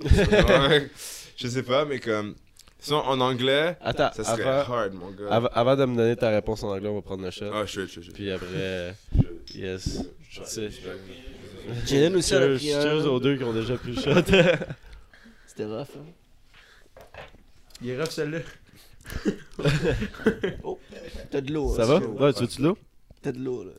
je 1.36 1.48
sais 1.48 1.62
pas, 1.62 1.86
mais 1.86 1.98
comme. 1.98 2.34
Sinon, 2.86 3.00
en 3.00 3.20
anglais, 3.20 3.76
Attends, 3.80 4.12
ça 4.12 4.22
serait 4.22 4.44
avant, 4.44 4.74
hard, 4.74 4.94
mon 4.94 5.10
gars. 5.10 5.26
avant, 5.28 5.48
avant 5.52 5.74
de 5.74 5.86
me 5.86 5.96
donner 5.96 6.14
ta 6.14 6.30
réponse 6.30 6.62
en 6.62 6.68
anglais, 6.68 6.88
on 6.88 6.94
va 6.94 7.02
prendre 7.02 7.24
le 7.24 7.32
shot. 7.32 7.46
Ah, 7.52 7.64
je 7.66 7.80
suis, 7.80 7.88
je 7.88 8.00
je. 8.00 8.12
Puis 8.12 8.30
après, 8.30 8.94
yes. 9.56 10.04
C'est- 10.44 10.70
Jalen 11.84 12.14
aussi, 12.14 12.32
a 12.32 12.38
pris 12.38 12.72
un. 12.72 12.80
cheers 12.80 13.12
aux 13.12 13.18
deux 13.18 13.36
qui 13.36 13.42
ont 13.42 13.52
déjà 13.52 13.76
pris 13.76 13.90
le 13.90 14.00
shot. 14.00 14.22
C'était 15.48 15.64
rough, 15.64 15.88
hein. 15.96 16.04
Il 17.82 17.90
est 17.90 18.00
rough 18.00 18.10
celle-là. 18.10 18.38
T'as 21.32 21.40
de 21.40 21.52
l'eau. 21.52 21.74
Ça 21.74 21.82
hein, 21.82 21.86
va? 21.86 21.98
c'est 21.98 22.04
chaud. 22.04 22.16
Ouais, 22.20 22.32
tu 22.34 22.40
veux-tu 22.42 22.58
de 22.58 22.66
l'eau? 22.68 22.78
T'as 23.20 23.32
de 23.32 23.40
l'eau, 23.40 23.64
là. 23.64 23.72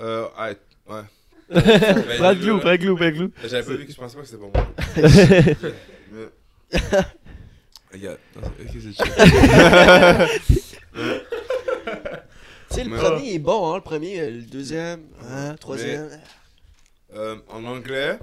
Euh, 0.00 0.26
ouais. 0.38 0.58
ouais. 0.90 1.02
Prends 2.18 2.34
glou, 2.34 2.58
prends 2.58 2.72
le 2.72 2.76
glou, 2.76 2.94
prends 2.94 3.10
glou. 3.10 3.30
J'avais 3.42 3.66
pas 3.66 3.72
vu 3.72 3.86
que 3.86 3.92
je 3.92 3.96
pensais 3.96 4.16
pas 4.16 4.22
que 4.22 4.28
c'était 4.28 4.42
pour 4.42 4.50
moi. 4.52 4.66
Tu 12.70 12.80
sais, 12.80 12.84
le 12.84 12.96
premier 12.96 13.34
est 13.34 13.38
bon, 13.38 13.72
hein. 13.72 13.76
Le 13.76 13.82
premier, 13.82 14.20
euh, 14.20 14.30
le 14.30 14.42
deuxième, 14.42 15.06
hein, 15.22 15.54
troisième. 15.60 16.10
Euh, 17.12 17.38
en 17.48 17.64
anglais, 17.64 18.18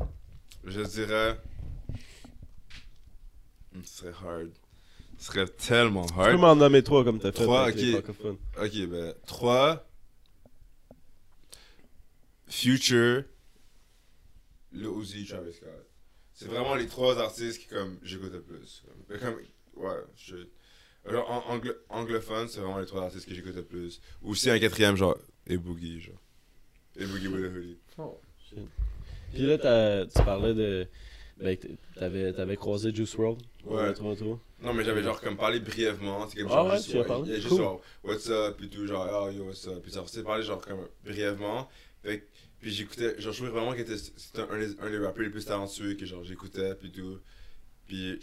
je 0.66 0.82
dirais. 0.82 1.40
Hmm, 3.74 3.82
Ce 3.86 3.98
serait 4.00 4.14
hard. 4.28 4.50
Ce 5.18 5.26
serait 5.28 5.46
tellement 5.48 6.06
Tu 6.06 6.14
peux 6.16 6.20
hard. 6.22 6.40
m'en 6.40 6.56
nommer 6.56 6.84
trois 6.84 7.04
comme 7.06 7.20
t'as 7.20 7.32
fait 7.32 7.44
Trois, 7.44 7.64
avec 7.64 7.76
les 7.78 7.96
ok. 7.96 8.04
francophones. 8.04 8.38
Ok, 8.62 8.88
ben, 8.90 9.14
3. 9.26 9.88
Future. 12.50 13.24
Le 14.74 14.90
Uzi, 14.90 15.26
Travis 15.26 15.54
Scott. 15.54 15.70
C'est 16.34 16.48
vraiment 16.48 16.76
les 16.76 16.88
trois 16.88 17.18
artistes 17.20 17.60
qui, 17.62 17.68
comme, 17.68 18.00
j'écoute 18.04 18.34
le 18.34 18.42
plus. 18.42 18.84
Comme, 19.08 19.20
comme- 19.20 19.40
ouais, 19.76 19.96
je. 20.16 20.36
Genre, 21.10 21.30
en 21.32 21.56
anglo- 21.56 21.76
anglophone, 21.90 22.48
c'est 22.48 22.60
vraiment 22.60 22.78
les 22.78 22.86
trois 22.86 23.02
artistes 23.04 23.28
que 23.28 23.34
j'écoute 23.34 23.56
le 23.56 23.64
plus. 23.64 24.00
Ou 24.22 24.36
si 24.36 24.50
un 24.52 24.60
quatrième, 24.60 24.96
genre, 24.96 25.18
et 25.48 25.58
Boogie, 25.58 26.00
genre. 26.00 26.22
Et 26.96 27.06
Boogie 27.06 27.28
with 27.28 27.46
a 27.46 27.48
hoodie. 27.48 27.78
Puis 29.34 29.42
là, 29.48 30.06
tu 30.06 30.24
parlais 30.24 30.54
de. 30.54 30.88
Ben, 31.38 31.58
t'avais, 31.96 32.34
t'avais 32.34 32.56
croisé 32.56 32.94
Juice 32.94 33.16
WRLD 33.18 33.42
Ouais. 33.66 33.82
à 33.82 33.94
Toronto. 33.94 34.40
Non, 34.62 34.74
mais 34.74 34.84
j'avais 34.84 35.02
genre 35.02 35.20
comme 35.20 35.38
parlé 35.38 35.60
brièvement. 35.60 36.28
C'est 36.30 36.38
comme 36.38 36.52
Ah 36.52 36.54
genre, 36.56 36.68
ouais, 36.68 36.78
juste, 36.78 36.92
tu 36.92 37.00
as 37.00 37.04
parlé? 37.04 37.24
Il 37.30 37.32
y 37.32 37.34
a 37.34 37.38
juste 37.38 37.50
Cool. 37.50 37.58
genre, 37.58 37.82
what's 38.04 38.30
up, 38.30 38.58
puis 38.58 38.70
tout, 38.70 38.86
genre, 38.86 39.10
oh 39.12 39.32
yo, 39.32 39.46
what's 39.46 39.66
up. 39.68 39.82
Puis 39.82 39.92
ça, 39.92 40.04
c'est 40.06 40.22
parlé 40.24 40.44
genre 40.44 40.62
comme 40.64 40.88
brièvement. 41.04 41.68
Fait 42.04 42.20
que- 42.20 42.26
puis 42.60 42.70
j'écoutais, 42.72 43.20
genre, 43.20 43.34
je 43.34 43.38
trouvais 43.44 43.50
vraiment 43.60 43.74
était, 43.74 43.98
c'était 43.98 44.42
un, 44.42 44.60
des- 44.60 44.80
un 44.82 44.92
des 44.92 45.00
rappeurs 45.00 45.24
les 45.24 45.32
plus 45.32 45.44
talentueux 45.46 45.96
que 45.96 46.06
genre 46.06 46.24
j'écoutais, 46.24 46.76
puis 46.76 46.92
tout. 46.92 47.18
Puis 47.92 48.18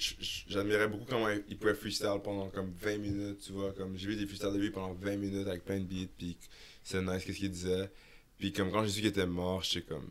j'admirais 0.48 0.88
beaucoup 0.88 1.04
comment 1.06 1.28
il, 1.46 1.58
pouvait 1.58 1.74
freestyle 1.74 2.20
pendant 2.24 2.48
comme 2.48 2.72
20 2.80 2.96
minutes, 2.96 3.40
tu 3.44 3.52
vois. 3.52 3.72
Comme 3.76 3.98
j'ai 3.98 4.08
vu 4.08 4.16
des 4.16 4.24
freestyles 4.24 4.54
de 4.54 4.58
lui 4.58 4.70
pendant 4.70 4.94
20 4.94 5.16
minutes 5.16 5.46
avec 5.46 5.62
plein 5.62 5.78
de 5.78 5.84
beats, 5.84 6.08
puis 6.16 6.38
c'est 6.82 7.02
nice, 7.02 7.22
qu'est-ce 7.22 7.36
qu'il 7.36 7.50
disait. 7.50 7.90
Puis 8.38 8.50
comme 8.50 8.70
quand 8.70 8.82
j'ai 8.84 8.88
su 8.90 9.00
qu'il 9.00 9.10
était 9.10 9.26
mort, 9.26 9.62
j'étais 9.62 9.84
comme. 9.86 10.08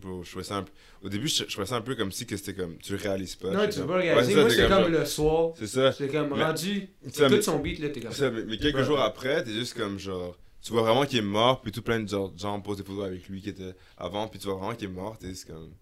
Bro, 0.00 0.22
je 0.22 0.30
trouvais 0.30 0.44
ça 0.44 0.58
un 0.58 0.62
peu. 0.62 0.70
Au 1.02 1.08
début, 1.08 1.26
je, 1.26 1.38
je 1.42 1.50
trouvais 1.50 1.66
ça 1.66 1.74
un 1.74 1.80
peu 1.80 1.96
comme 1.96 2.12
si 2.12 2.24
que 2.24 2.36
c'était 2.36 2.54
comme. 2.54 2.78
Tu 2.78 2.94
réalises 2.94 3.34
pas. 3.34 3.50
Non, 3.50 3.68
tu 3.68 3.80
comme- 3.80 3.88
pas 3.88 3.96
Ouais, 3.96 4.24
ça, 4.24 4.40
Moi, 4.42 4.50
c'est 4.50 4.68
comme 4.68 4.92
le 4.92 5.04
soir. 5.04 5.54
C'est 5.58 5.66
ça. 5.66 5.90
C'est 5.90 6.06
comme 6.06 6.36
Mais- 6.36 6.44
rendu. 6.44 6.88
Ça, 7.10 7.26
Tout 7.28 7.34
mais- 7.34 7.42
son 7.42 7.58
beat, 7.58 7.80
là, 7.80 7.88
t'es 7.88 7.98
comme. 8.00 8.12
ça, 8.12 8.30
mais, 8.30 8.44
mais 8.44 8.58
quelques 8.58 8.76
Ouais. 8.76 8.84
jours 8.84 9.00
après, 9.00 9.42
t'es 9.42 9.50
juste 9.54 9.76
comme 9.76 9.98
genre. 9.98 10.38
Tu 10.62 10.70
vois 10.70 10.82
vraiment 10.82 11.04
qu'il 11.04 11.18
est 11.18 11.22
mort, 11.22 11.62
puis 11.62 11.72
tout 11.72 11.82
plein 11.82 11.98
de 11.98 12.06
gens 12.08 12.60
posent 12.60 12.76
des 12.76 12.84
photos 12.84 13.06
avec 13.06 13.28
lui 13.28 13.42
qui 13.42 13.48
était 13.48 13.74
avant, 13.96 14.28
puis 14.28 14.38
tu 14.38 14.46
vois 14.46 14.54
vraiment 14.54 14.74
qu'il 14.76 14.88
est 14.88 14.92
mort, 14.92 15.18
t'es 15.18 15.30
juste 15.30 15.46
comme. 15.48 15.72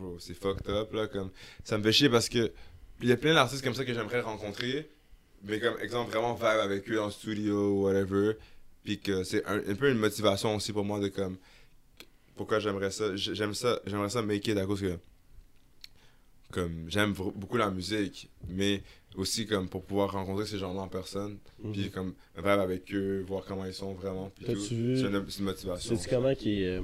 Bro, 0.00 0.18
c'est 0.18 0.34
fucked 0.34 0.68
up 0.68 0.92
là. 0.92 1.06
Comme, 1.06 1.30
ça 1.62 1.76
me 1.78 1.82
fait 1.82 1.92
chier 1.92 2.08
parce 2.08 2.28
que. 2.28 2.50
Il 3.02 3.08
y 3.08 3.12
a 3.12 3.16
plein 3.16 3.32
d'artistes 3.32 3.64
comme 3.64 3.74
ça 3.74 3.84
que 3.84 3.94
j'aimerais 3.94 4.20
rencontrer, 4.20 4.90
mais 5.44 5.58
comme 5.58 5.78
exemple, 5.80 6.10
vraiment 6.10 6.34
vibe 6.34 6.60
avec 6.62 6.88
eux 6.90 7.02
le 7.02 7.10
studio 7.10 7.70
ou 7.70 7.84
whatever, 7.84 8.34
puis 8.84 8.98
que 8.98 9.24
c'est 9.24 9.42
un, 9.46 9.56
un 9.56 9.74
peu 9.74 9.90
une 9.90 9.96
motivation 9.98 10.54
aussi 10.54 10.72
pour 10.72 10.84
moi 10.84 11.00
de 11.00 11.08
comme. 11.08 11.38
Pourquoi 12.36 12.58
j'aimerais 12.58 12.90
ça 12.90 13.16
J'aime 13.16 13.54
ça, 13.54 13.80
j'aimerais 13.86 14.10
ça 14.10 14.22
make 14.22 14.46
it 14.48 14.56
à 14.58 14.66
cause 14.66 14.80
que. 14.80 14.98
Comme, 16.50 16.86
j'aime 16.88 17.12
beaucoup 17.12 17.56
la 17.56 17.70
musique, 17.70 18.28
mais 18.48 18.82
aussi 19.16 19.46
comme 19.46 19.68
pour 19.68 19.84
pouvoir 19.84 20.12
rencontrer 20.12 20.46
ces 20.46 20.58
gens-là 20.58 20.80
en 20.80 20.88
personne. 20.88 21.38
Mhm. 21.62 21.72
Puis 21.72 21.90
comme 21.90 22.14
vibe 22.36 22.46
avec 22.46 22.92
eux, 22.92 23.24
voir 23.26 23.44
comment 23.46 23.64
ils 23.64 23.74
sont 23.74 23.94
vraiment. 23.94 24.30
Puis 24.34 24.46
tout. 24.52 24.60
C'est 24.60 24.74
une, 24.74 25.24
c'est 25.28 25.38
une 25.38 25.44
motivation. 25.44 25.96
Sais-tu 25.96 26.14
comment 26.14 26.34
qui 26.34 26.64
est, 26.64 26.78
euh, 26.78 26.82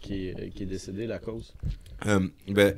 qui, 0.00 0.28
est, 0.28 0.50
qui 0.50 0.62
est 0.64 0.66
décédé, 0.66 1.06
la 1.06 1.18
cause 1.18 1.52
Euh, 2.06 2.26
ben, 2.48 2.76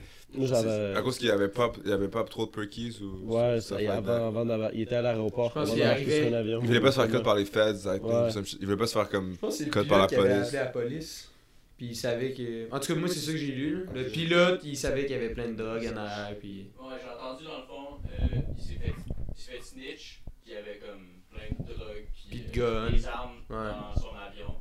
à 0.96 1.02
cause 1.02 1.18
qu'il 1.18 1.28
y 1.28 1.30
avait 1.30 1.48
pas, 1.48 1.70
il 1.84 1.90
y 1.90 1.92
avait 1.92 2.08
pas 2.08 2.24
trop 2.24 2.46
de 2.46 2.50
perkies 2.50 2.98
ou. 3.02 3.34
Ouais, 3.36 3.60
ça, 3.60 3.76
ça, 3.76 3.82
et 3.82 3.86
avant, 3.86 4.28
avant 4.28 4.44
d'avoir- 4.44 4.72
il 4.74 4.80
était 4.82 4.96
à 4.96 5.02
l'aéroport. 5.02 5.56
Avion. 5.56 6.60
Il 6.62 6.66
voulait 6.66 6.80
pas 6.80 6.90
se 6.92 7.00
faire 7.00 7.10
cut 7.10 7.22
par 7.22 7.36
les 7.36 7.44
feds, 7.44 7.74
think, 7.82 8.02
Ouais. 8.04 8.28
Il 8.60 8.64
voulait 8.66 8.76
pas 8.78 8.86
se 8.86 8.92
faire 8.94 9.08
comme. 9.08 9.36
Code 9.70 9.88
par 9.88 9.98
la 10.00 10.06
pilote 10.06 10.08
qui 10.08 10.14
avait 10.16 10.34
police. 10.34 10.54
appelé 10.54 10.58
la 10.58 10.66
police. 10.66 11.28
Puis 11.76 11.86
il 11.88 11.96
savait 11.96 12.32
que. 12.32 12.68
En 12.74 12.80
tout 12.80 12.92
cas, 12.94 12.98
moi, 12.98 13.08
c'est 13.08 13.18
ça 13.20 13.32
que 13.32 13.38
j'ai 13.38 13.52
lu. 13.52 13.86
Le 13.94 14.04
pilote, 14.06 14.60
il 14.64 14.76
savait 14.76 15.02
qu'il 15.02 15.12
y 15.12 15.18
avait 15.18 15.34
plein 15.34 15.48
de 15.48 15.54
drogues 15.56 15.88
en 15.92 15.96
arrière. 15.96 16.36
Puis. 16.38 16.70
Ouais, 16.80 16.94
j'ai 17.00 17.08
entendu 17.10 17.44
dans 17.44 17.58
le 17.58 17.66
fond, 17.66 17.98
euh, 18.06 18.38
il 18.56 18.62
s'est 18.62 18.74
fait, 18.80 18.94
il 19.36 19.40
s'est 19.40 19.52
fait 19.52 19.62
snitch, 19.62 20.22
qu'il 20.44 20.54
y 20.54 20.56
avait 20.56 20.78
comme 20.78 21.06
plein 21.30 21.48
de 21.66 21.72
drogue, 21.74 22.06
Puis 22.30 22.40
de 22.40 22.44
puis 22.50 22.60
guns. 22.60 22.90
des 22.90 23.06
armes 23.06 23.36
Ouais. 23.50 23.56
dans 23.56 24.00
son 24.00 24.08
avion. 24.16 24.54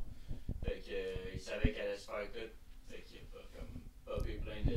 Fait 0.64 0.80
que, 0.80 0.90
euh, 0.92 1.14
il 1.34 1.40
savait 1.62 1.72
qu'elle 1.74 1.86
allait 1.88 1.96
se 1.98 2.06
faire 2.06 2.32
cut, 2.32 2.50
fait 2.90 3.02
qu'il 3.02 3.18
a 3.18 3.20
pas 3.32 3.44
comme 3.54 4.16
popé 4.18 4.32
plein 4.44 4.70
de. 4.70 4.76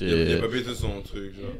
Il 0.00 0.14
a, 0.14 0.16
il 0.16 0.28
a 0.28 0.32
Shit. 0.34 0.40
pas 0.40 0.48
payé 0.48 0.62
tout 0.64 0.74
son 0.74 1.02
truc, 1.02 1.34
genre. 1.34 1.50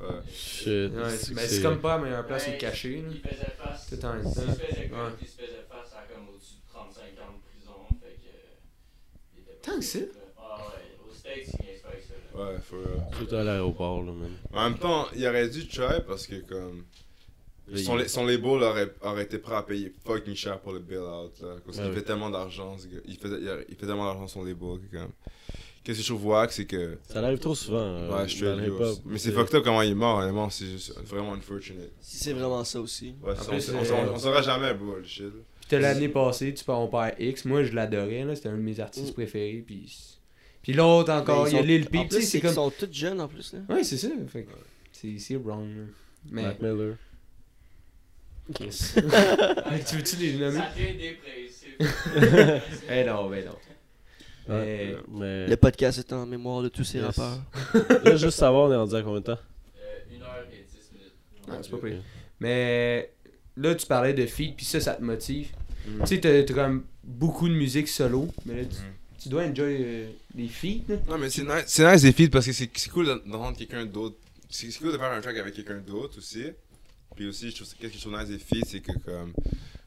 Ouais. 0.00 0.20
Shit. 0.32 0.92
Ouais, 0.92 1.10
C'est- 1.10 1.34
mais 1.34 1.46
c'est- 1.46 1.62
comme 1.62 1.80
pas 1.80 1.96
la 1.96 2.02
meilleure 2.04 2.26
place 2.26 2.44
où 2.44 2.46
Ouais, 2.48 2.52
le 2.54 2.60
cacher. 2.60 3.02
là. 3.02 3.08
Il 3.12 3.20
faisait 3.20 3.44
face. 3.58 3.86
Tout 3.90 4.04
en 4.04 4.12
S'il 4.12 4.22
même 4.22 4.32
se 4.32 4.40
temps. 4.40 4.52
faisait 4.52 4.88
cut, 4.88 4.92
Ouais. 4.94 4.98
il 5.20 5.28
se 5.28 5.32
faisait 5.36 5.64
face 5.68 5.92
à 5.94 6.12
comme 6.12 6.28
au-dessus 6.28 6.54
de 6.56 6.72
35 6.72 7.02
ans 7.22 7.32
de 7.34 7.42
prison. 7.48 7.98
Fait 8.02 8.14
que. 8.16 9.36
il 9.36 9.40
était 9.42 9.52
pas 9.52 9.70
Tant 9.70 9.76
que 9.78 9.84
ça? 9.84 9.98
Ah 10.38 10.58
ouais, 10.58 11.08
aux 11.10 11.14
States, 11.14 11.34
il 11.60 11.64
niaise 11.66 11.82
pas 11.82 11.88
avec 11.88 12.02
ça. 12.04 12.14
Là. 12.38 12.44
Ouais, 12.52 12.58
for 12.58 12.78
real. 12.80 13.06
Surtout 13.16 13.34
à 13.36 13.44
l'aéroport, 13.44 14.02
là, 14.02 14.12
man. 14.12 14.32
En 14.52 14.70
même 14.70 14.78
temps, 14.78 15.06
il 15.14 15.26
aurait 15.26 15.48
dû 15.48 15.66
try 15.68 16.00
parce 16.06 16.26
que 16.26 16.36
comme. 16.36 16.84
Son, 17.76 17.98
son 18.06 18.26
label 18.26 18.62
aurait, 18.62 18.94
aurait 19.00 19.22
été 19.24 19.38
prêt 19.38 19.54
à 19.56 19.62
payer 19.62 19.92
fucking 20.04 20.34
cher 20.34 20.60
pour 20.60 20.72
le 20.72 20.80
bail-out. 20.80 21.32
Là, 21.40 21.56
parce 21.64 21.78
Ouais, 21.78 21.82
qu'il 21.84 21.90
ouais. 21.92 21.96
fait 21.98 22.02
tellement 22.04 22.28
d'argent, 22.30 22.76
ce 22.76 22.86
gars. 22.86 23.00
Il 23.06 23.16
fait, 23.16 23.28
il, 23.40 23.48
a- 23.48 23.58
il 23.68 23.74
fait 23.74 23.86
tellement 23.86 24.04
d'argent 24.04 24.26
son 24.28 24.44
label. 24.44 24.78
que 24.90 24.96
comme... 24.98 25.10
Qu'est-ce 25.82 25.98
que 25.98 26.04
je 26.04 26.12
wack, 26.14 26.50
c'est 26.52 26.64
que. 26.64 26.96
Ça 27.08 27.20
arrive 27.20 27.38
trop 27.38 27.54
souvent. 27.54 27.78
euh, 27.78 28.10
Ouais, 28.10 28.26
je 28.28 28.36
suis 28.36 28.46
hip-hop. 28.46 28.98
Mais 29.04 29.18
c'est 29.18 29.32
fucked 29.32 29.54
up 29.54 29.64
comment 29.64 29.82
il 29.82 29.90
est 29.90 29.94
mort, 29.94 30.18
honnêtement. 30.18 30.48
C'est 30.50 30.64
juste 30.66 30.98
vraiment 31.06 31.32
unfortunate. 31.34 31.90
Si 32.00 32.16
c'est 32.18 32.32
vraiment 32.32 32.64
ça 32.64 32.80
aussi. 32.80 33.14
Ouais, 33.22 33.34
ça, 33.36 33.42
on, 33.50 33.52
on, 33.52 33.56
euh, 33.56 33.84
saura- 33.84 34.12
on 34.14 34.18
saura 34.18 34.40
jamais, 34.42 34.72
bro, 34.74 34.96
le 34.96 35.04
shit. 35.04 35.24
Puis 35.30 35.68
t'as 35.68 35.78
l'année 35.78 36.08
passée, 36.08 36.52
tu 36.54 36.64
parles 36.64 36.80
mon 36.80 36.88
père 36.88 37.14
X. 37.18 37.44
Moi, 37.44 37.64
je 37.64 37.72
l'adorais. 37.74 38.24
là. 38.24 38.34
C'était 38.34 38.48
un 38.50 38.56
de 38.56 38.62
mes 38.62 38.80
artistes 38.80 39.10
Mm. 39.10 39.14
préférés. 39.14 39.62
Puis. 39.66 39.94
Puis 40.62 40.72
l'autre 40.72 41.12
encore, 41.12 41.44
Mais 41.44 41.50
il 41.50 41.54
y 41.54 41.56
a 41.56 41.60
sont- 41.60 41.66
Lil 41.66 41.86
Peep. 41.86 42.02
Tu 42.02 42.08
plus, 42.08 42.20
sais, 42.22 42.26
c'est 42.26 42.40
comme. 42.40 42.54
sont 42.54 42.70
tous 42.70 42.88
jeunes 42.90 43.20
en 43.20 43.28
plus, 43.28 43.52
là. 43.52 43.60
Ouais, 43.74 43.84
c'est 43.84 43.98
ça. 43.98 44.08
Fait 44.28 44.44
que 44.44 44.50
c'est 44.92 45.18
c'est 45.18 45.36
wrong. 45.36 45.68
là. 45.68 45.82
Mais. 46.30 46.42
Mac 46.44 46.62
Miller. 46.62 46.96
Chris. 48.54 48.92
tu 49.86 49.96
veux-tu 49.96 50.16
les 50.16 50.32
nommer? 50.34 50.58
Ça 50.58 50.70
devient 50.76 50.98
dépressif. 50.98 51.52
Eh 52.90 53.04
non, 53.04 53.28
ben 53.30 53.44
non. 53.46 53.56
Ouais, 54.54 54.96
Mais-. 55.10 55.46
Le 55.48 55.56
podcast 55.56 55.98
est 55.98 56.12
en 56.12 56.26
mémoire 56.26 56.62
de 56.62 56.68
tous 56.68 56.84
ces 56.84 56.98
Yes. 56.98 57.06
rappeurs. 57.18 57.40
Là, 58.04 58.16
juste 58.16 58.38
savoir, 58.38 58.68
on 58.68 58.72
est 58.72 58.76
rendu 58.76 58.94
à 58.94 59.02
combien 59.02 59.20
de 59.20 59.24
temps? 59.24 59.32
Euh, 59.78 60.14
1h10 60.14 60.92
minutes. 60.92 61.12
Ah, 61.48 61.58
c'est 61.62 61.70
pas 61.70 61.78
pire. 61.78 62.02
Mais 62.40 63.10
là, 63.56 63.74
tu 63.74 63.86
parlais 63.86 64.12
de 64.12 64.26
feat, 64.26 64.56
puis 64.56 64.66
ça, 64.66 64.80
ça 64.80 64.94
te 64.94 65.02
motive. 65.02 65.48
Mm. 65.88 66.00
Tu 66.00 66.06
sais, 66.06 66.20
t'as 66.20 66.42
t'as 66.42 66.54
comme 66.54 66.84
beaucoup 67.02 67.48
de 67.48 67.54
musique 67.54 67.88
solo, 67.88 68.28
mais 68.44 68.56
là, 68.56 68.62
tu, 68.64 68.76
Mm. 68.76 68.92
tu 69.22 69.28
dois 69.30 69.44
enjoy 69.44 69.76
euh, 69.80 70.06
les 70.34 70.48
feats. 70.48 70.82
là. 70.88 70.96
Non, 71.08 71.16
mais 71.18 71.30
c'est 71.30 71.42
nice, 71.44 71.64
c'est 71.66 71.90
nice 71.90 72.02
des 72.02 72.12
feats 72.12 72.30
parce 72.30 72.44
que 72.46 72.52
c'est 72.52 72.70
c'est 72.74 72.90
cool 72.90 73.06
d'entendre 73.06 73.56
quelqu'un 73.56 73.86
d'autre. 73.86 74.16
C'est 74.50 74.70
c'est 74.70 74.78
cool 74.80 74.92
de 74.92 74.98
faire 74.98 75.10
un 75.10 75.20
track 75.22 75.38
avec 75.38 75.54
quelqu'un 75.54 75.78
d'autre 75.78 76.18
aussi. 76.18 76.44
Puis 77.14 77.26
aussi, 77.26 77.50
je 77.50 77.56
trouve, 77.56 77.68
qu'est-ce 77.78 77.92
que 77.92 77.98
je 77.98 78.02
trouve 78.02 78.18
nice 78.18 78.28
des 78.28 78.38
feats, 78.38 78.66
c'est 78.66 78.80
que 78.80 78.92
comme. 78.98 79.32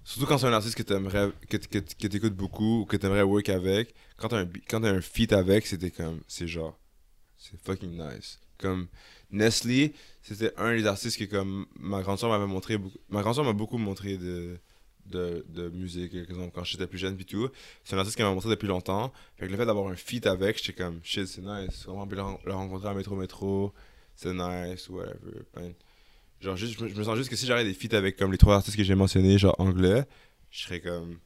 Surtout 0.03 0.25
quand 0.25 0.37
c'est 0.37 0.47
un 0.47 0.53
artiste 0.53 0.75
que 0.75 0.83
t'aimerais, 0.83 1.31
que, 1.49 1.57
que, 1.57 1.79
que 1.79 2.07
t'écoutes 2.07 2.35
beaucoup 2.35 2.81
ou 2.81 2.85
que 2.85 2.95
t'aimerais 2.95 3.23
work 3.23 3.49
avec, 3.49 3.93
quand 4.15 4.29
t'as 4.29 4.43
un, 4.43 4.47
quand 4.69 4.81
t'as 4.81 4.91
un 4.91 5.01
feat 5.01 5.33
avec, 5.33 5.67
c'était 5.67 5.91
comme. 5.91 6.21
C'est 6.27 6.47
genre. 6.47 6.79
c'est 7.37 7.59
fucking 7.61 7.91
nice. 7.91 8.39
Comme 8.57 8.87
Nestlé, 9.31 9.93
c'était 10.21 10.53
un 10.57 10.75
des 10.75 10.85
artistes 10.87 11.19
que 11.19 11.25
comme 11.25 11.65
ma 11.77 12.01
grande 12.01 12.17
soeur 12.19 12.29
m'avait 12.29 12.47
montré. 12.47 12.77
Ma 13.09 13.21
grande 13.21 13.35
soeur 13.35 13.43
m'a 13.45 13.53
beaucoup 13.53 13.77
montré 13.77 14.17
de, 14.17 14.57
de, 15.05 15.45
de 15.49 15.69
musique, 15.69 16.13
exemple, 16.15 16.51
quand 16.55 16.63
j'étais 16.63 16.87
plus 16.87 16.97
jeune 16.97 17.15
puis 17.15 17.25
tout. 17.25 17.49
C'est 17.83 17.95
un 17.95 17.99
artiste 17.99 18.15
qu'elle 18.15 18.25
m'a 18.25 18.33
montré 18.33 18.49
depuis 18.49 18.67
longtemps. 18.67 19.11
Fait 19.35 19.45
que 19.47 19.51
le 19.51 19.57
fait 19.57 19.65
d'avoir 19.65 19.87
un 19.87 19.95
feat 19.95 20.25
avec, 20.25 20.57
j'étais 20.57 20.73
comme 20.81 20.99
shit, 21.03 21.27
c'est 21.27 21.41
nice. 21.41 21.85
Vraiment 21.85 22.05
bien 22.07 22.37
le 22.45 22.53
rencontrer 22.53 22.87
à 22.89 22.93
Métro 22.93 23.15
Métro, 23.15 23.73
c'est 24.15 24.33
nice, 24.33 24.89
whatever. 24.89 25.43
Genre 26.41 26.55
juste, 26.55 26.77
je 26.77 26.83
me, 26.83 26.89
je 26.89 26.95
me 26.95 27.03
sens 27.03 27.17
juste 27.17 27.29
que 27.29 27.35
si 27.35 27.45
j'avais 27.45 27.63
des 27.63 27.73
feats 27.73 27.95
avec 27.95 28.17
comme 28.17 28.31
les 28.31 28.37
trois 28.37 28.55
artistes 28.55 28.77
que 28.77 28.83
j'ai 28.83 28.95
mentionnés, 28.95 29.37
genre 29.37 29.55
anglais, 29.59 30.05
je 30.49 30.63
serais 30.63 30.81
comme 30.81 31.19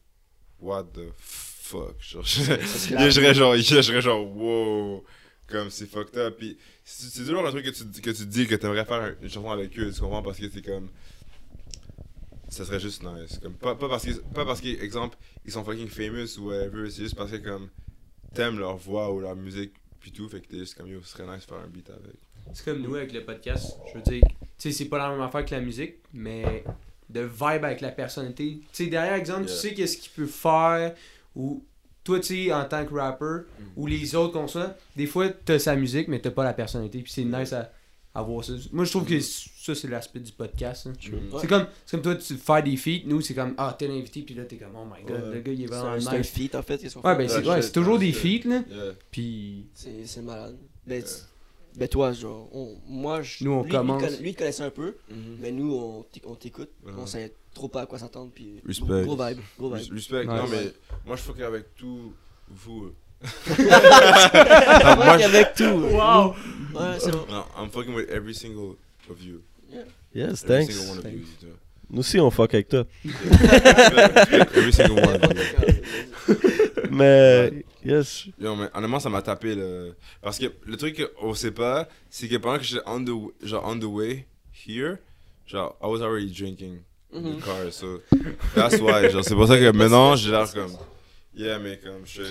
what 0.60 0.86
the 0.94 1.12
fuck? 1.18 1.96
Genre, 2.00 2.24
je, 2.24 2.42
serais 3.12 3.34
genre, 3.34 3.56
je 3.56 3.82
serais 3.82 4.02
genre 4.02 4.26
wow. 4.36 5.04
Comme 5.48 5.70
c'est 5.70 5.86
fucked 5.86 6.18
up. 6.18 6.38
Puis 6.38 6.58
c'est 6.84 7.26
toujours 7.26 7.46
un 7.46 7.52
truc 7.52 7.66
que 7.66 7.72
tu, 7.72 8.02
que 8.02 8.12
tu 8.12 8.26
dis 8.26 8.48
que 8.48 8.56
t'aimerais 8.56 8.86
faire 8.86 9.16
une 9.22 9.30
chanson 9.30 9.50
avec 9.50 9.78
eux, 9.78 9.92
tu 9.92 10.00
comprends? 10.00 10.22
Parce 10.24 10.38
que 10.38 10.50
c'est 10.50 10.62
comme. 10.62 10.90
Ça 12.48 12.66
serait 12.66 12.80
juste 12.80 13.04
nice. 13.04 13.40
Comme, 13.42 13.54
pas, 13.54 13.76
pas 13.76 13.88
parce 13.88 14.06
que, 14.06 14.12
pas 14.34 14.46
parce 14.46 14.60
que, 14.60 14.68
exemple, 14.84 15.18
ils 15.46 15.52
sont 15.52 15.64
fucking 15.64 15.88
famous 15.88 16.38
ou 16.38 16.48
whatever, 16.50 16.90
c'est 16.90 17.04
juste 17.04 17.16
parce 17.16 17.32
que, 17.32 17.38
comme, 17.38 17.70
t'aimes 18.34 18.60
leur 18.60 18.76
voix 18.76 19.10
ou 19.14 19.22
leur 19.22 19.38
musique, 19.38 19.72
puis 20.02 20.12
tout, 20.12 20.28
fait 20.28 20.42
que 20.42 20.48
t'es 20.48 20.58
juste 20.58 20.76
comme, 20.76 20.88
yo, 20.88 21.02
ce 21.02 21.12
serait 21.12 21.26
nice 21.26 21.46
de 21.46 21.50
faire 21.50 21.60
un 21.60 21.68
beat 21.68 21.90
avec. 21.90 22.20
C'est 22.54 22.66
comme 22.66 22.82
nous 22.82 22.96
avec 22.96 23.12
le 23.14 23.24
podcast. 23.24 23.76
Je 23.92 23.98
veux 23.98 24.04
dire, 24.04 24.22
tu 24.24 24.36
sais, 24.58 24.72
c'est 24.72 24.86
pas 24.86 24.98
la 24.98 25.10
même 25.10 25.22
affaire 25.22 25.46
que 25.46 25.52
la 25.56 25.62
musique, 25.62 25.96
mais 26.14 26.64
de 27.10 27.22
vibe 27.22 27.64
avec 27.66 27.82
la 27.82 27.90
personnalité. 27.92 28.60
Tu 28.74 28.84
sais, 28.84 28.88
derrière 28.88 29.14
exemple, 29.16 29.42
Yeah. 29.48 29.52
tu 29.54 29.68
sais 29.68 29.74
qu'est-ce 29.74 29.98
qu'il 29.98 30.12
peut 30.12 30.26
faire, 30.28 30.94
ou 31.36 31.64
toi, 32.04 32.20
tu 32.20 32.46
sais, 32.46 32.54
en 32.54 32.66
tant 32.66 32.86
que 32.86 32.94
rapper, 32.94 33.46
ou 33.76 33.86
les 33.88 34.16
autres 34.16 34.34
qu'on 34.34 34.48
soit, 34.48 34.76
des 34.96 35.06
fois, 35.08 35.30
t'as 35.30 35.60
sa 35.60 35.76
musique, 35.76 36.08
mais 36.08 36.20
t'as 36.20 36.32
pas 36.32 36.44
la 36.44 36.54
personnalité, 36.54 37.00
puis 37.02 37.12
c'est 37.12 37.24
nice 37.26 37.54
à, 37.54 37.72
à 38.16 38.22
voir 38.24 38.44
ça. 38.44 38.54
Moi, 38.72 38.86
je 38.86 38.90
trouve 38.92 39.06
que 39.06 39.20
ça, 39.20 39.76
c'est 39.76 39.88
l'aspect 39.88 40.20
du 40.20 40.32
podcast. 40.32 40.88
hein. 40.88 40.94
Ouais. 41.12 41.20
C'est 41.42 41.48
comme, 41.48 41.68
c'est 41.86 41.92
comme 41.98 42.02
toi, 42.02 42.16
tu 42.16 42.36
fais 42.36 42.62
des 42.64 42.76
feats, 42.78 43.04
nous, 43.06 43.22
c'est 43.22 43.34
comme, 43.34 43.54
ah, 43.58 43.76
t'es 43.78 43.88
l'invité, 43.88 44.22
puis 44.22 44.34
là, 44.36 44.44
t'es 44.46 44.56
comme, 44.58 44.76
oh 44.76 44.86
my 44.86 45.04
god, 45.06 45.22
Ouais. 45.30 45.36
le 45.36 45.42
gars, 45.42 45.52
il 45.54 45.64
est 45.64 45.68
vraiment 45.68 45.92
un, 45.92 46.00
c'est 46.00 46.10
un 46.10 46.18
nice. 46.18 46.30
feat 46.30 46.56
en 46.56 46.62
fait. 46.64 46.82
Ouais, 47.04 47.16
ben, 47.16 47.30
c'est, 47.30 47.48
Ouais, 47.48 47.70
toujours 47.72 48.00
des 48.00 48.12
feats, 48.14 48.48
là. 48.48 48.64
Yeah. 48.70 48.94
Puis, 49.12 49.68
C'est 49.74 50.06
c'est 50.06 50.22
malade. 50.22 50.58
Ben, 50.88 51.04
tu- 51.04 51.10
ben 51.78 51.88
toi, 51.88 52.12
genre, 52.14 52.50
on- 52.54 52.78
moi, 52.88 53.22
je, 53.22 53.44
Nous, 53.44 53.52
on 53.52 53.64
lui, 53.64 53.72
commence. 53.72 54.20
lui, 54.20 54.30
il 54.32 54.36
connaissait 54.36 54.64
un 54.64 54.70
peu, 54.70 54.96
mais 55.40 55.52
nous, 55.52 55.74
on 55.74 56.02
t'éc- 56.04 56.24
on 56.26 56.36
t'écoute, 56.36 56.70
on 56.98 57.06
savait 57.06 57.34
trop 57.54 57.68
pas 57.68 57.82
à 57.82 57.86
quoi 57.86 57.98
s'attendre, 58.00 58.32
puis 58.34 58.62
Respect. 58.66 59.04
gros 59.04 59.16
vibe, 59.16 59.40
gros 59.58 59.70
Res- 59.76 59.84
vibe. 59.84 59.94
Respect. 59.94 60.26
Nice. 60.26 60.28
Non, 60.28 60.48
mais 60.50 60.74
moi, 61.06 61.16
je 61.16 61.22
fuck 61.22 61.40
avec 61.42 61.76
tout 61.76 62.14
vous. 62.50 62.92
Moi, 63.58 65.24
avec 65.24 65.54
tout. 65.56 65.64
Wow! 65.64 66.30
Ouais, 66.74 66.98
c'est 67.00 67.12
bon. 67.12 67.26
Non, 67.30 67.46
I'm 67.58 67.70
fucking 67.70 67.94
with 67.94 68.10
every 68.10 68.34
single 68.34 68.76
of 69.10 69.22
you. 69.24 69.42
Yes, 70.14 70.44
Every 70.44 70.66
thanks. 70.66 70.76
single 70.76 70.92
one 70.92 70.98
of 71.00 71.12
you. 71.14 71.26
Nous 71.90 72.00
aussi, 72.00 72.20
on 72.20 72.32
fuck 72.32 72.54
avec 72.54 72.70
toi. 72.70 72.86
every 73.06 74.72
single 74.74 75.00
one 75.00 75.16
of 75.24 75.34
you. 75.34 76.36
Mais, 76.90 77.52
yes. 77.86 78.26
Yo, 78.40 78.56
mais 78.56 78.68
honnêtement, 78.74 79.00
ça 79.00 79.10
m'a 79.10 79.22
tapé 79.22 79.56
le. 79.56 79.96
Parce 80.22 80.38
que 80.40 80.46
le 80.66 80.78
truc 80.78 81.02
qu'on 81.20 81.34
sait 81.34 81.52
pas, 81.52 81.88
c'est 82.10 82.28
que 82.28 82.36
pendant 82.38 82.58
que 82.58 82.64
j'étais 82.64 82.84
on 82.86 83.04
the, 83.04 83.12
genre, 83.46 83.64
on 83.66 83.78
the 83.80 83.84
way 83.86 84.26
here, 84.68 84.98
genre, 85.48 85.76
I 85.82 85.88
was 85.88 86.02
already 86.02 86.32
drinking 86.32 86.80
in 87.14 87.20
Mhm. 87.22 87.40
the 87.40 87.44
car, 87.46 87.72
so 87.72 88.02
that's 88.56 88.80
why. 88.80 89.10
Genre, 89.10 89.24
c'est 89.24 89.36
pour 89.36 89.48
ça 89.48 89.58
que 89.58 89.72
maintenant, 89.72 90.16
j'ai 90.16 90.32
l'air 90.32 90.52
comme. 90.54 90.72
Yeah, 91.36 91.60
mais 91.60 91.78
comme, 91.84 92.06
je. 92.06 92.24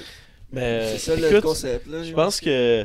Mais, 0.52 0.96
C'est 0.98 1.16
ça 1.16 1.16
le 1.30 1.40
concept, 1.40 1.86
là. 1.86 2.02
je 2.02 2.12
pense 2.12 2.40
que 2.40 2.84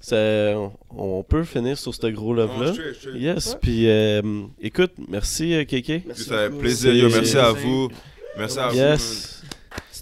ça, 0.00 0.16
on, 0.16 0.72
on 0.90 1.22
peut 1.22 1.44
finir 1.44 1.78
sur 1.78 1.94
ce 1.94 2.06
gros 2.08 2.34
straight, 2.34 2.94
straight. 2.96 3.16
Yes, 3.16 3.56
puis 3.60 3.88
euh, 3.88 4.20
écoute, 4.60 4.92
merci 5.08 5.54
euh, 5.54 5.64
Kéké. 5.64 6.02
Merci 6.06 6.24
Ça 6.24 6.50
plaisir, 6.50 7.08
merci 7.10 7.38
à 7.38 7.52
vous. 7.52 7.88
Merci 8.36 8.58
à 8.58 8.68
vous. 8.68 9.43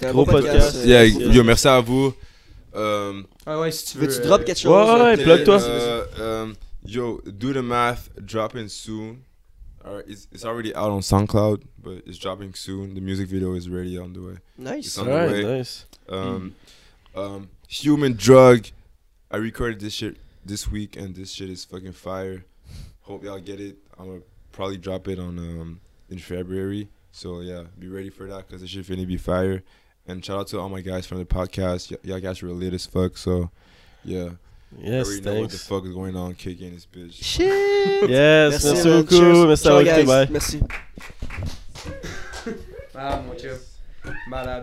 Yes. 0.03 0.07
C'était 0.07 0.07
un 0.09 0.13
Gros 0.13 0.25
bon 0.27 0.33
podcast. 0.33 0.55
podcast. 0.73 0.77
euh, 0.87 0.87
Yeah, 0.87 1.33
yo, 1.33 1.45
merci 1.45 1.69
à 1.69 1.81
vous. 1.81 2.15
Euh, 2.75 3.23
Ah 3.47 3.61
ouais, 3.61 3.71
si 3.71 3.85
tu 3.93 3.99
veux. 3.99 4.07
Veux-tu 4.07 4.21
euh, 4.21 4.25
drop 4.27 4.45
quelque 4.45 4.59
chose? 4.59 4.73
Ouais, 4.89 5.01
ouais, 5.03 5.21
euh, 5.21 5.23
plug-toi. 5.23 5.59
vas-y, 5.59 5.69
vas-y. 5.71 6.21
Uh, 6.21 6.23
um, 6.45 6.55
yo, 6.85 7.21
do 7.27 7.53
the 7.53 7.63
math, 7.63 8.09
dropping 8.21 8.69
soon. 8.69 9.19
Alright, 9.85 10.05
it's, 10.09 10.29
it's 10.33 10.45
already 10.45 10.73
out 10.77 10.91
on 10.93 11.01
SoundCloud, 11.03 11.63
but 11.83 12.03
it's 12.07 12.17
dropping 12.19 12.55
soon. 12.55 12.95
The 12.95 13.01
music 13.01 13.29
video 13.29 13.55
is 13.55 13.69
ready 13.69 13.99
on 13.99 14.13
the 14.13 14.21
way. 14.21 14.35
Nice. 14.57 14.87
It's 14.87 14.99
on 14.99 15.07
the 15.07 15.13
Alright, 15.13 15.45
way. 15.45 15.59
nice. 15.59 15.87
Um, 16.09 16.55
um, 17.17 17.49
human 17.69 18.15
drug. 18.17 18.67
I 19.31 19.39
recorded 19.39 19.81
this 19.81 19.93
shit 19.95 20.17
this 20.45 20.71
week, 20.71 20.97
and 20.97 21.15
this 21.17 21.33
shit 21.33 21.51
is 21.51 21.65
fucking 21.65 21.93
fire. 21.95 22.45
Hope 23.03 23.25
y'all 23.25 23.41
get 23.41 23.61
it. 23.61 23.77
I'm 23.99 24.07
gonna 24.07 24.21
probably 24.53 24.77
drop 24.79 25.09
it 25.09 25.19
on 25.19 25.39
um 25.39 25.81
in 26.11 26.19
February. 26.19 26.89
So 27.11 27.41
yeah, 27.41 27.65
be 27.79 27.89
ready 27.89 28.09
for 28.11 28.27
that 28.29 28.47
because 28.47 28.61
this 28.63 28.71
shit 28.71 28.87
finna 28.87 29.07
be 29.07 29.17
fire. 29.17 29.63
And 30.07 30.25
shout 30.25 30.39
out 30.41 30.47
to 30.49 30.59
all 30.59 30.69
my 30.69 30.81
guys 30.81 31.07
from 31.07 31.19
the 31.19 31.25
podcast. 31.25 31.91
Y- 31.91 31.99
y'all 32.03 32.21
guys 32.21 32.43
were 32.43 32.51
lit 32.51 32.75
as 32.75 32.87
fuck. 32.87 33.17
So 33.17 33.51
yeah. 34.05 34.31
Yes, 34.79 35.07
already 35.07 35.21
know 35.21 35.41
what 35.43 35.51
the 35.51 35.59
thanks. 35.59 35.67
fuck 35.67 35.85
is 35.85 35.93
going 35.93 36.17
on, 36.17 36.35
kicking 36.35 36.73
this 36.75 36.87
bitch. 36.87 37.13
Shit. 37.23 37.71
Yes, 38.11 38.65
merci, 38.65 38.89
man. 38.89 39.03
beaucoup. 39.03 39.11
Cheers. 39.11 39.47
Merci 39.47 39.63
Ciao, 39.65 39.83
d'avoir 39.83 39.97
guys. 39.97 40.07
Bye. 40.07 40.33
Merci. 40.33 40.61
Ah, 42.95 43.21
mon 43.27 43.37
chum. 43.37 43.59
Malade. 44.29 44.61